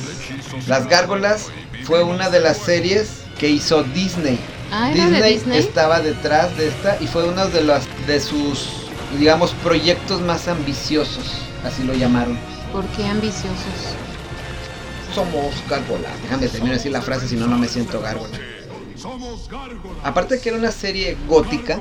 Las 0.68 0.88
gárgolas 0.88 1.48
fue 1.86 2.04
una 2.04 2.30
de 2.30 2.42
las 2.42 2.58
series 2.58 3.24
que 3.40 3.50
hizo 3.50 3.84
Disney. 3.84 4.38
Ah, 4.72 4.92
¿era 4.92 5.10
de 5.10 5.24
Disney? 5.24 5.58
estaba 5.58 6.02
detrás 6.02 6.56
de 6.58 6.68
esta 6.68 6.98
y 7.02 7.08
fue 7.08 7.24
uno 7.24 7.48
de 7.48 7.64
los 7.64 7.84
de 8.06 8.20
sus 8.20 8.70
digamos 9.18 9.52
proyectos 9.64 10.20
más 10.22 10.50
ambiciosos, 10.50 11.32
así 11.64 11.84
lo 11.84 11.94
llamaron. 11.94 12.38
¿Por 12.72 12.86
qué 12.90 13.06
ambiciosos? 13.06 13.96
Somos 15.14 15.64
gárgolas. 15.70 16.22
Déjame 16.22 16.48
terminar 16.48 16.70
de 16.70 16.78
decir 16.78 16.92
la 16.92 17.02
frase, 17.02 17.28
si 17.28 17.36
no 17.36 17.48
no 17.48 17.58
me 17.58 17.68
siento 17.68 18.02
gárgola. 18.02 18.38
Aparte 20.04 20.36
de 20.36 20.42
que 20.42 20.50
era 20.50 20.58
una 20.58 20.72
serie 20.72 21.18
gótica 21.28 21.80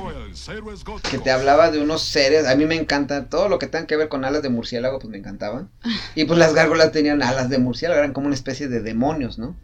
que 1.09 1.17
te 1.17 1.31
hablaba 1.31 1.71
de 1.71 1.81
unos 1.81 2.01
seres, 2.01 2.47
a 2.47 2.55
mí 2.55 2.65
me 2.65 2.75
encanta 2.75 3.25
todo 3.25 3.49
lo 3.49 3.59
que 3.59 3.67
tenga 3.67 3.85
que 3.85 3.97
ver 3.97 4.09
con 4.09 4.25
alas 4.25 4.41
de 4.41 4.49
murciélago, 4.49 4.99
pues 4.99 5.09
me 5.11 5.17
encantaban. 5.17 5.69
Y 6.15 6.25
pues 6.25 6.39
las 6.39 6.53
gárgolas 6.53 6.91
tenían 6.91 7.21
alas 7.21 7.49
de 7.49 7.57
murciélago, 7.57 7.99
eran 7.99 8.13
como 8.13 8.27
una 8.27 8.35
especie 8.35 8.67
de 8.67 8.81
demonios, 8.81 9.37
¿no? 9.37 9.55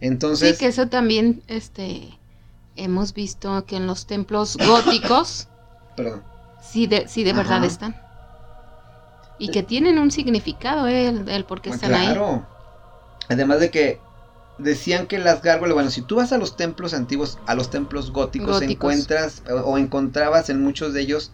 Entonces, 0.00 0.52
Sí, 0.56 0.58
que 0.64 0.66
eso 0.68 0.88
también, 0.88 1.42
este, 1.46 2.18
hemos 2.76 3.14
visto 3.14 3.64
que 3.66 3.76
en 3.76 3.86
los 3.86 4.06
templos 4.06 4.56
góticos 4.56 5.48
perdón. 5.96 6.22
sí 6.62 6.86
de, 6.86 7.08
sí 7.08 7.22
de 7.24 7.32
verdad 7.32 7.58
Ajá. 7.58 7.66
están. 7.66 7.96
Y 9.38 9.48
que 9.48 9.62
tienen 9.62 9.98
un 9.98 10.10
significado, 10.10 10.86
eh, 10.88 11.08
el, 11.08 11.28
el 11.28 11.44
por 11.44 11.60
qué 11.60 11.70
Ah, 11.70 11.74
están 11.74 11.94
ahí. 11.94 12.06
claro. 12.06 12.46
Además 13.28 13.60
de 13.60 13.70
que 13.70 14.00
decían 14.58 15.06
que 15.06 15.18
las 15.18 15.42
gárgolas, 15.42 15.74
bueno, 15.74 15.90
si 15.90 16.02
tú 16.02 16.16
vas 16.16 16.32
a 16.32 16.38
los 16.38 16.56
templos 16.56 16.94
antiguos, 16.94 17.38
a 17.46 17.54
los 17.54 17.70
templos 17.70 18.12
góticos, 18.12 18.60
Góticos. 18.60 18.74
encuentras 18.74 19.42
o, 19.50 19.54
o 19.72 19.78
encontrabas 19.78 20.50
en 20.50 20.62
muchos 20.62 20.92
de 20.94 21.00
ellos 21.02 21.32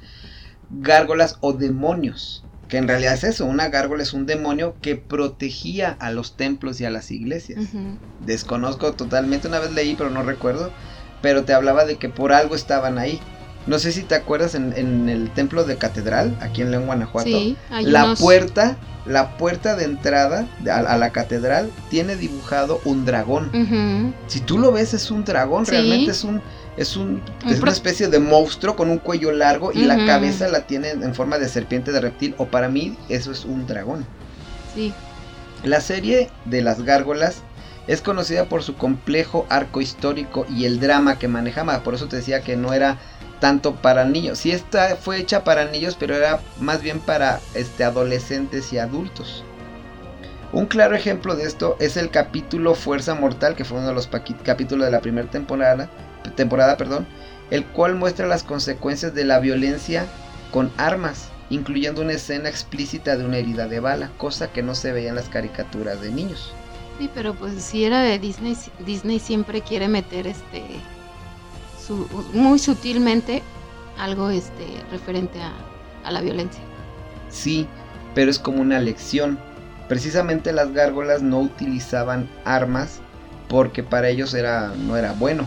gárgolas 0.68 1.36
o 1.40 1.52
demonios. 1.52 2.47
Que 2.68 2.78
en 2.78 2.86
realidad 2.89 3.14
es 3.14 3.24
eso, 3.24 3.47
una 3.47 3.68
gárgola 3.68 4.02
es 4.05 4.12
un 4.12 4.27
demonio 4.27 4.78
que 4.81 4.94
protegía 4.97 5.90
a 5.90 6.10
los 6.12 6.36
templos 6.36 6.81
y 6.81 6.85
a 6.85 6.90
las 6.90 7.10
iglesias. 7.10 7.78
Desconozco 8.18 8.94
totalmente, 8.94 9.48
una 9.48 9.59
vez 9.59 9.72
leí, 9.72 9.97
pero 9.97 10.10
no 10.10 10.22
recuerdo. 10.22 10.72
Pero 11.20 11.44
te 11.44 11.52
hablaba 11.52 11.85
de 11.85 11.98
que 11.98 12.09
por 12.09 12.32
algo 12.32 12.55
estaban 12.55 12.98
ahí. 12.98 13.28
No 13.66 13.78
sé 13.78 13.93
si 13.93 14.03
te 14.03 14.15
acuerdas 14.15 14.55
en, 14.55 14.73
en 14.77 15.09
el 15.09 15.31
templo 15.31 15.65
de 15.65 15.77
catedral, 15.77 16.37
aquí 16.41 16.62
en 16.62 16.70
León, 16.70 16.87
Guanajuato. 16.87 17.28
Sí, 17.28 17.57
hay 17.70 17.85
la 17.85 18.05
unos- 18.07 18.20
puerta, 18.20 18.77
la 19.07 19.37
puerta 19.37 19.77
de 19.77 19.85
entrada 19.85 20.47
a, 20.70 20.77
a 20.78 20.97
la 20.97 21.11
catedral 21.11 21.70
tiene 21.91 22.16
dibujado 22.16 22.81
un 22.85 23.05
dragón. 23.05 24.15
Si 24.28 24.41
tú 24.41 24.59
lo 24.59 24.73
ves 24.73 24.95
es 24.95 25.11
un 25.11 25.24
dragón, 25.24 25.66
Sí. 25.66 25.73
realmente 25.73 26.11
es 26.12 26.24
un 26.24 26.41
es 26.77 26.97
un 26.97 27.20
Un 27.45 27.51
es 27.53 27.61
una 27.61 27.73
especie 27.73 28.09
de 28.09 28.19
monstruo 28.20 28.77
con 28.77 28.89
un 28.91 28.99
cuello 28.99 29.32
largo 29.32 29.73
y 29.73 29.82
la 29.82 30.07
cabeza 30.07 30.49
la 30.49 30.62
tiene 30.66 30.91
en 30.91 31.15
forma 31.15 31.39
de 31.39 31.49
serpiente 31.49 31.93
de 31.93 32.01
reptil 32.01 32.35
o 32.39 32.47
para 32.47 32.69
mí 32.69 32.97
eso 33.11 33.31
es 33.32 33.45
un 33.45 33.66
dragón. 33.66 34.07
Sí. 34.74 34.95
La 35.65 35.81
serie 35.82 36.31
de 36.47 36.62
las 36.62 36.82
gárgolas 36.85 37.43
es 37.87 38.01
conocida 38.01 38.45
por 38.47 38.62
su 38.62 38.77
complejo 38.77 39.45
arco 39.51 39.81
histórico 39.82 40.47
y 40.49 40.65
el 40.65 40.81
drama 40.81 41.19
que 41.19 41.28
manejaba. 41.28 41.81
Por 41.82 41.95
eso 41.95 42.07
te 42.07 42.16
decía 42.16 42.41
que 42.41 42.57
no 42.57 42.73
era 42.73 42.97
tanto 43.40 43.74
para 43.74 44.04
niños. 44.04 44.38
Sí, 44.38 44.52
esta 44.52 44.96
fue 44.96 45.18
hecha 45.18 45.42
para 45.42 45.64
niños, 45.64 45.96
pero 45.98 46.14
era 46.14 46.40
más 46.60 46.82
bien 46.82 47.00
para 47.00 47.40
este, 47.54 47.84
adolescentes 47.84 48.72
y 48.72 48.78
adultos. 48.78 49.44
Un 50.52 50.66
claro 50.66 50.96
ejemplo 50.96 51.36
de 51.36 51.44
esto 51.44 51.76
es 51.78 51.96
el 51.96 52.10
capítulo 52.10 52.74
Fuerza 52.74 53.14
Mortal, 53.14 53.54
que 53.54 53.64
fue 53.64 53.78
uno 53.78 53.88
de 53.88 53.94
los 53.94 54.08
capítulos 54.44 54.84
de 54.84 54.90
la 54.90 55.00
primera 55.00 55.30
temporada, 55.30 55.88
temporada, 56.34 56.76
perdón, 56.76 57.06
el 57.50 57.64
cual 57.64 57.94
muestra 57.94 58.26
las 58.26 58.42
consecuencias 58.42 59.14
de 59.14 59.24
la 59.24 59.38
violencia 59.38 60.06
con 60.50 60.72
armas, 60.76 61.28
incluyendo 61.50 62.02
una 62.02 62.14
escena 62.14 62.48
explícita 62.48 63.16
de 63.16 63.24
una 63.24 63.38
herida 63.38 63.68
de 63.68 63.80
bala, 63.80 64.10
cosa 64.16 64.52
que 64.52 64.62
no 64.62 64.74
se 64.74 64.92
veía 64.92 65.10
en 65.10 65.14
las 65.14 65.28
caricaturas 65.28 66.00
de 66.00 66.10
niños. 66.10 66.52
Sí, 66.98 67.08
pero 67.14 67.34
pues 67.34 67.62
si 67.62 67.84
era 67.84 68.02
de 68.02 68.18
Disney, 68.18 68.56
Disney 68.84 69.20
siempre 69.20 69.62
quiere 69.62 69.88
meter 69.88 70.26
este 70.26 70.64
su- 71.90 72.06
muy 72.32 72.58
sutilmente 72.60 73.42
algo 73.98 74.30
este 74.30 74.64
referente 74.92 75.42
a, 75.42 75.52
a 76.04 76.12
la 76.12 76.20
violencia. 76.20 76.62
Sí, 77.28 77.66
pero 78.14 78.30
es 78.30 78.38
como 78.38 78.60
una 78.62 78.78
lección. 78.78 79.38
Precisamente 79.88 80.52
las 80.52 80.72
gárgolas 80.72 81.20
no 81.20 81.40
utilizaban 81.40 82.28
armas 82.44 83.00
porque 83.48 83.82
para 83.82 84.08
ellos 84.08 84.32
era 84.34 84.72
no 84.86 84.96
era 84.96 85.12
bueno. 85.12 85.46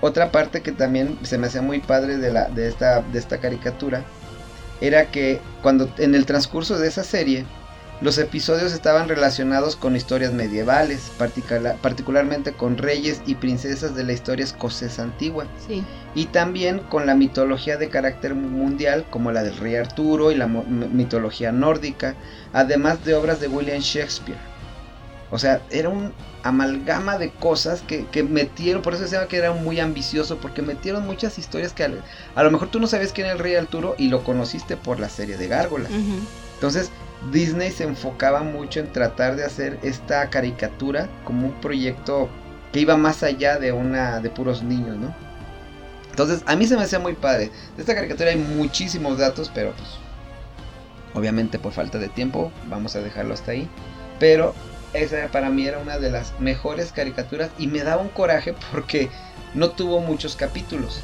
Otra 0.00 0.30
parte 0.32 0.62
que 0.62 0.72
también 0.72 1.18
se 1.22 1.38
me 1.38 1.46
hacía 1.48 1.62
muy 1.62 1.80
padre 1.80 2.16
de, 2.18 2.32
la, 2.32 2.44
de, 2.48 2.68
esta, 2.68 3.02
de 3.02 3.18
esta 3.18 3.38
caricatura 3.38 4.04
era 4.80 5.10
que 5.10 5.40
cuando 5.62 5.88
en 5.98 6.14
el 6.14 6.26
transcurso 6.26 6.78
de 6.78 6.88
esa 6.88 7.04
serie 7.04 7.44
los 8.02 8.18
episodios 8.18 8.72
estaban 8.72 9.08
relacionados 9.08 9.76
con 9.76 9.94
historias 9.94 10.32
medievales, 10.32 11.10
particula- 11.18 11.76
particularmente 11.80 12.52
con 12.52 12.76
reyes 12.76 13.22
y 13.26 13.36
princesas 13.36 13.94
de 13.94 14.02
la 14.04 14.12
historia 14.12 14.44
escocesa 14.44 15.02
antigua 15.04 15.46
Sí. 15.68 15.84
y 16.14 16.26
también 16.26 16.80
con 16.80 17.06
la 17.06 17.14
mitología 17.14 17.76
de 17.76 17.88
carácter 17.88 18.34
mundial 18.34 19.06
como 19.10 19.30
la 19.30 19.42
del 19.44 19.56
rey 19.56 19.76
Arturo 19.76 20.32
y 20.32 20.34
la 20.34 20.46
mitología 20.48 21.52
nórdica, 21.52 22.14
además 22.52 23.04
de 23.04 23.14
obras 23.14 23.40
de 23.40 23.48
William 23.48 23.80
Shakespeare. 23.80 24.38
O 25.30 25.38
sea, 25.38 25.62
era 25.70 25.88
un 25.88 26.12
amalgama 26.42 27.16
de 27.18 27.30
cosas 27.30 27.82
que, 27.82 28.04
que 28.08 28.22
metieron, 28.24 28.82
por 28.82 28.94
eso 28.94 29.06
se 29.06 29.14
llama 29.14 29.28
que 29.28 29.36
era 29.38 29.52
muy 29.52 29.78
ambicioso, 29.80 30.38
porque 30.38 30.60
metieron 30.60 31.06
muchas 31.06 31.38
historias 31.38 31.72
que 31.72 31.84
a, 31.84 31.90
a 32.34 32.42
lo 32.42 32.50
mejor 32.50 32.68
tú 32.68 32.80
no 32.80 32.86
sabías 32.88 33.12
quién 33.12 33.26
era 33.28 33.34
el 33.36 33.38
rey 33.38 33.54
Arturo 33.54 33.94
y 33.96 34.08
lo 34.08 34.24
conociste 34.24 34.76
por 34.76 34.98
la 35.00 35.08
serie 35.08 35.36
de 35.38 35.46
Gárgolas. 35.46 35.90
Entonces, 36.54 36.90
Disney 37.30 37.70
se 37.70 37.84
enfocaba 37.84 38.42
mucho 38.42 38.80
en 38.80 38.92
tratar 38.92 39.36
de 39.36 39.44
hacer 39.44 39.78
esta 39.82 40.28
caricatura 40.30 41.08
como 41.24 41.46
un 41.46 41.52
proyecto 41.60 42.28
que 42.72 42.80
iba 42.80 42.96
más 42.96 43.22
allá 43.22 43.58
de 43.58 43.72
una 43.72 44.20
de 44.20 44.30
puros 44.30 44.62
niños, 44.62 44.96
¿no? 44.96 45.14
Entonces, 46.10 46.42
a 46.46 46.56
mí 46.56 46.66
se 46.66 46.76
me 46.76 46.82
hacía 46.82 46.98
muy 46.98 47.14
padre. 47.14 47.50
De 47.76 47.82
esta 47.82 47.94
caricatura 47.94 48.30
hay 48.30 48.36
muchísimos 48.36 49.18
datos, 49.18 49.50
pero 49.54 49.72
pues 49.72 49.88
obviamente 51.14 51.58
por 51.58 51.72
falta 51.72 51.98
de 51.98 52.08
tiempo 52.08 52.50
vamos 52.68 52.96
a 52.96 53.00
dejarlo 53.00 53.34
hasta 53.34 53.52
ahí. 53.52 53.68
Pero 54.18 54.54
esa 54.92 55.28
para 55.28 55.50
mí 55.50 55.66
era 55.66 55.78
una 55.78 55.98
de 55.98 56.10
las 56.10 56.38
mejores 56.40 56.92
caricaturas 56.92 57.50
y 57.58 57.66
me 57.66 57.82
daba 57.82 58.02
un 58.02 58.08
coraje 58.08 58.54
porque 58.72 59.10
no 59.54 59.70
tuvo 59.70 60.00
muchos 60.00 60.36
capítulos. 60.36 61.00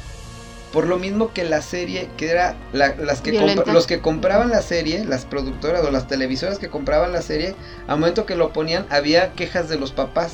Por 0.71 0.85
lo 0.87 0.99
mismo 0.99 1.33
que 1.33 1.43
la 1.45 1.61
serie, 1.63 2.09
que 2.15 2.29
era 2.29 2.55
la- 2.73 2.95
las 2.95 3.21
que 3.21 3.31
los 3.65 3.87
que 3.87 3.99
compraban 4.01 4.49
la 4.51 4.61
serie, 4.61 5.03
las 5.03 5.25
productoras 5.25 5.83
o 5.83 5.89
las 5.89 6.07
televisoras 6.07 6.59
que 6.59 6.69
compraban 6.69 7.11
la 7.11 7.21
serie, 7.23 7.55
al 7.87 7.99
momento 7.99 8.25
que 8.27 8.35
lo 8.35 8.53
ponían 8.53 8.85
había 8.89 9.31
quejas 9.33 9.67
de 9.67 9.79
los 9.79 9.91
papás 9.91 10.33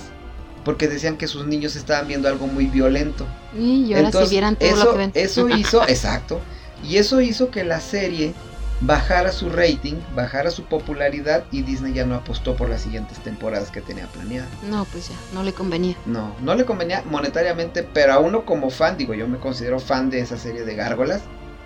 porque 0.65 0.87
decían 0.87 1.15
que 1.15 1.27
sus 1.27 1.45
niños 1.45 1.75
estaban 1.75 2.07
viendo 2.07 2.27
algo 2.27 2.47
muy 2.47 2.65
violento. 2.65 3.25
Y 3.57 3.93
ahora 3.93 4.11
si 4.11 4.29
vieran 4.31 4.55
todo 4.57 4.67
eso, 4.69 4.83
lo 4.85 4.91
que 4.91 4.97
ven. 4.97 5.11
eso 5.13 5.47
hizo, 5.57 5.83
exacto, 5.87 6.41
y 6.83 6.97
eso 6.97 7.21
hizo 7.21 7.49
que 7.51 7.63
la 7.63 7.79
serie 7.79 8.33
bajara 8.81 9.31
su 9.31 9.49
rating, 9.49 9.95
bajara 10.15 10.51
su 10.51 10.63
popularidad 10.65 11.43
y 11.51 11.61
Disney 11.61 11.93
ya 11.93 12.05
no 12.05 12.15
apostó 12.15 12.55
por 12.55 12.69
las 12.69 12.81
siguientes 12.81 13.19
temporadas 13.19 13.71
que 13.71 13.81
tenía 13.81 14.07
planeadas. 14.07 14.49
No, 14.69 14.85
pues 14.85 15.09
ya, 15.09 15.15
no 15.33 15.43
le 15.43 15.53
convenía. 15.53 15.95
No, 16.05 16.35
no 16.41 16.55
le 16.55 16.65
convenía 16.65 17.03
monetariamente, 17.09 17.83
pero 17.83 18.13
a 18.13 18.19
uno 18.19 18.45
como 18.45 18.69
fan, 18.69 18.97
digo, 18.97 19.13
yo 19.13 19.27
me 19.27 19.37
considero 19.37 19.79
fan 19.79 20.09
de 20.09 20.19
esa 20.19 20.37
serie 20.37 20.63
de 20.63 20.75
gárgolas. 20.75 21.21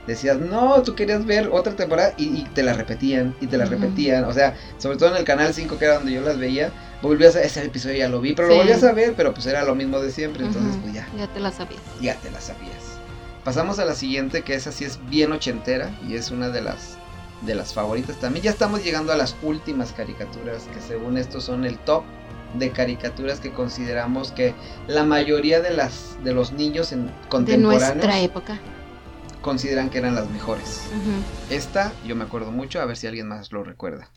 Decías, 0.07 0.38
no, 0.40 0.81
tú 0.81 0.95
querías 0.95 1.23
ver 1.26 1.49
otra 1.52 1.76
temporada 1.76 2.14
y, 2.18 2.40
y 2.40 2.44
te 2.56 2.64
la 2.64 2.73
repetían 2.73 3.36
y 3.41 3.48
te 3.48 3.57
la 3.57 3.65
repetían. 3.65 4.23
O 4.23 4.34
sea, 4.34 4.56
sobre 4.80 4.98
todo 4.98 5.10
en 5.11 5.18
el 5.18 5.23
canal 5.23 5.53
5, 5.53 5.77
que 5.77 5.86
era 5.86 5.95
donde 5.95 6.14
yo 6.14 6.22
las 6.22 6.40
veía, 6.40 6.72
volvías 7.03 7.36
a 7.36 7.41
ese 7.44 7.64
episodio 7.64 7.98
ya 7.98 8.10
lo 8.10 8.19
vi, 8.19 8.34
pero 8.34 8.48
Sí. 8.48 8.53
lo 8.53 8.60
volvías 8.60 8.84
a 8.84 8.91
ver, 8.94 9.14
pero 9.15 9.34
pues 9.36 9.45
era 9.45 9.64
lo 9.64 9.76
mismo 9.76 9.99
de 9.99 10.10
siempre. 10.11 10.45
Entonces, 10.45 10.76
pues 10.81 10.94
ya, 10.94 11.07
Ya 11.18 11.27
te 11.27 11.40
la 11.40 11.52
sabías. 11.52 11.81
ya 12.02 12.15
te 12.15 12.31
la 12.31 12.41
sabías. 12.41 12.73
Pasamos 13.44 13.77
a 13.80 13.86
la 13.86 13.94
siguiente, 13.94 14.41
que 14.41 14.56
esa 14.56 14.72
sí 14.72 14.84
es 14.84 14.99
bien 15.10 15.31
ochentera 15.31 15.91
y 16.07 16.15
es 16.15 16.31
una 16.31 16.49
de 16.49 16.61
las 16.61 16.98
de 17.41 17.56
las 17.56 17.74
favoritas 17.74 18.18
también. 18.18 18.44
Ya 18.44 18.52
estamos 18.52 18.84
llegando 18.84 19.11
a 19.14 19.18
las 19.18 19.36
últimas 19.41 19.94
caricaturas, 19.94 20.64
que 20.74 20.82
según 20.82 21.18
esto 21.18 21.41
son 21.41 21.66
el 21.66 21.78
top 21.78 22.03
de 22.57 22.72
caricaturas 22.72 23.40
que 23.40 23.52
consideramos 23.52 24.32
que 24.32 24.56
la 24.88 25.03
mayoría 25.03 25.61
de 25.61 25.72
las 25.72 26.18
de 26.24 26.34
los 26.34 26.52
niños 26.52 26.91
en 26.91 27.06
De 27.07 27.11
contemporáneos 27.30 27.95
nuestra 27.95 28.20
época. 28.22 28.60
consideran 29.41 29.90
que 29.90 29.99
eran 29.99 30.16
las 30.16 30.30
mejores. 30.30 30.82
Esta 31.49 31.94
yo 32.06 32.16
me 32.16 32.24
acuerdo 32.24 32.52
mucho, 32.52 32.82
a 32.82 32.86
ver 32.86 32.98
si 32.98 33.07
alguien 33.07 33.28
más 33.28 33.52
lo 33.52 33.64
recuerda. 33.64 34.10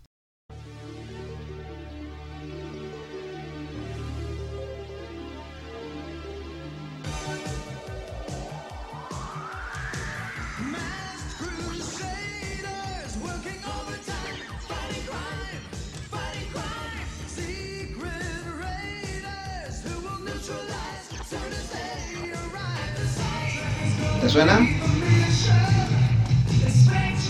Suena? 24.33 24.67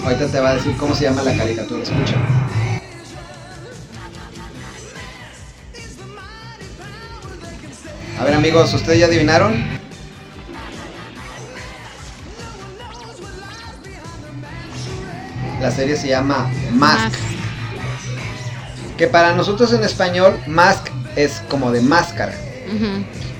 Ahorita 0.04 0.26
te 0.28 0.40
va 0.40 0.50
a 0.50 0.54
decir 0.54 0.76
cómo 0.76 0.94
se 0.94 1.04
llama 1.04 1.22
la 1.22 1.36
caricatura, 1.36 1.82
escucha. 1.82 2.14
A 8.20 8.24
ver 8.24 8.34
amigos, 8.34 8.72
¿ustedes 8.72 9.00
ya 9.00 9.06
adivinaron? 9.06 9.64
La 15.60 15.72
serie 15.72 15.96
se 15.96 16.06
llama 16.08 16.48
Mask. 16.72 17.14
Que 18.96 19.08
para 19.08 19.34
nosotros 19.34 19.72
en 19.72 19.82
español, 19.82 20.38
Mask 20.46 20.86
es 21.16 21.42
como 21.48 21.72
de 21.72 21.80
máscara. 21.80 22.34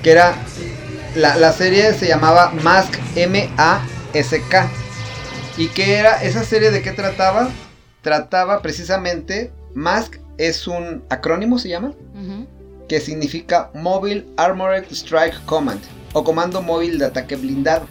Que 0.01 0.11
era. 0.11 0.35
La, 1.15 1.35
la 1.35 1.53
serie 1.53 1.93
se 1.93 2.07
llamaba 2.07 2.51
Mask 2.63 2.95
M-A-S-K. 3.15 4.69
¿Y 5.57 5.67
qué 5.67 5.97
era? 5.97 6.23
¿Esa 6.23 6.43
serie 6.43 6.71
de 6.71 6.81
qué 6.81 6.91
trataba? 6.91 7.49
Trataba 8.01 8.63
precisamente. 8.63 9.51
Mask 9.75 10.15
es 10.39 10.65
un 10.65 11.03
acrónimo, 11.11 11.59
se 11.59 11.69
llama. 11.69 11.93
Que 12.89 12.99
significa 12.99 13.69
Mobile 13.75 14.25
Armored 14.37 14.85
Strike 14.91 15.45
Command. 15.45 15.81
O 16.13 16.23
Comando 16.23 16.63
Móvil 16.63 16.97
de 16.97 17.05
Ataque 17.05 17.35
Blindado. 17.35 17.85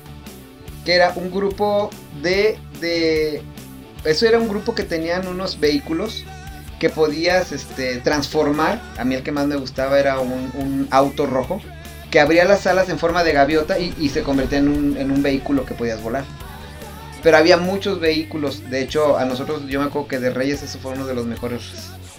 Que 0.84 0.94
era 0.94 1.12
un 1.14 1.30
grupo 1.30 1.90
de. 2.22 2.58
de 2.80 3.40
eso 4.04 4.26
era 4.26 4.40
un 4.40 4.48
grupo 4.48 4.74
que 4.74 4.82
tenían 4.82 5.28
unos 5.28 5.60
vehículos 5.60 6.24
que 6.80 6.90
podías 6.90 7.52
este, 7.52 7.98
transformar. 7.98 8.82
A 8.98 9.04
mí 9.04 9.14
el 9.14 9.22
que 9.22 9.30
más 9.30 9.46
me 9.46 9.54
gustaba 9.54 10.00
era 10.00 10.18
un, 10.18 10.50
un 10.54 10.88
auto 10.90 11.26
rojo 11.26 11.60
que 12.12 12.20
abría 12.20 12.44
las 12.44 12.66
alas 12.66 12.90
en 12.90 12.98
forma 12.98 13.24
de 13.24 13.32
gaviota 13.32 13.78
y, 13.78 14.08
se 14.10 14.22
convertía 14.22 14.58
en 14.58 14.68
un, 14.68 14.96
en 14.98 15.10
un 15.10 15.22
vehículo 15.22 15.64
que 15.64 15.72
podías 15.72 16.02
volar. 16.02 16.24
Pero 17.22 17.38
había 17.38 17.56
muchos 17.56 18.00
vehículos. 18.00 18.68
De 18.68 18.82
hecho, 18.82 19.16
a 19.16 19.24
nosotros, 19.24 19.66
yo 19.66 19.80
me 19.80 19.86
acuerdo 19.86 20.08
que 20.08 20.18
de 20.18 20.28
Reyes, 20.28 20.62
eso 20.62 20.78
fue 20.78 20.92
uno 20.92 21.06
de 21.06 21.14
los 21.14 21.24
mejores 21.24 21.62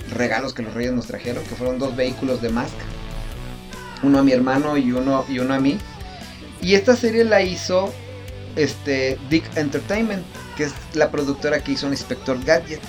regalos 0.10 0.56
que 0.56 0.64
los 0.64 0.74
Reyes 0.74 0.94
nos 0.94 1.06
trajeron. 1.06 1.44
Que 1.44 1.54
fueron 1.54 1.78
dos 1.78 1.96
vehículos 1.96 2.42
de 2.42 2.50
Mask. 2.50 2.74
Uno 4.02 4.18
a 4.18 4.24
mi 4.24 4.32
hermano 4.32 4.78
y 4.78 4.92
uno, 4.92 5.26
y 5.30 5.38
uno 5.38 5.54
a 5.54 5.60
mí. 5.60 5.78
Y 6.60 6.74
esta 6.74 6.96
serie 6.96 7.24
la 7.24 7.44
hizo 7.44 7.94
este, 8.56 9.20
Dick 9.30 9.46
Entertainment, 9.56 10.26
que 10.58 10.64
es 10.64 10.74
la 10.96 11.12
productora 11.12 11.64
que 11.64 11.74
hizo 11.74 11.86
un 11.86 11.94
Inspector 11.94 12.44
Gadget. 12.44 12.82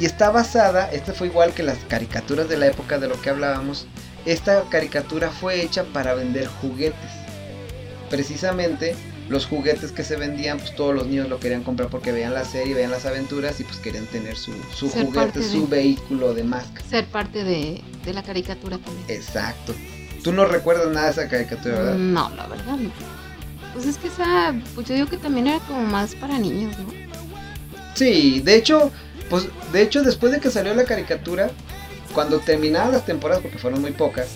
Y 0.00 0.06
está 0.06 0.30
basada, 0.30 0.90
esta 0.90 1.12
fue 1.12 1.28
igual 1.28 1.52
que 1.52 1.62
las 1.62 1.78
caricaturas 1.86 2.48
de 2.48 2.56
la 2.56 2.66
época 2.66 2.98
de 2.98 3.06
lo 3.06 3.20
que 3.20 3.30
hablábamos. 3.30 3.86
Esta 4.26 4.62
caricatura 4.70 5.30
fue 5.30 5.62
hecha 5.62 5.84
para 5.84 6.14
vender 6.14 6.46
juguetes. 6.46 7.10
Precisamente 8.08 8.96
los 9.28 9.46
juguetes 9.46 9.92
que 9.92 10.02
se 10.02 10.16
vendían, 10.16 10.58
pues 10.58 10.74
todos 10.74 10.92
los 10.94 11.06
niños 11.06 11.28
lo 11.28 11.38
querían 11.38 11.62
comprar 11.62 11.88
porque 11.88 12.10
veían 12.10 12.34
la 12.34 12.44
serie, 12.44 12.74
veían 12.74 12.90
las 12.90 13.06
aventuras 13.06 13.60
y 13.60 13.64
pues 13.64 13.76
querían 13.78 14.06
tener 14.06 14.36
su, 14.36 14.52
su 14.74 14.90
juguete, 14.90 15.38
de- 15.38 15.48
su 15.48 15.68
vehículo 15.68 16.34
de 16.34 16.42
máscara. 16.42 16.84
Ser 16.88 17.06
parte 17.06 17.44
de, 17.44 17.80
de 18.04 18.12
la 18.12 18.22
caricatura 18.24 18.78
también. 18.78 19.04
Exacto. 19.08 19.72
Tú 20.24 20.32
no 20.32 20.44
recuerdas 20.44 20.88
nada 20.88 21.06
de 21.06 21.12
esa 21.12 21.28
caricatura, 21.28 21.76
¿verdad? 21.76 21.94
No, 21.94 22.28
la 22.34 22.46
verdad 22.48 22.76
no. 22.76 22.90
Pues 23.72 23.86
es 23.86 23.96
que 23.98 24.08
esa, 24.08 24.52
pues 24.74 24.88
yo 24.88 24.94
digo 24.96 25.06
que 25.06 25.16
también 25.16 25.46
era 25.46 25.60
como 25.60 25.82
más 25.82 26.14
para 26.16 26.36
niños, 26.38 26.76
¿no? 26.80 26.92
Sí, 27.94 28.40
de 28.40 28.56
hecho, 28.56 28.90
pues 29.30 29.46
de 29.72 29.82
hecho 29.82 30.02
después 30.02 30.32
de 30.32 30.40
que 30.40 30.50
salió 30.50 30.74
la 30.74 30.84
caricatura, 30.84 31.50
cuando 32.14 32.38
terminaron 32.38 32.92
las 32.92 33.04
temporadas, 33.06 33.42
porque 33.42 33.58
fueron 33.58 33.80
muy 33.80 33.92
pocas, 33.92 34.28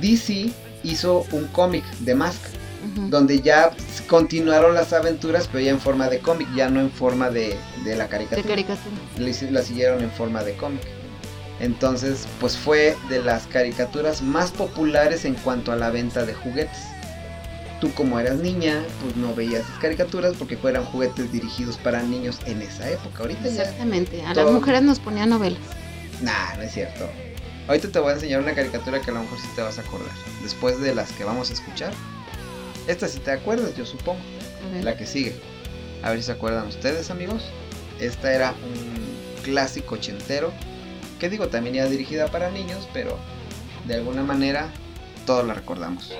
DC 0.00 0.50
hizo 0.84 1.24
un 1.32 1.46
cómic 1.48 1.84
de 2.00 2.14
Mask, 2.14 2.40
donde 3.08 3.40
ya 3.40 3.72
continuaron 4.06 4.74
las 4.74 4.92
aventuras, 4.92 5.48
pero 5.50 5.64
ya 5.64 5.70
en 5.72 5.80
forma 5.80 6.08
de 6.08 6.20
cómic, 6.20 6.46
ya 6.54 6.68
no 6.68 6.80
en 6.80 6.90
forma 6.90 7.30
de, 7.30 7.56
de 7.84 7.96
la 7.96 8.04
De 8.04 8.10
caricatura. 8.10 8.48
caricatura. 8.48 9.50
La 9.50 9.62
siguieron 9.62 10.02
en 10.04 10.10
forma 10.12 10.44
de 10.44 10.54
cómic. 10.54 10.82
Entonces, 11.58 12.26
pues 12.38 12.56
fue 12.56 12.96
de 13.08 13.22
las 13.22 13.46
caricaturas 13.46 14.22
más 14.22 14.50
populares 14.52 15.24
en 15.24 15.34
cuanto 15.34 15.72
a 15.72 15.76
la 15.76 15.90
venta 15.90 16.24
de 16.26 16.34
juguetes. 16.34 16.78
Tú 17.80 17.92
como 17.92 18.20
eras 18.20 18.36
niña, 18.36 18.82
pues 19.02 19.16
no 19.16 19.34
veías 19.34 19.62
esas 19.64 19.78
caricaturas 19.80 20.34
porque 20.38 20.56
eran 20.64 20.84
juguetes 20.84 21.32
dirigidos 21.32 21.76
para 21.78 22.02
niños 22.02 22.38
en 22.46 22.62
esa 22.62 22.88
época. 22.90 23.20
Ahorita 23.22 23.48
ya... 23.48 23.62
Exactamente. 23.62 24.22
A 24.24 24.32
todo- 24.32 24.44
las 24.44 24.52
mujeres 24.54 24.82
nos 24.82 24.98
ponían 25.00 25.30
novelas. 25.30 25.60
Nah, 26.22 26.54
no 26.56 26.62
es 26.62 26.72
cierto. 26.72 27.08
Ahorita 27.68 27.88
te 27.90 27.98
voy 27.98 28.10
a 28.10 28.14
enseñar 28.14 28.40
una 28.40 28.54
caricatura 28.54 29.00
que 29.00 29.10
a 29.10 29.14
lo 29.14 29.22
mejor 29.22 29.38
sí 29.38 29.48
te 29.54 29.62
vas 29.62 29.78
a 29.78 29.82
acordar. 29.82 30.14
Después 30.42 30.80
de 30.80 30.94
las 30.94 31.12
que 31.12 31.24
vamos 31.24 31.50
a 31.50 31.52
escuchar. 31.52 31.92
Esta 32.86 33.08
sí 33.08 33.18
te 33.18 33.32
acuerdas, 33.32 33.76
yo 33.76 33.84
supongo. 33.84 34.20
La 34.82 34.96
que 34.96 35.06
sigue. 35.06 35.34
A 36.02 36.10
ver 36.10 36.20
si 36.20 36.26
se 36.26 36.32
acuerdan 36.32 36.68
ustedes, 36.68 37.10
amigos. 37.10 37.44
Esta 38.00 38.32
era 38.32 38.52
un 38.52 39.42
clásico 39.42 39.96
ochentero. 39.96 40.52
Que 41.18 41.28
digo, 41.28 41.48
también 41.48 41.76
era 41.76 41.88
dirigida 41.88 42.28
para 42.28 42.50
niños, 42.50 42.88
pero 42.92 43.18
de 43.86 43.94
alguna 43.94 44.22
manera 44.22 44.70
todos 45.24 45.46
la 45.46 45.54
recordamos. 45.54 46.12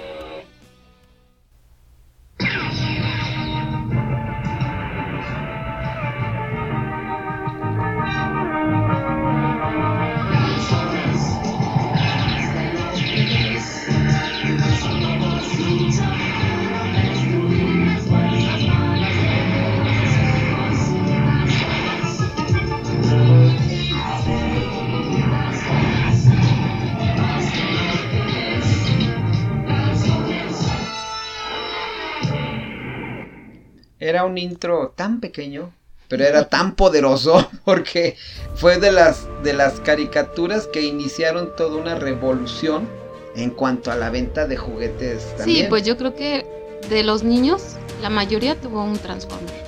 Un 34.26 34.38
intro 34.38 34.92
tan 34.94 35.20
pequeño, 35.20 35.72
pero 36.08 36.24
era 36.24 36.48
tan 36.48 36.74
poderoso 36.74 37.48
porque 37.64 38.16
fue 38.54 38.78
de 38.78 38.92
las 38.92 39.26
de 39.42 39.52
las 39.52 39.80
caricaturas 39.80 40.66
que 40.66 40.82
iniciaron 40.82 41.54
toda 41.56 41.76
una 41.76 41.94
revolución 41.94 42.88
en 43.36 43.50
cuanto 43.50 43.90
a 43.90 43.96
la 43.96 44.10
venta 44.10 44.46
de 44.46 44.56
juguetes 44.56 45.36
también. 45.36 45.64
Sí, 45.64 45.66
pues 45.68 45.84
yo 45.84 45.96
creo 45.96 46.14
que 46.14 46.46
de 46.88 47.02
los 47.02 47.22
niños, 47.22 47.76
la 48.00 48.10
mayoría 48.10 48.54
tuvo 48.54 48.82
un 48.82 48.98
Transformer. 48.98 49.66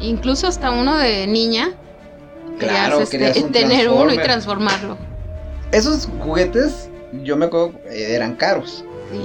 Incluso 0.00 0.46
hasta 0.46 0.70
uno 0.70 0.98
de 0.98 1.26
niña. 1.26 1.72
Claro, 2.58 2.98
querías, 3.08 3.10
querías 3.10 3.36
un 3.36 3.52
tener 3.52 3.88
uno 3.88 4.12
y 4.12 4.18
transformarlo. 4.18 4.96
Esos 5.72 6.08
juguetes, 6.22 6.88
yo 7.22 7.36
me 7.36 7.46
acuerdo, 7.46 7.72
eh, 7.86 8.14
eran 8.14 8.34
caros. 8.36 8.84
Sí. 9.12 9.20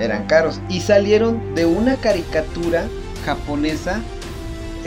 Eran 0.00 0.26
caros. 0.26 0.60
Y 0.68 0.80
salieron 0.80 1.54
de 1.54 1.66
una 1.66 1.96
caricatura 1.96 2.88
japonesa 3.34 4.00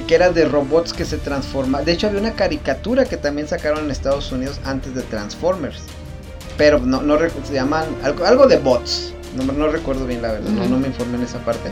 que 0.08 0.16
era 0.16 0.32
de 0.32 0.46
robots 0.46 0.94
que 0.94 1.06
se 1.06 1.18
transforman. 1.18 1.86
De 1.86 1.92
hecho, 1.92 2.08
había 2.08 2.20
una 2.20 2.32
caricatura 2.34 3.06
que 3.06 3.18
también 3.18 3.48
sacaron 3.48 3.86
en 3.86 3.92
Estados 3.92 4.32
Unidos 4.32 4.60
antes 4.66 4.96
de 4.96 5.04
Transformers. 5.04 5.82
Pero 6.58 6.80
no, 6.80 7.02
no 7.02 7.18
se 7.48 7.54
llaman 7.54 7.86
algo, 8.04 8.26
algo 8.26 8.48
de 8.48 8.58
bots. 8.58 9.14
No, 9.36 9.44
no 9.54 9.68
recuerdo 9.68 10.06
bien 10.08 10.22
la 10.24 10.32
verdad, 10.34 10.50
no, 10.50 10.66
no 10.66 10.78
me 10.80 10.88
informé 10.88 11.18
en 11.18 11.24
esa 11.24 11.40
parte. 11.40 11.70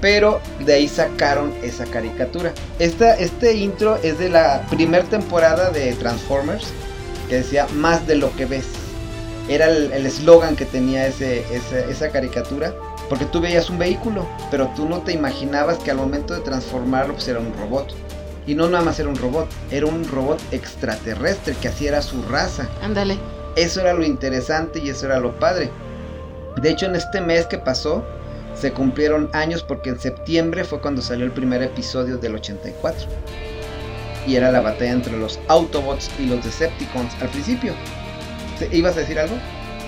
Pero 0.00 0.40
de 0.64 0.72
ahí 0.72 0.88
sacaron 0.88 1.52
esa 1.62 1.84
caricatura. 1.84 2.52
Esta, 2.78 3.14
este 3.14 3.54
intro 3.54 3.96
es 4.02 4.18
de 4.18 4.30
la 4.30 4.62
primera 4.70 5.04
temporada 5.04 5.70
de 5.70 5.92
Transformers. 5.94 6.66
Que 7.28 7.36
decía 7.36 7.66
más 7.74 8.06
de 8.06 8.16
lo 8.16 8.34
que 8.34 8.46
ves. 8.46 8.64
Era 9.48 9.66
el 9.68 9.92
el 9.92 10.06
eslogan 10.06 10.56
que 10.56 10.64
tenía 10.64 11.06
ese, 11.06 11.40
ese- 11.54 11.90
esa 11.90 12.08
caricatura. 12.10 12.72
Porque 13.12 13.26
tú 13.26 13.42
veías 13.42 13.68
un 13.68 13.76
vehículo, 13.76 14.26
pero 14.50 14.68
tú 14.74 14.88
no 14.88 15.00
te 15.02 15.12
imaginabas 15.12 15.76
que 15.76 15.90
al 15.90 15.98
momento 15.98 16.32
de 16.32 16.40
transformarlo 16.40 17.12
pues 17.12 17.28
era 17.28 17.40
un 17.40 17.52
robot. 17.58 17.92
Y 18.46 18.54
no 18.54 18.70
nada 18.70 18.82
más 18.82 18.98
era 18.98 19.10
un 19.10 19.16
robot, 19.16 19.48
era 19.70 19.84
un 19.84 20.08
robot 20.08 20.40
extraterrestre 20.50 21.54
que 21.60 21.68
así 21.68 21.86
era 21.86 22.00
su 22.00 22.22
raza. 22.22 22.70
Ándale. 22.82 23.18
Eso 23.54 23.82
era 23.82 23.92
lo 23.92 24.02
interesante 24.02 24.78
y 24.78 24.88
eso 24.88 25.04
era 25.04 25.20
lo 25.20 25.38
padre. 25.38 25.70
De 26.56 26.70
hecho, 26.70 26.86
en 26.86 26.96
este 26.96 27.20
mes 27.20 27.44
que 27.44 27.58
pasó, 27.58 28.02
se 28.54 28.72
cumplieron 28.72 29.28
años 29.34 29.62
porque 29.62 29.90
en 29.90 30.00
septiembre 30.00 30.64
fue 30.64 30.80
cuando 30.80 31.02
salió 31.02 31.26
el 31.26 31.32
primer 31.32 31.62
episodio 31.62 32.16
del 32.16 32.36
84. 32.36 33.06
Y 34.26 34.36
era 34.36 34.50
la 34.50 34.62
batalla 34.62 34.92
entre 34.92 35.18
los 35.18 35.38
Autobots 35.48 36.08
y 36.18 36.24
los 36.26 36.42
Decepticons 36.42 37.12
al 37.20 37.28
principio. 37.28 37.74
¿Te- 38.58 38.74
¿Ibas 38.74 38.96
a 38.96 39.00
decir 39.00 39.18
algo? 39.18 39.34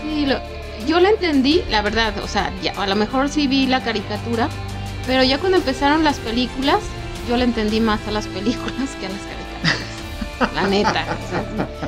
Sí, 0.02 0.26
lo- 0.26 0.40
yo 0.86 1.00
la 1.00 1.10
entendí, 1.10 1.62
la 1.70 1.82
verdad, 1.82 2.12
o 2.22 2.28
sea, 2.28 2.52
ya, 2.62 2.72
a 2.80 2.86
lo 2.86 2.96
mejor 2.96 3.28
sí 3.28 3.46
vi 3.46 3.66
la 3.66 3.82
caricatura, 3.82 4.48
pero 5.06 5.22
ya 5.22 5.38
cuando 5.38 5.58
empezaron 5.58 6.04
las 6.04 6.18
películas, 6.18 6.80
yo 7.28 7.36
le 7.36 7.44
entendí 7.44 7.80
más 7.80 8.00
a 8.06 8.10
las 8.10 8.26
películas 8.26 8.90
que 9.00 9.06
a 9.06 9.10
las 9.10 9.20
caricaturas. 9.20 10.54
La 10.54 10.66
neta. 10.68 11.04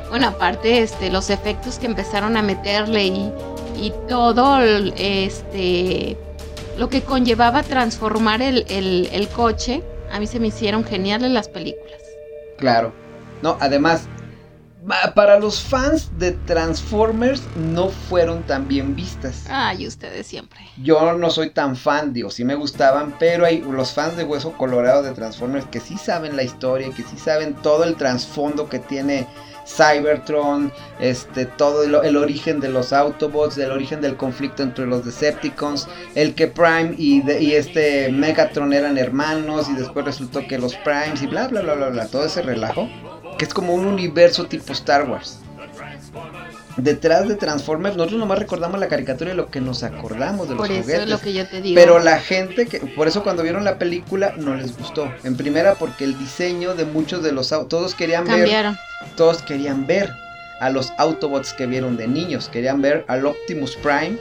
Bueno, 0.08 0.28
aparte, 0.28 0.82
este, 0.82 1.10
los 1.10 1.30
efectos 1.30 1.78
que 1.78 1.86
empezaron 1.86 2.36
a 2.36 2.42
meterle 2.42 3.04
y, 3.06 3.32
y 3.80 3.92
todo 4.08 4.60
este 4.60 6.16
lo 6.78 6.88
que 6.90 7.02
conllevaba 7.02 7.62
transformar 7.62 8.42
el, 8.42 8.64
el- 8.68 9.08
el 9.12 9.28
coche, 9.28 9.82
a 10.12 10.20
mí 10.20 10.26
se 10.26 10.38
me 10.40 10.48
hicieron 10.48 10.84
geniales 10.84 11.30
las 11.30 11.48
películas. 11.48 12.00
Claro. 12.58 12.92
No, 13.42 13.56
además, 13.60 14.02
para 15.14 15.38
los 15.40 15.60
fans 15.60 16.10
de 16.18 16.32
Transformers 16.32 17.42
no 17.56 17.88
fueron 17.88 18.42
tan 18.44 18.68
bien 18.68 18.94
vistas. 18.94 19.44
Ay, 19.48 19.86
ustedes 19.86 20.26
siempre. 20.26 20.60
Yo 20.82 21.12
no 21.14 21.30
soy 21.30 21.50
tan 21.50 21.76
fan, 21.76 22.12
digo, 22.12 22.30
sí 22.30 22.44
me 22.44 22.54
gustaban, 22.54 23.14
pero 23.18 23.44
hay 23.46 23.60
los 23.62 23.92
fans 23.92 24.16
de 24.16 24.24
Hueso 24.24 24.52
Colorado 24.52 25.02
de 25.02 25.12
Transformers 25.12 25.66
que 25.66 25.80
sí 25.80 25.96
saben 25.98 26.36
la 26.36 26.42
historia, 26.44 26.90
que 26.90 27.02
sí 27.02 27.16
saben 27.18 27.54
todo 27.54 27.84
el 27.84 27.96
trasfondo 27.96 28.68
que 28.68 28.78
tiene 28.78 29.26
Cybertron, 29.66 30.72
este, 31.00 31.44
todo 31.46 31.82
el, 31.82 31.94
el 32.06 32.16
origen 32.16 32.60
de 32.60 32.68
los 32.68 32.92
Autobots, 32.92 33.58
el 33.58 33.72
origen 33.72 34.00
del 34.00 34.16
conflicto 34.16 34.62
entre 34.62 34.86
los 34.86 35.04
Decepticons, 35.04 35.88
el 36.14 36.34
que 36.36 36.46
Prime 36.46 36.94
y, 36.96 37.20
de- 37.22 37.42
y 37.42 37.54
este 37.54 38.10
Megatron 38.12 38.72
eran 38.72 38.96
hermanos 38.96 39.68
y 39.68 39.74
después 39.74 40.04
resultó 40.04 40.46
que 40.46 40.58
los 40.58 40.76
Primes 40.76 41.20
y 41.22 41.26
bla 41.26 41.48
bla 41.48 41.62
bla 41.62 41.74
bla 41.74 41.88
bla, 41.88 42.06
todo 42.06 42.24
ese 42.26 42.42
relajo, 42.42 42.88
que 43.38 43.44
es 43.44 43.54
como 43.54 43.74
un 43.74 43.86
universo 43.86 44.46
tipo 44.46 44.72
Star 44.72 45.08
Wars. 45.08 45.40
Detrás 46.76 47.26
de 47.26 47.36
Transformers, 47.36 47.96
nosotros 47.96 48.20
nomás 48.20 48.38
recordamos 48.38 48.78
la 48.78 48.88
caricatura 48.88 49.32
y 49.32 49.34
lo 49.36 49.50
que 49.50 49.62
nos 49.62 49.82
acordamos 49.82 50.46
de 50.48 50.54
los 50.54 50.58
Por 50.66 50.70
eso 50.70 50.82
juguetes. 50.82 51.04
es 51.04 51.08
lo 51.08 51.18
que 51.20 51.32
yo 51.32 51.46
te 51.46 51.62
digo. 51.62 51.74
Pero 51.74 51.98
la 51.98 52.18
gente 52.20 52.66
que, 52.66 52.80
por 52.80 53.08
eso 53.08 53.22
cuando 53.22 53.42
vieron 53.42 53.64
la 53.64 53.78
película 53.78 54.34
no 54.36 54.54
les 54.54 54.76
gustó. 54.76 55.10
En 55.24 55.36
primera 55.38 55.74
porque 55.76 56.04
el 56.04 56.18
diseño 56.18 56.74
de 56.74 56.84
muchos 56.84 57.22
de 57.22 57.32
los 57.32 57.50
au- 57.52 57.66
todos 57.66 57.94
querían 57.94 58.26
Cambiaron. 58.26 58.74
ver, 58.74 59.10
todos 59.16 59.40
querían 59.42 59.86
ver 59.86 60.12
a 60.60 60.68
los 60.68 60.92
Autobots 60.98 61.54
que 61.54 61.66
vieron 61.66 61.96
de 61.96 62.08
niños, 62.08 62.50
querían 62.50 62.82
ver 62.82 63.06
al 63.08 63.24
Optimus 63.24 63.76
Prime, 63.76 64.18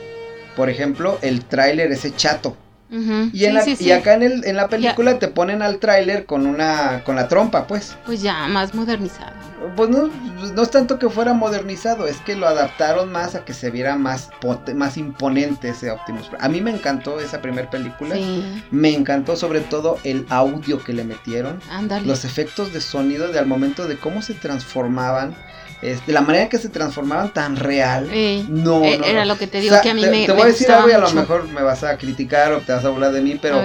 por 0.56 0.70
ejemplo, 0.70 1.18
el 1.20 1.44
tráiler 1.44 1.92
ese 1.92 2.14
chato. 2.14 2.56
Ujú. 2.90 3.30
Y, 3.32 3.44
en 3.44 3.50
Sí, 3.50 3.52
la- 3.52 3.62
sí, 3.64 3.76
y 3.80 3.90
acá 3.92 4.14
en, 4.14 4.22
el, 4.22 4.44
en 4.44 4.56
la 4.56 4.68
película 4.68 5.18
te 5.18 5.28
ponen 5.28 5.60
al 5.62 5.78
tráiler 5.78 6.24
con 6.26 6.46
una 6.46 7.02
con 7.04 7.16
la 7.16 7.26
trompa, 7.28 7.66
pues. 7.66 7.96
Pues 8.06 8.22
ya, 8.22 8.46
más 8.48 8.74
modernizado. 8.74 9.32
Pues 9.74 9.88
no, 9.90 10.08
pues 10.38 10.52
no 10.52 10.62
es 10.62 10.70
tanto 10.70 10.98
que 10.98 11.08
fuera 11.08 11.32
modernizado, 11.32 12.06
es 12.06 12.18
que 12.18 12.36
lo 12.36 12.46
adaptaron 12.46 13.10
más 13.10 13.34
a 13.34 13.44
que 13.44 13.54
se 13.54 13.70
viera 13.70 13.96
más 13.96 14.30
más 14.74 14.96
imponente 14.96 15.70
ese 15.70 15.90
Optimus 15.90 16.28
Prime. 16.28 16.44
A 16.44 16.48
mí 16.48 16.60
me 16.60 16.70
encantó 16.70 17.20
esa 17.20 17.40
primera 17.40 17.68
película. 17.70 18.14
Sí, 18.14 18.64
Me 18.70 18.94
encantó 18.94 19.36
sobre 19.36 19.60
todo 19.60 19.98
el 20.04 20.26
audio 20.28 20.82
que 20.82 20.92
le 20.92 21.04
metieron, 21.04 21.60
ándale. 21.70 22.06
los 22.06 22.24
efectos 22.24 22.72
de 22.72 22.80
sonido 22.80 23.28
de 23.32 23.38
al 23.38 23.46
momento 23.46 23.86
de 23.88 23.96
cómo 23.98 24.22
se 24.22 24.34
transformaban, 24.34 25.34
este, 25.82 26.12
la 26.12 26.20
manera 26.22 26.48
que 26.48 26.58
se 26.58 26.68
transformaban 26.68 27.32
tan 27.32 27.56
real. 27.56 28.08
Ey, 28.10 28.46
No, 28.48 28.82
eh, 28.84 28.98
no, 28.98 29.04
era 29.04 29.20
no. 29.24 29.32
lo 29.34 29.38
que 29.38 29.46
te 29.46 29.60
digo 29.60 29.72
O 29.72 29.76
sea, 29.76 29.82
que 29.82 29.90
a 29.90 29.94
mí 29.94 30.02
te, 30.02 30.10
me 30.10 30.26
te 30.26 30.32
me 30.32 30.34
voy 30.34 30.42
a 30.42 30.46
decir 30.46 30.70
algo 30.70 30.88
y 30.88 30.92
a 30.92 30.98
lo 30.98 31.10
mejor 31.12 31.48
me 31.48 31.62
vas 31.62 31.82
a 31.84 31.96
criticar 31.98 32.52
o 32.52 32.60
te 32.60 32.72
vas 32.72 32.84
a 32.84 32.88
burlar 32.88 33.12
de 33.12 33.20
mí, 33.20 33.38
pero. 33.40 33.62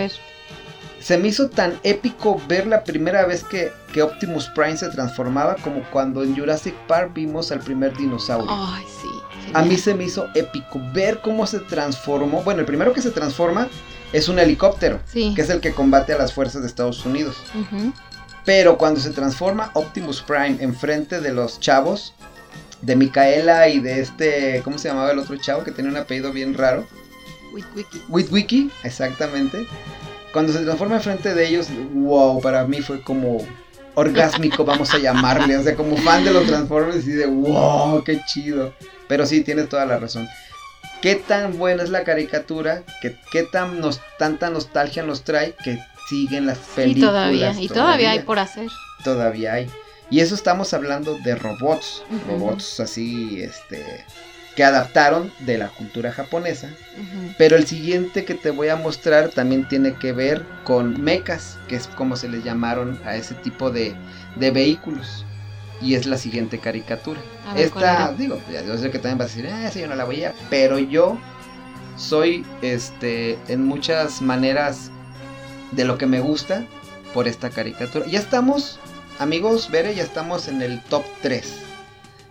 Se 1.01 1.17
me 1.17 1.27
hizo 1.29 1.49
tan 1.49 1.79
épico 1.83 2.39
ver 2.47 2.67
la 2.67 2.83
primera 2.83 3.25
vez 3.25 3.43
que, 3.43 3.71
que 3.93 4.01
Optimus 4.01 4.47
Prime 4.55 4.77
se 4.77 4.89
transformaba 4.89 5.55
como 5.55 5.83
cuando 5.91 6.23
en 6.23 6.35
Jurassic 6.35 6.75
Park 6.87 7.11
vimos 7.13 7.51
al 7.51 7.59
primer 7.59 7.95
dinosaurio. 7.97 8.47
Ay, 8.49 8.83
sí. 9.01 9.07
A 9.53 9.63
mí 9.63 9.77
se 9.77 9.93
me 9.95 10.05
hizo 10.05 10.27
épico 10.35 10.79
ver 10.93 11.19
cómo 11.21 11.45
se 11.47 11.59
transformó. 11.59 12.43
Bueno, 12.43 12.59
el 12.61 12.65
primero 12.65 12.93
que 12.93 13.01
se 13.01 13.09
transforma 13.11 13.67
es 14.13 14.29
un 14.29 14.39
helicóptero, 14.39 14.99
Sí. 15.05 15.33
que 15.35 15.41
es 15.41 15.49
el 15.49 15.59
que 15.59 15.73
combate 15.73 16.13
a 16.13 16.17
las 16.17 16.33
fuerzas 16.33 16.61
de 16.61 16.67
Estados 16.67 17.05
Unidos. 17.05 17.35
Pero 18.45 18.77
cuando 18.77 18.99
se 18.99 19.09
transforma 19.11 19.71
Optimus 19.73 20.21
Prime 20.21 20.57
enfrente 20.59 21.19
de 21.21 21.31
los 21.33 21.59
chavos, 21.59 22.13
de 22.81 22.95
Micaela 22.95 23.67
y 23.69 23.79
de 23.79 24.01
este, 24.01 24.61
¿cómo 24.63 24.77
se 24.77 24.87
llamaba 24.89 25.11
el 25.11 25.19
otro 25.19 25.35
chavo 25.37 25.63
que 25.63 25.71
tenía 25.71 25.91
un 25.91 25.97
apellido 25.97 26.31
bien 26.31 26.53
raro? 26.55 26.87
Witwiki. 27.53 28.01
Witwiki, 28.09 28.71
exactamente. 28.83 29.67
Cuando 30.31 30.53
se 30.53 30.59
transforma 30.59 30.95
enfrente 30.95 31.33
de 31.33 31.47
ellos, 31.47 31.67
wow, 31.93 32.41
para 32.41 32.65
mí 32.65 32.81
fue 32.81 33.01
como 33.01 33.45
orgásmico, 33.95 34.63
vamos 34.63 34.93
a 34.93 34.97
llamarle. 34.97 35.57
O 35.57 35.63
sea, 35.63 35.75
como 35.75 35.97
fan 35.97 36.23
de 36.23 36.31
los 36.31 36.45
Transformers 36.45 37.05
y 37.07 37.11
de 37.11 37.25
wow, 37.25 38.03
qué 38.03 38.21
chido. 38.25 38.73
Pero 39.07 39.25
sí, 39.25 39.41
tienes 39.41 39.67
toda 39.69 39.85
la 39.85 39.97
razón. 39.97 40.27
Qué 41.01 41.15
tan 41.15 41.57
buena 41.57 41.83
es 41.83 41.89
la 41.89 42.03
caricatura, 42.03 42.83
que, 43.01 43.17
qué 43.31 43.43
tan 43.43 43.79
nos, 43.81 43.99
tanta 44.17 44.49
nostalgia 44.49 45.03
nos 45.03 45.23
trae 45.23 45.55
que 45.63 45.79
siguen 46.07 46.45
las 46.45 46.59
Y 46.59 46.75
películas. 46.75 47.09
todavía, 47.09 47.53
y 47.59 47.67
todavía 47.67 48.11
hay 48.11 48.19
por 48.19 48.39
hacer. 48.39 48.69
Todavía 49.03 49.53
hay. 49.53 49.69
Y 50.09 50.19
eso 50.19 50.35
estamos 50.35 50.73
hablando 50.73 51.17
de 51.23 51.35
robots. 51.35 52.03
Robots 52.27 52.79
así, 52.79 53.41
este. 53.41 54.05
Que 54.55 54.63
adaptaron 54.63 55.31
de 55.39 55.57
la 55.57 55.69
cultura 55.69 56.11
japonesa. 56.11 56.69
Pero 57.37 57.55
el 57.55 57.65
siguiente 57.65 58.25
que 58.25 58.35
te 58.35 58.51
voy 58.51 58.67
a 58.67 58.75
mostrar 58.75 59.29
también 59.29 59.67
tiene 59.67 59.93
que 59.93 60.11
ver 60.11 60.45
con 60.63 61.01
mechas, 61.01 61.57
que 61.67 61.75
es 61.75 61.87
como 61.87 62.15
se 62.15 62.27
les 62.27 62.43
llamaron 62.43 62.99
a 63.05 63.15
ese 63.15 63.33
tipo 63.35 63.71
de, 63.71 63.95
de 64.35 64.51
vehículos. 64.51 65.25
Y 65.81 65.95
es 65.95 66.05
la 66.05 66.17
siguiente 66.17 66.59
caricatura. 66.59 67.21
A 67.47 67.55
ver, 67.55 67.71
¿cuál 67.71 67.85
Esta, 67.85 68.13
digo, 68.13 68.39
ya 68.51 68.61
yo 68.63 68.77
sé 68.77 68.91
que 68.91 68.99
también 68.99 69.17
vas 69.17 69.31
a 69.31 69.35
decir, 69.35 69.49
ah, 69.51 69.67
esa 69.67 69.79
yo 69.79 69.87
no 69.87 69.95
la 69.95 70.03
voy 70.03 70.23
a. 70.23 70.33
Pero 70.49 70.77
yo 70.77 71.17
soy, 71.97 72.45
este, 72.61 73.37
en 73.47 73.65
muchas 73.65 74.21
maneras 74.21 74.91
de 75.71 75.85
lo 75.85 75.97
que 75.97 76.05
me 76.05 76.19
gusta 76.19 76.65
por 77.13 77.27
esta 77.27 77.49
caricatura. 77.49 78.05
Ya 78.07 78.19
estamos, 78.19 78.79
amigos, 79.19 79.69
Bere, 79.69 79.95
ya 79.95 80.03
estamos 80.03 80.47
en 80.47 80.61
el 80.61 80.81
top 80.83 81.03
3. 81.21 81.70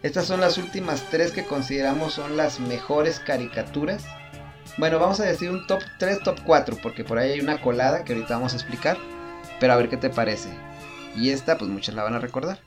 Estas 0.03 0.27
son 0.27 0.41
las 0.41 0.57
últimas 0.57 1.05
tres 1.11 1.31
que 1.31 1.45
consideramos 1.45 2.15
son 2.15 2.39
las 2.39 2.59
mejores 2.59 3.21
caricaturas. 3.21 4.03
Bueno, 4.79 4.99
vamos 4.99 5.21
a 5.21 5.25
decir 5.25 5.51
un 5.51 5.67
top 5.67 5.83
3, 5.99 6.21
top 6.21 6.39
4, 6.47 6.79
porque 6.83 7.05
por 7.05 7.19
ahí 7.19 7.33
hay 7.33 7.41
una 7.41 7.61
colada 7.61 8.03
que 8.03 8.15
ahorita 8.15 8.35
vamos 8.35 8.55
a 8.55 8.57
explicar. 8.57 8.97
Pero 9.59 9.75
a 9.75 9.77
ver 9.77 9.91
qué 9.91 9.99
te 9.99 10.09
parece. 10.09 10.49
Y 11.15 11.31
esta, 11.31 11.59
pues 11.59 11.71
muchas 11.71 11.95
la 11.95 12.03
van 12.03 12.15
a 12.15 12.19
recordar. 12.19 12.61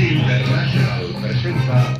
International 0.00 1.06
presenta. 1.22 1.96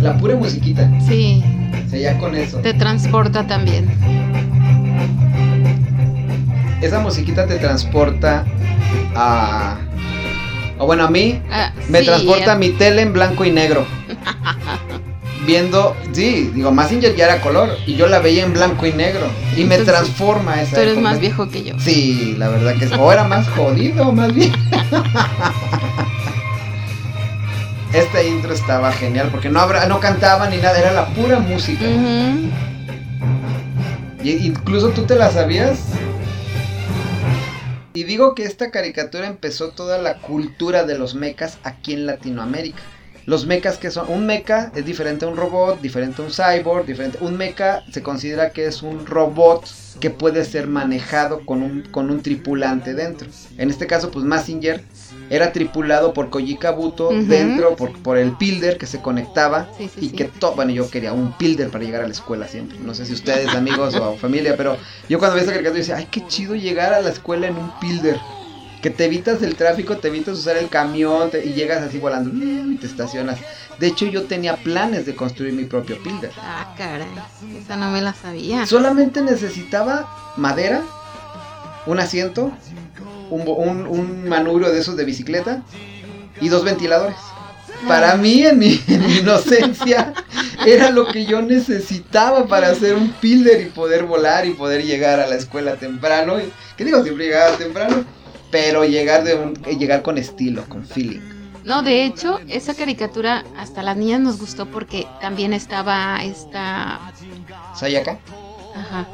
La 0.00 0.16
pura 0.16 0.36
musiquita. 0.36 0.88
Sí, 1.00 1.42
O 1.86 1.90
sea, 1.90 1.98
ya 1.98 2.18
con 2.18 2.34
eso. 2.34 2.58
te 2.58 2.72
transporta 2.74 3.46
también. 3.46 3.88
Esa 6.80 7.00
musiquita 7.00 7.46
te 7.46 7.56
transporta 7.56 8.44
a... 9.16 9.76
O 10.78 10.86
bueno, 10.86 11.04
a 11.04 11.10
mí 11.10 11.40
Ah, 11.50 11.72
me 11.88 12.00
sí, 12.00 12.06
transporta 12.06 12.52
a 12.52 12.54
mi 12.56 12.70
tele 12.70 13.02
en 13.02 13.12
blanco 13.12 13.44
y 13.44 13.50
negro. 13.50 13.84
Viendo, 15.48 15.96
sí, 16.12 16.50
digo, 16.54 16.72
Massinger 16.72 17.16
ya 17.16 17.24
era 17.24 17.40
color 17.40 17.70
y 17.86 17.94
yo 17.94 18.06
la 18.06 18.18
veía 18.18 18.44
en 18.44 18.52
blanco 18.52 18.84
y 18.84 18.92
negro. 18.92 19.26
Y 19.56 19.64
me 19.64 19.76
Entonces, 19.76 19.86
transforma 19.86 20.60
esa 20.60 20.74
Tú 20.74 20.80
eres 20.82 20.92
época. 20.92 21.08
más 21.08 21.20
viejo 21.20 21.48
que 21.48 21.64
yo. 21.64 21.74
Sí, 21.78 22.34
la 22.36 22.50
verdad 22.50 22.74
que 22.78 22.84
es. 22.84 22.92
O 22.92 23.10
era 23.10 23.24
más 23.24 23.48
jodido, 23.48 24.12
más 24.12 24.34
bien. 24.34 24.52
Este 27.94 28.28
intro 28.28 28.52
estaba 28.52 28.92
genial 28.92 29.30
porque 29.30 29.48
no, 29.48 29.60
habrá, 29.60 29.86
no 29.86 29.98
cantaba 30.00 30.50
ni 30.50 30.58
nada, 30.58 30.78
era 30.78 30.92
la 30.92 31.06
pura 31.14 31.38
música. 31.38 31.86
Y 34.22 34.30
incluso 34.46 34.90
tú 34.90 35.04
te 35.04 35.14
la 35.14 35.30
sabías. 35.30 35.78
Y 37.94 38.04
digo 38.04 38.34
que 38.34 38.44
esta 38.44 38.70
caricatura 38.70 39.26
empezó 39.26 39.70
toda 39.70 39.96
la 39.96 40.18
cultura 40.18 40.84
de 40.84 40.98
los 40.98 41.14
mechas 41.14 41.56
aquí 41.64 41.94
en 41.94 42.04
Latinoamérica. 42.04 42.82
Los 43.28 43.44
mechas 43.44 43.76
que 43.76 43.90
son, 43.90 44.08
un 44.08 44.24
mecha 44.24 44.72
es 44.74 44.86
diferente 44.86 45.26
a 45.26 45.28
un 45.28 45.36
robot, 45.36 45.82
diferente 45.82 46.22
a 46.22 46.24
un 46.24 46.30
cyborg, 46.30 46.86
diferente. 46.86 47.18
Un 47.20 47.36
mecha 47.36 47.84
se 47.92 48.02
considera 48.02 48.52
que 48.52 48.64
es 48.64 48.82
un 48.82 49.04
robot 49.04 49.66
que 50.00 50.08
puede 50.08 50.46
ser 50.46 50.66
manejado 50.66 51.44
con 51.44 51.62
un, 51.62 51.82
con 51.90 52.08
un 52.10 52.22
tripulante 52.22 52.94
dentro. 52.94 53.28
En 53.58 53.68
este 53.68 53.86
caso, 53.86 54.10
pues 54.10 54.24
Massinger 54.24 54.82
era 55.28 55.52
tripulado 55.52 56.14
por 56.14 56.30
Koji 56.30 56.56
Kabuto 56.56 57.10
dentro, 57.10 57.76
por, 57.76 57.92
por 57.98 58.16
el 58.16 58.32
Pilder 58.32 58.78
que 58.78 58.86
se 58.86 59.02
conectaba 59.02 59.68
Sí, 59.76 59.90
sí, 59.94 60.06
y 60.06 60.08
sí. 60.08 60.16
que 60.16 60.24
todo, 60.24 60.54
bueno, 60.54 60.72
yo 60.72 60.88
quería 60.88 61.12
un 61.12 61.36
Pilder 61.36 61.68
para 61.68 61.84
llegar 61.84 62.00
a 62.00 62.06
la 62.06 62.14
escuela 62.14 62.48
siempre. 62.48 62.78
No 62.78 62.94
sé 62.94 63.04
si 63.04 63.12
ustedes, 63.12 63.54
amigos 63.54 63.94
o 63.96 64.16
familia, 64.16 64.56
pero 64.56 64.78
yo 65.06 65.18
cuando 65.18 65.34
veía 65.34 65.42
esta 65.42 65.52
caricatura 65.52 65.80
decía, 65.80 65.96
ay, 65.96 66.08
qué 66.10 66.26
chido 66.28 66.54
llegar 66.54 66.94
a 66.94 67.02
la 67.02 67.10
escuela 67.10 67.46
en 67.46 67.58
un 67.58 67.78
Pilder. 67.78 68.18
Que 68.82 68.90
te 68.90 69.06
evitas 69.06 69.42
el 69.42 69.56
tráfico, 69.56 69.96
te 69.96 70.08
evitas 70.08 70.38
usar 70.38 70.56
el 70.56 70.68
camión 70.68 71.30
te- 71.30 71.44
y 71.44 71.52
llegas 71.54 71.82
así 71.82 71.98
volando 71.98 72.30
y 72.32 72.76
te 72.76 72.86
estacionas. 72.86 73.38
De 73.80 73.88
hecho, 73.88 74.06
yo 74.06 74.22
tenía 74.24 74.56
planes 74.56 75.04
de 75.06 75.14
construir 75.16 75.52
mi 75.52 75.64
propio 75.64 76.00
Pilder. 76.02 76.30
Ah, 76.40 76.74
caray. 76.78 77.08
Esa 77.60 77.76
no 77.76 77.90
me 77.90 78.00
la 78.00 78.14
sabía. 78.14 78.66
Solamente 78.66 79.20
necesitaba 79.22 80.08
madera, 80.36 80.82
un 81.86 81.98
asiento, 81.98 82.52
un, 83.30 83.42
un, 83.46 83.86
un 83.86 84.28
manubrio 84.28 84.70
de 84.70 84.78
esos 84.80 84.96
de 84.96 85.04
bicicleta 85.04 85.62
y 86.40 86.48
dos 86.48 86.62
ventiladores. 86.64 87.16
Para 87.86 88.16
mí, 88.16 88.42
en 88.44 88.58
mi, 88.58 88.80
en 88.88 89.06
mi 89.06 89.18
inocencia, 89.18 90.12
era 90.66 90.90
lo 90.90 91.06
que 91.06 91.24
yo 91.26 91.42
necesitaba 91.42 92.46
para 92.46 92.68
hacer 92.70 92.94
un 92.96 93.10
pilder 93.12 93.60
y 93.60 93.66
poder 93.66 94.04
volar 94.04 94.46
y 94.46 94.54
poder 94.54 94.84
llegar 94.84 95.20
a 95.20 95.26
la 95.28 95.36
escuela 95.36 95.76
temprano. 95.76 96.40
Y- 96.40 96.52
¿Qué 96.76 96.84
digo? 96.84 97.02
Siempre 97.02 97.26
llegaba 97.26 97.56
temprano, 97.56 98.04
pero 98.50 98.84
llegar, 98.84 99.24
de 99.24 99.34
un, 99.34 99.54
llegar 99.54 100.02
con 100.02 100.18
estilo, 100.18 100.64
con 100.68 100.84
feeling. 100.84 101.20
No, 101.64 101.82
de 101.82 102.04
hecho, 102.04 102.40
esa 102.48 102.74
caricatura 102.74 103.44
hasta 103.56 103.82
las 103.82 103.96
niñas 103.96 104.20
nos 104.20 104.38
gustó 104.38 104.66
porque 104.66 105.06
también 105.20 105.52
estaba 105.52 106.22
esta... 106.24 107.12
¿Sayaka? 107.74 108.18
Ajá. 108.74 109.06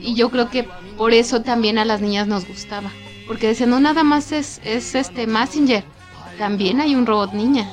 Y 0.00 0.14
yo 0.14 0.30
creo 0.30 0.48
que 0.48 0.68
por 0.96 1.12
eso 1.12 1.42
también 1.42 1.78
a 1.78 1.84
las 1.84 2.00
niñas 2.00 2.28
nos 2.28 2.46
gustaba. 2.46 2.90
Porque 3.26 3.48
decían, 3.48 3.70
no 3.70 3.80
nada 3.80 4.04
más 4.04 4.30
es, 4.30 4.60
es 4.64 4.94
este 4.94 5.26
Massinger, 5.26 5.82
también 6.38 6.80
hay 6.80 6.94
un 6.94 7.06
robot 7.06 7.32
niña, 7.32 7.68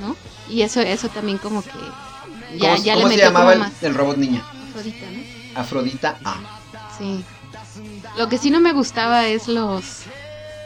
¿no? 0.00 0.16
Y 0.52 0.62
eso, 0.62 0.80
eso 0.80 1.08
también 1.08 1.38
como 1.38 1.62
que 1.62 1.70
ya, 2.58 2.70
¿Cómo, 2.72 2.82
ya 2.82 2.94
cómo 2.94 3.06
le 3.06 3.14
se 3.14 3.16
metió 3.16 3.24
llamaba 3.26 3.52
como 3.52 3.52
el, 3.52 3.58
más 3.60 3.82
el 3.82 3.94
robot 3.94 4.16
niña? 4.16 4.42
Afrodita, 4.68 5.06
¿no? 5.10 5.60
Afrodita 5.60 6.18
A. 6.24 6.36
Sí. 6.98 7.24
Lo 8.20 8.28
que 8.28 8.36
sí 8.36 8.50
no 8.50 8.60
me 8.60 8.74
gustaba 8.74 9.28
es 9.28 9.48
los... 9.48 10.02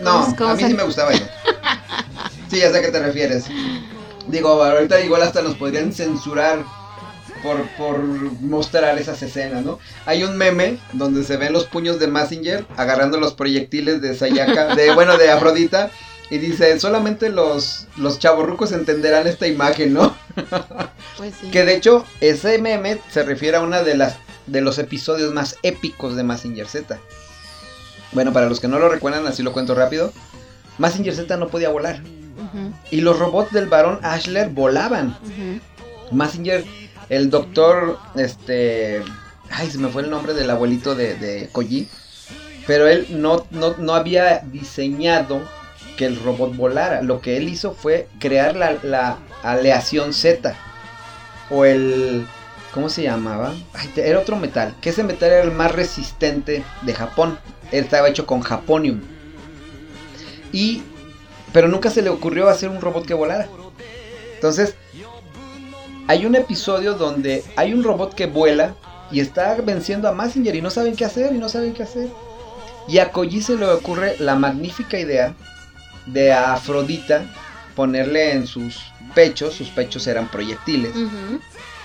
No, 0.01 0.27
los- 0.27 0.35
¿cómo 0.35 0.51
a 0.51 0.55
mí 0.57 0.65
sí 0.65 0.75
me 0.75 0.83
gustaba 0.83 1.13
eso. 1.13 1.25
Sí, 2.51 2.59
ya 2.59 2.73
sé 2.73 2.79
a 2.79 2.83
qué 2.83 2.89
te 2.89 2.99
refieres. 2.99 3.45
Digo, 4.27 4.61
ahorita 4.61 5.01
igual 5.03 5.23
hasta 5.23 5.41
nos 5.41 5.55
podrían 5.55 5.93
censurar 5.93 6.65
por, 7.45 7.63
por 7.77 7.99
mostrar 8.41 8.99
esas 8.99 9.23
escenas, 9.23 9.65
¿no? 9.65 9.79
Hay 10.05 10.25
un 10.25 10.37
meme 10.37 10.79
donde 10.95 11.23
se 11.23 11.37
ven 11.37 11.53
los 11.53 11.67
puños 11.67 12.01
de 12.01 12.09
Massinger 12.09 12.67
agarrando 12.77 13.19
los 13.21 13.35
proyectiles 13.35 14.03
de 14.03 14.17
Sayaka, 14.17 14.75
de, 14.75 14.91
bueno, 14.95 15.17
de 15.17 15.31
Afrodita, 15.31 15.91
y 16.31 16.39
dice, 16.39 16.81
solamente 16.81 17.29
los, 17.29 17.87
los 17.97 18.19
chavorrucos 18.19 18.73
entenderán 18.73 19.29
esta 19.29 19.47
imagen, 19.47 19.95
¿no? 19.95 20.17
Pues 21.17 21.35
sí. 21.41 21.51
Que 21.53 21.65
de 21.65 21.77
hecho, 21.77 22.05
ese 22.21 22.59
meme 22.59 22.99
se 23.13 23.23
refiere 23.23 23.59
a 23.59 23.61
una 23.61 23.83
de 23.85 23.97
las 23.97 24.17
de 24.49 24.61
los 24.61 24.79
episodios 24.79 25.33
más 25.33 25.57
épicos 25.63 26.17
de 26.17 26.25
Massinger 26.25 26.67
Z. 26.67 26.99
Bueno, 28.15 28.32
para 28.32 28.49
los 28.49 28.61
que 28.61 28.69
no 28.69 28.78
lo 28.78 28.89
recuerdan, 28.89 29.27
así 29.27 29.43
lo 29.43 29.53
cuento 29.53 29.74
rápido. 29.74 30.12
Massinger 30.78 31.15
Z 31.15 31.36
no 31.36 31.49
podía 31.49 31.69
volar. 31.69 32.01
Y 32.91 33.01
los 33.01 33.19
robots 33.19 33.53
del 33.53 33.66
varón 33.66 33.99
Ashler 34.03 34.49
volaban. 34.51 35.19
ujú. 35.23 35.61
Massinger, 36.15 36.65
el 37.09 37.31
doctor, 37.31 37.99
este... 38.15 39.03
Ay, 39.51 39.70
se 39.70 39.78
me 39.78 39.89
fue 39.89 40.03
el 40.03 40.11
nombre 40.11 40.35
del 40.35 40.51
abuelito 40.51 40.95
de, 40.95 41.15
de 41.15 41.49
Koji. 41.51 41.89
Pero 42.66 42.86
él 42.86 43.07
no, 43.11 43.47
no, 43.51 43.74
no 43.78 43.95
había 43.95 44.39
diseñado 44.39 45.41
que 45.97 46.07
el 46.07 46.20
robot 46.23 46.57
volara. 46.57 47.03
Lo 47.03 47.20
que 47.20 47.36
él 47.36 47.49
hizo 47.49 47.73
fue 47.73 48.09
crear 48.20 48.57
la, 48.57 48.77
la 48.82 49.19
aleación 49.43 50.12
Z. 50.12 50.55
O 51.51 51.65
el... 51.65 52.27
¿Cómo 52.73 52.89
se 52.89 53.03
llamaba? 53.03 53.55
Ay, 53.73 53.93
era 53.97 54.19
otro 54.19 54.36
metal. 54.36 54.74
Que 54.81 54.91
ese 54.91 55.05
metal 55.05 55.31
era 55.31 55.43
el 55.43 55.53
más 55.53 55.73
resistente 55.73 56.65
de 56.82 56.95
Japón. 56.95 57.39
Él 57.73 57.85
estaba 57.85 58.09
hecho 58.09 58.27
con 58.27 58.41
japonium. 58.41 59.01
Y... 60.53 60.82
Pero 61.53 61.69
nunca 61.69 61.89
se 61.89 62.03
le 62.03 62.11
ocurrió 62.11 62.49
hacer 62.49 62.69
un 62.69 62.81
robot 62.81 63.07
que 63.07 63.15
volara. 63.15 63.49
Entonces, 64.35 64.74
hay 66.09 66.27
un 66.27 66.35
episodio 66.35 66.95
donde 66.95 67.45
hay 67.57 67.73
un 67.73 67.85
robot 67.85 68.15
que 68.15 68.27
vuela 68.27 68.74
y 69.11 69.20
está 69.20 69.55
venciendo 69.55 70.09
a 70.09 70.12
Massinger 70.12 70.55
y 70.55 70.61
no 70.61 70.70
saben 70.70 70.97
qué 70.97 71.05
hacer 71.05 71.32
y 71.32 71.39
no 71.39 71.49
saben 71.49 71.73
qué 71.73 71.85
hacer. 71.85 72.09
Y 72.89 72.99
a 72.99 73.12
Koji 73.12 73.41
se 73.41 73.57
le 73.57 73.66
ocurre 73.66 74.16
la 74.19 74.35
magnífica 74.35 74.99
idea 74.99 75.35
de 76.07 76.32
a 76.32 76.55
Afrodita 76.55 77.24
ponerle 77.74 78.32
en 78.32 78.47
sus 78.47 78.81
pechos, 79.15 79.55
sus 79.55 79.69
pechos 79.70 80.07
eran 80.07 80.28
proyectiles, 80.28 80.93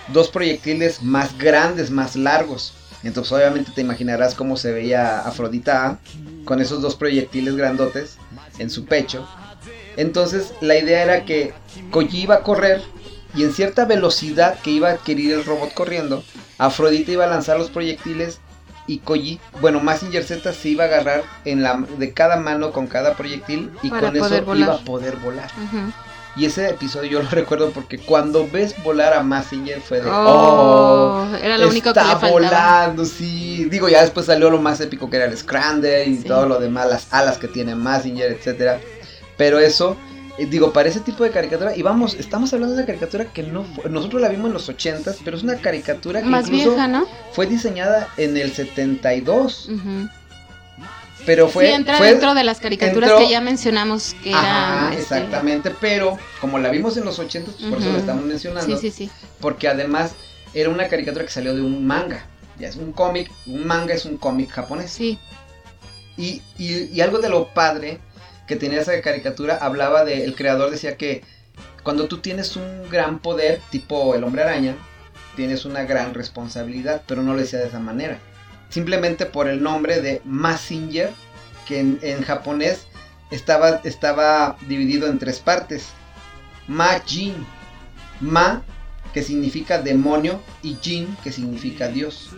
dos 0.10 0.30
proyectiles 0.30 1.02
más 1.02 1.38
grandes, 1.38 1.90
más 1.92 2.16
largos. 2.16 2.74
Entonces 3.04 3.32
obviamente 3.32 3.72
te 3.74 3.82
imaginarás 3.82 4.36
cómo 4.36 4.58
se 4.58 4.72
veía 4.72 5.22
Afrodita 5.22 6.00
con 6.46 6.60
esos 6.62 6.82
dos 6.82 6.96
proyectiles 6.96 7.56
grandotes 7.56 8.18
en 8.58 8.70
su 8.70 8.86
pecho. 8.86 9.28
Entonces 9.96 10.54
la 10.62 10.78
idea 10.78 11.04
era 11.04 11.26
que 11.26 11.54
Koji 11.92 12.22
iba 12.24 12.36
a 12.36 12.44
correr 12.44 12.82
y 13.36 13.44
en 13.44 13.54
cierta 13.54 13.86
velocidad 13.86 14.60
que 14.60 14.72
iba 14.72 14.90
a 14.90 14.94
adquirir 14.94 15.34
el 15.34 15.46
robot 15.46 15.74
corriendo, 15.74 16.24
Afrodita 16.58 17.12
iba 17.12 17.26
a 17.26 17.30
lanzar 17.30 17.58
los 17.58 17.70
proyectiles 17.70 18.40
y 18.88 19.00
Koji, 19.00 19.40
bueno, 19.62 19.80
Mazinger 19.80 20.24
Z 20.24 20.52
se 20.52 20.70
iba 20.70 20.86
a 20.86 20.88
agarrar 20.88 21.24
en 21.46 21.62
la, 21.62 21.86
de 21.98 22.12
cada 22.12 22.38
mano 22.38 22.72
con 22.72 22.88
cada 22.88 23.16
proyectil 23.16 23.72
y 23.84 23.90
Para 23.92 24.08
con 24.08 24.18
eso 24.18 24.42
volar. 24.44 24.64
iba 24.64 24.74
a 24.74 24.80
poder 24.80 25.16
volar. 25.18 25.52
Y 26.36 26.46
ese 26.46 26.70
episodio 26.70 27.10
yo 27.10 27.24
lo 27.24 27.30
recuerdo 27.32 27.72
porque 27.72 27.98
cuando 28.00 28.48
ves 28.50 28.76
volar 28.84 29.14
a 29.14 29.24
Mazinger 29.24 29.82
fue 29.82 30.00
de 30.00 30.10
Oh, 30.10 31.28
oh, 31.32 31.36
era 31.42 31.58
lo 31.58 31.68
único 31.68 31.92
que 31.94 32.00
está 32.00 32.04
le 32.04 32.20
faltaba. 32.20 32.32
volando, 32.32 33.06
sí. 33.06 33.66
Digo, 33.66 33.90
ya 33.90 34.02
después 34.02 34.26
salió 34.28 34.50
lo 34.50 34.60
más 34.62 34.80
épico 34.80 35.10
que 35.10 35.18
era 35.18 35.26
el 35.26 35.36
Scrander 35.38 36.08
y 36.08 36.18
Sí. 36.18 36.24
todo 36.24 36.46
lo 36.48 36.60
demás, 36.60 36.88
las 36.90 37.08
alas 37.14 37.38
que 37.38 37.48
tiene 37.48 37.76
Mazinger, 37.76 38.32
etcétera. 38.32 38.80
Pero 39.38 39.60
eso, 39.60 39.98
eh, 40.38 40.46
digo, 40.46 40.72
para 40.72 40.88
ese 40.90 41.00
tipo 41.02 41.24
de 41.24 41.32
caricatura, 41.32 41.76
y 41.76 41.82
vamos, 41.82 42.14
estamos 42.14 42.54
hablando 42.54 42.76
de 42.76 42.82
una 42.82 42.88
caricatura 42.88 43.26
que 43.26 43.44
no 43.44 43.64
fue- 43.64 43.90
nosotros 43.90 44.22
la 44.22 44.30
vimos 44.30 44.48
en 44.48 44.54
los 44.54 44.70
80s, 44.70 45.18
pero 45.26 45.36
es 45.36 45.44
una 45.44 45.56
caricatura 45.58 46.22
que 46.22 46.28
Más 46.28 46.46
incluso 46.48 46.70
vieja, 46.72 46.88
¿no? 46.88 47.06
fue 47.34 47.48
diseñada 47.48 48.08
en 48.18 48.38
el 48.38 48.54
72, 48.54 49.68
Ujú. 49.70 50.10
Pero 51.26 51.48
fue 51.48 51.68
sí, 51.68 51.72
entra 51.74 51.98
fue- 51.98 52.08
dentro 52.12 52.34
de 52.34 52.44
las 52.44 52.60
caricaturas 52.60 53.10
entró- 53.12 53.26
que 53.26 53.32
ya 53.32 53.42
mencionamos 53.42 54.16
que 54.24 54.34
Ajá, 54.34 54.42
eran. 54.90 54.94
este, 54.94 55.02
exactamente, 55.02 55.72
pero 55.80 56.18
como 56.42 56.60
la 56.60 56.70
vimos 56.70 56.98
en 56.98 57.06
los 57.06 57.20
80, 57.20 57.52
pues 57.52 57.70
por 57.70 57.80
eso 57.80 57.92
la 57.92 58.00
estamos 58.00 58.24
mencionando. 58.26 58.78
Sí, 58.78 58.92
sí, 58.92 59.06
sí. 59.06 59.12
Porque 59.40 59.68
además 59.68 60.14
era 60.54 60.70
una 60.70 60.88
caricatura 60.88 61.26
que 61.26 61.32
salió 61.32 61.54
de 61.56 61.62
un 61.62 61.86
manga. 61.86 62.26
Ya 62.58 62.68
es 62.68 62.76
un 62.76 62.92
cómic, 62.92 63.32
un 63.46 63.66
manga 63.66 63.94
es 63.94 64.06
un 64.06 64.18
cómic 64.18 64.50
japonés. 64.50 64.92
Sí. 64.92 65.18
Y, 66.18 66.42
y- 66.58 66.90
y 66.94 67.02
algo 67.02 67.20
de 67.20 67.30
lo 67.30 67.48
padre 67.54 68.00
que 68.48 68.56
tenía 68.56 68.82
esa 68.82 69.00
caricatura 69.02 69.58
hablaba 69.62 70.04
de, 70.04 70.24
el 70.26 70.36
creador 70.36 70.70
decía 70.72 70.98
que 70.98 71.24
cuando 71.84 72.08
tú 72.08 72.18
tienes 72.18 72.56
un 72.58 72.90
gran 72.90 73.20
poder, 73.20 73.62
tipo 73.70 74.14
el 74.16 74.24
hombre 74.24 74.44
araña, 74.44 74.76
tienes 75.36 75.64
una 75.66 75.84
gran 75.84 76.14
responsabilidad, 76.14 77.04
pero 77.08 77.22
no 77.22 77.34
lo 77.34 77.40
decía 77.40 77.60
de 77.60 77.68
esa 77.68 77.80
manera. 77.80 78.20
Simplemente 78.70 79.26
por 79.26 79.48
el 79.48 79.62
nombre 79.62 80.02
de 80.02 80.22
Mazinger, 80.26 81.12
que 81.68 81.80
en, 81.80 82.00
en 82.02 82.24
japonés 82.24 82.88
estaba, 83.32 83.82
estaba 83.84 84.58
dividido 84.68 85.08
en 85.08 85.20
tres 85.20 85.40
partes. 85.40 85.90
Ma-Jin. 86.68 87.46
Ma, 88.22 88.62
que 89.14 89.24
significa 89.24 89.82
demonio, 89.82 90.42
y 90.62 90.78
Jin, 90.82 91.16
que 91.24 91.32
significa 91.32 91.88
Dios. 91.88 92.32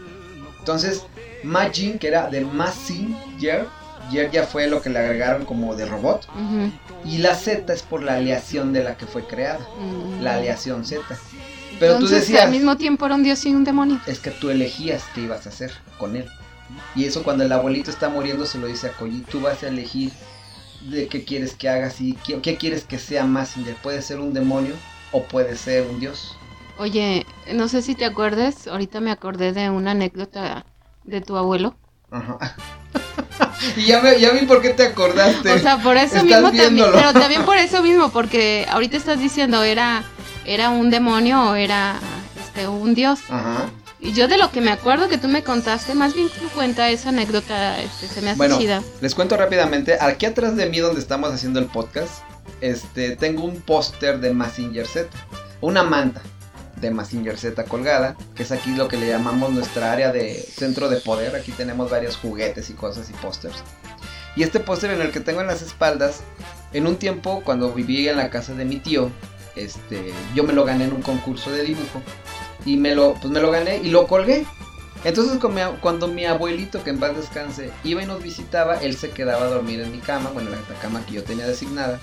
Entonces, 0.59 1.03
Majin, 1.43 1.97
que 1.97 2.07
era 2.07 2.29
de 2.29 2.41
Mazinger, 2.41 3.65
Yer 4.11 4.29
ya 4.31 4.43
fue 4.43 4.67
lo 4.67 4.81
que 4.81 4.89
le 4.89 4.99
agregaron 4.99 5.45
como 5.45 5.75
de 5.75 5.85
robot. 5.85 6.27
Y 7.05 7.17
la 7.19 7.35
Z 7.35 7.73
es 7.73 7.81
por 7.81 8.03
la 8.03 8.15
aleación 8.15 8.73
de 8.73 8.83
la 8.83 8.97
que 8.97 9.05
fue 9.05 9.25
creada. 9.25 9.67
La 10.21 10.35
aleación 10.35 10.85
Z. 10.85 11.01
Pero 11.81 11.97
tú 11.97 12.07
decías, 12.07 12.43
al 12.43 12.51
mismo 12.51 12.77
tiempo 12.77 13.07
era 13.07 13.15
un 13.15 13.23
dios 13.23 13.43
y 13.43 13.55
un 13.55 13.63
demonio. 13.63 13.99
es 14.05 14.19
que 14.19 14.29
tú 14.29 14.51
elegías 14.51 15.03
qué 15.15 15.21
ibas 15.21 15.47
a 15.47 15.49
hacer 15.49 15.71
con 15.97 16.15
él. 16.15 16.29
Y 16.95 17.05
eso 17.05 17.23
cuando 17.23 17.43
el 17.43 17.51
abuelito 17.51 17.89
está 17.89 18.07
muriendo 18.07 18.45
se 18.45 18.59
lo 18.59 18.67
dice 18.67 18.87
a 18.87 18.91
Koji, 18.91 19.21
tú 19.21 19.41
vas 19.41 19.63
a 19.63 19.69
elegir 19.69 20.11
de 20.81 21.07
qué 21.07 21.23
quieres 21.23 21.55
que 21.55 21.69
hagas 21.69 21.99
y 21.99 22.13
qué, 22.23 22.39
qué 22.39 22.55
quieres 22.55 22.83
que 22.83 22.99
sea 22.99 23.25
Mazinger. 23.25 23.75
Puede 23.77 24.03
ser 24.03 24.19
un 24.19 24.31
demonio 24.31 24.75
o 25.11 25.23
puede 25.23 25.55
ser 25.57 25.87
un 25.87 25.99
dios. 25.99 26.37
Oye, 26.77 27.25
no 27.51 27.67
sé 27.67 27.81
si 27.81 27.95
te 27.95 28.05
acuerdes, 28.05 28.67
ahorita 28.67 29.01
me 29.01 29.09
acordé 29.09 29.51
de 29.51 29.71
una 29.71 29.91
anécdota 29.91 30.67
de 31.03 31.21
tu 31.21 31.35
abuelo. 31.35 31.75
Ajá. 32.11 32.37
y 33.75 33.87
ya, 33.87 34.01
me, 34.01 34.19
ya 34.19 34.29
vi 34.33 34.45
por 34.45 34.61
qué 34.61 34.69
te 34.69 34.83
acordaste. 34.83 35.51
O 35.51 35.57
sea, 35.57 35.79
por 35.81 35.97
eso 35.97 36.23
mismo 36.23 36.51
también, 36.51 36.89
pero 36.93 37.11
también 37.11 37.43
por 37.43 37.57
eso 37.57 37.81
mismo, 37.81 38.09
porque 38.11 38.67
ahorita 38.69 38.97
estás 38.97 39.19
diciendo 39.19 39.63
era 39.63 40.03
era 40.45 40.69
un 40.69 40.89
demonio 40.89 41.51
o 41.51 41.55
era 41.55 41.99
este 42.45 42.67
un 42.67 42.93
dios. 42.93 43.19
Ajá. 43.29 43.69
Y 43.99 44.13
yo 44.13 44.27
de 44.27 44.37
lo 44.39 44.51
que 44.51 44.61
me 44.61 44.71
acuerdo 44.71 45.07
que 45.09 45.19
tú 45.19 45.27
me 45.27 45.43
contaste, 45.43 45.93
más 45.93 46.15
bien 46.15 46.27
tú 46.29 46.49
cuenta 46.55 46.89
esa 46.89 47.09
anécdota, 47.09 47.79
este, 47.79 48.07
se 48.07 48.21
me 48.21 48.31
hace 48.31 48.37
Bueno, 48.37 48.57
chida. 48.57 48.81
les 48.99 49.13
cuento 49.13 49.37
rápidamente. 49.37 49.97
Aquí 50.01 50.25
atrás 50.25 50.55
de 50.55 50.67
mí, 50.67 50.79
donde 50.79 50.99
estamos 50.99 51.31
haciendo 51.31 51.59
el 51.59 51.67
podcast, 51.67 52.23
este, 52.61 53.15
tengo 53.15 53.43
un 53.43 53.61
póster 53.61 54.19
de 54.19 54.33
Mazinger 54.33 54.87
Z. 54.87 55.07
Una 55.61 55.83
manta 55.83 56.21
de 56.77 56.89
Mazinger 56.89 57.37
Z 57.37 57.63
colgada, 57.65 58.15
que 58.33 58.41
es 58.41 58.51
aquí 58.51 58.71
lo 58.71 58.87
que 58.87 58.97
le 58.97 59.07
llamamos 59.07 59.51
nuestra 59.51 59.91
área 59.91 60.11
de 60.11 60.33
centro 60.33 60.89
de 60.89 60.97
poder. 60.97 61.35
Aquí 61.35 61.51
tenemos 61.51 61.91
varios 61.91 62.17
juguetes 62.17 62.71
y 62.71 62.73
cosas 62.73 63.07
y 63.11 63.13
pósters. 63.13 63.57
Y 64.35 64.41
este 64.41 64.59
póster 64.59 64.89
en 64.89 65.01
el 65.01 65.11
que 65.11 65.19
tengo 65.19 65.41
en 65.41 65.47
las 65.47 65.61
espaldas, 65.61 66.21
en 66.73 66.87
un 66.87 66.95
tiempo 66.95 67.43
cuando 67.45 67.71
viví 67.71 68.07
en 68.09 68.17
la 68.17 68.31
casa 68.31 68.55
de 68.55 68.65
mi 68.65 68.77
tío, 68.77 69.11
este, 69.55 70.13
yo 70.33 70.43
me 70.43 70.53
lo 70.53 70.65
gané 70.65 70.85
en 70.85 70.93
un 70.93 71.01
concurso 71.01 71.51
de 71.51 71.63
dibujo 71.63 72.01
y 72.65 72.77
me 72.77 72.95
lo, 72.95 73.13
pues 73.15 73.31
me 73.31 73.39
lo 73.39 73.51
gané 73.51 73.77
y 73.77 73.89
lo 73.89 74.07
colgué. 74.07 74.45
Entonces 75.03 75.39
cuando 75.81 76.07
mi 76.07 76.25
abuelito, 76.25 76.83
que 76.83 76.91
en 76.91 76.99
paz 76.99 77.15
descanse, 77.15 77.71
iba 77.83 78.03
y 78.03 78.05
nos 78.05 78.21
visitaba, 78.21 78.75
él 78.75 78.95
se 78.95 79.09
quedaba 79.09 79.45
a 79.45 79.49
dormir 79.49 79.81
en 79.81 79.91
mi 79.91 79.97
cama, 79.97 80.29
bueno, 80.29 80.51
la, 80.51 80.57
la 80.57 80.79
cama 80.79 81.03
que 81.05 81.13
yo 81.13 81.23
tenía 81.23 81.47
designada. 81.47 81.99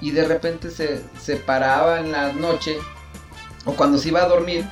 Y 0.00 0.12
de 0.12 0.24
repente 0.24 0.70
se, 0.70 1.02
se 1.20 1.36
paraba 1.36 2.00
en 2.00 2.12
la 2.12 2.32
noche, 2.32 2.78
o 3.64 3.72
cuando 3.72 3.98
se 3.98 4.08
iba 4.08 4.22
a 4.22 4.28
dormir, 4.28 4.64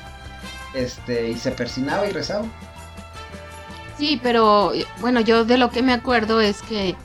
este, 0.73 1.29
y 1.29 1.37
se 1.37 1.51
persinaba 1.51 2.07
y 2.07 2.11
rezaba. 2.11 2.45
Sí, 3.97 4.19
pero 4.21 4.73
bueno, 4.99 5.21
yo 5.21 5.45
de 5.45 5.57
lo 5.57 5.69
que 5.69 5.81
me 5.81 5.93
acuerdo 5.93 6.41
es 6.41 6.61
que 6.63 6.95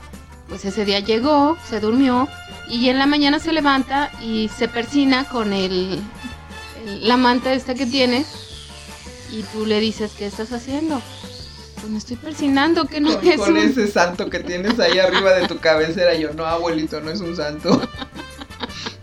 pues 0.49 0.65
ese 0.65 0.83
día 0.83 0.99
llegó, 0.99 1.57
se 1.69 1.79
durmió 1.79 2.27
y 2.71 2.89
en 2.89 2.97
la 2.99 3.05
mañana 3.05 3.39
se 3.39 3.51
levanta 3.53 4.11
y 4.21 4.49
se 4.57 4.67
persina 4.67 5.25
con 5.25 5.53
el, 5.53 6.01
el- 6.85 7.07
la 7.07 7.17
manta 7.17 7.53
esta 7.53 7.75
que 7.75 7.85
tienes 7.85 8.25
y 9.31 9.43
tú 9.43 9.65
le 9.65 9.79
dices, 9.79 10.11
¿qué 10.17 10.25
estás 10.25 10.51
haciendo? 10.53 11.01
Pues 11.75 11.89
me 11.89 11.97
estoy 11.97 12.15
persinando, 12.17 12.85
que 12.85 12.99
no 13.01 13.15
Con, 13.17 13.27
es 13.27 13.37
con 13.37 13.51
un... 13.51 13.57
ese 13.57 13.87
santo 13.87 14.29
que 14.29 14.39
tienes 14.39 14.79
ahí 14.79 14.99
arriba 14.99 15.33
de 15.33 15.47
tu 15.47 15.57
cabecera, 15.59 16.15
yo, 16.15 16.33
no, 16.33 16.45
abuelito, 16.45 17.01
no 17.01 17.11
es 17.11 17.21
un 17.21 17.35
santo. 17.35 17.81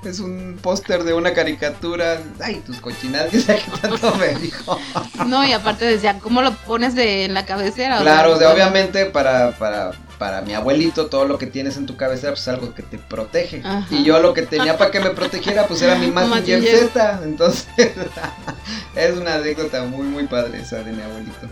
Es 0.04 0.20
un 0.20 0.58
póster 0.62 1.02
de 1.02 1.12
una 1.12 1.34
caricatura. 1.34 2.20
Ay, 2.40 2.62
tus 2.64 2.80
cochinadas, 2.80 3.30
que 3.30 3.60
tanto 3.80 4.14
me 4.14 4.34
dijo. 4.34 4.78
No, 5.26 5.44
y 5.44 5.52
aparte 5.52 5.84
decía, 5.84 6.18
¿cómo 6.20 6.40
lo 6.40 6.54
pones 6.54 6.94
de 6.94 7.24
en 7.24 7.34
la 7.34 7.44
cabecera? 7.44 7.98
Claro, 8.00 8.34
o 8.34 8.38
sea, 8.38 8.48
bueno, 8.48 8.54
obviamente 8.54 9.06
para, 9.06 9.52
para, 9.58 9.92
para 10.18 10.40
mi 10.42 10.54
abuelito 10.54 11.06
todo 11.06 11.24
lo 11.24 11.36
que 11.36 11.46
tienes 11.46 11.76
en 11.76 11.86
tu 11.86 11.96
cabeza 11.96 12.28
pues 12.28 12.40
es 12.42 12.48
algo 12.48 12.74
que 12.74 12.82
te 12.82 12.98
protege. 12.98 13.60
Ajá. 13.64 13.86
Y 13.90 14.04
yo 14.04 14.20
lo 14.20 14.34
que 14.34 14.42
tenía 14.42 14.78
para 14.78 14.90
que 14.92 15.00
me 15.00 15.10
protegiera 15.10 15.66
pues 15.66 15.82
era 15.82 15.96
mi 15.96 16.06
Mazinger. 16.12 16.88
Z. 16.88 17.20
Entonces 17.24 17.66
es 18.94 19.16
una 19.16 19.34
anécdota 19.34 19.82
muy 19.82 20.06
muy 20.06 20.26
padre 20.26 20.60
esa 20.60 20.76
de 20.82 20.92
mi 20.92 21.02
abuelito. 21.02 21.48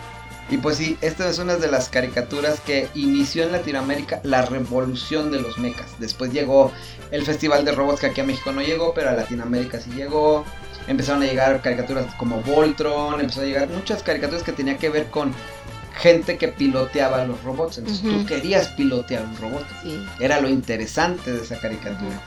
Y 0.48 0.58
pues 0.58 0.76
sí, 0.76 0.96
esta 1.00 1.28
es 1.28 1.38
una 1.38 1.56
de 1.56 1.68
las 1.68 1.88
caricaturas 1.88 2.60
que 2.60 2.88
inició 2.94 3.42
en 3.42 3.52
Latinoamérica 3.52 4.20
la 4.22 4.42
revolución 4.42 5.32
de 5.32 5.40
los 5.40 5.58
mechas. 5.58 5.86
Después 5.98 6.32
llegó 6.32 6.70
el 7.10 7.24
Festival 7.24 7.64
de 7.64 7.72
Robots 7.72 8.00
que 8.00 8.06
aquí 8.06 8.20
a 8.20 8.24
México 8.24 8.52
no 8.52 8.62
llegó, 8.62 8.94
pero 8.94 9.10
a 9.10 9.14
Latinoamérica 9.14 9.80
sí 9.80 9.90
llegó. 9.90 10.44
Empezaron 10.86 11.22
a 11.22 11.26
llegar 11.26 11.60
caricaturas 11.62 12.14
como 12.14 12.40
Voltron, 12.42 13.20
empezó 13.20 13.40
a 13.40 13.44
llegar 13.44 13.68
muchas 13.68 14.04
caricaturas 14.04 14.44
que 14.44 14.52
tenían 14.52 14.78
que 14.78 14.88
ver 14.88 15.06
con 15.10 15.34
gente 15.96 16.38
que 16.38 16.48
piloteaba 16.48 17.24
los 17.24 17.42
robots. 17.42 17.78
Entonces 17.78 18.02
tú 18.02 18.24
querías 18.26 18.68
pilotear 18.68 19.24
un 19.24 19.36
robot. 19.36 19.66
Sí. 19.82 20.06
Era 20.20 20.40
lo 20.40 20.48
interesante 20.48 21.32
de 21.32 21.42
esa 21.42 21.58
caricatura. 21.58 22.22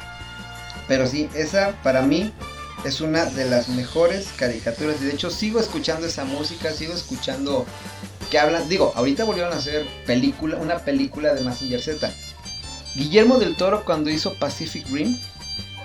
Pero 0.89 1.07
sí, 1.07 1.29
esa 1.35 1.73
para 1.83 2.01
mí 2.01 2.33
es 2.83 2.99
una 3.01 3.25
de 3.25 3.45
las 3.45 3.69
mejores 3.69 4.29
caricaturas. 4.35 4.97
Y 5.01 5.05
de 5.05 5.13
hecho 5.13 5.29
sigo 5.29 5.59
escuchando 5.59 6.07
esa 6.07 6.25
música, 6.25 6.71
sigo 6.71 6.93
escuchando 6.93 7.65
que 8.29 8.39
hablan. 8.39 8.67
Digo, 8.69 8.93
ahorita 8.95 9.23
volvieron 9.23 9.53
a 9.53 9.57
hacer 9.57 9.85
película, 10.05 10.57
una 10.57 10.77
película 10.79 11.33
de 11.33 11.41
Mazinger 11.41 11.81
Z. 11.81 12.11
Guillermo 12.95 13.37
del 13.37 13.55
Toro 13.55 13.83
cuando 13.85 14.09
hizo 14.09 14.33
Pacific 14.35 14.85
Rim 14.89 15.17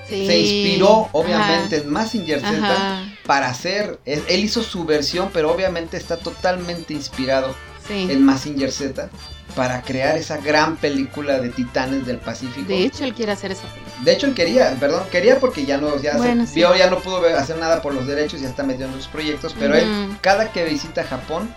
Sí. 0.08 0.26
se 0.26 0.38
inspiró 0.38 1.08
obviamente 1.12 1.76
Ajá. 1.76 1.84
en 1.84 1.90
Mazinger 1.90 2.40
Z 2.40 2.56
Ajá. 2.58 3.04
para 3.26 3.48
hacer. 3.48 3.98
Él, 4.04 4.22
hizo 4.44 4.62
su 4.62 4.84
versión, 4.84 5.30
pero 5.32 5.50
obviamente 5.50 5.96
está 5.96 6.18
totalmente 6.18 6.92
inspirado 6.92 7.54
Sí. 7.88 8.08
en 8.10 8.22
Mazinger 8.22 8.70
Z 8.70 9.08
para 9.56 9.80
crear 9.82 10.18
esa 10.18 10.36
gran 10.38 10.76
película 10.76 11.38
de 11.38 11.48
Titanes 11.48 12.04
del 12.06 12.18
Pacífico. 12.18 12.66
De 12.68 12.82
hecho, 12.84 13.04
él 13.04 13.14
quiere 13.14 13.32
hacer 13.32 13.52
esa 13.52 13.62
película. 13.62 13.94
De 14.04 14.12
hecho, 14.12 14.26
él 14.26 14.34
quería, 14.34 14.76
perdón, 14.78 15.04
quería 15.10 15.38
porque 15.40 15.64
ya 15.64 15.78
no, 15.78 15.98
ya 16.02 16.12
se 16.12 16.18
Bueno, 16.18 16.46
sí. 16.46 16.54
vio, 16.56 16.74
ya 16.76 16.90
no 16.90 16.98
pudo 16.98 17.24
hacer 17.38 17.56
nada 17.58 17.80
por 17.80 17.94
los 17.94 18.06
derechos, 18.06 18.40
ya 18.42 18.48
está 18.48 18.62
metido 18.62 18.88
en 18.88 18.94
sus 18.94 19.06
proyectos, 19.06 19.54
pero 19.58 19.74
él, 19.76 19.86
cada 20.20 20.50
que 20.52 20.64
visita 20.64 21.04
Japón, 21.04 21.54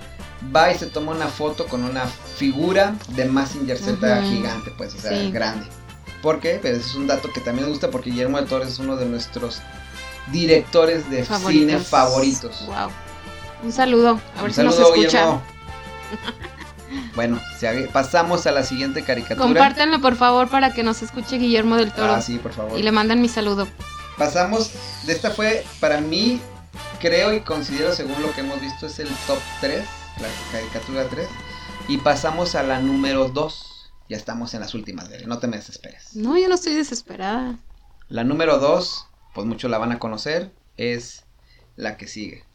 va 0.56 0.72
y 0.72 0.78
se 0.78 0.86
toma 0.88 1.12
una 1.12 1.28
foto 1.28 1.66
con 1.68 1.84
una 1.84 2.06
figura 2.06 2.96
de 3.10 3.26
Mazinger 3.26 3.78
Z 3.78 4.22
gigante, 4.24 4.72
pues, 4.78 4.96
o 4.96 5.00
sea, 5.00 5.12
Sí. 5.12 5.32
grande. 5.32 5.66
Porque 6.22 6.58
pues, 6.62 6.78
es 6.88 6.96
un 6.96 7.08
dato 7.08 7.32
que 7.32 7.42
también 7.42 7.66
me 7.66 7.72
gusta 7.72 7.90
porque 7.92 8.10
Guillermo 8.10 8.38
del 8.38 8.48
Toro 8.48 8.64
es 8.66 8.80
uno 8.80 8.96
de 8.98 9.06
nuestros 9.06 9.62
directores 10.32 11.10
de 11.10 11.24
Favoritos. 11.24 11.70
cine 11.72 11.78
favoritos. 11.80 12.66
Wow. 12.66 12.90
Un 13.64 13.72
saludo. 13.72 14.20
A 14.38 14.42
ver 14.42 14.50
Un 14.50 14.54
si 14.54 14.62
nos 14.64 14.76
saludo, 14.76 14.96
escucha. 14.96 15.20
Guillermo. 15.20 15.42
Bueno, 17.16 17.42
pasamos 17.92 18.46
a 18.48 18.52
la 18.52 18.64
siguiente 18.64 19.04
caricatura. 19.04 19.46
Compártanlo 19.46 20.00
por 20.00 20.16
favor 20.16 20.48
para 20.50 20.72
que 20.74 20.84
nos 20.84 21.02
escuche 21.02 21.38
Guillermo 21.38 21.76
del 21.76 21.92
Toro. 21.92 22.14
Ah, 22.14 22.22
sí, 22.22 22.38
por 22.38 22.54
favor. 22.54 22.78
Y 22.80 22.84
le 22.84 22.92
mandan 22.92 23.22
mi 23.22 23.28
saludo. 23.28 23.68
Pasamos, 24.18 24.72
de 25.06 25.14
esta 25.14 25.32
fue, 25.32 25.66
para 25.80 26.00
mí, 26.00 26.40
creo 27.02 27.34
y 27.34 27.42
considero, 27.42 27.94
según 27.94 28.22
lo 28.22 28.32
que 28.34 28.42
hemos 28.42 28.62
visto, 28.62 28.86
es 28.88 29.00
el 29.00 29.10
top 29.28 29.40
3, 29.62 29.84
la 30.20 30.28
caricatura 30.52 31.08
3. 31.08 31.28
Y 31.88 31.98
pasamos 31.98 32.56
a 32.56 32.64
la 32.64 32.80
número 32.80 33.30
2. 33.30 33.92
Ya 34.10 34.18
estamos 34.18 34.54
en 34.54 34.62
las 34.62 34.74
últimas, 34.74 35.10
Bere, 35.10 35.28
no 35.28 35.40
te 35.40 35.48
me 35.48 35.58
desesperes. 35.58 36.16
No, 36.16 36.38
yo 36.38 36.48
no 36.48 36.56
estoy 36.56 36.74
desesperada. 36.74 37.60
La 38.10 38.24
número 38.24 38.58
2, 38.58 39.06
pues 39.34 39.46
muchos 39.46 39.70
la 39.70 39.78
van 39.78 39.92
a 39.92 40.00
conocer, 40.00 40.52
es 40.78 41.26
la 41.76 41.98
que 41.98 42.08
sigue. 42.08 42.47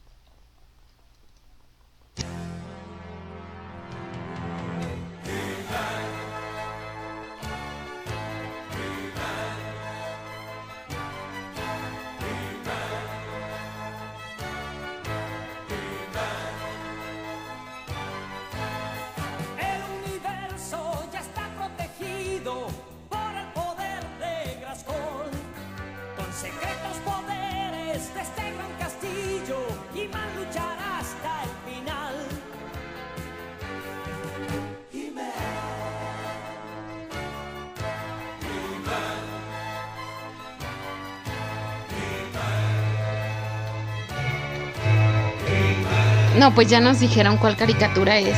No, 46.39 46.55
pues 46.55 46.69
ya 46.69 46.81
nos 46.81 47.01
dijeron 47.01 47.37
cuál 47.37 47.57
caricatura 47.57 48.19
es. 48.19 48.37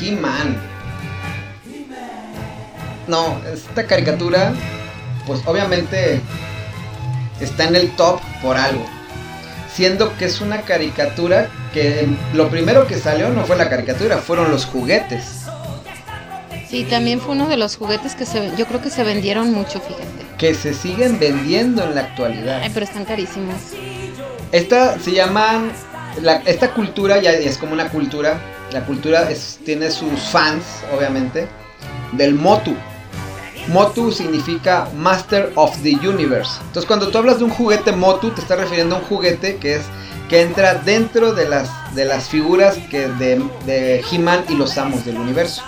He-Man. 0.00 0.56
No, 3.06 3.40
esta 3.52 3.86
caricatura, 3.86 4.52
pues 5.26 5.40
obviamente 5.46 6.20
está 7.40 7.64
en 7.64 7.76
el 7.76 7.90
top 7.96 8.20
por 8.42 8.56
algo. 8.56 8.84
Siendo 9.72 10.16
que 10.16 10.26
es 10.26 10.40
una 10.40 10.62
caricatura 10.62 11.48
que 11.78 12.06
lo 12.34 12.48
primero 12.48 12.86
que 12.86 12.96
salió 12.98 13.28
no 13.30 13.44
fue 13.44 13.56
la 13.56 13.68
caricatura, 13.68 14.18
fueron 14.18 14.50
los 14.50 14.66
juguetes. 14.66 15.24
Sí, 16.68 16.84
también 16.84 17.20
fue 17.20 17.32
uno 17.32 17.46
de 17.48 17.56
los 17.56 17.76
juguetes 17.76 18.14
que 18.14 18.26
se, 18.26 18.50
yo 18.56 18.66
creo 18.66 18.82
que 18.82 18.90
se 18.90 19.02
vendieron 19.02 19.52
mucho, 19.52 19.80
fíjate. 19.80 20.04
Que 20.36 20.54
se 20.54 20.74
siguen 20.74 21.18
vendiendo 21.18 21.82
en 21.84 21.94
la 21.94 22.02
actualidad. 22.02 22.60
Ay, 22.62 22.70
pero 22.74 22.84
están 22.84 23.04
carísimos. 23.04 23.56
Esta 24.52 24.98
se 24.98 25.12
llaman. 25.12 25.72
la- 26.22 26.42
esta 26.46 26.72
cultura 26.74 27.20
ya 27.20 27.30
es 27.30 27.56
como 27.58 27.72
una 27.74 27.88
cultura. 27.90 28.40
La 28.72 28.84
cultura 28.84 29.30
es- 29.30 29.60
tiene 29.64 29.88
sus 29.90 30.20
fans, 30.32 30.64
obviamente. 30.96 31.46
Del 32.12 32.34
Motu. 32.34 32.74
Motu 33.68 34.10
significa 34.10 34.88
Master 34.96 35.52
of 35.54 35.76
the 35.82 35.90
Universe. 36.06 36.52
Entonces, 36.66 36.86
cuando 36.86 37.08
tú 37.08 37.18
hablas 37.18 37.38
de 37.38 37.44
un 37.44 37.50
juguete 37.50 37.92
Motu, 37.92 38.30
te 38.30 38.40
estás 38.40 38.58
refiriendo 38.58 38.96
a 38.96 38.98
un 38.98 39.04
juguete 39.04 39.56
que 39.56 39.76
es 39.76 39.82
que 40.28 40.42
entra 40.42 40.74
dentro 40.74 41.32
de 41.32 41.48
las, 41.48 41.94
de 41.94 42.04
las 42.04 42.28
figuras 42.28 42.76
que 42.90 43.08
de, 43.08 43.42
de 43.66 44.04
He-Man 44.10 44.44
y 44.48 44.54
los 44.54 44.76
amos 44.78 45.04
del 45.04 45.16
universo. 45.16 45.62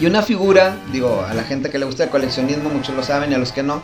Y 0.00 0.06
una 0.06 0.22
figura, 0.22 0.76
digo, 0.92 1.24
a 1.28 1.34
la 1.34 1.42
gente 1.42 1.68
que 1.68 1.78
le 1.78 1.84
gusta 1.84 2.04
el 2.04 2.10
coleccionismo, 2.10 2.70
muchos 2.70 2.94
lo 2.94 3.02
saben 3.02 3.30
y 3.32 3.34
a 3.34 3.38
los 3.38 3.52
que 3.52 3.62
no. 3.62 3.82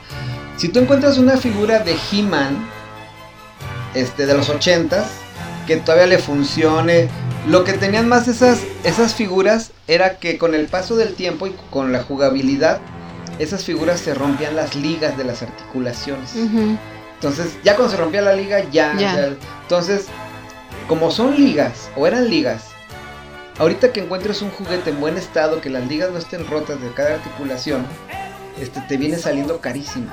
Si 0.56 0.68
tú 0.68 0.78
encuentras 0.78 1.18
una 1.18 1.36
figura 1.36 1.80
de 1.80 1.94
He-Man, 2.10 2.56
este, 3.94 4.24
de 4.24 4.34
los 4.34 4.48
80s, 4.48 5.04
que 5.66 5.76
todavía 5.76 6.06
le 6.06 6.18
funcione, 6.18 7.08
lo 7.46 7.64
que 7.64 7.74
tenían 7.74 8.08
más 8.08 8.28
esas, 8.28 8.60
esas 8.84 9.14
figuras 9.14 9.72
era 9.86 10.18
que 10.18 10.38
con 10.38 10.54
el 10.54 10.66
paso 10.66 10.96
del 10.96 11.14
tiempo 11.14 11.46
y 11.46 11.54
con 11.70 11.92
la 11.92 12.02
jugabilidad, 12.02 12.80
esas 13.38 13.64
figuras 13.64 14.00
se 14.00 14.14
rompían 14.14 14.56
las 14.56 14.74
ligas 14.74 15.18
de 15.18 15.24
las 15.24 15.42
articulaciones. 15.42 16.34
Entonces, 17.16 17.56
ya 17.64 17.76
cuando 17.76 17.94
se 17.94 18.00
rompía 18.00 18.22
la 18.22 18.34
liga, 18.34 18.64
ya. 18.70 18.94
Entonces, 19.62 20.06
como 20.88 21.10
son 21.10 21.34
ligas, 21.36 21.90
o 21.96 22.06
eran 22.06 22.28
ligas, 22.28 22.64
ahorita 23.58 23.92
que 23.92 24.00
encuentres 24.00 24.42
un 24.42 24.50
juguete 24.50 24.90
en 24.90 25.00
buen 25.00 25.16
estado, 25.16 25.60
que 25.60 25.70
las 25.70 25.86
ligas 25.88 26.10
no 26.10 26.18
estén 26.18 26.46
rotas 26.46 26.80
de 26.80 26.90
cada 26.92 27.14
articulación, 27.14 27.86
este 28.60 28.80
te 28.82 28.96
viene 28.96 29.16
saliendo 29.16 29.60
carísimo. 29.60 30.10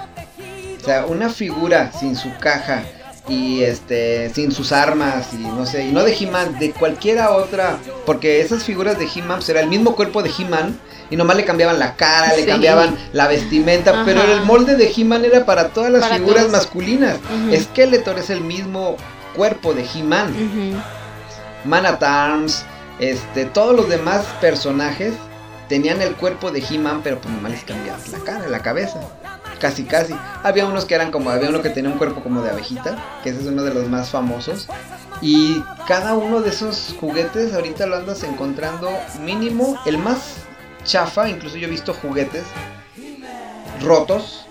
O 0.81 0.85
sea, 0.85 1.05
una 1.05 1.29
figura 1.29 1.91
sin 1.91 2.15
su 2.15 2.35
caja 2.39 2.83
y 3.27 3.63
este 3.63 4.29
sin 4.33 4.51
sus 4.51 4.71
armas 4.71 5.27
y 5.33 5.37
no 5.37 5.65
sé, 5.65 5.87
y 5.87 5.91
no 5.91 6.03
de 6.03 6.13
He-Man, 6.13 6.59
de 6.59 6.71
cualquiera 6.71 7.31
otra, 7.31 7.77
porque 8.05 8.41
esas 8.41 8.63
figuras 8.63 8.99
de 8.99 9.05
He-Man 9.05 9.37
pues, 9.37 9.49
era 9.49 9.61
el 9.61 9.67
mismo 9.67 9.95
cuerpo 9.95 10.21
de 10.21 10.29
He-Man 10.37 10.77
y 11.09 11.15
nomás 11.15 11.37
le 11.37 11.45
cambiaban 11.45 11.79
la 11.79 11.95
cara, 11.95 12.35
le 12.35 12.45
cambiaban 12.45 12.97
la 13.13 13.27
vestimenta, 13.27 13.91
Ajá. 13.91 14.03
pero 14.05 14.21
el 14.23 14.41
molde 14.41 14.75
de 14.75 14.91
He-Man 14.95 15.23
era 15.25 15.45
para 15.45 15.69
todas 15.69 15.91
las 15.91 16.01
Para 16.01 16.15
figuras 16.15 16.43
todos. 16.47 16.51
masculinas. 16.51 17.17
Ujú. 17.47 17.55
Skeletor 17.61 18.17
es 18.19 18.29
el 18.29 18.41
mismo 18.41 18.97
cuerpo 19.35 19.73
de 19.73 19.85
He-Man. 19.93 20.33
Man 21.65 21.85
at 21.85 22.03
Arms, 22.03 22.65
este, 22.99 23.45
todos 23.45 23.75
los 23.75 23.89
demás 23.89 24.25
personajes 24.41 25.13
tenían 25.69 26.01
el 26.01 26.13
cuerpo 26.15 26.51
de 26.51 26.59
He-Man, 26.67 27.01
pero 27.03 27.19
pues 27.19 27.33
nomás 27.33 27.51
les 27.51 27.63
cambiabas 27.63 28.09
la 28.09 28.19
cara, 28.19 28.47
la 28.49 28.59
cabeza. 28.59 28.99
Casi, 29.63 29.85
casi. 29.85 30.13
Había 30.43 30.65
unos 30.65 30.83
que 30.83 30.93
eran 30.93 31.09
como, 31.09 31.29
había 31.29 31.47
uno 31.47 31.61
que 31.61 31.69
tenía 31.69 31.89
un 31.89 31.97
cuerpo 31.97 32.21
como 32.21 32.41
de 32.41 32.49
abejita, 32.49 32.97
que 33.23 33.29
ese 33.29 33.39
es 33.39 33.45
uno 33.47 33.63
de 33.63 33.73
los 33.73 33.87
más 33.87 34.09
famosos. 34.09 34.67
Y 35.21 35.63
cada 35.87 36.15
uno 36.15 36.41
de 36.41 36.49
esos 36.49 36.93
juguetes 36.99 37.53
ahorita 37.53 37.85
lo 37.85 37.95
andas 37.95 38.23
encontrando 38.23 38.89
mínimo, 39.21 39.79
el 39.85 39.97
más 39.99 40.33
chafa, 40.83 41.29
incluso 41.29 41.55
yo 41.55 41.67
he 41.67 41.69
visto 41.69 41.93
juguetes 41.93 42.43
rotos, 43.81 44.45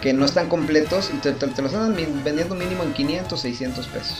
que 0.00 0.12
no 0.12 0.24
están 0.24 0.48
completos, 0.48 1.10
y 1.12 1.16
te, 1.18 1.32
te- 1.32 1.48
te 1.48 1.60
los 1.60 1.74
andan 1.74 1.96
vendiendo 2.24 2.54
mínimo 2.54 2.84
en 2.84 2.92
500, 2.92 3.40
600 3.40 3.86
pesos. 3.88 4.16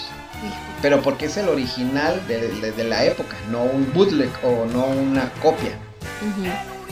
Pero 0.81 1.03
porque 1.03 1.27
es 1.27 1.37
el 1.37 1.49
original 1.49 2.21
de, 2.27 2.49
de- 2.49 2.73
de 2.73 2.85
la 2.85 3.05
época, 3.05 3.37
no 3.53 3.63
un 3.63 3.93
bootleg 3.93 4.31
o 4.43 4.67
no 4.67 4.87
una 4.87 5.31
copia. 5.41 5.79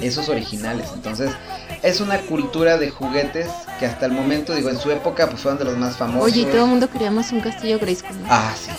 Esos 0.01 0.29
originales. 0.29 0.89
Entonces, 0.95 1.31
es 1.83 2.01
una 2.01 2.19
cultura 2.21 2.79
de 2.79 2.91
juguetes 2.91 3.49
que 3.79 3.87
hasta 3.87 4.07
el 4.07 4.13
momento, 4.13 4.55
digo, 4.55 4.71
en 4.71 4.79
su 4.79 4.91
época, 4.91 5.29
pues 5.29 5.43
fueron 5.43 5.59
de 5.59 5.65
los 5.67 5.77
más 5.77 5.97
famosos. 5.97 6.25
Oye, 6.25 6.43
y 6.43 6.45
todo 6.47 6.63
el 6.65 6.69
mundo 6.71 6.89
queríamos 6.91 7.31
un 7.33 7.41
castillo 7.41 7.79
Grayskull. 7.79 8.19
¿no? 8.23 8.27
Ah, 8.31 8.53
sí. 8.59 8.71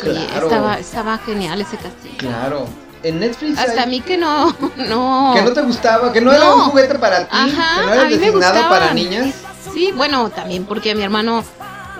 Sí, 0.00 0.10
Claro. 0.10 0.46
estaba, 0.46 0.78
estaba 0.78 1.18
genial 1.18 1.60
ese 1.60 1.76
castillo. 1.76 2.16
Claro. 2.18 2.66
En 3.02 3.20
Netflix. 3.20 3.58
Hasta 3.58 3.72
hay- 3.72 3.78
a 3.78 3.86
mí 3.86 4.00
que 4.00 4.16
no, 4.16 4.54
no. 4.88 5.32
Que 5.34 5.42
no 5.42 5.52
te 5.52 5.62
gustaba, 5.62 6.12
que 6.12 6.20
no, 6.20 6.32
era 6.32 6.52
un 6.54 6.62
juguete 6.62 6.98
para 6.98 7.20
ti, 7.20 7.26
Ajá, 7.30 7.80
que 7.80 7.86
no 7.86 7.92
era 7.94 8.04
designado 8.04 8.68
para 8.68 8.92
niñas. 8.94 9.34
Sí, 9.74 9.92
bueno, 9.94 10.30
también 10.30 10.64
porque 10.64 10.92
a 10.92 10.94
mi 10.94 11.02
hermano 11.02 11.44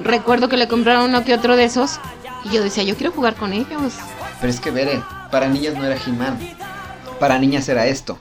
recuerdo 0.03 0.49
que 0.49 0.57
le 0.57 0.69
compraron 0.69 1.05
uno 1.11 1.25
que 1.25 1.35
otro 1.35 1.57
de 1.57 1.65
esos 1.65 2.01
y 2.45 2.51
yo 2.51 2.62
decía, 2.62 2.83
yo 2.83 2.97
quiero 2.97 3.12
jugar 3.12 3.35
con 3.35 3.53
ellos. 3.53 3.95
Pero 4.41 4.53
es 4.53 4.61
que, 4.61 4.70
Bere, 4.70 5.03
para 5.31 5.49
niñas 5.49 5.75
no 5.75 5.85
era 5.85 5.97
He-Man. 5.97 6.39
Para 7.20 7.39
niñas 7.39 7.69
era 7.69 7.87
esto. 7.87 8.19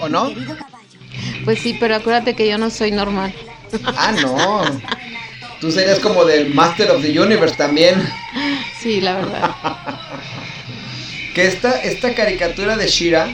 ¿O 0.00 0.08
no? 0.08 0.32
Pues 1.44 1.60
sí, 1.60 1.76
pero 1.78 1.96
acuérdate 1.96 2.34
que 2.34 2.48
yo 2.48 2.58
no 2.58 2.70
soy 2.70 2.90
normal. 2.90 3.32
Ah, 3.96 4.12
no. 4.20 4.62
Tú 5.60 5.70
serías 5.70 5.98
como 5.98 6.24
del 6.24 6.54
Master 6.54 6.90
of 6.90 7.02
the 7.02 7.18
Universe 7.20 7.56
también. 7.56 8.02
Sí, 8.80 9.00
la 9.00 9.14
verdad. 9.16 9.50
Que 11.34 11.46
esta, 11.46 11.80
esta 11.82 12.12
caricatura 12.12 12.76
de 12.76 12.88
Shira 12.88 13.32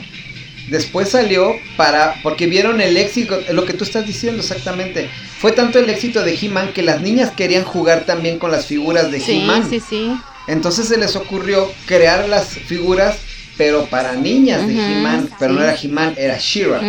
después 0.69 1.09
salió 1.09 1.55
para, 1.77 2.13
porque 2.21 2.45
vieron 2.45 2.79
el 2.79 2.95
éxito, 2.95 3.39
lo 3.51 3.65
que 3.65 3.73
tú 3.73 3.83
estás 3.85 4.05
diciendo 4.05 4.43
exactamente. 4.43 5.09
Fue 5.39 5.51
tanto 5.51 5.79
el 5.79 5.89
éxito 5.89 6.21
de 6.21 6.37
He-Man 6.39 6.73
que 6.73 6.83
las 6.83 7.01
niñas 7.01 7.31
querían 7.31 7.63
jugar 7.63 8.01
también 8.05 8.37
con 8.37 8.51
las 8.51 8.67
figuras 8.67 9.09
de 9.11 9.19
Sí, 9.19 9.41
He-Man. 9.41 9.67
sí, 9.67 9.79
sí. 9.79 10.11
Entonces 10.47 10.87
se 10.87 10.97
les 10.99 11.15
ocurrió 11.15 11.71
crear 11.87 12.29
las 12.29 12.49
figuras, 12.49 13.17
pero 13.57 13.85
para 13.87 14.13
niñas 14.13 14.65
de 14.67 14.73
Ujú, 14.73 14.81
He-Man. 14.81 15.29
Pero 15.39 15.53
no 15.53 15.63
era 15.63 15.75
He-Man, 15.75 16.15
era 16.17 16.37
She-Ra. 16.37 16.81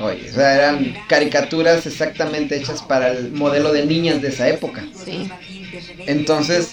Oye, 0.00 0.30
o 0.30 0.34
sea, 0.34 0.54
eran 0.54 0.96
caricaturas 1.06 1.86
exactamente 1.86 2.56
hechas 2.56 2.82
para 2.82 3.10
el 3.10 3.30
modelo 3.32 3.72
de 3.72 3.84
niñas 3.86 4.22
de 4.22 4.28
esa 4.28 4.48
época. 4.48 4.84
Sí. 5.04 5.28
Entonces, 6.06 6.72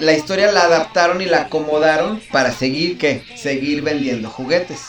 la 0.00 0.12
historia 0.12 0.50
la 0.52 0.62
adaptaron 0.62 1.20
y 1.20 1.26
la 1.26 1.42
acomodaron 1.42 2.20
para 2.32 2.52
seguir, 2.52 2.98
¿qué? 2.98 3.22
Seguir 3.36 3.82
vendiendo 3.82 4.30
juguetes. 4.30 4.80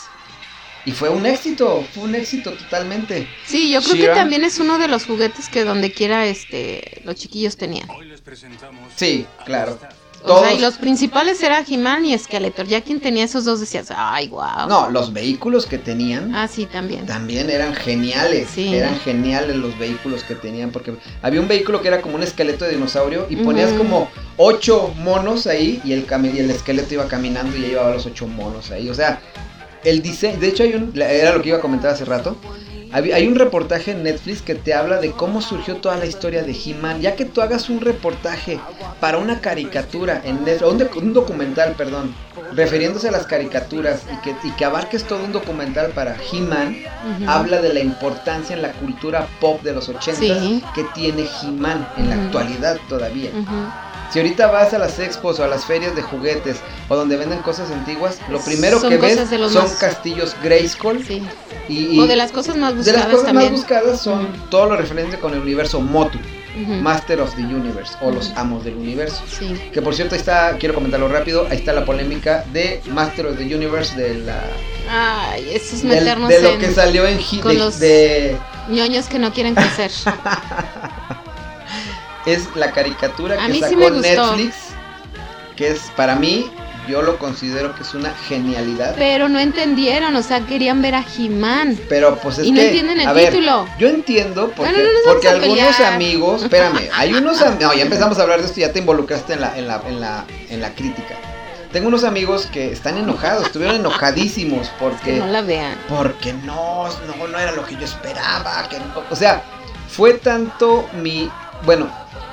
Y 0.84 0.92
fue 0.92 1.10
un 1.10 1.26
éxito, 1.26 1.84
fue 1.92 2.04
un 2.04 2.14
éxito 2.14 2.52
totalmente. 2.52 3.28
Sí, 3.44 3.70
yo 3.70 3.82
creo 3.82 3.96
que 3.96 4.18
también 4.18 4.42
es 4.42 4.58
uno 4.58 4.78
de 4.78 4.88
los 4.88 5.04
juguetes 5.04 5.50
que 5.50 5.64
donde 5.64 5.92
quiera 5.92 6.24
este 6.24 7.02
los 7.04 7.16
chiquillos 7.16 7.58
tenían. 7.58 7.86
Sí, 8.96 9.26
claro. 9.44 9.78
O 10.24 10.40
sea, 10.40 10.52
y 10.52 10.56
Todos- 10.56 10.60
los 10.60 10.78
principales 10.78 11.42
eran 11.42 11.64
He-Man 11.68 12.04
y 12.04 12.18
Skeletor. 12.18 12.66
Ya 12.66 12.80
quien 12.82 13.00
tenía 13.00 13.24
esos 13.24 13.44
dos 13.44 13.60
decías, 13.60 13.88
ay, 13.96 14.28
wow. 14.28 14.68
No, 14.68 14.90
los 14.90 15.12
vehículos 15.12 15.64
que 15.66 15.78
tenían 15.78 16.34
Ah, 16.34 16.48
sí, 16.48 16.66
también. 16.66 17.06
también 17.06 17.48
eran 17.50 17.72
geniales. 17.74 18.48
Sí. 18.52 18.74
Eran 18.74 18.98
geniales 19.00 19.56
los 19.56 19.78
vehículos 19.78 20.24
que 20.24 20.34
tenían. 20.34 20.70
Porque 20.70 20.94
había 21.22 21.40
un 21.40 21.46
vehículo 21.48 21.80
que 21.82 21.88
era 21.88 22.00
como 22.02 22.16
un 22.16 22.22
esqueleto 22.22 22.64
de 22.64 22.72
dinosaurio 22.72 23.26
y 23.30 23.36
ponías 23.36 23.72
como 23.74 24.10
ocho 24.36 24.92
monos 24.98 25.46
ahí 25.46 25.80
y 25.84 25.92
el, 25.92 26.04
y 26.34 26.38
el 26.40 26.50
esqueleto 26.50 26.94
iba 26.94 27.06
caminando 27.06 27.56
y 27.56 27.62
ya 27.62 27.68
llevaba 27.68 27.90
los 27.94 28.04
ocho 28.06 28.26
monos 28.26 28.70
ahí. 28.72 28.88
O 28.90 28.94
sea, 28.94 29.20
el 29.84 30.02
diseño. 30.02 30.38
De 30.40 30.48
hecho, 30.48 30.64
hay 30.64 30.74
un. 30.74 30.92
Era 31.00 31.32
lo 31.32 31.40
que 31.42 31.50
iba 31.50 31.58
a 31.58 31.60
comentar 31.60 31.92
hace 31.92 32.04
rato. 32.04 32.36
Hay 32.92 33.26
un 33.26 33.34
reportaje 33.34 33.90
en 33.90 34.02
Netflix 34.02 34.40
que 34.40 34.54
te 34.54 34.72
habla 34.72 34.98
de 34.98 35.12
cómo 35.12 35.42
surgió 35.42 35.76
toda 35.76 35.96
la 35.96 36.06
historia 36.06 36.42
de 36.42 36.52
He-Man. 36.52 37.00
Ya 37.02 37.16
que 37.16 37.24
tú 37.26 37.42
hagas 37.42 37.68
un 37.68 37.80
reportaje 37.80 38.58
para 39.00 39.18
una 39.18 39.40
caricatura 39.40 40.22
en 40.24 40.44
Netflix, 40.44 40.70
un, 40.72 40.78
doc- 40.78 40.96
un 40.96 41.12
documental, 41.12 41.74
perdón, 41.76 42.14
refiriéndose 42.54 43.08
a 43.08 43.12
las 43.12 43.26
caricaturas 43.26 44.02
y 44.12 44.16
que, 44.22 44.34
y 44.42 44.50
que 44.52 44.64
abarques 44.64 45.04
todo 45.04 45.22
un 45.22 45.32
documental 45.32 45.90
para 45.90 46.16
He-Man, 46.32 46.76
habla 47.26 47.60
de 47.60 47.74
la 47.74 47.80
importancia 47.80 48.56
en 48.56 48.62
la 48.62 48.72
cultura 48.72 49.26
pop 49.40 49.62
de 49.62 49.72
los 49.74 49.88
80 49.88 50.20
Sí. 50.20 50.64
que 50.74 50.84
tiene 50.94 51.26
He-Man 51.42 51.86
en 51.98 52.08
la 52.08 52.16
actualidad 52.16 52.78
todavía. 52.88 53.30
Si 54.12 54.18
ahorita 54.20 54.46
vas 54.46 54.72
a 54.72 54.78
las 54.78 54.98
expos 54.98 55.38
o 55.38 55.44
a 55.44 55.48
las 55.48 55.64
ferias 55.66 55.94
de 55.94 56.02
juguetes 56.02 56.56
o 56.88 56.96
donde 56.96 57.16
venden 57.16 57.40
cosas 57.40 57.70
antiguas, 57.70 58.18
lo 58.30 58.40
primero 58.40 58.80
Son 58.80 58.88
que 58.90 58.96
ves 58.96 59.28
de 59.30 59.36
son 59.50 59.54
más- 59.64 59.72
castillos 59.74 60.34
Grayskull. 60.42 61.04
Sí. 61.04 61.22
Y, 61.68 61.96
y 61.96 62.00
O 62.00 62.06
de 62.06 62.16
las 62.16 62.32
cosas 62.32 62.56
más 62.56 62.70
de 62.72 62.78
buscadas 62.78 63.00
las 63.04 63.10
cosas 63.10 63.26
también. 63.26 63.52
más 63.52 63.60
buscadas 63.60 64.00
son 64.00 64.28
todo 64.50 64.66
lo 64.70 64.76
referente 64.76 65.18
con 65.18 65.34
el 65.34 65.40
universo 65.40 65.80
Motu. 65.80 66.18
Master 66.82 67.20
of 67.20 67.32
the 67.36 67.42
Universe 67.42 67.92
o 68.00 68.10
los 68.10 68.30
amos 68.34 68.64
del 68.64 68.74
universo. 68.74 69.22
Sí. 69.28 69.54
Que 69.72 69.80
por 69.80 69.94
cierto, 69.94 70.16
ahí 70.16 70.20
está, 70.20 70.56
quiero 70.58 70.74
comentarlo 70.74 71.06
rápido, 71.06 71.46
ahí 71.48 71.58
está 71.58 71.72
la 71.72 71.84
polémica 71.84 72.44
de 72.52 72.80
Master 72.86 73.26
of 73.26 73.36
the 73.38 73.44
Universe 73.54 73.94
de 73.94 74.14
la 74.18 74.42
Ay, 74.90 75.50
eso 75.54 75.76
es 75.76 75.82
del- 75.82 75.90
meternos 76.00 76.28
de 76.28 76.42
lo 76.42 76.48
en 76.48 76.58
que 76.58 76.72
salió 76.72 77.06
en 77.06 77.18
con 77.40 77.52
de- 77.52 77.58
los- 77.60 77.78
de- 77.78 78.36
ñoños 78.70 79.06
que 79.06 79.20
no 79.20 79.32
quieren 79.32 79.54
crecer. 79.54 79.92
es 82.32 82.48
la 82.54 82.72
caricatura 82.72 83.42
A 83.42 83.46
que 83.46 83.54
sí 83.54 83.60
sacó. 83.60 83.90
Netflix, 83.90 84.54
que 85.56 85.68
es 85.68 85.80
para 85.96 86.14
mí, 86.16 86.50
yo 86.88 87.02
lo 87.02 87.18
considero 87.18 87.74
que 87.74 87.82
es 87.82 87.94
una 87.94 88.12
genialidad. 88.28 88.94
Pero 88.96 89.28
no 89.28 89.38
entendieron, 89.38 90.14
o 90.16 90.22
sea, 90.22 90.40
querían 90.40 90.80
ver 90.80 90.94
a 90.94 91.04
He-Man. 91.16 91.78
Pero 91.88 92.16
pues 92.16 92.38
es 92.38 92.46
Y 92.46 92.52
no 92.52 92.60
que, 92.60 92.66
entienden 92.68 93.00
el 93.00 93.08
a 93.08 93.12
ver, 93.12 93.30
título. 93.32 93.66
yo 93.78 93.88
entiendo 93.88 94.52
porque, 94.56 94.72
no 94.72 95.30
algunos 95.30 95.80
amigos, 95.80 96.42
espérame, 96.44 96.88
hay 96.94 97.14
unos 97.14 97.40
no, 97.60 97.74
ya 97.74 97.82
empezamos 97.82 98.18
a 98.18 98.22
hablar 98.22 98.40
de 98.40 98.46
esto, 98.46 98.60
ya 98.60 98.72
te 98.72 98.78
involucraste 98.78 99.34
en 99.34 99.40
la, 99.40 99.58
en 99.58 99.68
la, 99.68 99.82
en 99.86 100.00
la, 100.00 100.24
en 100.48 100.60
la 100.60 100.74
crítica. 100.74 101.14
Tengo 101.72 101.88
unos 101.88 102.04
amigos 102.04 102.46
que 102.50 102.72
están 102.72 102.96
enojados, 102.96 103.44
estuvieron 103.46 103.76
enojadísimos 103.76 104.70
porque 104.80 105.12
Que 105.12 105.18
no 105.18 105.26
la 105.26 105.42
vean. 105.42 105.76
porque 105.88 106.32
no, 106.32 106.88
no, 107.06 107.26
no 107.28 107.38
era 107.38 107.52
lo 107.52 107.66
que 107.66 107.74
yo 107.76 107.84
esperaba, 107.84 108.66
que 108.70 108.78
o 109.10 109.16
sea, 109.16 109.42
fue 109.90 110.14
tanto 110.14 110.88
mi, 111.02 111.30
bueno, 111.66 111.90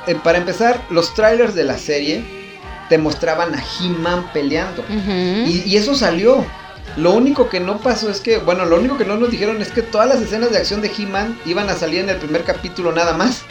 eh, 0.08 0.16
para 0.16 0.38
empezar, 0.38 0.84
los 0.90 1.14
trailers 1.14 1.56
de 1.56 1.64
la 1.64 1.78
serie 1.78 2.24
te 2.90 2.98
mostraban 2.98 3.56
a 3.56 3.64
He-Man 3.64 4.32
peleando. 4.34 4.84
Y, 4.90 5.64
y 5.66 5.78
eso 5.78 5.96
salió. 5.96 6.46
Lo 6.98 7.12
único 7.12 7.50
que 7.50 7.60
no 7.60 7.80
pasó 7.80 8.10
es 8.10 8.22
que, 8.22 8.38
bueno, 8.38 8.66
lo 8.66 8.78
único 8.78 8.98
que 8.98 9.06
no 9.06 9.18
nos 9.18 9.32
dijeron 9.32 9.62
es 9.62 9.72
que 9.72 9.82
todas 9.82 10.08
las 10.08 10.22
escenas 10.22 10.52
de 10.52 10.58
acción 10.58 10.82
de 10.82 10.92
He-Man 10.96 11.38
iban 11.46 11.70
a 11.70 11.76
salir 11.76 12.02
en 12.02 12.10
el 12.10 12.18
primer 12.18 12.44
capítulo 12.44 12.92
nada 12.92 13.14
más. 13.14 13.42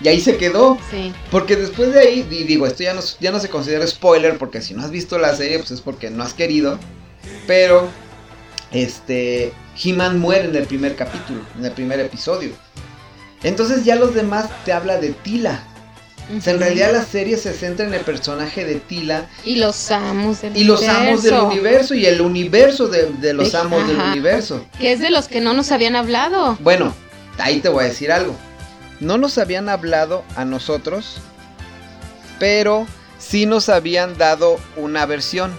Y 0.00 0.08
ahí 0.08 0.20
se 0.20 0.36
quedó. 0.36 0.78
Sí. 0.90 1.12
Porque 1.30 1.54
después 1.54 1.92
de 1.92 2.00
ahí, 2.00 2.26
y 2.28 2.44
digo, 2.44 2.66
esto 2.66 2.82
ya 2.82 2.94
no, 2.94 3.00
ya 3.20 3.30
no 3.30 3.38
se 3.38 3.48
considera 3.48 3.86
spoiler, 3.86 4.36
porque 4.36 4.60
si 4.60 4.74
no 4.74 4.82
has 4.82 4.90
visto 4.90 5.18
la 5.18 5.36
serie, 5.36 5.58
pues 5.58 5.70
es 5.70 5.80
porque 5.80 6.10
no 6.10 6.24
has 6.24 6.34
querido. 6.34 6.78
Pero, 7.46 7.88
este, 8.72 9.52
He-Man 9.80 10.18
muere 10.18 10.46
en 10.46 10.56
el 10.56 10.64
primer 10.64 10.96
capítulo, 10.96 11.42
en 11.56 11.64
el 11.64 11.72
primer 11.72 12.00
episodio. 12.00 12.50
Entonces 13.44 13.84
ya 13.84 13.96
los 13.96 14.14
demás 14.14 14.48
te 14.64 14.72
habla 14.72 14.98
de 14.98 15.10
Tila. 15.10 15.68
O 16.36 16.40
sea, 16.40 16.54
en 16.54 16.60
realidad 16.60 16.92
la 16.92 17.04
serie 17.04 17.36
se 17.36 17.52
centra 17.52 17.84
en 17.86 17.92
el 17.94 18.02
personaje 18.02 18.64
de 18.64 18.76
Tila 18.76 19.26
Y 19.44 19.56
los 19.56 19.90
amos 19.90 20.40
del 20.40 20.56
y 20.56 20.64
los 20.64 20.82
amos 20.86 21.22
del 21.22 21.34
universo, 21.34 21.46
universo 21.48 21.94
y 21.94 22.06
el 22.06 22.20
universo 22.20 22.88
de, 22.88 23.06
de 23.20 23.34
los 23.34 23.52
De- 23.52 23.58
amos 23.58 23.86
del 23.88 23.98
universo. 24.00 24.64
Que 24.78 24.92
es 24.92 25.00
de 25.00 25.10
los 25.10 25.28
que 25.28 25.40
no 25.40 25.52
nos 25.52 25.72
habían 25.72 25.96
hablado. 25.96 26.56
Bueno, 26.60 26.94
ahí 27.38 27.60
te 27.60 27.68
voy 27.68 27.84
a 27.84 27.88
decir 27.88 28.12
algo. 28.12 28.34
No 29.00 29.18
nos 29.18 29.36
habían 29.36 29.68
hablado 29.68 30.24
a 30.36 30.44
nosotros, 30.44 31.16
pero 32.38 32.86
sí 33.18 33.46
nos 33.46 33.68
habían 33.68 34.16
dado 34.16 34.58
una 34.76 35.06
versión. 35.06 35.52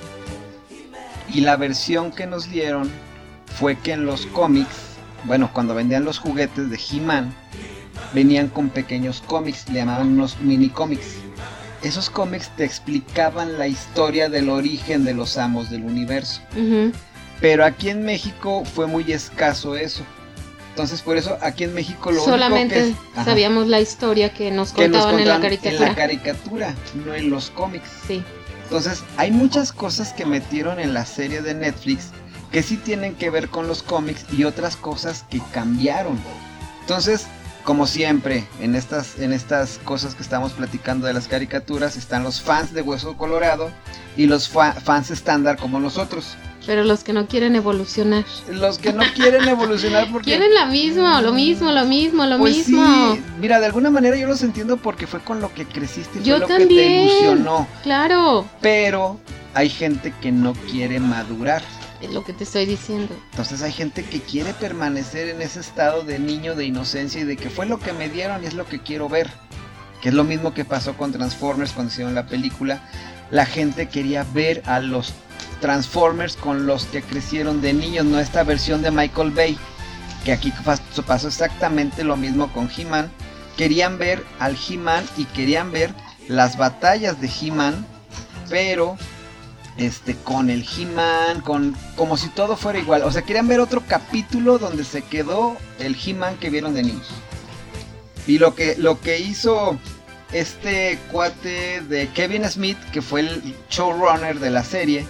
Y 1.33 1.41
la 1.41 1.55
versión 1.57 2.11
que 2.11 2.25
nos 2.25 2.49
dieron 2.49 2.89
fue 3.59 3.77
que 3.77 3.91
en 3.93 4.05
los 4.05 4.25
cómics, 4.27 4.75
bueno, 5.25 5.49
cuando 5.53 5.75
vendían 5.75 6.05
los 6.05 6.19
juguetes 6.19 6.69
de 6.69 6.79
He-Man, 6.91 7.33
venían 8.13 8.47
con 8.47 8.69
pequeños 8.69 9.21
cómics, 9.25 9.67
le 9.69 9.75
llamaban 9.75 10.07
unos 10.07 10.39
mini 10.39 10.69
cómics. 10.69 11.15
Esos 11.81 12.09
cómics 12.09 12.49
te 12.55 12.63
explicaban 12.63 13.57
la 13.57 13.67
historia 13.67 14.29
del 14.29 14.49
origen 14.49 15.03
de 15.03 15.13
los 15.13 15.37
amos 15.37 15.69
del 15.69 15.83
universo. 15.83 16.41
Pero 17.41 17.65
aquí 17.65 17.89
en 17.89 18.05
México 18.05 18.63
fue 18.65 18.87
muy 18.87 19.11
escaso 19.11 19.75
eso. 19.75 20.03
Entonces 20.69 21.01
por 21.01 21.17
eso 21.17 21.37
aquí 21.41 21.65
en 21.65 21.73
México 21.73 22.11
lo 22.11 22.23
Solamente 22.23 22.81
único 22.83 22.99
que, 22.99 23.09
Ajá, 23.19 23.25
sabíamos 23.25 23.67
la 23.67 23.79
historia 23.79 24.33
que 24.33 24.49
nos 24.49 24.71
que 24.71 24.87
nos 24.87 25.03
contaban 25.03 25.19
en 25.19 25.27
la 25.27 25.39
caricatura. 25.39 25.75
en 25.75 25.81
la 25.83 25.95
caricatura, 25.95 26.75
no 27.05 27.13
en 27.13 27.29
los 27.29 27.51
cómics. 27.51 27.89
Sí. 28.07 28.23
Entonces 28.63 29.03
hay 29.17 29.29
muchas 29.29 29.71
cosas 29.71 30.13
que 30.13 30.25
metieron 30.25 30.79
en 30.79 30.95
la 30.95 31.05
serie 31.05 31.43
de 31.43 31.53
Netflix 31.53 32.09
que 32.51 32.63
sí 32.63 32.77
tienen 32.77 33.13
que 33.15 33.29
ver 33.29 33.49
con 33.49 33.67
los 33.67 33.83
cómics 33.83 34.25
y 34.31 34.45
otras 34.45 34.75
cosas 34.75 35.25
que 35.29 35.41
cambiaron. 35.51 36.19
Entonces, 36.81 37.27
como 37.63 37.87
siempre, 37.87 38.45
en 38.59 38.75
estas, 38.75 39.19
en 39.19 39.31
estas 39.33 39.79
cosas 39.83 40.15
que 40.15 40.21
estamos 40.23 40.51
platicando 40.53 41.07
de 41.07 41.13
las 41.13 41.27
caricaturas, 41.27 41.95
están 41.97 42.23
los 42.23 42.41
fans 42.41 42.73
de 42.73 42.81
Hueso 42.81 43.15
Colorado 43.17 43.71
y 44.17 44.25
los 44.27 44.49
fa- 44.49 44.73
fans 44.73 45.11
estándar 45.11 45.57
como 45.57 45.79
nosotros. 45.79 46.35
Pero 46.65 46.83
los 46.85 47.03
que 47.03 47.11
no 47.11 47.27
quieren 47.27 47.55
evolucionar. 47.57 48.23
Los 48.49 48.77
que 48.77 48.93
no 48.93 49.03
quieren 49.15 49.47
evolucionar 49.49 50.09
porque... 50.11 50.31
Quieren 50.37 50.53
la 50.53 50.65
misma, 50.65 51.21
lo 51.21 51.33
mismo, 51.33 51.71
lo 51.71 51.83
mismo, 51.85 52.25
lo 52.25 52.37
Pues 52.37 52.55
mismo. 52.69 53.13
sí, 53.15 53.21
mira, 53.39 53.59
de 53.59 53.65
alguna 53.65 53.89
manera 53.89 54.15
yo 54.15 54.27
los 54.27 54.43
entiendo 54.43 54.77
porque 54.77 55.05
fue 55.05 55.19
con 55.19 55.41
lo 55.41 55.53
que 55.53 55.65
creciste, 55.65 56.19
fue 56.19 56.23
Yo 56.23 56.37
lo 56.37 56.47
que 56.47 56.65
te 56.65 56.73
ilusionó. 57.01 57.67
Claro, 57.83 58.45
Pero 58.61 59.19
hay 59.53 59.69
gente 59.69 60.13
que 60.21 60.31
no 60.31 60.53
quiere 60.71 60.99
madurar. 61.01 61.61
Lo 62.11 62.23
que 62.23 62.33
te 62.33 62.43
estoy 62.43 62.65
diciendo. 62.65 63.15
Entonces 63.31 63.61
hay 63.61 63.71
gente 63.71 64.03
que 64.03 64.19
quiere 64.21 64.53
permanecer 64.53 65.29
en 65.29 65.41
ese 65.41 65.59
estado 65.59 66.03
de 66.03 66.19
niño, 66.19 66.55
de 66.55 66.65
inocencia 66.65 67.21
y 67.21 67.23
de 67.23 67.37
que 67.37 67.49
fue 67.49 67.65
lo 67.65 67.79
que 67.79 67.93
me 67.93 68.09
dieron 68.09 68.43
y 68.43 68.47
es 68.47 68.53
lo 68.53 68.65
que 68.65 68.79
quiero 68.81 69.07
ver. 69.09 69.29
Que 70.01 70.09
es 70.09 70.15
lo 70.15 70.23
mismo 70.23 70.53
que 70.53 70.65
pasó 70.65 70.97
con 70.97 71.11
Transformers 71.13 71.71
cuando 71.71 71.91
hicieron 71.91 72.13
la 72.15 72.25
película. 72.25 72.81
La 73.31 73.45
gente 73.45 73.87
quería 73.87 74.25
ver 74.33 74.61
a 74.65 74.79
los 74.79 75.13
Transformers 75.61 76.35
con 76.35 76.65
los 76.65 76.85
que 76.85 77.01
crecieron 77.01 77.61
de 77.61 77.73
niños, 77.73 78.05
no 78.05 78.19
esta 78.19 78.43
versión 78.43 78.81
de 78.81 78.91
Michael 78.91 79.31
Bay. 79.31 79.57
Que 80.25 80.33
aquí 80.33 80.51
pas- 80.65 80.81
pasó 81.05 81.27
exactamente 81.27 82.03
lo 82.03 82.17
mismo 82.17 82.51
con 82.51 82.69
He-Man. 82.75 83.09
Querían 83.57 83.97
ver 83.97 84.23
al 84.39 84.57
He-Man 84.67 85.05
y 85.15 85.25
querían 85.25 85.71
ver 85.71 85.93
las 86.27 86.57
batallas 86.57 87.21
de 87.21 87.29
He-Man, 87.41 87.85
pero 88.49 88.97
este 89.77 90.15
con 90.15 90.49
el 90.49 90.65
He-Man, 90.65 91.41
con 91.41 91.75
como 91.95 92.17
si 92.17 92.29
todo 92.29 92.55
fuera 92.55 92.79
igual. 92.79 93.03
O 93.03 93.11
sea, 93.11 93.23
querían 93.23 93.47
ver 93.47 93.59
otro 93.59 93.83
capítulo 93.87 94.59
donde 94.59 94.83
se 94.83 95.01
quedó 95.01 95.57
el 95.79 95.95
He-Man 95.95 96.37
que 96.37 96.49
vieron 96.49 96.73
de 96.73 96.83
niños. 96.83 97.07
Y 98.27 98.39
lo 98.39 98.55
que 98.55 98.75
lo 98.77 99.01
que 99.01 99.19
hizo 99.19 99.77
este 100.31 100.97
cuate 101.11 101.81
de 101.81 102.07
Kevin 102.09 102.45
Smith, 102.45 102.77
que 102.91 103.01
fue 103.01 103.21
el 103.21 103.55
showrunner 103.69 104.39
de 104.39 104.49
la 104.49 104.63
serie, 104.63 105.05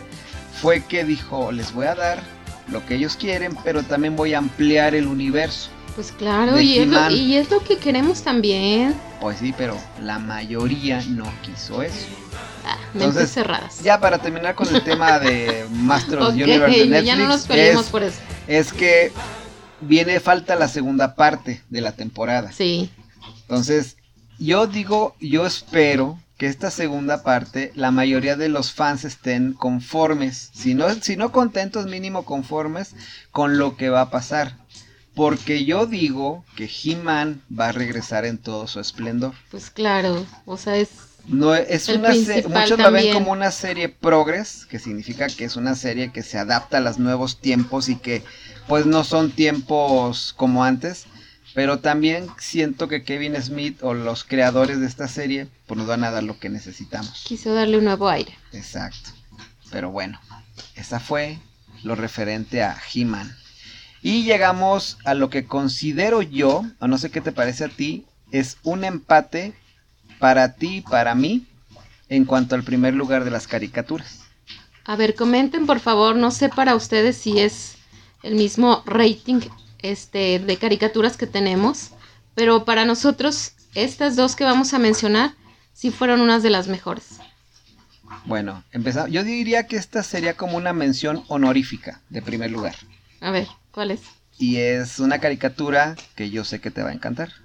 fue 0.62 0.84
que 0.84 1.04
dijo, 1.04 1.52
les 1.52 1.74
voy 1.74 1.88
a 1.88 1.96
dar 1.96 2.24
lo 2.68 2.86
que 2.86 2.96
ellos 2.96 3.16
quieren, 3.16 3.58
pero 3.64 3.84
también 3.84 4.16
voy 4.16 4.34
a 4.34 4.40
ampliar 4.40 4.96
el 4.96 5.08
universo. 5.08 5.70
Pues 5.96 6.12
claro, 6.12 6.60
y 6.60 6.80
es, 6.80 6.88
lo, 6.88 7.10
y 7.12 7.36
es 7.36 7.52
lo 7.52 7.64
que 7.64 7.78
queremos 7.78 8.24
también. 8.24 8.96
Pues 9.22 9.38
sí, 9.38 9.54
pero 9.56 9.78
la 10.02 10.18
mayoría 10.18 11.02
no 11.08 11.32
quiso 11.44 11.84
eso. 11.84 12.08
Mentes 12.94 12.94
Entonces, 12.96 13.32
cerradas. 13.32 13.82
Ya 13.84 14.00
para 14.00 14.20
terminar 14.20 14.56
con 14.56 14.74
el 14.74 14.84
tema 14.84 15.20
de 15.20 15.66
Master 15.72 16.20
of 16.20 16.30
Ok, 16.30 16.36
the 16.36 16.44
Universe 16.44 16.80
de 16.80 16.86
Netflix, 16.88 17.06
ya 17.06 17.16
no 17.16 17.28
nos 17.28 17.42
peleemos 17.44 17.86
por 17.88 18.04
eso. 18.04 18.20
es 18.48 18.72
que 18.74 19.12
viene 19.82 20.20
falta 20.20 20.56
la 20.56 20.68
segunda 20.68 21.16
parte 21.16 21.62
de 21.70 21.82
la 21.82 21.92
temporada. 21.94 22.52
Sí. 22.52 22.90
Entonces, 23.42 23.98
yo 24.40 24.68
digo, 24.68 25.16
yo 25.20 25.46
espero 25.46 26.20
que 26.38 26.48
esta 26.48 26.72
segunda 26.72 27.22
parte 27.24 27.72
la 27.76 27.92
mayoría 27.92 28.36
de 28.36 28.50
los 28.50 28.72
fans 28.74 29.04
estén 29.06 29.54
conformes, 29.54 30.50
si 30.54 30.74
no, 30.74 30.90
si 30.96 31.16
no 31.16 31.32
contentos, 31.32 31.86
mínimo 31.86 32.26
conformes 32.26 32.96
con 33.32 33.58
lo 33.58 33.78
que 33.78 33.90
va 33.90 34.02
a 34.02 34.10
pasar. 34.10 34.58
Porque 35.16 35.64
yo 35.64 35.86
digo 35.86 36.44
que 36.56 36.68
He-Man 36.68 37.44
va 37.58 37.68
a 37.68 37.72
regresar 37.72 38.26
en 38.26 38.40
todo 38.40 38.68
su 38.68 38.80
esplendor. 38.80 39.34
Pues 39.52 39.70
claro, 39.70 40.26
o 40.46 40.58
sea, 40.58 40.76
es 40.78 40.90
No 41.26 41.56
es 41.56 41.88
El 41.88 42.00
una 42.00 42.14
se- 42.14 42.48
muchos 42.48 42.78
la 42.78 42.90
ven 42.90 43.14
como 43.14 43.32
una 43.32 43.50
serie 43.52 43.88
progress, 43.90 44.66
que 44.66 44.78
significa 44.80 45.28
que 45.28 45.46
es 45.46 45.56
una 45.56 45.76
serie 45.76 46.12
que 46.12 46.22
se 46.22 46.38
adapta 46.38 46.78
a 46.78 46.82
los 46.82 47.00
nuevos 47.00 47.40
tiempos 47.40 47.88
y 47.90 47.96
que 47.96 48.24
pues 48.68 48.86
no 48.86 49.04
son 49.04 49.32
tiempos 49.32 50.34
como 50.36 50.64
antes, 50.66 51.06
pero 51.54 51.80
también 51.80 52.28
siento 52.40 52.88
que 52.88 53.04
Kevin 53.04 53.42
Smith 53.42 53.80
o 53.84 53.94
los 53.94 54.24
creadores 54.26 54.80
de 54.82 54.88
esta 54.88 55.08
serie 55.08 55.48
pues 55.66 55.78
nos 55.78 55.88
van 55.88 56.04
a 56.04 56.12
dar 56.12 56.24
lo 56.24 56.40
que 56.40 56.50
necesitamos. 56.50 57.24
quiso 57.26 57.54
darle 57.54 57.78
un 57.78 57.86
nuevo 57.86 58.10
aire. 58.10 58.38
Exacto. 58.52 59.12
Pero 59.72 59.92
bueno, 59.92 60.20
esa 60.76 61.00
fue 61.00 61.40
lo 61.84 61.96
referente 61.96 62.64
a 62.64 62.78
He-Man. 62.94 63.34
Y 64.02 64.24
llegamos 64.24 64.98
a 65.06 65.14
lo 65.14 65.30
que 65.30 65.46
considero 65.46 66.22
yo, 66.22 66.66
o 66.80 66.88
no 66.88 66.98
sé 66.98 67.10
qué 67.12 67.22
te 67.22 67.32
parece 67.32 67.64
a 67.64 67.70
ti, 67.70 68.06
es 68.32 68.58
un 68.64 68.84
empate 68.84 69.54
para 70.24 70.54
ti 70.54 70.78
y 70.78 70.82
para 70.82 71.16
mí 71.16 71.46
en 72.08 72.24
cuanto 72.24 72.56
al 72.56 72.64
primer 72.64 72.94
lugar 72.94 73.26
de 73.26 73.30
las 73.30 73.46
caricaturas. 73.46 74.22
A 74.86 74.96
ver, 74.96 75.16
comenten 75.16 75.66
por 75.66 75.82
favor, 75.82 76.16
no 76.16 76.32
sé 76.32 76.48
para 76.48 76.76
ustedes 76.76 77.18
si 77.18 77.40
es 77.40 77.76
el 78.24 78.36
mismo 78.36 78.84
rating 78.86 79.42
este 79.80 80.40
de 80.40 80.56
caricaturas 80.56 81.18
que 81.18 81.28
tenemos, 81.28 81.90
pero 82.36 82.64
para 82.64 82.86
nosotros 82.86 83.52
estas 83.76 84.16
dos 84.16 84.38
que 84.38 84.46
vamos 84.46 84.74
a 84.74 84.80
mencionar 84.80 85.34
sí 85.74 85.92
fueron 85.92 86.22
unas 86.22 86.42
de 86.42 86.52
las 86.52 86.70
mejores. 86.70 87.20
Bueno, 88.24 88.64
empezamos. 88.72 89.12
Yo 89.12 89.26
diría 89.26 89.68
que 89.68 89.76
esta 89.76 90.04
sería 90.04 90.36
como 90.38 90.56
una 90.56 90.72
mención 90.72 91.26
honorífica 91.28 92.00
de 92.10 92.22
primer 92.22 92.50
lugar. 92.50 92.76
A 93.20 93.32
ver, 93.32 93.50
¿cuál 93.72 93.92
es? 93.92 94.00
Y 94.40 94.56
es 94.56 95.00
una 95.00 95.20
caricatura 95.20 95.98
que 96.16 96.30
yo 96.30 96.46
sé 96.46 96.62
que 96.62 96.72
te 96.72 96.82
va 96.82 96.92
a 96.92 96.94
encantar. 96.94 97.43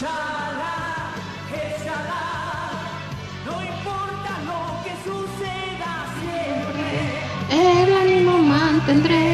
Shala, 0.00 1.10
no 3.44 3.54
importa 3.60 4.30
lo 4.46 4.60
que 4.84 4.92
suceda 5.02 5.92
siempre. 6.20 6.86
El 7.50 7.88
ánimo 7.92 8.38
mantendré. 8.38 9.26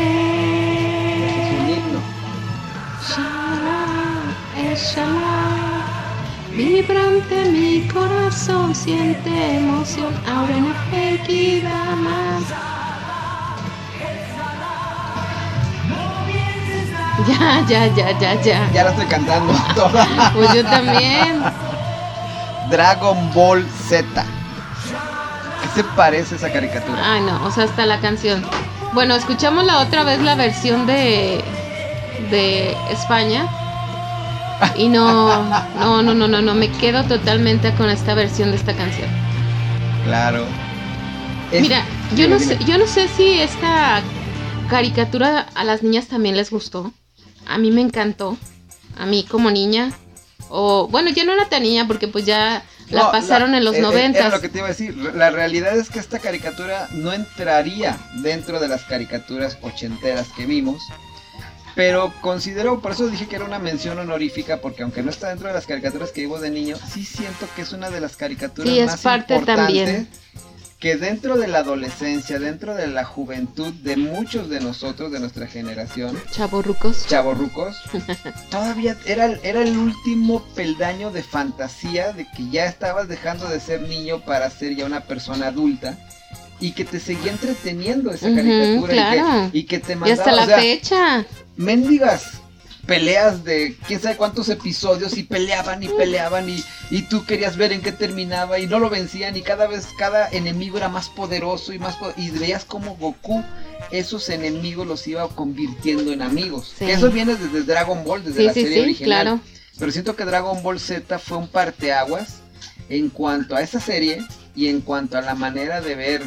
Es 1.29 1.49
un 1.53 1.69
himno. 1.69 2.01
Shalá, 3.07 3.83
es 4.57 4.81
shalá. 4.95 5.45
Vibrante 6.51 7.37
mi 7.51 7.87
corazón 7.89 8.75
siente 8.75 9.59
emoción, 9.59 10.15
ahora 10.27 10.57
no 10.61 10.73
queda 11.27 11.95
más. 11.97 12.74
Ya, 17.29 17.65
ya, 17.69 17.87
ya, 17.95 18.19
ya, 18.19 18.41
ya. 18.43 18.71
Ya 18.73 18.85
la 18.85 18.91
estoy 18.91 19.07
cantando 19.07 19.53
toda. 19.75 20.07
Pues 20.35 20.53
yo 20.55 20.65
también. 20.65 21.43
Dragon 22.71 23.33
Ball 23.35 23.67
Z. 23.89 24.05
¿Qué 25.63 25.69
se 25.75 25.85
parece 25.97 26.37
esa 26.37 26.51
caricatura? 26.53 26.99
Ay, 27.15 27.21
no, 27.23 27.45
o 27.45 27.51
sea, 27.51 27.65
hasta 27.65 27.87
la 27.87 28.01
canción. 28.01 28.45
Bueno, 28.93 29.15
escuchamos 29.15 29.65
la 29.65 29.79
otra 29.81 30.03
vez 30.05 30.21
la 30.21 30.35
versión 30.35 30.87
de 30.87 31.43
de 32.31 32.77
España. 32.91 33.47
Y 34.77 34.89
no, 34.89 35.43
no, 35.79 36.03
no, 36.03 36.15
no, 36.15 36.29
no, 36.29 36.41
no, 36.43 36.55
me 36.55 36.71
quedo 36.71 37.03
totalmente 37.05 37.75
con 37.75 37.91
esta 37.91 38.15
versión 38.15 38.51
de 38.51 38.57
esta 38.57 38.73
canción. 38.75 39.09
Claro. 40.05 40.45
Es- 41.51 41.61
Mira, 41.63 41.83
yo 42.17 42.29
no 42.29 42.39
sé, 42.39 42.59
yo 42.65 42.79
no 42.79 42.87
sé 42.87 43.09
si 43.09 43.41
esta 43.41 44.01
caricatura 44.71 45.47
a 45.55 45.65
las 45.65 45.83
niñas 45.83 46.07
también 46.07 46.37
les 46.37 46.51
gustó. 46.51 46.93
A 47.47 47.59
mí 47.59 47.71
me 47.71 47.81
encantó. 47.81 48.37
A 48.97 49.07
mí 49.07 49.25
como 49.29 49.51
niña. 49.51 49.93
O 50.49 50.89
bueno, 50.89 51.11
ya 51.11 51.25
no 51.25 51.33
era 51.33 51.49
tan 51.49 51.63
niña 51.63 51.87
porque 51.87 52.09
pues 52.09 52.27
ya 52.27 52.65
la 52.91 53.05
No, 53.05 53.11
pasaron 53.13 53.55
en 53.55 53.65
los 53.65 53.75
eh, 53.75 53.79
eh, 53.79 53.83
noventas. 53.83 54.33
lo 54.33 54.41
que 54.41 54.49
te 54.49 54.59
iba 54.59 54.67
a 54.67 54.71
decir. 54.71 54.97
La 54.97 55.31
realidad 55.31 55.77
es 55.77 55.91
que 55.91 55.99
esta 55.99 56.19
caricatura 56.19 56.89
no 56.93 57.13
entraría 57.13 57.99
dentro 58.23 58.61
de 58.61 58.69
las 58.69 58.83
caricaturas 58.85 59.59
ochenteras 59.63 60.29
que 60.37 60.47
vimos. 60.47 60.83
Pero 61.75 62.13
considero, 62.21 62.81
por 62.81 62.93
eso 62.93 63.09
dije 63.09 63.27
que 63.27 63.35
era 63.35 63.45
una 63.45 63.59
mención 63.59 63.99
honorífica, 63.99 64.61
porque 64.61 64.85
aunque 64.85 65.03
no 65.03 65.11
está 65.11 65.31
dentro 65.31 65.49
de 65.49 65.55
las 65.55 65.67
caricaturas 65.67 66.13
que 66.13 66.21
vimos 66.21 66.41
de 66.41 66.51
niño, 66.51 66.77
sí 66.93 67.05
siento 67.05 67.49
que 67.57 67.63
es 67.63 67.73
una 67.73 67.91
de 67.91 68.01
las 68.01 68.17
caricaturas 68.17 68.73
Sí, 68.73 68.79
es 68.79 68.87
más 68.87 69.01
parte 69.01 69.35
importantes 69.35 69.85
también. 69.85 70.09
Que 70.85 70.97
dentro 70.99 71.39
de 71.39 71.49
la 71.49 71.61
adolescencia, 71.61 72.39
dentro 72.39 72.75
de 72.75 72.87
la 72.89 73.05
juventud 73.07 73.73
de 73.73 73.97
muchos 73.97 74.51
de 74.51 74.61
nosotros, 74.61 75.11
de 75.11 75.19
nuestra 75.19 75.47
generación, 75.47 76.21
Chavorrucos. 76.31 77.07
chavorrucos, 77.07 77.75
todavía 78.51 78.95
era, 79.07 79.25
el- 79.25 79.41
era 79.43 79.63
el 79.63 79.79
último 79.79 80.45
peldaño 80.55 81.11
de 81.11 81.23
fantasía 81.23 82.13
de 82.13 82.27
que 82.37 82.51
ya 82.51 82.67
estabas 82.67 83.09
dejando 83.09 83.49
de 83.49 83.61
ser 83.61 83.81
niño 83.89 84.21
para 84.27 84.51
ser 84.51 84.77
ya 84.77 84.85
una 84.85 85.01
persona 85.01 85.47
adulta 85.47 85.97
y 86.61 86.73
que 86.73 86.85
te 86.85 87.01
seguía 87.01 87.33
entreteniendo 87.33 88.11
esa 88.13 88.35
caricatura 88.35 88.93
y 88.93 88.97
que- 88.99 89.17
claro. 89.17 89.51
y, 89.55 89.63
que, 89.65 89.79
te 89.79 89.93
Y 89.95 89.97
mandaba, 89.97 90.23
hasta 90.23 90.33
la 90.37 90.43
o 90.43 90.47
sea, 90.47 90.59
fecha. 90.59 91.25
mendigas 91.57 92.43
peleas 92.87 93.45
de 93.45 93.77
quién 93.87 94.01
sabe 94.01 94.17
cuántos 94.17 94.49
episodios 94.49 95.17
y 95.17 95.23
peleaban 95.23 95.83
y 95.83 95.89
peleaban 95.89 96.49
y, 96.49 96.63
y 96.91 97.03
tú 97.03 97.25
querías 97.25 97.57
ver 97.57 97.73
en 97.73 97.81
qué 97.81 97.93
terminaba 97.93 98.59
y 98.59 98.67
no 98.67 98.79
lo 98.79 98.91
vencían 98.91 99.37
y 99.37 99.43
cada 99.43 99.67
vez 99.67 99.89
cada 99.99 100.29
enemigo 100.29 100.77
era 100.77 100.89
más 100.89 101.09
poderoso 101.09 101.73
y 101.73 101.79
más 101.79 101.97
y 102.17 102.31
veías 102.31 102.65
como 102.65 102.97
Goku 102.97 103.43
esos 103.91 104.29
enemigos 104.29 104.87
los 104.87 105.07
iba 105.07 105.29
convirtiendo 105.29 106.13
en 106.13 106.23
amigos. 106.23 106.75
Sí. 106.79 106.91
Eso 106.91 107.11
viene 107.11 107.37
desde 107.37 107.63
Dragon 107.63 108.03
Ball, 108.05 108.25
desde 108.25 108.39
Sí, 108.41 108.45
la 108.47 108.53
sí, 108.55 108.63
serie 108.63 108.83
original. 108.83 109.07
claro. 109.23 109.41
Pero 109.79 109.93
siento 109.93 110.15
que 110.17 110.25
Dragon 110.25 110.63
Ball 110.63 110.79
Z 110.81 111.19
fue 111.19 111.39
un 111.39 111.49
parteaguas 111.49 112.37
en 112.89 113.09
cuanto 113.11 113.57
a 113.57 113.63
esa 113.63 113.81
serie 113.81 114.23
y 114.55 114.69
en 114.69 114.81
cuanto 114.81 115.19
a 115.19 115.21
la 115.21 115.35
manera 115.35 115.81
de 115.81 115.95
ver 115.95 116.23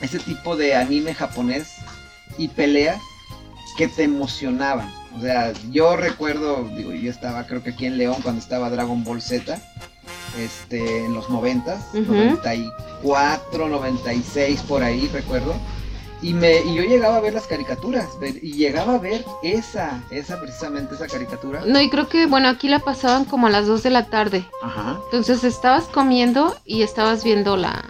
ese 0.00 0.18
tipo 0.18 0.56
de 0.56 0.74
anime 0.74 1.14
japonés 1.14 1.68
y 2.38 2.48
peleas 2.48 3.00
que 3.78 3.88
te 3.88 4.02
emocionaban. 4.04 4.92
O 5.16 5.20
sea, 5.20 5.52
yo 5.70 5.96
recuerdo, 5.96 6.64
digo, 6.76 6.92
yo 6.92 7.10
estaba 7.10 7.46
creo 7.46 7.62
que 7.62 7.70
aquí 7.70 7.86
en 7.86 7.96
León 7.96 8.16
cuando 8.22 8.40
estaba 8.40 8.68
Dragon 8.68 9.02
Ball 9.02 9.22
Z, 9.22 9.58
este, 10.38 11.04
en 11.04 11.14
los 11.14 11.26
90s, 11.28 11.78
Ujú. 11.94 12.12
94, 12.12 13.68
96 13.68 14.62
por 14.62 14.82
ahí 14.82 15.08
recuerdo. 15.12 15.54
Y, 16.22 16.32
me, 16.32 16.60
y 16.62 16.74
yo 16.74 16.82
llegaba 16.82 17.16
a 17.16 17.20
ver 17.20 17.34
las 17.34 17.46
caricaturas, 17.46 18.08
y 18.42 18.54
llegaba 18.54 18.94
a 18.94 18.98
ver 18.98 19.24
esa, 19.42 20.02
esa 20.10 20.40
precisamente, 20.40 20.94
esa 20.94 21.06
caricatura. 21.06 21.62
No, 21.66 21.78
y 21.80 21.90
creo 21.90 22.08
que, 22.08 22.26
bueno, 22.26 22.48
aquí 22.48 22.68
la 22.68 22.78
pasaban 22.78 23.26
como 23.26 23.46
a 23.46 23.50
las 23.50 23.66
2 23.66 23.82
de 23.82 23.90
la 23.90 24.06
tarde. 24.06 24.44
Ajá. 24.62 24.98
Entonces 25.04 25.44
estabas 25.44 25.84
comiendo 25.84 26.56
y 26.64 26.82
estabas 26.82 27.22
viendo 27.22 27.56
la, 27.58 27.84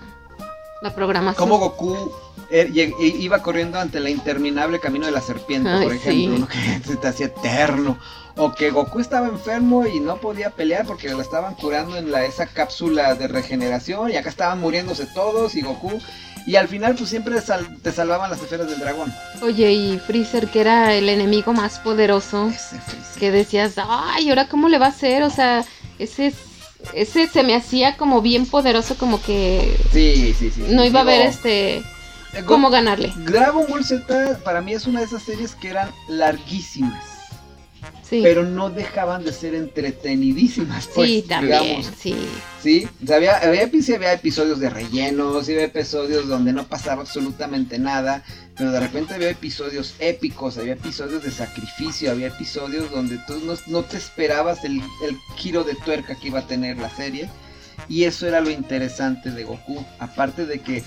la 0.82 0.94
programación. 0.94 1.48
Como 1.48 1.61
Goku 1.61 2.12
iba 2.51 3.43
corriendo 3.43 3.78
ante 3.78 4.01
la 4.01 4.10
interminable 4.10 4.81
camino 4.81 5.06
de 5.06 5.12
la 5.12 5.20
serpiente, 5.20 5.68
Ay, 5.68 5.85
por 5.85 5.93
ejemplo, 5.94 6.35
sí. 6.36 6.40
¿no? 6.40 6.48
que 6.82 6.89
se 6.89 6.97
te 6.97 7.09
hacía 7.09 7.27
eterno. 7.27 7.98
O 8.39 8.52
que 8.55 8.70
Goku 8.70 9.01
estaba 9.01 9.28
enfermo 9.28 9.86
y 9.86 9.98
no 9.98 10.18
podía 10.18 10.51
pelear 10.51 10.85
porque 10.86 11.09
lo 11.09 11.23
estaban 11.23 11.55
curando 11.55 11.97
en 11.97 12.10
la, 12.12 12.24
esa 12.27 12.47
cápsula 12.47 13.14
de 13.14 13.28
regeneración 13.28 14.10
y 14.10 14.16
acá 14.16 14.28
estaban 14.28 14.60
muriéndose 14.60 15.06
todos 15.06 15.55
y 15.55 15.62
Goku. 15.62 15.98
Y 16.47 16.56
al 16.56 16.68
final 16.68 16.94
pues 16.94 17.09
siempre 17.09 17.40
sal- 17.40 17.78
te 17.82 17.90
salvaban 17.93 18.31
las 18.31 18.40
esferas 18.43 18.68
del 18.68 18.78
dragón. 18.78 19.12
Oye, 19.43 19.73
y 19.73 19.98
Freezer, 19.98 20.48
que 20.48 20.60
era 20.60 20.94
el 20.94 21.09
enemigo 21.09 21.52
más 21.55 21.78
poderoso, 21.81 22.52
que 23.18 23.31
decías, 23.31 23.73
ay, 23.78 24.28
¿ahora 24.28 24.48
cómo 24.48 24.68
le 24.68 24.78
va 24.78 24.86
a 24.86 24.90
hacer? 24.90 25.23
O 25.23 25.31
sea, 25.31 25.64
ese, 25.98 26.27
es- 26.27 26.36
ese 26.93 27.27
se 27.28 27.43
me 27.43 27.56
hacía 27.56 27.97
como 27.97 28.20
bien 28.20 28.44
poderoso, 28.47 28.97
como 28.97 29.20
que 29.23 29.77
Sí, 29.93 30.35
sí, 30.39 30.51
sí. 30.51 30.62
no 30.68 30.85
iba 30.85 31.01
a 31.01 31.02
haber 31.02 31.23
este, 31.23 31.78
eh, 31.78 31.82
cómo 32.45 32.71
ganarle. 32.71 33.13
Dragon 33.17 33.67
Ball 33.69 33.85
Z 33.85 34.39
para 34.45 34.61
mí 34.61 34.73
es 34.73 34.87
una 34.87 35.01
de 35.01 35.07
esas 35.07 35.23
series 35.23 35.55
que 35.55 35.71
eran 35.71 35.91
larguísimas. 36.09 37.05
Sí. 38.03 38.21
Pero 38.23 38.45
no 38.45 38.71
dejaban 38.71 39.25
de 39.25 39.33
ser 39.33 39.55
entretenidísimas. 39.57 40.89
Pues, 40.95 41.11
sí, 41.11 41.23
también, 41.23 41.61
digamos. 41.61 41.91
sí. 41.99 42.17
Sí, 42.63 42.89
o 43.03 43.07
sea, 43.07 43.17
había, 43.17 43.37
había, 43.39 43.63
había 43.63 44.13
episodios 44.13 44.61
de 44.61 44.71
relleno, 44.71 45.43
sí 45.43 45.53
había 45.53 45.67
episodios 45.67 46.29
donde 46.29 46.53
no 46.53 46.67
pasaba 46.69 47.03
absolutamente 47.03 47.79
nada, 47.79 48.23
pero 48.57 48.71
de 48.71 48.81
repente 48.81 49.15
había 49.15 49.31
episodios 49.31 49.95
épicos, 49.99 50.57
había 50.59 50.75
episodios 50.75 51.23
de 51.23 51.31
sacrificio, 51.31 52.11
había 52.11 52.29
episodios 52.29 52.91
donde 52.91 53.19
tú 53.27 53.41
no, 53.45 53.55
no 53.67 53.83
te 53.85 53.97
esperabas 53.97 54.65
el, 54.65 54.81
el 55.05 55.17
giro 55.37 55.65
de 55.65 55.75
tuerca 55.75 56.17
que 56.17 56.29
iba 56.29 56.41
a 56.41 56.47
tener 56.47 56.77
la 56.79 56.91
serie, 56.91 57.29
y 57.89 58.05
eso 58.05 58.27
era 58.27 58.41
lo 58.41 58.51
interesante 58.51 59.31
de 59.31 59.45
Goku, 59.45 59.85
aparte 59.99 60.47
de 60.47 60.61
que 60.61 60.83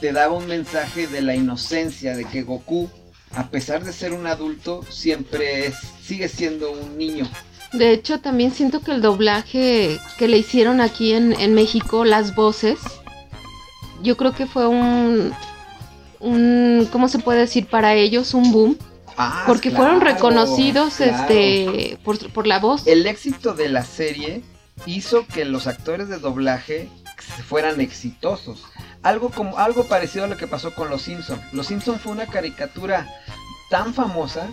te 0.00 0.12
daba 0.12 0.34
un 0.34 0.46
mensaje 0.46 1.06
de 1.06 1.22
la 1.22 1.34
inocencia, 1.34 2.16
de 2.16 2.24
que 2.24 2.42
Goku, 2.42 2.90
a 3.34 3.48
pesar 3.48 3.84
de 3.84 3.92
ser 3.92 4.12
un 4.12 4.26
adulto, 4.26 4.84
siempre 4.90 5.66
es, 5.66 5.74
sigue 6.02 6.28
siendo 6.28 6.70
un 6.70 6.96
niño. 6.96 7.28
De 7.72 7.92
hecho, 7.92 8.20
también 8.20 8.52
siento 8.52 8.80
que 8.80 8.92
el 8.92 9.02
doblaje 9.02 9.98
que 10.18 10.28
le 10.28 10.38
hicieron 10.38 10.80
aquí 10.80 11.12
en, 11.12 11.32
en 11.32 11.54
México, 11.54 12.04
las 12.04 12.34
voces, 12.34 12.78
yo 14.02 14.16
creo 14.16 14.32
que 14.32 14.46
fue 14.46 14.66
un, 14.66 15.32
un, 16.20 16.88
¿cómo 16.90 17.08
se 17.08 17.18
puede 17.18 17.40
decir? 17.40 17.66
Para 17.66 17.94
ellos 17.94 18.34
un 18.34 18.52
boom. 18.52 18.78
Ah, 19.18 19.44
porque 19.46 19.70
claro, 19.70 19.84
fueron 19.84 20.00
reconocidos 20.02 20.96
claro. 20.96 21.12
este 21.16 21.98
por, 22.04 22.18
por 22.32 22.46
la 22.46 22.58
voz. 22.58 22.86
El 22.86 23.06
éxito 23.06 23.54
de 23.54 23.70
la 23.70 23.82
serie 23.82 24.42
hizo 24.84 25.26
que 25.26 25.46
los 25.46 25.66
actores 25.66 26.08
de 26.08 26.18
doblaje 26.18 26.90
fueran 27.22 27.80
exitosos. 27.80 28.64
Algo 29.02 29.30
como 29.30 29.58
algo 29.58 29.84
parecido 29.84 30.24
a 30.24 30.28
lo 30.28 30.36
que 30.36 30.46
pasó 30.46 30.74
con 30.74 30.90
Los 30.90 31.02
Simpson. 31.02 31.40
Los 31.52 31.66
Simpson 31.68 31.98
fue 31.98 32.12
una 32.12 32.26
caricatura 32.26 33.08
tan 33.70 33.94
famosa 33.94 34.48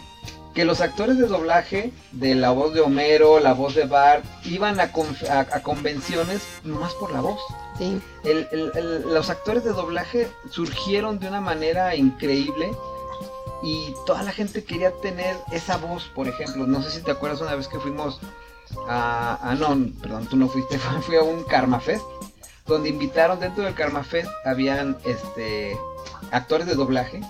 que 0.53 0.65
los 0.65 0.81
actores 0.81 1.17
de 1.17 1.25
doblaje 1.27 1.91
de 2.11 2.35
la 2.35 2.51
voz 2.51 2.73
de 2.75 2.81
Homero, 2.81 3.39
la 3.39 3.53
voz 3.53 3.73
de 3.73 3.85
Bart, 3.85 4.23
iban 4.45 4.79
a, 4.79 4.91
a- 5.29 5.39
a 5.39 5.63
convenciones 5.63 6.43
nomás 6.63 6.93
por 6.93 7.11
la 7.11 7.21
voz. 7.21 7.39
Sí. 7.79 7.99
El- 8.23 8.47
el- 8.51 8.71
el- 8.75 9.13
los 9.13 9.31
actores 9.31 9.63
de 9.63 9.71
doblaje 9.71 10.31
surgieron 10.51 11.19
de 11.19 11.27
una 11.27 11.41
manera 11.41 11.95
increíble 11.95 12.71
y 13.63 13.95
toda 14.05 14.21
la 14.21 14.31
gente 14.31 14.63
quería 14.63 14.91
tener 15.01 15.35
esa 15.51 15.77
voz, 15.77 16.03
por 16.13 16.27
ejemplo. 16.27 16.67
No 16.67 16.83
sé 16.83 16.91
si 16.91 17.01
te 17.01 17.09
acuerdas 17.11 17.41
una 17.41 17.55
vez 17.55 17.67
que 17.67 17.79
fuimos 17.79 18.19
a... 18.87 19.39
Ah, 19.41 19.55
no, 19.55 19.75
perdón, 20.01 20.27
tú 20.27 20.35
no 20.37 20.47
fuiste, 20.47 20.77
fui 21.01 21.15
a 21.15 21.23
un 21.23 21.43
Karma 21.45 21.79
Fest, 21.79 22.03
donde 22.65 22.89
invitaron 22.89 23.39
dentro 23.39 23.63
del 23.63 23.73
Karma 23.73 24.03
Fest, 24.03 24.29
habían 24.45 24.97
este 25.05 25.77
actores 26.31 26.65
de 26.67 26.75
doblaje 26.75 27.21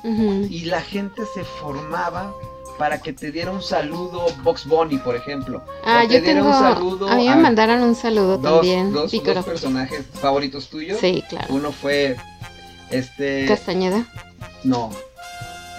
y 0.49 0.65
la 0.65 0.81
gente 0.81 1.23
se 1.33 1.43
formaba 1.43 2.33
para 2.77 3.01
que 3.01 3.13
te 3.13 3.31
diera 3.31 3.51
un 3.51 3.61
saludo 3.61 4.25
Box 4.43 4.65
Bunny, 4.65 4.97
por 4.97 5.15
ejemplo. 5.15 5.63
Ah, 5.85 6.01
o 6.03 6.07
te 6.07 6.15
yo 6.15 6.21
diera 6.21 6.25
tengo. 6.41 6.47
un 6.49 6.53
saludo 6.53 7.07
a 7.07 7.15
mí 7.15 7.25
me 7.25 7.33
a- 7.33 7.35
mandaron 7.35 7.81
un 7.81 7.95
saludo 7.95 8.37
dos, 8.37 8.61
también. 8.61 8.91
dos- 8.93 9.11
dos 9.11 9.45
personajes 9.45 10.05
favoritos 10.21 10.69
tuyos. 10.69 10.99
Sí, 10.99 11.23
claro. 11.29 11.53
Uno 11.53 11.71
fue 11.71 12.15
este 12.91 13.45
Castañeda. 13.47 14.05
no. 14.63 14.91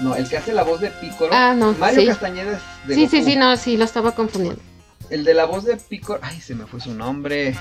No, 0.00 0.16
el 0.16 0.28
que 0.28 0.36
hace 0.36 0.52
la 0.52 0.64
voz 0.64 0.80
de 0.80 0.90
Pícoro. 0.90 1.30
Ah, 1.32 1.54
no, 1.56 1.72
Mario 1.74 2.00
sí. 2.00 2.06
Castañeda 2.08 2.56
es 2.56 2.88
de 2.88 2.94
Sí, 2.96 3.06
sí, 3.06 3.18
Goku. 3.20 3.30
sí, 3.30 3.36
no, 3.36 3.56
sí, 3.56 3.76
lo 3.76 3.84
estaba 3.84 4.10
confundiendo. 4.10 4.60
El 5.08 5.22
de 5.22 5.34
la 5.34 5.44
voz 5.44 5.62
de 5.64 5.76
Pícoro. 5.76 6.18
Ay, 6.20 6.40
se 6.40 6.56
me 6.56 6.66
fue 6.66 6.80
su 6.80 6.92
nombre. 6.94 7.56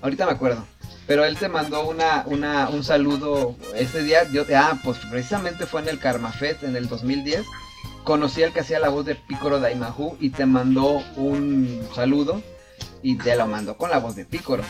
Ahorita 0.00 0.24
me 0.24 0.32
acuerdo. 0.32 0.64
Pero 1.06 1.24
él 1.24 1.36
te 1.38 1.48
mandó 1.48 1.86
una, 1.88 2.24
una, 2.26 2.68
un 2.68 2.82
saludo 2.82 3.54
ese 3.76 4.02
día. 4.02 4.28
Yo, 4.32 4.44
ah, 4.56 4.78
pues 4.82 4.98
precisamente 5.10 5.66
fue 5.66 5.80
en 5.82 5.88
el 5.88 5.98
Karma 5.98 6.32
Fest 6.32 6.62
en 6.64 6.74
el 6.76 6.88
2010. 6.88 7.44
Conocí 8.02 8.42
al 8.42 8.52
que 8.52 8.60
hacía 8.60 8.78
la 8.80 8.88
voz 8.88 9.04
de 9.06 9.14
Pícoro 9.14 9.60
Daimahu 9.60 10.16
y 10.20 10.30
te 10.30 10.46
mandó 10.46 11.02
un 11.16 11.86
saludo. 11.94 12.42
Y 13.02 13.16
te 13.18 13.36
lo 13.36 13.46
mandó 13.46 13.76
con 13.76 13.90
la 13.90 13.98
voz 13.98 14.16
de 14.16 14.24
Pícoro. 14.24 14.64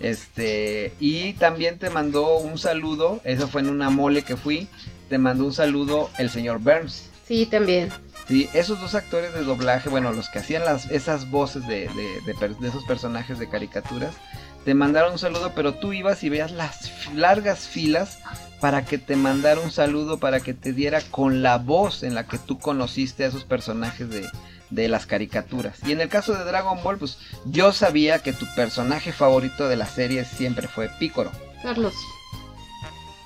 Este, 0.00 0.92
y 0.98 1.34
también 1.34 1.78
te 1.78 1.90
mandó 1.90 2.38
un 2.38 2.58
saludo. 2.58 3.20
Eso 3.24 3.46
fue 3.48 3.60
en 3.60 3.68
una 3.68 3.90
mole 3.90 4.22
que 4.22 4.36
fui. 4.36 4.68
Te 5.08 5.18
mandó 5.18 5.44
un 5.44 5.52
saludo 5.52 6.10
el 6.18 6.30
señor 6.30 6.58
Burns. 6.58 7.08
Sí, 7.28 7.46
también. 7.46 7.90
Sí, 8.26 8.48
esos 8.52 8.80
dos 8.80 8.94
actores 8.94 9.32
de 9.34 9.42
doblaje, 9.42 9.88
bueno, 9.88 10.12
los 10.12 10.28
que 10.28 10.38
hacían 10.38 10.64
las, 10.64 10.90
esas 10.90 11.30
voces 11.30 11.66
de, 11.66 11.88
de- 11.88 12.32
de 12.32 12.54
de 12.60 12.68
esos 12.68 12.84
personajes 12.84 13.38
de 13.38 13.48
caricaturas, 13.48 14.14
te 14.64 14.74
mandaron 14.74 15.12
un 15.12 15.18
saludo, 15.18 15.52
pero 15.54 15.74
tú 15.74 15.92
ibas 15.92 16.22
y 16.22 16.28
veías 16.28 16.52
las 16.52 16.90
largas 17.14 17.60
filas 17.68 18.18
para 18.60 18.84
que 18.84 18.98
te 18.98 19.16
mandara 19.16 19.60
un 19.60 19.70
saludo, 19.72 20.18
para 20.18 20.40
que 20.40 20.54
te 20.54 20.72
diera 20.72 21.00
con 21.00 21.42
la 21.42 21.58
voz 21.58 22.02
en 22.04 22.14
la 22.14 22.26
que 22.28 22.38
tú 22.38 22.58
conociste 22.60 23.24
a 23.24 23.28
esos 23.28 23.44
personajes 23.44 24.08
de, 24.08 24.28
de 24.70 24.88
las 24.88 25.04
caricaturas. 25.06 25.78
Y 25.84 25.90
en 25.92 26.00
el 26.00 26.08
caso 26.08 26.32
de 26.34 26.44
Dragon 26.44 26.80
Ball, 26.82 26.98
pues 26.98 27.18
yo 27.44 27.72
sabía 27.72 28.20
que 28.20 28.32
tu 28.32 28.46
personaje 28.54 29.12
favorito 29.12 29.68
de 29.68 29.76
la 29.76 29.86
serie 29.86 30.24
siempre 30.24 30.68
fue 30.68 30.88
Picoro. 31.00 31.32
Carlos. 31.62 31.94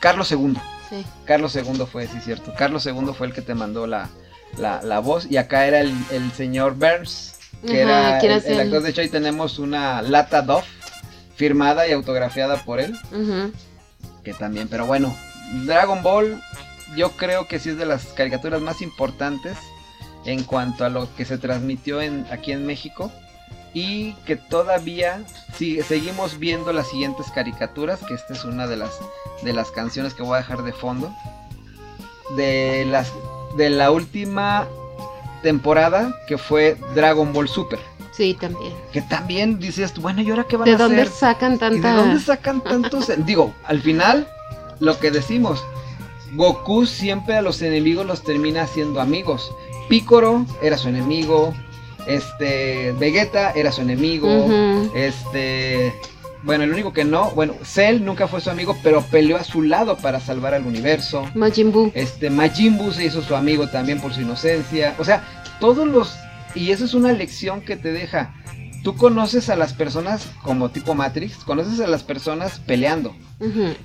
Carlos 0.01 0.31
II. 0.33 0.57
Sí. 0.89 1.05
Carlos 1.25 1.55
II 1.57 1.85
fue, 1.91 2.07
sí, 2.07 2.19
cierto. 2.25 2.55
Carlos 2.57 2.87
II 2.87 3.13
fue 3.17 3.27
el 3.27 3.33
que 3.33 3.43
te 3.43 3.55
mandó 3.55 3.87
la, 3.87 4.09
la, 4.57 4.83
la 4.83 5.01
voz. 5.01 5.27
Y 5.31 5.37
acá 5.37 5.67
era 5.67 5.81
el, 5.81 5.95
el 6.13 6.31
señor 6.33 6.75
Burns, 6.77 7.35
que 7.67 7.83
Ajá, 7.83 8.21
era 8.21 8.37
el 8.37 8.45
el- 8.47 8.61
actor. 8.61 8.83
De 8.83 8.91
hecho, 8.91 9.01
ahí 9.01 9.09
tenemos 9.09 9.59
una 9.59 10.01
lata 10.03 10.43
Dove 10.43 10.65
firmada 11.37 11.87
y 11.87 11.93
autografiada 11.93 12.57
por 12.65 12.81
él. 12.81 12.97
Que 14.25 14.35
también, 14.35 14.67
pero 14.69 14.87
bueno, 14.87 15.15
Dragon 15.65 16.03
Ball, 16.03 16.43
yo 16.97 17.11
creo 17.13 17.47
que 17.47 17.59
sí 17.61 17.71
es 17.71 17.79
de 17.79 17.87
las 17.87 18.07
caricaturas 18.07 18.61
más 18.61 18.83
importantes 18.83 19.57
en 20.25 20.43
cuanto 20.43 20.85
a 20.85 20.89
lo 20.89 21.09
que 21.15 21.25
se 21.25 21.39
transmitió 21.39 22.01
en, 22.01 22.27
aquí 22.33 22.51
en 22.53 22.67
México. 22.67 23.13
Y 23.75 24.15
que 24.25 24.37
todavía 24.37 25.23
sigue- 25.55 25.83
seguimos 25.83 26.39
viendo 26.39 26.73
las 26.73 26.89
siguientes 26.89 27.27
caricaturas, 27.31 28.01
que 28.09 28.15
esta 28.15 28.33
es 28.33 28.45
una 28.45 28.67
de 28.67 28.77
las, 28.79 28.93
de 29.43 29.53
las 29.53 29.71
canciones 29.71 30.15
que 30.15 30.23
voy 30.23 30.35
a 30.37 30.39
dejar 30.39 30.63
de 30.63 30.73
fondo. 30.73 31.15
De, 32.37 32.87
las, 32.91 33.13
de 33.59 33.69
la 33.71 33.91
última 33.91 34.67
temporada 35.43 36.13
que 36.27 36.39
fue 36.39 36.77
Dragon 36.95 37.33
Ball 37.33 37.49
Super. 37.49 37.79
Sí, 38.17 38.35
también. 38.41 38.73
Que 38.93 39.03
también 39.03 39.59
dices, 39.59 39.93
bueno, 39.99 40.23
¿y 40.23 40.31
ahora 40.31 40.45
qué 40.45 40.57
van 40.57 40.65
¿De 40.67 40.75
a 40.75 40.79
dónde 40.79 41.03
hacer? 41.03 41.13
sacan 41.13 41.55
¿Y 41.55 41.59
tanta.? 41.59 41.91
de 41.91 41.97
dónde 41.97 42.21
sacan 42.21 42.61
tantos? 42.63 43.13
Digo, 43.27 43.53
al 43.65 43.81
final, 43.83 44.27
lo 44.81 44.99
que 44.99 45.11
decimos, 45.11 45.63
Goku 46.33 46.87
siempre 46.87 47.37
a 47.37 47.43
los 47.43 47.61
enemigos 47.63 48.07
los 48.07 48.23
termina 48.23 48.63
haciendo 48.63 49.01
amigos. 49.01 49.53
Picoro 49.89 50.47
era 50.63 50.79
su 50.79 50.89
enemigo, 50.89 51.53
este, 52.07 52.93
Vegeta 52.99 53.51
era 53.53 53.71
su 53.71 53.83
enemigo, 53.83 54.49
este, 54.95 55.95
bueno, 56.43 56.65
el 56.65 56.73
único 56.73 56.93
que 56.93 57.05
no, 57.05 57.31
bueno, 57.33 57.55
Cell 57.65 58.03
nunca 58.05 58.27
fue 58.29 58.41
su 58.41 58.51
amigo, 58.51 58.77
pero 58.83 59.03
peleó 59.03 59.37
a 59.37 59.45
su 59.45 59.63
lado 59.63 59.97
para 59.97 60.21
salvar 60.21 60.55
al 60.55 60.67
universo. 60.67 61.25
Majin 61.35 61.71
Buu. 61.71 61.91
Este, 61.95 62.31
Majin 62.31 62.79
Buu 62.79 62.93
se 62.93 63.05
hizo 63.05 63.23
su 63.23 63.35
amigo 63.37 63.69
también 63.69 64.01
por 64.01 64.13
su 64.15 64.23
inocencia. 64.23 64.95
O 64.99 65.05
sea, 65.05 65.23
todos 65.61 65.87
los... 65.87 66.17
Y 66.57 66.71
eso 66.73 66.85
es 66.85 66.95
una 66.95 67.13
lección 67.13 67.61
que 67.61 67.77
te 67.77 67.93
deja. 67.93 68.35
Tú 68.83 68.97
conoces 68.97 69.49
a 69.49 69.57
las 69.57 69.73
personas 69.73 70.29
como 70.43 70.71
tipo 70.71 70.95
Matrix, 70.95 71.37
conoces 71.39 71.81
a 71.81 71.87
las 71.87 72.03
personas 72.03 72.61
peleando. 72.61 73.15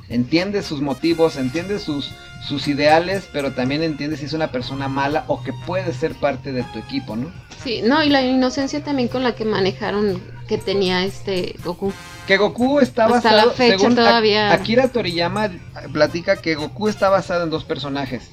Entiendes 0.10 0.66
sus 0.66 0.82
motivos, 0.82 1.38
entiendes 1.38 1.82
sus, 1.82 2.12
sus 2.48 2.68
ideales, 2.68 3.28
pero 3.34 3.52
también 3.54 3.84
entiendes 3.84 4.20
si 4.20 4.26
es 4.28 4.34
una 4.34 4.52
persona 4.52 4.88
mala 4.88 5.26
o 5.28 5.44
que 5.44 5.54
puede 5.66 5.94
ser 5.94 6.14
parte 6.14 6.52
de 6.52 6.64
tu 6.64 6.80
equipo, 6.80 7.16
¿no? 7.16 7.32
Sí, 7.64 7.82
no, 7.84 8.04
y 8.04 8.10
la 8.10 8.22
inocencia 8.22 8.84
también 8.84 9.08
con 9.08 9.24
la 9.24 9.36
que 9.36 9.46
manejaron 9.46 10.22
que 10.48 10.58
tenía 10.58 11.04
este 11.04 11.56
Goku. 11.64 11.94
Que 12.28 12.38
Goku 12.38 12.80
está 12.80 13.06
Hasta 13.06 13.16
basado, 13.16 13.48
la 13.48 13.54
fecha 13.54 13.78
según 13.78 13.96
todavía. 13.96 14.52
Akira 14.52 14.88
Toriyama 14.88 15.50
platica 15.92 16.38
que 16.38 16.56
Goku 16.56 16.88
está 16.88 17.10
basado 17.10 17.44
en 17.44 17.50
dos 17.50 17.64
personajes. 17.64 18.30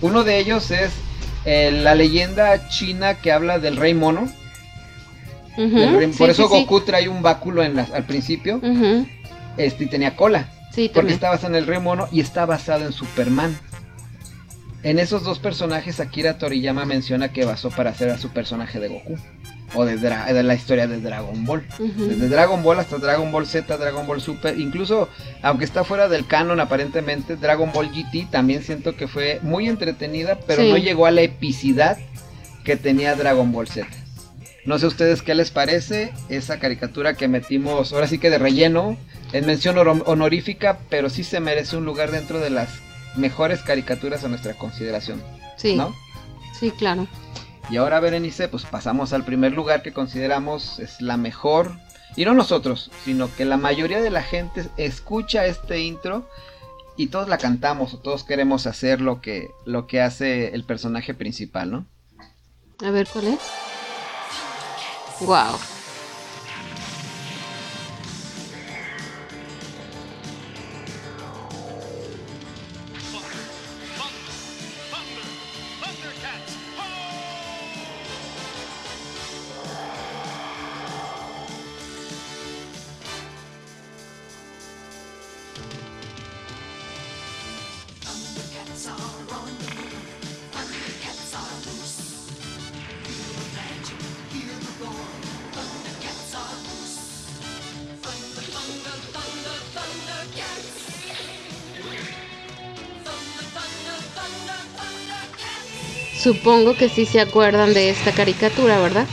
Uno 0.00 0.24
de 0.24 0.38
ellos 0.38 0.70
es 0.70 0.92
eh, 1.44 1.70
la 1.72 1.94
leyenda 1.94 2.68
china 2.68 3.14
que 3.14 3.32
habla 3.32 3.58
del 3.58 3.76
rey 3.76 3.94
mono. 3.94 4.30
Ujú, 5.56 5.68
del 5.78 5.96
rey- 5.96 6.12
sí, 6.12 6.18
por 6.18 6.30
eso 6.30 6.44
sí, 6.48 6.48
sí. 6.54 6.60
Goku 6.60 6.80
trae 6.82 7.08
un 7.08 7.22
báculo 7.22 7.62
en 7.62 7.76
la- 7.76 7.88
al 7.94 8.04
principio. 8.04 8.60
Este, 9.56 9.84
y 9.84 9.86
tenía 9.88 10.16
cola. 10.16 10.48
Porque 10.86 11.00
también. 11.00 11.14
está 11.14 11.30
basado 11.30 11.48
en 11.48 11.56
el 11.56 11.66
Rey 11.66 11.80
Mono 11.80 12.06
y 12.12 12.20
está 12.20 12.46
basado 12.46 12.86
en 12.86 12.92
Superman. 12.92 13.58
En 14.84 14.98
esos 15.00 15.24
dos 15.24 15.38
personajes, 15.40 15.98
Akira 16.00 16.38
Toriyama 16.38 16.84
menciona 16.84 17.32
que 17.32 17.44
basó 17.44 17.70
para 17.70 17.90
hacer 17.90 18.08
a 18.10 18.16
su 18.18 18.30
personaje 18.30 18.78
de 18.78 18.88
Goku. 18.88 19.18
O 19.74 19.84
de, 19.84 19.98
Dra- 19.98 20.26
de 20.32 20.42
la 20.42 20.54
historia 20.54 20.86
de 20.88 21.00
Dragon 21.00 21.44
Ball. 21.44 21.64
Desde 21.78 22.28
Dragon 22.28 22.62
Ball 22.62 22.80
hasta 22.80 22.98
Dragon 22.98 23.30
Ball 23.30 23.46
Z, 23.46 23.76
Dragon 23.76 24.06
Ball 24.06 24.20
Super. 24.20 24.58
Incluso, 24.58 25.08
aunque 25.42 25.64
está 25.64 25.84
fuera 25.84 26.08
del 26.08 26.26
canon 26.26 26.58
aparentemente, 26.60 27.36
Dragon 27.36 27.70
Ball 27.72 27.90
GT 27.90 28.28
también 28.30 28.62
siento 28.64 28.96
que 28.96 29.06
fue 29.06 29.38
muy 29.42 29.68
entretenida, 29.68 30.38
pero 30.46 30.62
Sí. 30.62 30.70
no 30.70 30.76
llegó 30.76 31.06
a 31.06 31.10
la 31.12 31.20
epicidad 31.22 31.98
que 32.64 32.76
tenía 32.76 33.14
Dragon 33.14 33.52
Ball 33.52 33.68
Z. 33.68 33.88
No 34.66 34.78
sé 34.78 34.86
ustedes 34.86 35.22
qué 35.22 35.34
les 35.34 35.50
parece 35.50 36.12
esa 36.28 36.58
caricatura 36.58 37.14
que 37.14 37.28
metimos, 37.28 37.92
ahora 37.92 38.06
sí 38.08 38.18
que 38.18 38.28
de 38.28 38.38
relleno, 38.38 38.96
en 39.32 39.46
mención 39.46 39.78
honorífica, 39.78 40.78
pero 40.90 41.08
sí 41.08 41.24
se 41.24 41.40
merece 41.40 41.76
un 41.76 41.84
lugar 41.84 42.10
dentro 42.10 42.40
de 42.40 42.50
las 42.50 42.68
mejores 43.16 43.62
caricaturas 43.62 44.24
a 44.24 44.28
nuestra 44.28 44.54
consideración. 44.54 45.22
Sí. 45.56 45.76
¿No? 45.76 45.94
Sí, 46.58 46.72
claro. 46.72 47.06
Y 47.70 47.76
ahora, 47.76 48.00
Berenice, 48.00 48.48
pues 48.48 48.64
pasamos 48.64 49.12
al 49.12 49.24
primer 49.24 49.52
lugar 49.52 49.82
que 49.82 49.92
consideramos 49.92 50.80
es 50.80 51.00
la 51.00 51.16
mejor. 51.16 51.72
Y 52.16 52.24
no 52.24 52.34
nosotros, 52.34 52.90
sino 53.04 53.32
que 53.34 53.44
la 53.44 53.56
mayoría 53.56 54.00
de 54.00 54.10
la 54.10 54.22
gente 54.22 54.68
escucha 54.76 55.46
este 55.46 55.78
intro 55.80 56.28
y 56.96 57.06
todos 57.06 57.28
la 57.28 57.38
cantamos 57.38 57.94
o 57.94 57.98
todos 57.98 58.24
queremos 58.24 58.66
hacer 58.66 59.00
lo 59.00 59.20
que, 59.20 59.50
lo 59.64 59.86
que 59.86 60.00
hace 60.00 60.52
el 60.52 60.64
personaje 60.64 61.14
principal, 61.14 61.70
¿no? 61.70 61.86
A 62.84 62.90
ver, 62.90 63.06
¿cuál 63.12 63.28
es? 63.28 63.40
Wow. 65.20 65.79
Supongo 106.20 106.76
que 106.76 106.90
sí 106.90 107.06
se 107.06 107.18
acuerdan 107.18 107.72
de 107.72 107.88
esta 107.88 108.12
caricatura, 108.12 108.78
¿verdad? 108.78 109.06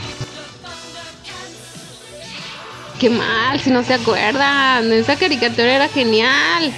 Qué 3.00 3.08
mal, 3.08 3.58
si 3.60 3.70
no 3.70 3.82
se 3.82 3.94
acuerdan. 3.94 4.92
Esa 4.92 5.16
caricatura 5.16 5.74
era 5.74 5.88
genial. 5.88 6.70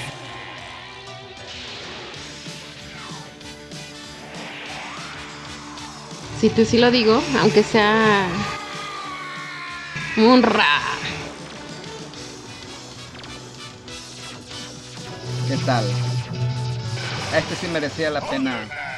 Si 6.40 6.48
tú 6.48 6.64
sí 6.64 6.78
lo 6.78 6.92
digo, 6.92 7.20
aunque 7.40 7.64
sea 7.64 8.28
Munra. 10.14 10.80
¿Qué 15.48 15.56
tal? 15.66 15.84
Este 17.36 17.56
sí 17.56 17.66
merecía 17.72 18.10
la 18.10 18.20
pena. 18.20 18.89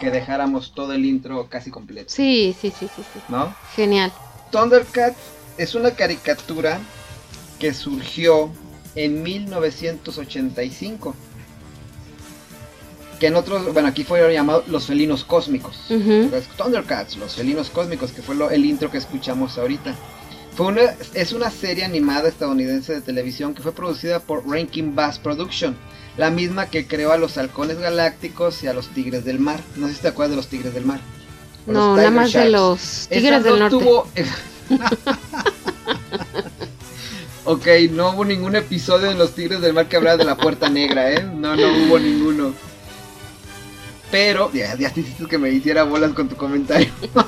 Que 0.00 0.10
dejáramos 0.10 0.72
todo 0.74 0.92
el 0.92 1.04
intro 1.04 1.46
casi 1.48 1.70
completo, 1.70 2.12
Sí, 2.12 2.56
sí, 2.60 2.70
sí, 2.76 2.88
sí, 2.94 3.02
sí. 3.12 3.20
¿no? 3.28 3.54
Genial. 3.76 4.12
Thundercats 4.50 5.16
es 5.58 5.74
una 5.74 5.92
caricatura 5.92 6.80
que 7.58 7.72
surgió 7.72 8.50
en 8.94 9.22
1985. 9.22 11.14
Que 13.20 13.28
en 13.28 13.36
otros, 13.36 13.72
bueno, 13.72 13.88
aquí 13.88 14.02
fue 14.02 14.32
llamado 14.34 14.64
Los 14.66 14.86
Felinos 14.86 15.24
Cósmicos. 15.24 15.78
Thundercats, 16.56 17.16
Los 17.16 17.36
Felinos 17.36 17.70
Cósmicos, 17.70 18.10
que 18.10 18.20
fue 18.22 18.34
lo- 18.34 18.50
el 18.50 18.64
intro 18.64 18.90
que 18.90 18.98
escuchamos 18.98 19.58
ahorita. 19.58 19.94
Fue 20.56 20.66
una, 20.66 20.82
es 21.14 21.32
una 21.32 21.50
serie 21.50 21.84
animada 21.84 22.28
estadounidense 22.28 22.92
de 22.94 23.00
televisión 23.00 23.54
que 23.54 23.62
fue 23.62 23.72
producida 23.72 24.18
por 24.20 24.46
Rankin 24.46 24.94
Bass 24.94 25.18
Production, 25.20 25.76
la 26.16 26.30
misma 26.30 26.66
que 26.66 26.86
creó 26.86 27.12
a 27.12 27.16
los 27.16 27.38
halcones 27.38 27.78
galácticos 27.78 28.62
y 28.62 28.66
a 28.68 28.74
los 28.74 28.88
tigres 28.88 29.24
del 29.24 29.38
mar. 29.38 29.60
No 29.76 29.88
sé 29.88 29.94
si 29.94 30.00
te 30.02 30.08
acuerdas 30.08 30.30
de 30.30 30.36
los 30.36 30.48
tigres 30.48 30.74
del 30.74 30.84
mar. 30.84 31.00
No, 31.66 31.96
nada 31.96 32.10
más 32.10 32.32
de 32.32 32.50
los 32.50 32.80
Esa 33.02 33.08
Tigres 33.10 33.44
del 33.44 33.58
no 33.58 33.70
Norte. 33.70 33.76
tuvo- 33.76 34.08
ok, 37.44 37.66
no 37.90 38.10
hubo 38.10 38.24
ningún 38.24 38.56
episodio 38.56 39.10
en 39.10 39.18
los 39.18 39.34
Tigres 39.34 39.60
del 39.60 39.72
Mar 39.72 39.88
que 39.88 39.96
hablara 39.96 40.16
de 40.16 40.24
la 40.24 40.36
Puerta 40.36 40.68
Negra, 40.68 41.10
¿eh? 41.12 41.22
No, 41.22 41.56
no 41.56 41.86
hubo 41.86 41.98
ninguno. 41.98 42.54
Pero, 44.10 44.52
ya, 44.52 44.76
ya 44.76 44.90
te 44.90 45.00
hiciste 45.00 45.26
que 45.26 45.38
me 45.38 45.50
hiciera 45.50 45.84
bolas 45.84 46.12
con 46.12 46.28
tu 46.28 46.36
comentario. 46.36 46.92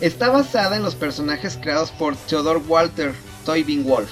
Está 0.00 0.28
basada 0.30 0.76
en 0.76 0.82
los 0.82 0.94
personajes 0.94 1.58
creados 1.60 1.90
por 1.90 2.14
Theodore 2.16 2.60
Walter 2.68 3.14
Toybin 3.44 3.84
Wolf, 3.84 4.10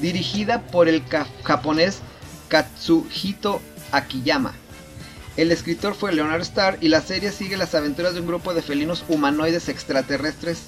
dirigida 0.00 0.62
por 0.62 0.88
el 0.88 1.02
japonés 1.42 1.98
Katsuhito 2.48 3.60
Akiyama. 3.92 4.54
El 5.36 5.52
escritor 5.52 5.94
fue 5.94 6.12
Leonard 6.14 6.40
Starr 6.42 6.78
y 6.80 6.88
la 6.88 7.02
serie 7.02 7.30
sigue 7.30 7.56
las 7.56 7.74
aventuras 7.74 8.14
de 8.14 8.20
un 8.20 8.26
grupo 8.26 8.54
de 8.54 8.62
felinos 8.62 9.04
humanoides 9.08 9.68
extraterrestres 9.68 10.62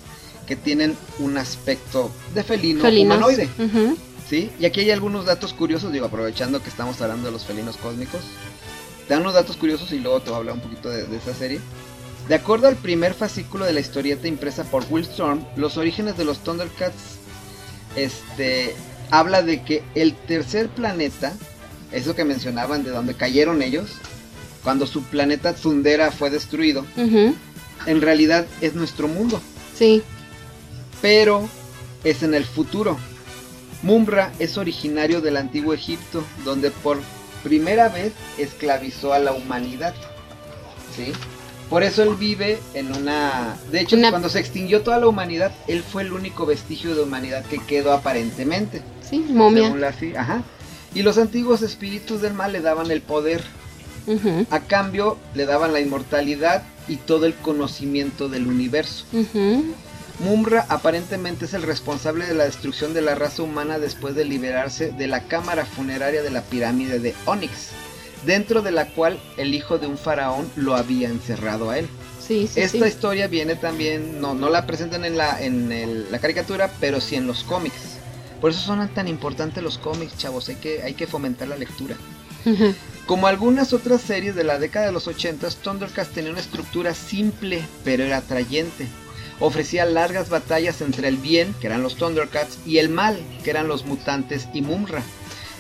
que 0.47 0.57
tienen 0.57 0.97
un 1.19 1.39
aspecto 1.39 2.11
de 2.35 2.43
felino 2.43 2.83
Felinos. 2.83 3.17
humanoide. 3.17 3.49
¿sí? 4.29 4.51
Y 4.59 4.67
aquí 4.67 4.81
hay 4.81 4.91
algunos 4.91 5.25
datos 5.25 5.55
curiosos, 5.55 5.93
digo, 5.93 6.07
aprovechando 6.07 6.63
que 6.63 6.69
estamos 6.69 7.01
hablando 7.01 7.27
de 7.27 7.33
los 7.33 7.45
felinos 7.45 7.77
cósmicos. 7.77 8.21
Te 9.07 9.15
dan 9.15 9.23
unos 9.23 9.35
datos 9.35 9.57
curiosos 9.57 9.91
y 9.93 10.01
luego 10.01 10.21
te 10.21 10.29
voy 10.29 10.35
a 10.35 10.39
hablar 10.39 10.55
un 10.57 10.61
poquito 10.61 10.91
de, 10.91 11.07
de 11.07 11.17
esa 11.17 11.33
serie. 11.33 11.61
De 12.29 12.35
acuerdo 12.35 12.69
al 12.69 12.77
primer 12.77 13.15
fascículo 13.15 13.65
de 13.65 13.73
la 13.73 13.81
historieta 13.81 14.29
impresa 14.29 14.65
por 14.65 14.85
Will 14.91 15.05
Storm, 15.05 15.43
los 15.57 15.79
orígenes 15.79 16.19
de 16.19 16.27
los 16.27 16.41
Thundercats 16.41 17.17
este, 17.97 18.77
habla 19.11 19.43
de 19.43 19.63
que 19.63 19.83
el 19.95 20.15
tercer 20.15 20.69
planeta, 20.69 21.33
eso 21.93 22.15
que 22.15 22.25
mencionaban 22.25 22.85
de 22.85 22.91
donde 22.91 23.15
cayeron 23.15 23.63
ellos, 23.63 23.91
cuando 24.63 24.87
su 24.87 25.03
planeta 25.05 25.55
Tsundera 25.55 26.11
fue 26.11 26.31
destruido, 26.31 26.85
en 26.97 28.01
realidad 28.01 28.47
es 28.61 28.75
nuestro 28.75 29.09
mundo 29.09 29.41
Sí. 29.79 30.03
pero 31.01 31.49
es 32.05 32.23
en 32.23 32.35
el 32.35 32.45
futuro. 32.45 32.99
Mumra 33.83 34.33
es 34.41 34.59
originario 34.59 35.21
del 35.21 35.37
antiguo 35.37 35.73
Egipto, 35.73 36.25
donde 36.45 36.71
por 36.71 36.99
primera 37.45 37.89
vez 37.89 38.13
esclavizó 38.37 39.13
a 39.13 39.21
la 39.21 39.33
humanidad. 39.33 39.95
¿Sí? 40.97 41.13
Por 41.71 41.83
eso 41.85 42.03
él 42.03 42.15
vive 42.17 42.59
en 42.75 42.93
una... 42.97 43.57
De 43.71 43.81
hecho, 43.81 43.97
Una- 43.97 44.11
cuando 44.11 44.29
se 44.29 44.41
extinguió 44.41 44.83
toda 44.83 44.99
la 44.99 45.07
humanidad, 45.07 45.53
él 45.69 45.83
fue 45.85 46.03
el 46.03 46.13
único 46.13 46.45
vestigio 46.47 46.95
de 46.97 47.03
humanidad 47.03 47.45
que 47.45 47.59
quedó 47.59 47.93
aparentemente. 47.93 48.83
Sí, 49.09 49.19
momia. 49.31 49.65
Según 49.65 49.81
la 49.81 49.93
fi- 49.93 50.15
Ajá. 50.17 50.43
Y 50.95 51.03
los 51.03 51.19
antiguos 51.19 51.63
espíritus 51.63 52.21
del 52.23 52.35
mal 52.35 52.53
le 52.53 52.61
daban 52.61 52.91
el 52.91 53.03
poder. 53.03 53.43
A 54.51 54.61
cambio, 54.61 55.19
le 55.35 55.45
daban 55.45 55.75
la 55.75 55.81
inmortalidad 55.81 56.63
y 56.89 56.97
todo 56.97 57.27
el 57.27 57.35
conocimiento 57.35 58.31
del 58.31 58.47
universo. 58.47 59.05
Mumra 60.21 60.65
aparentemente 60.71 61.45
es 61.45 61.55
el 61.55 61.63
responsable 61.63 62.27
de 62.27 62.35
la 62.35 62.45
destrucción 62.45 62.93
de 62.95 63.03
la 63.03 63.15
raza 63.15 63.43
humana 63.43 63.79
después 63.79 64.15
de 64.17 64.25
liberarse 64.25 64.91
de 64.91 65.07
la 65.07 65.25
cámara 65.25 65.65
funeraria 65.65 66.23
de 66.23 66.31
la 66.31 66.41
pirámide 66.43 66.99
de 66.99 67.15
Onyx, 67.27 67.69
dentro 68.27 68.63
de 68.63 68.73
la 68.73 68.87
cual 68.87 69.21
el 69.37 69.55
hijo 69.55 69.79
de 69.79 69.87
un 69.87 69.97
faraón 69.99 70.51
lo 70.57 70.75
había 70.75 71.09
encerrado 71.09 71.71
a 71.71 71.79
él. 71.79 71.87
Sí, 72.27 72.49
sí, 72.53 72.61
Esta 72.61 72.85
sí. 72.85 72.89
historia 72.91 73.29
viene 73.29 73.55
también, 73.55 74.21
no, 74.21 74.35
no 74.35 74.51
la 74.51 74.67
presentan 74.67 75.05
en, 75.05 75.17
la, 75.17 75.41
en 75.41 75.71
el- 75.71 76.11
la 76.11 76.19
caricatura, 76.19 76.71
pero 76.81 77.01
sí 77.01 77.15
en 77.15 77.27
los 77.27 77.45
cómics. 77.45 77.98
Por 78.41 78.51
eso 78.51 78.61
son 78.61 78.87
tan 78.91 79.09
importantes 79.09 79.63
los 79.63 79.79
cómics, 79.79 80.17
chavos, 80.17 80.49
hay 80.49 80.57
que, 80.57 80.83
hay 80.83 80.95
que 80.95 81.07
fomentar 81.07 81.49
la 81.49 81.57
lectura. 81.57 81.97
Como 83.07 83.27
algunas 83.27 83.73
otras 83.73 84.01
series 84.01 84.35
de 84.35 84.45
la 84.45 84.59
década 84.59 84.87
de 84.87 84.93
los 84.93 85.07
80, 85.07 85.49
Thundercats 85.63 86.11
tenía 86.11 86.31
una 86.31 86.41
estructura 86.41 86.95
simple, 86.95 87.63
pero 87.85 88.05
era 88.05 88.19
atrayente. 88.19 88.87
Ofrecía 89.41 89.85
largas 89.85 90.31
batallas 90.31 90.81
entre 90.81 91.09
el 91.09 91.17
bien, 91.17 91.55
que 91.61 91.67
eran 91.67 91.83
los 91.83 91.97
Thundercats, 91.97 92.59
y 92.67 92.79
el 92.79 92.89
mal, 92.89 93.19
que 93.45 93.51
eran 93.51 93.69
los 93.69 93.87
mutantes 93.87 94.49
y 94.53 94.63
Mumra, 94.63 95.03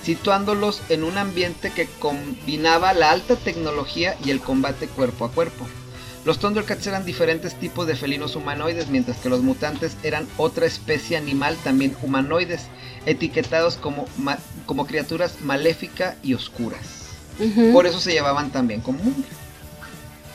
situándolos 0.02 0.82
en 0.88 1.04
un 1.04 1.18
ambiente 1.18 1.70
que 1.70 1.86
combinaba 1.98 2.92
la 2.92 3.10
alta 3.10 3.36
tecnología 3.36 4.16
y 4.24 4.30
el 4.30 4.40
combate 4.40 4.88
cuerpo 4.88 5.24
a 5.24 5.30
cuerpo. 5.30 5.66
Los 6.24 6.38
Thundercats 6.38 6.86
eran 6.86 7.04
diferentes 7.06 7.54
tipos 7.54 7.86
de 7.86 7.94
felinos 7.96 8.36
humanoides, 8.36 8.88
mientras 8.88 9.16
que 9.18 9.28
los 9.28 9.40
mutantes 9.42 9.96
eran 10.02 10.26
otra 10.36 10.66
especie 10.66 11.16
animal 11.16 11.56
también 11.64 11.96
humanoides, 12.02 12.62
etiquetados 13.06 13.76
como, 13.76 14.04
ma- 14.18 14.38
como 14.66 14.86
criaturas 14.86 15.40
maléficas 15.42 16.16
y 16.22 16.34
oscuras. 16.34 16.80
Por 17.72 17.86
eso 17.86 18.00
se 18.00 18.12
llevaban 18.12 18.50
también 18.50 18.80
como 18.80 18.98
Mumra. 19.02 19.28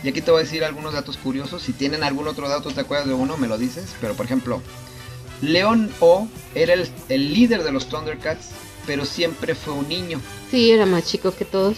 Y 0.04 0.08
aquí 0.10 0.22
te 0.22 0.32
voy 0.32 0.42
a 0.42 0.44
decir 0.44 0.64
algunos 0.64 0.94
datos 0.94 1.18
curiosos. 1.18 1.62
Si 1.62 1.74
tienen 1.74 2.04
algún 2.04 2.28
otro 2.28 2.50
dato, 2.50 2.72
te 2.72 2.82
acuerdas 2.82 3.08
de 3.08 3.14
uno, 3.14 3.38
me 3.38 3.48
lo 3.48 3.58
dices. 3.58 3.94
Pero 4.02 4.14
por 4.16 4.26
ejemplo, 4.26 4.62
Leon 5.42 5.92
O 6.00 6.28
era 6.56 6.74
el, 6.74 6.90
el 7.10 7.34
líder 7.34 7.64
de 7.64 7.72
los 7.72 7.88
Thundercats, 7.88 8.48
pero 8.88 9.06
siempre 9.06 9.54
fue 9.56 9.74
un 9.74 9.88
niño. 9.90 10.20
Sí, 10.50 10.72
era 10.72 10.86
más 10.86 11.06
chico 11.06 11.34
que 11.36 11.46
todos. 11.46 11.78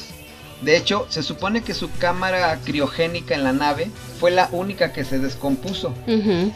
De 0.61 0.77
hecho, 0.77 1.05
se 1.09 1.21
supone 1.21 1.61
que 1.63 1.73
su 1.73 1.91
cámara 1.91 2.59
criogénica 2.63 3.35
en 3.35 3.43
la 3.43 3.53
nave 3.53 3.89
fue 4.19 4.31
la 4.31 4.49
única 4.51 4.93
que 4.93 5.03
se 5.03 5.19
descompuso. 5.19 5.93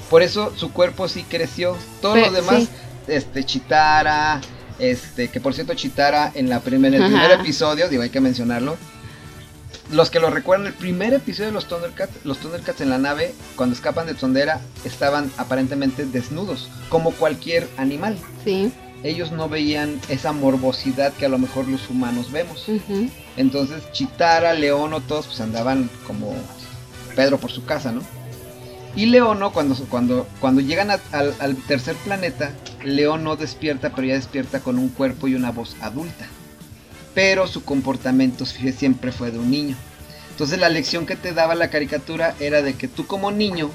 Por 0.10 0.22
eso 0.24 0.54
su 0.56 0.72
cuerpo 0.72 1.08
sí 1.08 1.24
creció. 1.24 1.76
Todo 2.02 2.14
Pe- 2.14 2.22
lo 2.28 2.32
demás, 2.32 2.64
sí. 2.64 2.70
este, 3.08 3.44
Chitara, 3.44 4.42
este, 4.80 5.28
que 5.28 5.42
por 5.42 5.54
cierto 5.54 5.74
Chitara 5.74 6.32
en, 6.34 6.50
la 6.50 6.62
primer, 6.62 6.96
en 6.96 7.02
el 7.04 7.14
Ajá. 7.14 7.22
primer 7.24 7.40
episodio, 7.42 7.90
digo, 7.90 8.02
hay 8.04 8.10
que 8.10 8.22
mencionarlo. 8.22 8.78
Los 9.92 10.10
que 10.12 10.20
lo 10.20 10.30
recuerdan, 10.30 10.68
el 10.68 10.74
primer 10.74 11.14
episodio 11.16 11.48
de 11.48 11.54
los 11.54 11.68
Thundercats, 11.68 12.14
los 12.24 12.38
Thundercats 12.38 12.80
en 12.82 12.92
la 12.92 13.00
nave, 13.00 13.34
cuando 13.56 13.76
escapan 13.76 14.06
de 14.06 14.14
Tondera, 14.14 14.62
estaban 14.86 15.32
aparentemente 15.38 16.06
desnudos, 16.06 16.70
como 16.90 17.12
cualquier 17.12 17.68
animal. 17.78 18.16
Sí. 18.46 18.72
Ellos 19.04 19.32
no 19.32 19.48
veían 19.48 20.00
esa 20.10 20.34
morbosidad 20.34 21.14
que 21.14 21.26
a 21.26 21.30
lo 21.30 21.38
mejor 21.38 21.68
los 21.68 21.90
humanos 21.90 22.32
vemos. 22.32 22.64
Entonces 23.38 23.84
Chitara, 23.94 24.54
Leono, 24.54 25.00
todos 25.02 25.28
pues 25.28 25.40
andaban 25.40 25.90
como 26.06 26.34
Pedro 27.16 27.38
por 27.38 27.52
su 27.52 27.64
casa, 27.66 27.92
¿no? 27.92 28.02
Y 28.96 29.06
Leono, 29.06 29.54
cuando, 29.54 29.76
cuando, 29.86 30.28
cuando 30.42 30.62
llegan 30.62 30.92
a- 30.92 31.00
al, 31.12 31.34
al 31.40 31.56
tercer 31.56 31.96
planeta, 31.96 32.52
Leono 32.84 33.36
despierta, 33.36 33.92
pero 33.96 34.08
ya 34.08 34.16
despierta 34.16 34.60
con 34.60 34.78
un 34.78 34.90
cuerpo 34.90 35.28
y 35.28 35.36
una 35.36 35.52
voz 35.52 35.76
adulta. 35.80 36.26
Pero 37.14 37.48
su 37.48 37.64
comportamiento 37.64 38.46
siempre 38.46 39.12
fue 39.12 39.32
de 39.32 39.40
un 39.40 39.50
niño. 39.52 39.76
Entonces 40.32 40.60
la 40.60 40.70
lección 40.70 41.06
que 41.06 41.16
te 41.16 41.34
daba 41.34 41.56
la 41.56 41.70
caricatura 41.70 42.36
era 42.40 42.62
de 42.62 42.74
que 42.74 42.88
tú 42.88 43.06
como 43.06 43.32
niño, 43.32 43.70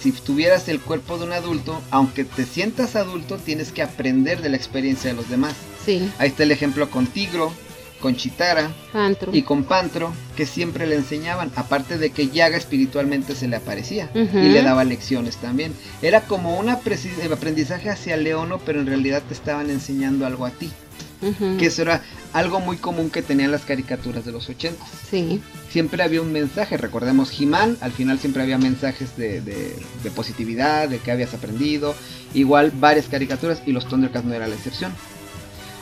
si 0.00 0.12
tuvieras 0.12 0.68
el 0.68 0.80
cuerpo 0.80 1.18
de 1.18 1.24
un 1.24 1.32
adulto, 1.32 1.80
aunque 1.90 2.24
te 2.24 2.44
sientas 2.44 2.96
adulto, 2.96 3.36
tienes 3.36 3.72
que 3.72 3.82
aprender 3.82 4.42
de 4.42 4.48
la 4.50 4.56
experiencia 4.56 5.10
de 5.10 5.16
los 5.16 5.28
demás. 5.28 5.54
Sí. 5.84 6.10
Ahí 6.18 6.28
está 6.28 6.42
el 6.44 6.52
ejemplo 6.52 6.90
con 6.90 7.06
Tigro, 7.06 7.52
con 8.00 8.14
Chitara 8.14 8.70
Pantro. 8.92 9.34
y 9.34 9.42
con 9.42 9.64
Pantro, 9.64 10.12
que 10.36 10.46
siempre 10.46 10.86
le 10.86 10.94
enseñaban, 10.94 11.50
aparte 11.56 11.98
de 11.98 12.10
que 12.10 12.28
Yaga 12.28 12.56
espiritualmente 12.56 13.34
se 13.34 13.48
le 13.48 13.56
aparecía 13.56 14.10
y 14.14 14.48
le 14.48 14.62
daba 14.62 14.84
lecciones 14.84 15.36
también. 15.36 15.72
Era 16.00 16.20
como 16.20 16.58
un 16.58 16.68
aprendizaje 16.68 17.90
hacia 17.90 18.16
Leono, 18.16 18.58
pero 18.64 18.80
en 18.80 18.86
realidad 18.86 19.22
te 19.26 19.34
estaban 19.34 19.70
enseñando 19.70 20.26
algo 20.26 20.46
a 20.46 20.50
ti. 20.50 20.70
Que 21.58 21.66
eso 21.66 21.82
era 21.82 22.02
algo 22.32 22.60
muy 22.60 22.76
común 22.76 23.10
que 23.10 23.22
tenían 23.22 23.50
las 23.50 23.62
caricaturas 23.64 24.24
de 24.24 24.30
los 24.32 24.48
80. 24.48 24.84
Sí. 25.10 25.42
Siempre 25.70 26.02
había 26.02 26.22
un 26.22 26.32
mensaje, 26.32 26.76
recordemos 26.76 27.32
He-Man, 27.38 27.76
al 27.80 27.90
final 27.92 28.18
siempre 28.18 28.42
había 28.42 28.56
mensajes 28.58 29.16
de, 29.16 29.40
de- 29.40 29.76
de 30.02 30.10
positividad, 30.12 30.88
de 30.88 30.98
que 30.98 31.10
habías 31.10 31.34
aprendido. 31.34 31.94
Igual 32.34 32.70
varias 32.74 33.06
caricaturas 33.06 33.62
y 33.66 33.72
los 33.72 33.86
Thundercats 33.88 34.24
no 34.24 34.32
era 34.34 34.46
la 34.46 34.54
excepción. 34.54 34.92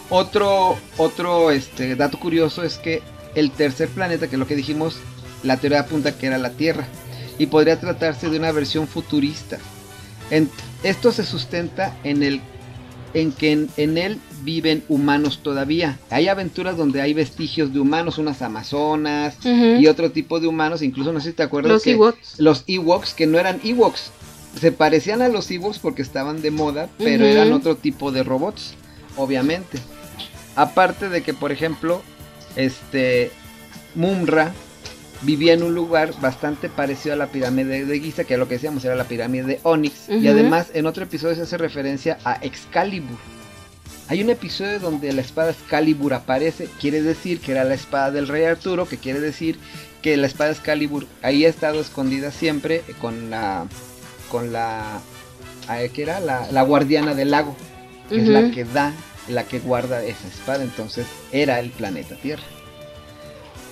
Otro, 0.08 0.78
otro 0.96 1.50
este, 1.50 1.96
dato 1.96 2.18
curioso 2.18 2.62
es 2.62 2.78
que 2.78 3.02
el 3.34 3.50
tercer 3.50 3.88
planeta, 3.88 4.28
que 4.28 4.36
es 4.36 4.38
lo 4.38 4.46
que 4.46 4.56
dijimos, 4.56 4.96
la 5.42 5.56
teoría 5.58 5.80
apunta 5.80 6.16
que 6.16 6.26
era 6.28 6.38
la 6.38 6.50
Tierra. 6.50 6.86
Y 7.38 7.46
podría 7.46 7.78
tratarse 7.78 8.30
de 8.30 8.38
una 8.38 8.52
versión 8.52 8.88
futurista. 8.88 9.58
En- 10.30 10.50
esto 10.82 11.12
se 11.12 11.24
sustenta 11.24 11.96
en 12.04 12.22
el 12.22 12.40
en 13.14 13.32
que 13.32 13.52
en, 13.52 13.68
en 13.76 13.98
él 13.98 14.18
viven 14.42 14.84
humanos 14.88 15.40
todavía. 15.42 15.98
Hay 16.10 16.28
aventuras 16.28 16.76
donde 16.76 17.00
hay 17.00 17.14
vestigios 17.14 17.72
de 17.72 17.80
humanos, 17.80 18.18
unas 18.18 18.42
amazonas 18.42 19.36
y 19.44 19.86
otro 19.86 20.10
tipo 20.12 20.40
de 20.40 20.46
humanos, 20.46 20.82
incluso 20.82 21.12
no 21.12 21.20
sé 21.20 21.30
si 21.30 21.36
te 21.36 21.42
acuerdas 21.42 21.72
Los 21.72 21.82
que 21.82 21.92
Ewoks. 21.92 22.38
los 22.38 22.64
Ewoks 22.66 23.14
que 23.14 23.26
no 23.26 23.38
eran 23.38 23.60
Ewoks, 23.64 24.10
se 24.60 24.72
parecían 24.72 25.22
a 25.22 25.28
los 25.28 25.50
Ewoks 25.50 25.78
porque 25.78 26.02
estaban 26.02 26.42
de 26.42 26.50
moda, 26.50 26.88
pero 26.98 27.24
eran 27.24 27.52
otro 27.52 27.76
tipo 27.76 28.12
de 28.12 28.22
robots, 28.22 28.74
obviamente. 29.16 29.78
Aparte 30.54 31.08
de 31.08 31.22
que, 31.22 31.34
por 31.34 31.52
ejemplo, 31.52 32.02
este 32.56 33.30
Mumra 33.94 34.52
vivía 35.22 35.55
en 35.55 35.62
un 35.62 35.74
lugar 35.74 36.12
bastante 36.20 36.68
parecido 36.68 37.14
a 37.14 37.16
la 37.16 37.28
pirámide 37.28 37.84
de 37.84 38.01
Giza, 38.01 38.24
que 38.24 38.34
es 38.34 38.38
lo 38.38 38.48
que 38.48 38.55
decíamos, 38.55 38.84
era 38.84 38.94
la 38.94 39.05
pirámide 39.05 39.44
de 39.44 39.60
Onyx. 39.62 40.09
Y 40.09 40.28
además, 40.28 40.70
en 40.74 40.86
otro 40.86 41.05
episodio 41.05 41.34
se 41.34 41.43
hace 41.43 41.59
referencia 41.59 42.18
a 42.24 42.34
Excalibur. 42.43 43.18
Hay 44.09 44.22
un 44.22 44.30
episodio 44.30 44.78
donde 44.78 45.12
la 45.12 45.20
espada 45.20 45.51
Excalibur 45.51 46.14
aparece, 46.14 46.68
quiere 46.80 47.02
decir 47.02 47.40
que 47.40 47.52
era 47.52 47.64
la 47.64 47.74
espada 47.74 48.12
del 48.12 48.28
rey 48.28 48.44
Arturo, 48.44 48.86
que 48.86 48.98
quiere 48.98 49.18
decir 49.20 49.59
que 50.01 50.16
la 50.16 50.28
espada 50.28 50.52
Excalibur 50.52 51.06
ahí 51.22 51.44
ha 51.44 51.48
estado 51.48 51.80
escondida 51.80 52.30
siempre 52.30 52.82
con 53.01 53.30
la 53.30 53.66
con 54.30 54.52
la 54.52 55.01
ah, 55.68 55.78
¿qué 55.93 56.02
era? 56.02 56.20
La, 56.20 56.51
la 56.52 56.62
guardiana 56.62 57.14
del 57.14 57.32
lago, 57.32 57.56
que 58.09 58.22
es 58.22 58.28
la 58.28 58.51
que 58.52 58.64
da, 58.64 58.93
la 59.28 59.44
que 59.44 59.59
guarda 59.59 60.05
esa 60.05 60.28
espada, 60.28 60.62
entonces 60.62 61.06
era 61.32 61.59
el 61.59 61.70
planeta 61.70 62.14
Tierra. 62.16 62.44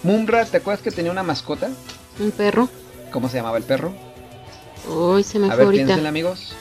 Mumra, 0.04 0.44
¿te 0.44 0.58
acuerdas 0.58 0.82
que 0.82 0.90
tenía 0.92 1.10
una 1.10 1.22
mascota? 1.24 1.68
Un 2.20 2.30
perro. 2.30 2.68
¿Cómo 3.10 3.28
se 3.28 3.38
llamaba 3.38 3.58
el 3.58 3.64
perro? 3.64 3.92
Uy, 4.88 5.22
se 5.24 5.38
me 5.38 5.46
A 5.46 5.50
fue 5.50 5.56
ver, 5.58 5.64
ahorita. 5.66 5.84
piénsenle 5.86 6.08
amigos. 6.08 6.52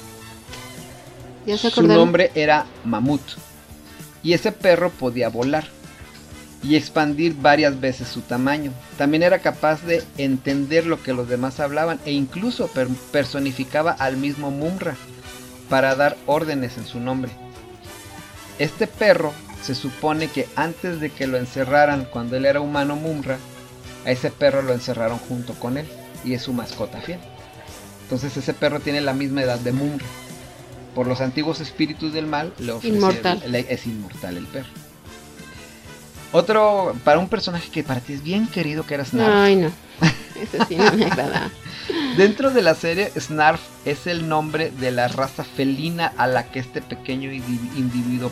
Ya 1.45 1.57
se 1.57 1.69
Su 1.69 1.83
nombre 1.83 2.31
era 2.35 2.65
Mamut. 2.85 3.21
Y 4.23 4.33
ese 4.33 4.51
perro 4.53 4.89
podía 4.89 5.27
volar 5.27 5.67
y 6.63 6.77
expandir 6.77 7.35
varias 7.35 7.77
veces 7.81 8.07
su 8.07 8.21
tamaño. 8.21 8.71
También 8.97 9.21
era 9.23 9.39
capaz 9.39 9.81
de 9.83 10.01
entender 10.17 10.85
lo 10.85 11.03
que 11.03 11.11
los 11.11 11.27
demás 11.27 11.59
hablaban 11.59 11.99
e 12.05 12.13
incluso 12.13 12.67
per- 12.67 12.87
personificaba 13.11 13.91
al 13.91 14.15
mismo 14.15 14.49
Mumra 14.49 14.95
para 15.69 15.95
dar 15.95 16.15
órdenes 16.25 16.77
en 16.77 16.85
su 16.85 17.01
nombre. 17.01 17.31
Este 18.59 18.87
perro 18.87 19.33
se 19.63 19.75
supone 19.75 20.27
que 20.27 20.47
antes 20.55 20.99
de 20.99 21.09
que 21.09 21.25
lo 21.27 21.37
encerraran 21.37 22.05
cuando 22.05 22.35
él 22.35 22.45
era 22.45 22.59
humano 22.61 22.95
Mumra, 22.95 23.37
a 24.05 24.11
ese 24.11 24.29
perro 24.31 24.61
lo 24.61 24.73
encerraron 24.73 25.17
junto 25.19 25.53
con 25.53 25.77
él 25.77 25.87
y 26.25 26.33
es 26.33 26.41
su 26.41 26.53
mascota 26.53 26.99
fiel. 27.01 27.19
Entonces 28.03 28.35
ese 28.35 28.53
perro 28.53 28.79
tiene 28.81 28.99
la 29.01 29.13
misma 29.13 29.43
edad 29.43 29.59
de 29.59 29.71
Mumra. 29.71 30.05
Por 30.93 31.07
los 31.07 31.21
antiguos 31.21 31.59
espíritus 31.61 32.13
del 32.13 32.27
mal 32.27 32.53
le 32.59 32.73
ofrecieron- 32.73 32.97
Inmortal. 32.97 33.43
le- 33.47 33.65
es 33.73 33.85
inmortal 33.87 34.37
el 34.37 34.45
perro. 34.47 34.69
Otro, 36.33 36.93
para 37.05 37.19
un 37.19 37.29
personaje 37.29 37.69
que 37.71 37.83
para 37.83 38.01
ti 38.01 38.13
es 38.13 38.23
bien 38.23 38.47
querido 38.47 38.85
que 38.85 38.95
era 38.95 39.05
Snarf. 39.05 39.33
Ay, 39.33 39.55
no. 39.55 39.71
Ese 40.41 40.65
sí 40.67 40.75
no 40.75 40.91
me 40.93 41.05
agrada. 41.05 41.49
Dentro 42.17 42.49
de 42.51 42.61
la 42.61 42.75
serie, 42.75 43.11
Snarf 43.17 43.61
es 43.85 44.07
el 44.07 44.27
nombre 44.27 44.71
de 44.71 44.91
la 44.91 45.07
raza 45.07 45.43
felina 45.43 46.11
a 46.17 46.27
la 46.27 46.49
que 46.51 46.59
este 46.59 46.81
pequeño 46.81 47.29
indi- 47.31 47.77
individuo 47.77 48.29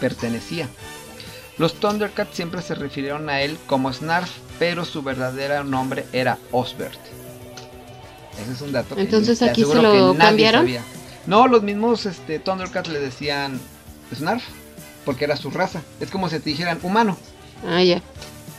pertenecía. 0.00 0.68
Los 1.58 1.74
Thundercats 1.74 2.34
siempre 2.34 2.62
se 2.62 2.74
refirieron 2.74 3.28
a 3.28 3.40
él 3.42 3.56
como 3.66 3.92
Snarf, 3.92 4.30
pero 4.58 4.84
su 4.84 5.02
verdadero 5.02 5.62
nombre 5.64 6.06
era 6.12 6.38
Osbert. 6.50 6.98
Ese 8.42 8.52
es 8.52 8.60
un 8.62 8.72
dato 8.72 8.96
que 8.96 9.02
Entonces, 9.02 9.38
te 9.38 9.48
aquí 9.50 9.64
se 9.64 9.74
lo 9.80 10.12
que 10.12 10.18
cambiaron. 10.18 10.62
sabía. 10.62 10.82
No, 11.26 11.46
los 11.46 11.62
mismos 11.62 12.06
este, 12.06 12.38
Thundercats 12.40 12.88
le 12.88 12.98
decían 12.98 13.60
Snarf, 14.14 14.42
porque 15.04 15.24
era 15.24 15.36
su 15.36 15.50
raza. 15.50 15.82
Es 16.00 16.10
como 16.10 16.28
si 16.28 16.38
te 16.40 16.50
dijeran 16.50 16.78
humano. 16.82 17.16
Ah, 17.66 17.82
ya. 17.82 18.02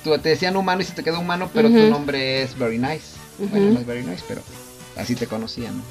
Tú 0.04 0.18
te 0.20 0.30
decían 0.30 0.56
humano 0.56 0.82
y 0.82 0.86
se 0.86 0.94
te 0.94 1.04
quedó 1.04 1.20
humano, 1.20 1.50
pero 1.54 1.70
tu 1.70 1.90
nombre 1.90 2.42
es 2.44 2.58
Very 2.58 2.78
Nice. 2.78 3.16
Bueno, 3.40 3.72
no 3.72 3.80
es 3.80 3.86
Very 3.86 4.04
Nice, 4.04 4.24
pero 4.28 4.42
así 4.98 5.16
te 5.16 5.28
conocían. 5.28 5.78
¿no? 5.78 5.84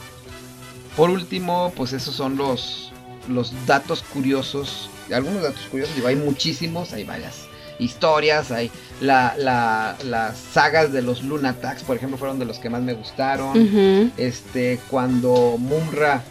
Por 0.96 1.10
último, 1.10 1.72
pues 1.76 1.92
esos 1.92 2.14
son 2.14 2.36
los, 2.36 2.92
los 3.28 3.52
datos 3.66 4.02
curiosos. 4.02 4.88
Algunos 5.12 5.42
datos 5.42 5.62
curiosos, 5.70 5.94
digo, 5.96 6.06
hay 6.08 6.16
muchísimos, 6.16 6.92
hay 6.92 7.04
varias 7.04 7.34
historias, 7.80 8.52
hay 8.52 8.70
la, 9.00 9.34
la- 9.36 9.96
las 10.04 10.38
sagas 10.38 10.92
de 10.92 11.02
los 11.02 11.24
Lunatax, 11.24 11.82
por 11.82 11.96
ejemplo, 11.96 12.16
fueron 12.16 12.38
de 12.38 12.44
los 12.44 12.58
que 12.60 12.70
más 12.70 12.82
me 12.82 12.94
gustaron. 12.94 14.12
Este, 14.16 14.78
cuando 14.90 15.56
Mumra 15.58 16.22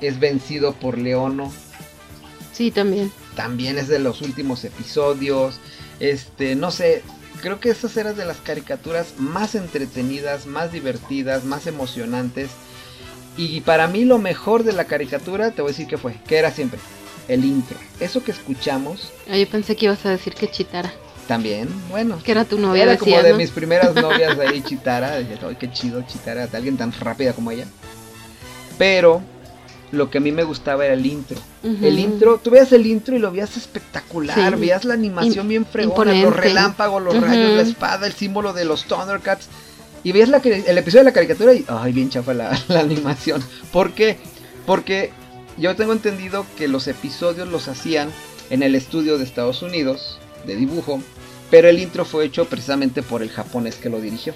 es 0.00 0.20
vencido 0.20 0.72
por 0.74 0.96
Leono, 0.98 1.52
Sí, 2.52 2.70
también. 2.70 3.10
también 3.34 3.76
es 3.78 3.88
de 3.88 3.98
los 3.98 4.22
últimos 4.22 4.64
episodios. 4.64 5.56
Este, 6.00 6.54
no 6.56 6.70
sé, 6.70 7.02
creo 7.40 7.60
que 7.60 7.70
esas 7.70 7.96
eran 7.96 8.16
de 8.16 8.24
las 8.24 8.38
caricaturas 8.38 9.14
más 9.18 9.54
entretenidas, 9.54 10.46
más 10.46 10.72
divertidas, 10.72 11.44
más 11.44 11.66
emocionantes. 11.66 12.50
Y 13.36 13.60
para 13.62 13.88
mí 13.88 14.04
lo 14.04 14.18
mejor 14.18 14.62
de 14.64 14.72
la 14.72 14.84
caricatura, 14.84 15.50
te 15.50 15.62
voy 15.62 15.70
a 15.70 15.72
decir 15.72 15.86
que 15.88 15.98
fue, 15.98 16.14
que 16.26 16.36
era 16.36 16.50
siempre 16.52 16.78
el 17.28 17.44
intro. 17.44 17.76
Eso 18.00 18.22
que 18.22 18.30
escuchamos 18.32 19.10
Ah, 19.30 19.36
yo 19.36 19.48
pensé 19.48 19.74
que 19.76 19.86
ibas 19.86 20.04
a 20.06 20.10
decir 20.10 20.34
que 20.34 20.48
Chitara. 20.50 20.92
también, 21.26 21.68
bueno. 21.90 22.20
Que 22.22 22.32
era 22.32 22.44
tu 22.44 22.58
novia, 22.58 22.82
Era 22.84 22.98
como 22.98 23.20
de 23.22 23.32
mis 23.34 23.50
primeras 23.50 23.94
novias 23.94 24.36
de 24.38 24.46
ahí, 24.46 24.62
Chitara. 24.62 25.16
Dije, 25.18 25.38
"Ay, 25.46 25.56
qué 25.58 25.70
chido 25.72 26.02
Chitara, 26.02 26.46
de 26.46 26.56
alguien 26.56 26.76
tan 26.76 26.92
rápida 26.92 27.32
como 27.32 27.50
ella. 27.50 27.66
Pero 28.78 29.22
lo 29.94 30.10
que 30.10 30.18
a 30.18 30.20
mí 30.20 30.32
me 30.32 30.42
gustaba 30.44 30.84
era 30.84 30.94
el 30.94 31.06
intro. 31.06 31.38
El 31.62 31.98
intro, 31.98 32.40
tú 32.42 32.50
veías 32.50 32.72
el 32.72 32.86
intro 32.86 33.16
y 33.16 33.18
lo 33.18 33.30
veías 33.30 33.56
espectacular, 33.56 34.54
Sí. 34.54 34.60
veías 34.60 34.84
la 34.84 34.94
animación 34.94 35.46
Im- 35.46 35.48
bien 35.48 35.66
fregona, 35.66 35.94
imponente. 36.12 36.22
los 36.26 36.36
relámpagos, 36.36 37.02
los 37.02 37.20
rayos, 37.20 37.52
la 37.56 37.62
espada, 37.62 38.06
el 38.06 38.12
símbolo 38.12 38.52
de 38.52 38.64
los 38.64 38.84
Thundercats. 38.84 39.48
Y 40.02 40.12
veías 40.12 40.28
la, 40.28 40.36
el 40.38 40.76
episodio 40.78 41.00
de 41.00 41.10
la 41.10 41.12
caricatura 41.14 41.54
y, 41.54 41.64
ay, 41.66 41.92
bien 41.92 42.10
chafa 42.10 42.34
la, 42.34 42.58
la 42.68 42.80
animación. 42.80 43.42
¿Por 43.72 43.92
qué? 43.92 44.18
Porque 44.66 45.10
yo 45.56 45.74
tengo 45.76 45.92
entendido 45.92 46.44
que 46.58 46.68
los 46.68 46.86
episodios 46.88 47.48
los 47.48 47.68
hacían 47.68 48.10
en 48.50 48.62
el 48.62 48.74
estudio 48.74 49.16
de 49.18 49.24
Estados 49.24 49.62
Unidos 49.62 50.18
de 50.46 50.56
dibujo, 50.56 51.00
pero 51.50 51.68
el 51.68 51.78
intro 51.78 52.04
fue 52.04 52.24
hecho 52.26 52.44
precisamente 52.46 53.02
por 53.02 53.22
el 53.22 53.30
japonés 53.30 53.76
que 53.76 53.88
lo 53.88 54.00
dirigió. 54.00 54.34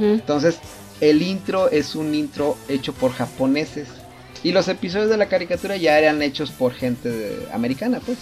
Entonces, 0.00 0.56
el 1.00 1.22
intro 1.22 1.70
es 1.70 1.94
un 1.94 2.14
intro 2.14 2.56
hecho 2.68 2.92
por 2.94 3.12
japoneses. 3.12 3.88
Y 4.46 4.52
los 4.52 4.68
episodios 4.68 5.10
de 5.10 5.16
la 5.16 5.26
caricatura 5.26 5.76
ya 5.76 5.98
eran 5.98 6.22
hechos 6.22 6.50
por 6.52 6.72
gente 6.72 7.08
de- 7.10 7.48
americana, 7.52 8.00
pues. 8.04 8.16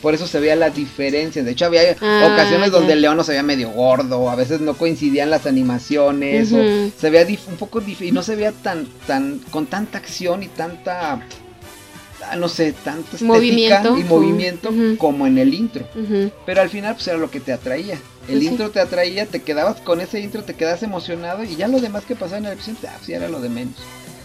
Por 0.00 0.14
eso 0.14 0.26
se 0.26 0.38
veía 0.38 0.54
la 0.54 0.70
diferencia. 0.70 1.42
De 1.42 1.50
hecho, 1.50 1.64
había 1.64 1.80
Ah, 2.00 2.30
ocasiones 2.32 2.70
donde 2.70 2.92
el 2.92 3.00
león 3.00 3.16
no 3.16 3.24
se 3.24 3.32
veía 3.32 3.42
medio 3.42 3.70
gordo, 3.70 4.30
a 4.30 4.36
veces 4.36 4.60
no 4.60 4.74
coincidían 4.74 5.30
las 5.30 5.46
animaciones, 5.46 6.52
o 6.52 6.58
se 7.00 7.10
veía 7.10 7.38
un 7.48 7.56
poco 7.56 7.82
y 8.00 8.12
no 8.12 8.22
se 8.22 8.36
veía 8.36 8.52
tan, 8.52 8.86
tan, 9.06 9.38
con 9.50 9.66
tanta 9.66 9.98
acción 9.98 10.42
y 10.42 10.48
tanta, 10.48 11.22
ah, 12.30 12.36
no 12.36 12.48
sé, 12.48 12.72
tanta 12.72 13.16
estética 13.16 13.24
Movimiento. 13.32 13.98
y 13.98 14.04
movimiento 14.04 14.70
como 14.98 15.26
en 15.26 15.38
el 15.38 15.54
intro. 15.54 15.88
Pero 16.46 16.60
al 16.62 16.68
final 16.70 16.94
pues 16.94 17.08
era 17.08 17.16
lo 17.16 17.30
que 17.30 17.40
te 17.40 17.52
atraía. 17.52 17.94
El 17.94 18.00
Pues 18.34 18.38
sí. 18.40 18.46
intro 18.46 18.70
te 18.70 18.80
atraía, 18.80 19.26
te 19.26 19.42
quedabas 19.42 19.80
con 19.80 20.00
ese 20.00 20.20
intro, 20.20 20.44
te 20.44 20.54
quedas 20.54 20.82
emocionado 20.84 21.42
y 21.44 21.56
ya 21.56 21.66
lo 21.66 21.80
demás 21.80 22.04
que 22.04 22.14
pasaba 22.14 22.38
en 22.38 22.44
el 22.46 22.52
episodio, 22.52 22.76
ah, 22.86 22.94
pues 22.98 23.08
ya 23.08 23.16
era 23.16 23.28
lo 23.28 23.40
de 23.40 23.48
menos. 23.48 23.74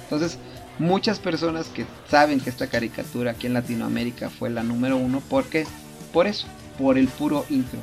Entonces, 0.04 0.38
muchas 0.80 1.20
personas 1.20 1.68
que 1.68 1.86
saben 2.10 2.40
que 2.40 2.50
esta 2.50 2.68
caricatura 2.68 3.32
aquí 3.32 3.48
en 3.48 3.54
Latinoamérica 3.54 4.30
fue 4.30 4.50
la 4.50 4.64
número 4.64 4.98
uno, 4.98 5.22
¿por 5.30 5.44
qué? 5.46 5.66
Por 6.14 6.26
eso, 6.28 6.48
por 6.78 6.98
el 6.98 7.08
puro 7.08 7.46
intro. 7.50 7.80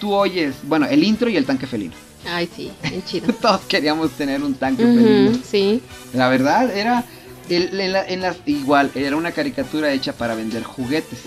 Tú 0.00 0.12
oyes, 0.14 0.54
bueno, 0.64 0.86
el 0.86 1.04
intro 1.04 1.28
y 1.28 1.36
el 1.36 1.44
tanque 1.46 1.66
felino. 1.66 1.92
Ay, 2.26 2.48
sí, 2.54 2.70
bien 2.82 3.02
chido. 3.04 3.32
Todos 3.40 3.60
queríamos 3.62 4.10
tener 4.12 4.42
un 4.42 4.54
tanque 4.54 4.82
felino. 4.84 5.38
Sí. 5.48 5.80
La 6.14 6.28
verdad, 6.28 6.74
era 6.76 7.04
el- 7.48 7.78
en 7.80 7.92
la- 7.92 8.06
en 8.06 8.20
las- 8.22 8.38
igual, 8.46 8.90
era 8.94 9.16
una 9.16 9.32
caricatura 9.32 9.92
hecha 9.92 10.12
para 10.14 10.34
vender 10.34 10.62
juguetes. 10.62 11.20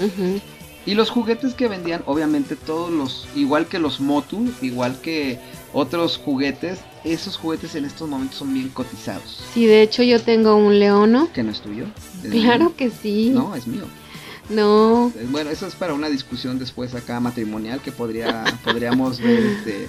Y 0.85 0.95
los 0.95 1.09
juguetes 1.09 1.53
que 1.53 1.67
vendían, 1.69 2.01
obviamente 2.05 2.55
todos 2.57 2.91
los, 2.91 3.27
igual 3.35 3.67
que 3.67 3.79
los 3.79 4.01
Motu, 4.01 4.51
igual 4.61 4.99
que 5.01 5.39
otros 5.71 6.17
juguetes, 6.17 6.79
esos 7.03 7.37
juguetes 7.37 7.75
en 7.75 7.85
estos 7.85 8.07
momentos 8.09 8.37
son 8.37 8.53
bien 8.53 8.69
cotizados. 8.69 9.41
Sí, 9.53 9.65
de 9.65 9.81
hecho 9.81 10.03
yo 10.03 10.21
tengo 10.21 10.55
un 10.55 10.79
leono. 10.79 11.29
Que 11.33 11.43
no 11.43 11.51
es 11.51 11.61
tuyo. 11.61 11.85
es 12.23 12.31
Claro 12.31 12.65
mío. 12.65 12.73
que 12.77 12.89
sí. 12.89 13.29
No, 13.33 13.55
es 13.55 13.67
mío. 13.67 13.83
No. 14.49 15.11
Eh, 15.17 15.27
Bueno, 15.29 15.49
eso 15.49 15.67
es 15.67 15.75
para 15.75 15.93
una 15.93 16.09
discusión 16.09 16.59
después 16.59 16.93
acá 16.95 17.19
matrimonial 17.19 17.81
que 17.81 17.91
podría, 17.91 18.43
podríamos 18.63 19.19
ver 19.19 19.39
este, 19.39 19.87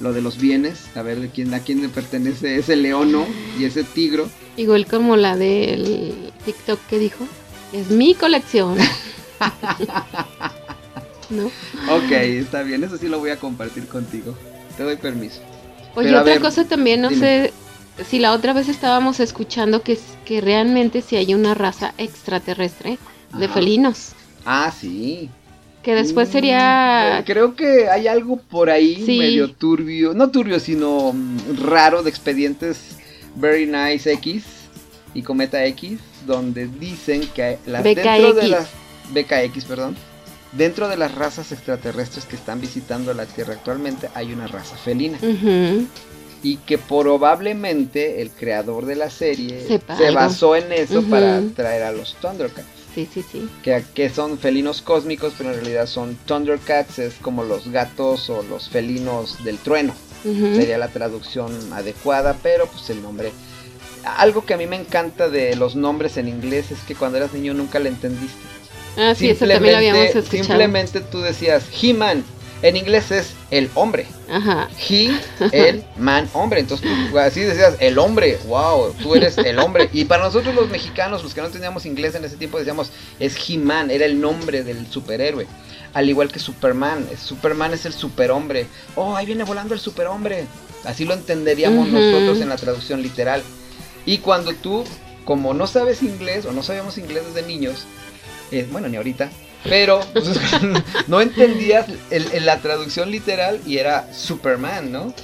lo 0.00 0.12
de 0.12 0.22
los 0.22 0.38
bienes, 0.38 0.84
a 0.96 1.02
ver 1.02 1.20
de 1.20 1.28
quién, 1.30 1.52
a 1.54 1.60
quién 1.60 1.82
le 1.82 1.88
pertenece 1.88 2.56
ese 2.58 2.76
leono 2.76 3.24
y 3.58 3.64
ese 3.64 3.82
tigro. 3.84 4.28
Igual 4.56 4.86
como 4.86 5.16
la 5.16 5.36
del 5.36 6.32
TikTok 6.44 6.80
que 6.88 6.98
dijo. 6.98 7.26
Es 7.72 7.90
mi 7.90 8.14
colección. 8.14 8.76
¿No? 11.30 11.46
Ok, 11.46 12.10
está 12.12 12.62
bien, 12.62 12.84
eso 12.84 12.96
sí 12.96 13.08
lo 13.08 13.18
voy 13.18 13.30
a 13.30 13.38
compartir 13.38 13.86
contigo. 13.88 14.36
Te 14.76 14.84
doy 14.84 14.96
permiso. 14.96 15.40
Oye, 15.96 16.08
Pero 16.08 16.20
otra 16.20 16.32
ver, 16.34 16.42
cosa 16.42 16.64
también, 16.68 17.00
no 17.00 17.08
dime. 17.08 17.20
sé 17.20 17.52
si 18.08 18.18
la 18.18 18.32
otra 18.32 18.52
vez 18.52 18.68
estábamos 18.68 19.18
escuchando 19.20 19.82
que, 19.82 19.98
que 20.24 20.40
realmente 20.40 21.02
si 21.02 21.16
hay 21.16 21.34
una 21.34 21.54
raza 21.54 21.94
extraterrestre 21.98 22.98
de 23.36 23.44
Ajá. 23.46 23.54
felinos. 23.54 24.12
Ah, 24.44 24.72
sí. 24.78 25.28
Que 25.82 25.94
después 25.94 26.28
Mm, 26.28 26.32
sería... 26.32 27.22
Creo 27.26 27.54
que 27.56 27.88
hay 27.88 28.06
algo 28.08 28.36
por 28.38 28.70
ahí 28.70 29.02
Sí. 29.06 29.18
medio 29.18 29.50
turbio, 29.52 30.14
no 30.14 30.30
turbio, 30.30 30.60
sino 30.60 31.12
mm, 31.12 31.64
raro 31.64 32.02
de 32.02 32.10
expedientes 32.10 32.96
Very 33.36 33.66
Nice 33.66 34.12
X 34.12 34.44
y 35.14 35.22
Cometa 35.22 35.64
X, 35.66 35.98
donde 36.26 36.66
dicen 36.66 37.22
que 37.34 37.58
las 37.66 37.82
dentro 37.84 38.34
de 38.34 38.48
BKX. 38.48 38.50
las 38.50 38.68
BKX, 39.12 39.64
perdón, 39.64 39.96
dentro 40.52 40.88
de 40.88 40.96
las 40.96 41.14
razas 41.14 41.52
extraterrestres 41.52 42.24
que 42.24 42.36
están 42.36 42.60
visitando 42.60 43.12
la 43.14 43.26
Tierra 43.26 43.54
actualmente 43.54 44.08
hay 44.14 44.32
una 44.32 44.46
raza 44.46 44.76
felina 44.76 45.18
y 46.42 46.56
que 46.58 46.78
probablemente 46.78 48.22
el 48.22 48.30
creador 48.30 48.86
de 48.86 48.94
la 48.96 49.10
serie 49.10 49.66
Sepa 49.66 49.96
se 49.96 50.08
algo. 50.08 50.20
basó 50.20 50.56
en 50.56 50.70
eso 50.72 51.02
para 51.02 51.40
traer 51.54 51.82
a 51.82 51.92
los 51.92 52.14
Thundercats 52.16 52.66
Sí, 52.94 53.06
sí, 53.12 53.22
sí. 53.30 53.46
que, 53.62 53.84
que 53.94 54.08
son 54.08 54.38
felinos 54.38 54.80
cósmicos, 54.80 55.34
pero 55.36 55.50
en 55.50 55.56
realidad 55.56 55.86
son 55.86 56.16
Thundercats, 56.24 56.98
es 56.98 57.14
como 57.20 57.44
los 57.44 57.68
gatos 57.70 58.30
o 58.30 58.42
los 58.42 58.70
felinos 58.70 59.44
del 59.44 59.58
trueno. 59.58 59.94
Sería 60.22 60.78
la 60.78 60.88
traducción 60.88 61.52
adecuada, 61.74 62.36
pero 62.42 62.66
pues 62.66 62.88
el 62.88 63.02
nombre. 63.02 63.32
Algo 64.02 64.46
que 64.46 64.54
a 64.54 64.56
mí 64.56 64.66
me 64.66 64.76
encanta 64.76 65.28
de 65.28 65.54
los 65.56 65.76
nombres 65.76 66.16
en 66.16 66.26
inglés 66.26 66.70
es 66.70 66.78
que 66.80 66.94
cuando 66.94 67.18
eras 67.18 67.34
niño 67.34 67.52
nunca 67.52 67.78
le 67.80 67.90
entendiste. 67.90 68.38
Ah, 68.96 69.14
sí, 69.14 69.28
eso 69.30 69.46
también 69.46 69.72
lo 69.72 69.76
habíamos 69.78 70.02
Simplemente- 70.02 70.18
escuchado. 70.18 70.44
Simplemente 70.44 71.00
tú 71.00 71.20
decías 71.20 71.64
He-Man. 71.80 72.24
En 72.62 72.74
inglés 72.74 73.10
es 73.10 73.34
el 73.50 73.70
hombre. 73.74 74.06
Ajá. 74.30 74.68
He, 74.88 75.10
el 75.52 75.84
man, 75.98 76.28
hombre. 76.32 76.60
Entonces 76.60 76.88
tú 77.10 77.18
así 77.18 77.40
decías, 77.40 77.74
el 77.80 77.98
hombre, 77.98 78.38
wow, 78.46 78.94
tú 79.02 79.14
eres 79.14 79.36
el 79.36 79.58
hombre. 79.58 79.90
Y 79.92 80.06
para 80.06 80.24
nosotros 80.24 80.54
los 80.54 80.70
mexicanos, 80.70 81.22
los 81.22 81.34
que 81.34 81.42
no 81.42 81.48
teníamos 81.50 81.84
inglés 81.84 82.14
en 82.14 82.24
ese 82.24 82.36
tiempo, 82.36 82.58
decíamos, 82.58 82.90
es 83.20 83.36
He-Man, 83.46 83.90
era 83.90 84.06
el 84.06 84.18
nombre 84.20 84.64
del 84.64 84.86
superhéroe. 84.90 85.46
Al 85.92 86.08
igual 86.08 86.32
que 86.32 86.38
Superman, 86.38 87.06
Superman 87.22 87.74
es 87.74 87.84
el 87.84 87.92
superhombre. 87.92 88.66
Oh, 88.96 89.14
ahí 89.16 89.26
viene 89.26 89.44
volando 89.44 89.74
el 89.74 89.80
superhombre. 89.80 90.46
Así 90.84 91.04
lo 91.04 91.12
entenderíamos 91.12 91.88
nosotros 91.88 92.40
en 92.40 92.48
la 92.48 92.56
traducción 92.56 93.02
literal. 93.02 93.42
Y 94.06 94.18
cuando 94.18 94.54
tú, 94.54 94.82
como 95.26 95.52
no 95.52 95.66
sabes 95.66 96.02
inglés 96.02 96.46
o 96.46 96.52
no 96.52 96.62
sabíamos 96.62 96.96
inglés 96.96 97.22
desde 97.32 97.46
niños, 97.46 97.84
eh, 98.52 98.66
bueno, 98.70 98.88
ni 98.88 98.96
ahorita, 98.96 99.28
pero 99.64 100.00
pues, 100.12 100.38
no 101.08 101.20
entendías 101.20 101.86
el- 102.10 102.30
el- 102.32 102.46
la 102.46 102.58
traducción 102.58 103.10
literal 103.10 103.60
y 103.66 103.78
era 103.78 104.12
Superman, 104.12 104.92
¿no? 104.92 105.14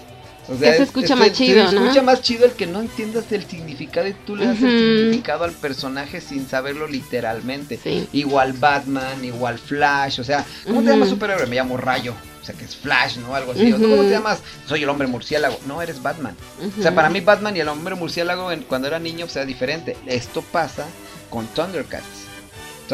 O 0.48 0.58
Que 0.58 0.74
se 0.74 0.82
escucha 0.82 1.14
más 1.14 1.32
chido, 1.32 1.68
se 1.70 1.76
¿no? 1.76 1.82
escucha 1.84 2.02
más 2.02 2.20
chido 2.20 2.44
el 2.46 2.52
que 2.52 2.66
no 2.66 2.80
entiendas 2.80 3.30
el 3.30 3.44
significado 3.44 4.08
y 4.08 4.12
tú 4.26 4.34
le 4.34 4.46
das 4.46 4.60
el 4.60 4.70
significado 4.98 5.44
al 5.44 5.52
personaje 5.52 6.20
sin 6.20 6.48
saberlo 6.48 6.88
literalmente. 6.88 7.78
Sí. 7.80 8.08
Igual 8.12 8.52
Batman, 8.54 9.24
igual 9.24 9.58
Flash, 9.60 10.18
o 10.18 10.24
sea, 10.24 10.44
¿cómo 10.64 10.80
te 10.82 10.88
llamas 10.88 11.10
superhéroe? 11.10 11.46
Me 11.46 11.54
llamo 11.56 11.76
Rayo. 11.76 12.12
O 12.42 12.44
sea, 12.44 12.56
que 12.56 12.64
es 12.64 12.74
Flash, 12.74 13.18
¿no? 13.18 13.36
Algo 13.36 13.52
así. 13.52 13.72
O, 13.72 13.76
Ujú. 13.76 13.88
¿Cómo 13.88 14.02
te 14.02 14.10
llamas? 14.10 14.40
Soy 14.66 14.82
el 14.82 14.88
hombre 14.88 15.06
murciélago. 15.06 15.56
No, 15.68 15.80
eres 15.80 16.02
Batman. 16.02 16.34
O 16.76 16.82
sea, 16.82 16.92
para 16.92 17.08
mí 17.08 17.20
Batman 17.20 17.56
y 17.56 17.60
el 17.60 17.68
hombre 17.68 17.94
murciélago 17.94 18.50
en- 18.50 18.62
cuando 18.62 18.88
era 18.88 18.98
niño, 18.98 19.26
o 19.26 19.28
sea, 19.28 19.44
diferente. 19.44 19.96
Esto 20.06 20.42
pasa 20.42 20.86
con 21.30 21.46
Thundercats. 21.46 22.21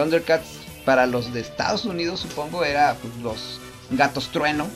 Thundercats 0.02 0.46
para 0.84 1.06
los 1.06 1.32
de 1.32 1.40
Estados 1.40 1.84
Unidos, 1.84 2.20
supongo, 2.20 2.64
era 2.64 2.94
pues, 3.02 3.12
los 3.22 3.60
gatos 3.90 4.28
trueno. 4.28 4.66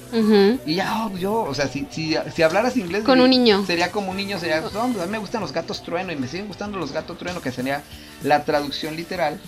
Y 0.66 0.74
ya, 0.76 1.06
oh, 1.06 1.16
yo, 1.16 1.42
o 1.42 1.54
sea, 1.54 1.68
si, 1.68 1.86
si, 1.90 2.16
si 2.34 2.42
hablaras 2.42 2.76
inglés... 2.76 3.04
Con 3.04 3.20
un 3.20 3.30
niño. 3.30 3.64
Sería 3.66 3.92
como 3.92 4.10
un 4.10 4.16
niño, 4.16 4.38
sería, 4.40 4.60
no, 4.60 4.70
pues, 4.70 5.00
a 5.00 5.06
mí 5.06 5.12
me 5.12 5.18
gustan 5.18 5.40
los 5.40 5.52
gatos 5.52 5.82
trueno 5.82 6.12
y 6.12 6.16
me 6.16 6.26
siguen 6.28 6.48
gustando 6.48 6.76
los 6.78 6.92
gatos 6.92 7.18
trueno, 7.18 7.40
que 7.40 7.52
sería 7.52 7.82
la 8.22 8.44
traducción 8.44 8.96
literal. 8.96 9.38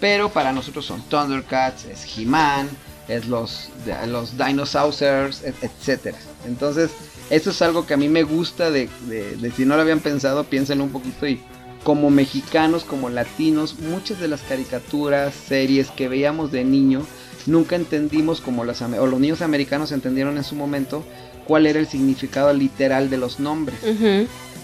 Pero 0.00 0.28
para 0.30 0.52
nosotros 0.52 0.84
son 0.86 1.02
Thundercats, 1.02 1.86
es 1.86 2.06
He-Man, 2.16 2.68
es 3.08 3.26
los, 3.26 3.70
los 4.06 4.36
Dinosaurs, 4.36 5.42
et- 5.44 5.62
etcétera. 5.62 6.18
Entonces, 6.46 6.90
eso 7.30 7.50
es 7.50 7.62
algo 7.62 7.86
que 7.86 7.94
a 7.94 7.96
mí 7.96 8.08
me 8.08 8.22
gusta 8.22 8.70
de, 8.70 8.88
de- 9.08 9.36
de 9.36 9.50
si 9.52 9.64
no 9.64 9.74
lo 9.76 9.82
habían 9.82 10.00
pensado, 10.00 10.44
piénsenlo 10.44 10.84
un 10.84 10.90
poquito 10.90 11.26
y 11.26 11.40
como 11.86 12.10
mexicanos, 12.10 12.82
como 12.82 13.10
latinos, 13.10 13.78
muchas 13.78 14.18
de 14.18 14.26
las 14.26 14.42
caricaturas, 14.42 15.32
series 15.32 15.88
que 15.92 16.08
veíamos 16.08 16.50
de 16.50 16.64
niño, 16.64 17.06
nunca 17.46 17.76
entendimos 17.76 18.40
como 18.40 18.64
las, 18.64 18.82
ame- 18.82 18.98
o 18.98 19.06
los 19.06 19.20
niños 19.20 19.40
americanos 19.40 19.92
entendieron 19.92 20.36
en 20.36 20.42
su 20.42 20.56
momento 20.56 21.04
cuál 21.46 21.64
era 21.64 21.78
el 21.78 21.86
significado 21.86 22.52
literal 22.52 23.08
de 23.08 23.18
los 23.18 23.38
nombres. 23.38 23.78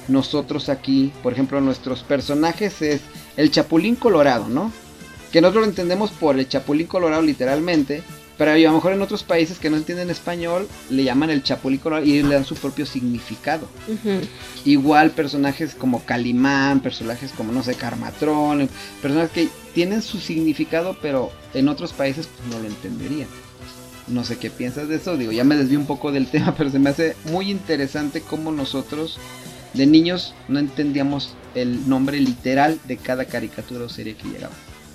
Nosotros 0.09 0.69
aquí, 0.69 1.13
por 1.23 1.33
ejemplo, 1.33 1.61
nuestros 1.61 2.03
personajes 2.03 2.83
es 2.83 3.03
el 3.37 3.53
Chapulín 3.53 3.95
Colorado, 3.95 4.49
¿no? 4.49 4.73
Que 5.31 5.41
nosotros 5.41 5.63
lo 5.63 5.69
entendemos 5.71 6.11
por 6.11 6.37
el 6.37 6.49
Chapulín 6.49 6.89
Colorado 6.89 7.23
literalmente, 7.23 8.03
Pero 8.39 8.53
a 8.53 8.57
lo 8.57 8.73
mejor 8.73 8.93
en 8.93 9.03
otros 9.03 9.23
países 9.23 9.59
que 9.59 9.71
no 9.71 9.77
entienden 9.77 10.11
español 10.11 10.67
le 10.91 11.05
llaman 11.05 11.31
el 11.31 11.43
Chapulín 11.43 11.79
Colorado 11.79 12.07
y 12.07 12.23
le 12.23 12.35
dan 12.35 12.45
su 12.45 12.55
propio 12.55 12.87
significado. 12.87 13.69
Igual 14.65 15.11
personajes 15.11 15.75
como 15.75 16.05
Calimán, 16.05 16.81
personajes 16.81 17.33
como, 17.33 17.53
no 17.53 17.63
sé, 17.63 17.75
Carmatrón, 17.75 18.69
personajes 19.01 19.33
que 19.33 19.49
tienen 19.75 20.03
su 20.03 20.19
significado, 20.19 20.97
pero 21.01 21.31
en 21.55 21.69
otros 21.69 21.93
países 21.93 22.27
pues, 22.27 22.49
no 22.49 22.61
lo 22.61 22.69
entenderían. 22.69 23.29
No 24.09 24.25
sé 24.25 24.37
qué 24.39 24.51
piensas 24.51 24.89
de 24.89 24.97
eso, 24.97 25.17
digo, 25.17 25.31
ya 25.33 25.45
me 25.45 25.57
desvío 25.57 25.79
un 25.79 25.87
poco 25.87 26.11
del 26.11 26.27
tema, 26.31 26.55
pero 26.57 26.71
se 26.71 26.79
me 26.79 26.91
hace 26.91 27.17
muy 27.31 27.51
interesante 27.51 28.21
cómo 28.21 28.51
nosotros 28.51 29.19
de 29.75 29.87
niños 29.87 30.35
no 30.49 30.59
entendíamos 30.59 31.35
el 31.55 31.89
nombre 31.89 32.21
literal 32.21 32.79
de 32.85 32.97
cada 32.97 33.25
caricatura 33.27 33.85
o 33.85 33.89
serie 33.89 34.15
que 34.15 34.29
llegaba. 34.29 34.55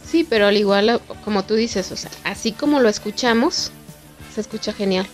Sí, 0.10 0.26
pero 0.28 0.48
al 0.48 0.58
igual, 0.58 1.02
como 1.26 1.44
tú 1.44 1.56
dices, 1.56 1.92
o 1.92 1.98
sea, 1.98 2.10
así 2.24 2.52
como 2.52 2.80
lo 2.80 2.90
escuchamos, 2.90 3.72
se 4.34 4.42
escucha 4.42 4.74
genial. 4.74 5.06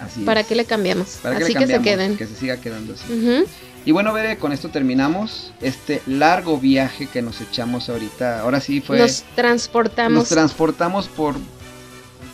Así 0.00 0.22
¿Para 0.22 0.40
es. 0.40 0.46
qué 0.46 0.54
le 0.54 0.64
cambiamos? 0.64 1.18
¿Para 1.22 1.38
le 1.38 1.44
así 1.44 1.54
que 1.54 1.66
se 1.66 1.74
cambiamos? 1.74 1.84
queden. 1.84 2.16
Que 2.16 2.26
se 2.26 2.34
siga 2.34 2.56
quedando 2.56 2.94
así. 2.94 3.44
Y 3.84 3.92
bueno, 3.92 4.12
Bere, 4.12 4.36
con 4.38 4.52
esto 4.52 4.68
terminamos 4.68 5.52
este 5.62 6.02
largo 6.06 6.58
viaje 6.58 7.06
que 7.06 7.22
nos 7.22 7.40
echamos 7.40 7.88
ahorita. 7.88 8.40
Ahora 8.40 8.60
sí 8.60 8.80
fue... 8.80 8.98
Nos 8.98 9.22
transportamos. 9.34 10.18
Nos 10.18 10.28
transportamos 10.28 11.08
por 11.08 11.36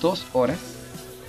dos 0.00 0.24
horas. 0.32 0.58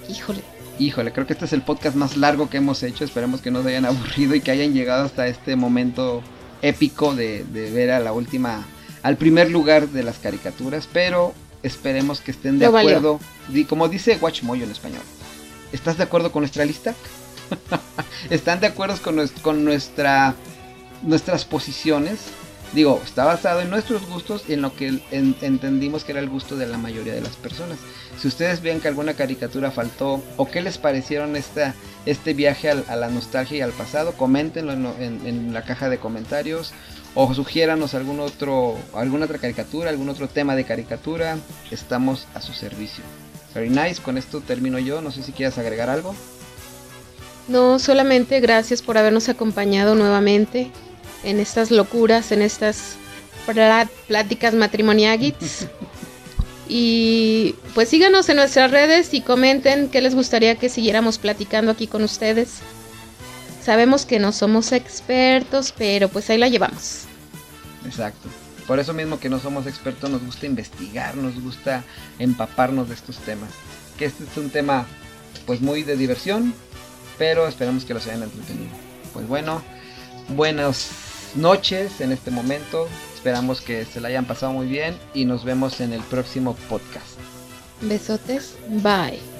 Híjole. 0.09 0.41
Híjole, 0.79 1.11
creo 1.11 1.25
que 1.27 1.33
este 1.33 1.45
es 1.45 1.53
el 1.53 1.61
podcast 1.63 1.95
más 1.95 2.17
largo 2.17 2.49
que 2.49 2.57
hemos 2.57 2.81
hecho. 2.83 3.03
Esperemos 3.03 3.41
que 3.41 3.51
no 3.51 3.61
se 3.63 3.69
hayan 3.69 3.85
aburrido 3.87 4.33
y 4.35 4.41
que 4.41 4.51
hayan 4.51 4.73
llegado 4.73 5.05
hasta 5.05 5.27
este 5.27 5.55
momento 5.55 6.23
épico 6.61 7.13
de, 7.13 7.43
de 7.45 7.71
ver 7.71 7.91
a 7.91 7.99
la 7.99 8.13
última, 8.13 8.65
al 9.03 9.17
primer 9.17 9.49
lugar 9.51 9.89
de 9.89 10.03
las 10.03 10.17
caricaturas. 10.17 10.87
Pero 10.91 11.33
esperemos 11.63 12.21
que 12.21 12.31
estén 12.31 12.59
de 12.59 12.65
Lo 12.69 12.77
acuerdo. 12.77 13.19
Como 13.67 13.87
dice 13.87 14.17
Watchmoyo 14.21 14.63
en 14.65 14.71
español. 14.71 15.01
¿Estás 15.71 15.97
de 15.97 16.03
acuerdo 16.03 16.31
con 16.31 16.41
nuestra 16.41 16.63
lista? 16.65 16.93
¿Están 18.29 18.59
de 18.59 18.67
acuerdo 18.67 18.97
con, 19.01 19.15
nues- 19.17 19.41
con 19.41 19.63
nuestra, 19.65 20.35
nuestras 21.03 21.45
posiciones? 21.45 22.19
Digo, 22.73 23.01
está 23.05 23.23
basado 23.23 23.61
en 23.61 23.69
nuestros 23.69 24.05
gustos 24.07 24.43
y 24.49 24.53
en 24.53 24.61
lo 24.61 24.75
que 24.75 24.87
en- 25.11 25.35
entendimos 25.41 26.03
que 26.03 26.11
era 26.11 26.19
el 26.19 26.29
gusto 26.29 26.57
de 26.57 26.67
la 26.67 26.77
mayoría 26.77 27.13
de 27.13 27.21
las 27.21 27.35
personas. 27.37 27.77
Si 28.19 28.27
ustedes 28.27 28.61
ven 28.61 28.81
que 28.81 28.89
alguna 28.89 29.13
caricatura 29.13 29.71
faltó 29.71 30.21
o 30.35 30.49
qué 30.49 30.61
les 30.61 30.77
parecieron 30.77 31.35
esta, 31.37 31.73
este 32.05 32.33
viaje 32.33 32.69
al- 32.69 32.83
a 32.89 32.95
la 32.97 33.07
nostalgia 33.09 33.57
y 33.57 33.61
al 33.61 33.71
pasado, 33.71 34.13
coméntenlo 34.13 34.73
en, 34.73 34.83
lo- 34.83 34.97
en- 34.99 35.25
en 35.25 35.53
la 35.53 35.63
caja 35.63 35.87
de 35.89 35.97
comentarios 35.99 36.73
o 37.19 37.33
sugiéranos 37.33 37.95
algún 37.95 38.19
otro, 38.19 38.77
alguna 38.93 39.25
otra 39.25 39.39
caricatura, 39.39 39.89
algún 39.89 40.07
otro 40.07 40.27
tema 40.27 40.55
de 40.55 40.65
caricatura. 40.65 41.39
Estamos 41.71 42.27
a 42.35 42.41
su 42.41 42.53
servicio. 42.53 43.03
Very 43.55 43.69
nice, 43.69 43.99
con 44.03 44.19
esto 44.19 44.39
termino 44.39 44.77
yo. 44.77 45.01
No 45.01 45.09
sé 45.09 45.23
si 45.23 45.31
quieras 45.31 45.57
agregar 45.57 45.89
algo. 45.89 46.13
No, 47.47 47.79
solamente 47.79 48.39
gracias 48.39 48.83
por 48.83 48.99
habernos 48.99 49.29
acompañado 49.29 49.95
nuevamente 49.95 50.69
en 51.23 51.39
estas 51.39 51.71
locuras, 51.71 52.31
en 52.31 52.43
estas 52.43 52.97
pláticas 54.05 54.53
matrimoniaguits. 54.53 55.65
y 56.69 57.55
pues 57.73 57.89
síganos 57.89 58.29
en 58.29 58.35
nuestras 58.35 58.69
redes 58.69 59.15
y 59.15 59.21
comenten 59.21 59.89
qué 59.89 60.01
les 60.01 60.13
gustaría 60.13 60.53
que 60.57 60.69
siguiéramos 60.69 61.17
platicando 61.17 61.71
aquí 61.71 61.87
con 61.87 62.03
ustedes. 62.03 62.59
Sabemos 63.63 64.05
que 64.05 64.19
no 64.19 64.31
somos 64.31 64.71
expertos, 64.71 65.73
pero 65.75 66.09
pues 66.09 66.29
ahí 66.29 66.37
la 66.37 66.47
llevamos. 66.47 67.06
Exacto. 67.87 68.29
Por 68.67 68.79
eso 68.79 68.93
mismo 68.93 69.19
que 69.19 69.29
no 69.29 69.39
somos 69.39 69.65
expertos, 69.65 70.09
nos 70.09 70.23
gusta 70.23 70.45
investigar, 70.45 71.15
nos 71.15 71.41
gusta 71.41 71.83
empaparnos 72.19 72.89
de 72.89 72.95
estos 72.95 73.17
temas. 73.19 73.49
Que 73.97 74.05
este 74.05 74.25
es 74.25 74.37
un 74.37 74.49
tema 74.49 74.85
pues 75.45 75.61
muy 75.61 75.83
de 75.83 75.95
diversión, 75.95 76.53
pero 77.17 77.47
esperamos 77.47 77.85
que 77.85 77.93
los 77.93 78.05
hayan 78.07 78.23
entretenido. 78.23 78.71
Pues 79.13 79.27
bueno, 79.27 79.61
buenas 80.29 80.89
noches 81.35 82.01
en 82.01 82.11
este 82.11 82.29
momento. 82.29 82.87
Esperamos 83.15 83.61
que 83.61 83.85
se 83.85 84.01
la 84.01 84.09
hayan 84.09 84.25
pasado 84.25 84.51
muy 84.51 84.67
bien 84.67 84.97
y 85.13 85.25
nos 85.25 85.45
vemos 85.45 85.79
en 85.79 85.93
el 85.93 86.01
próximo 86.01 86.55
podcast. 86.69 87.17
Besotes, 87.81 88.55
bye. 88.83 89.36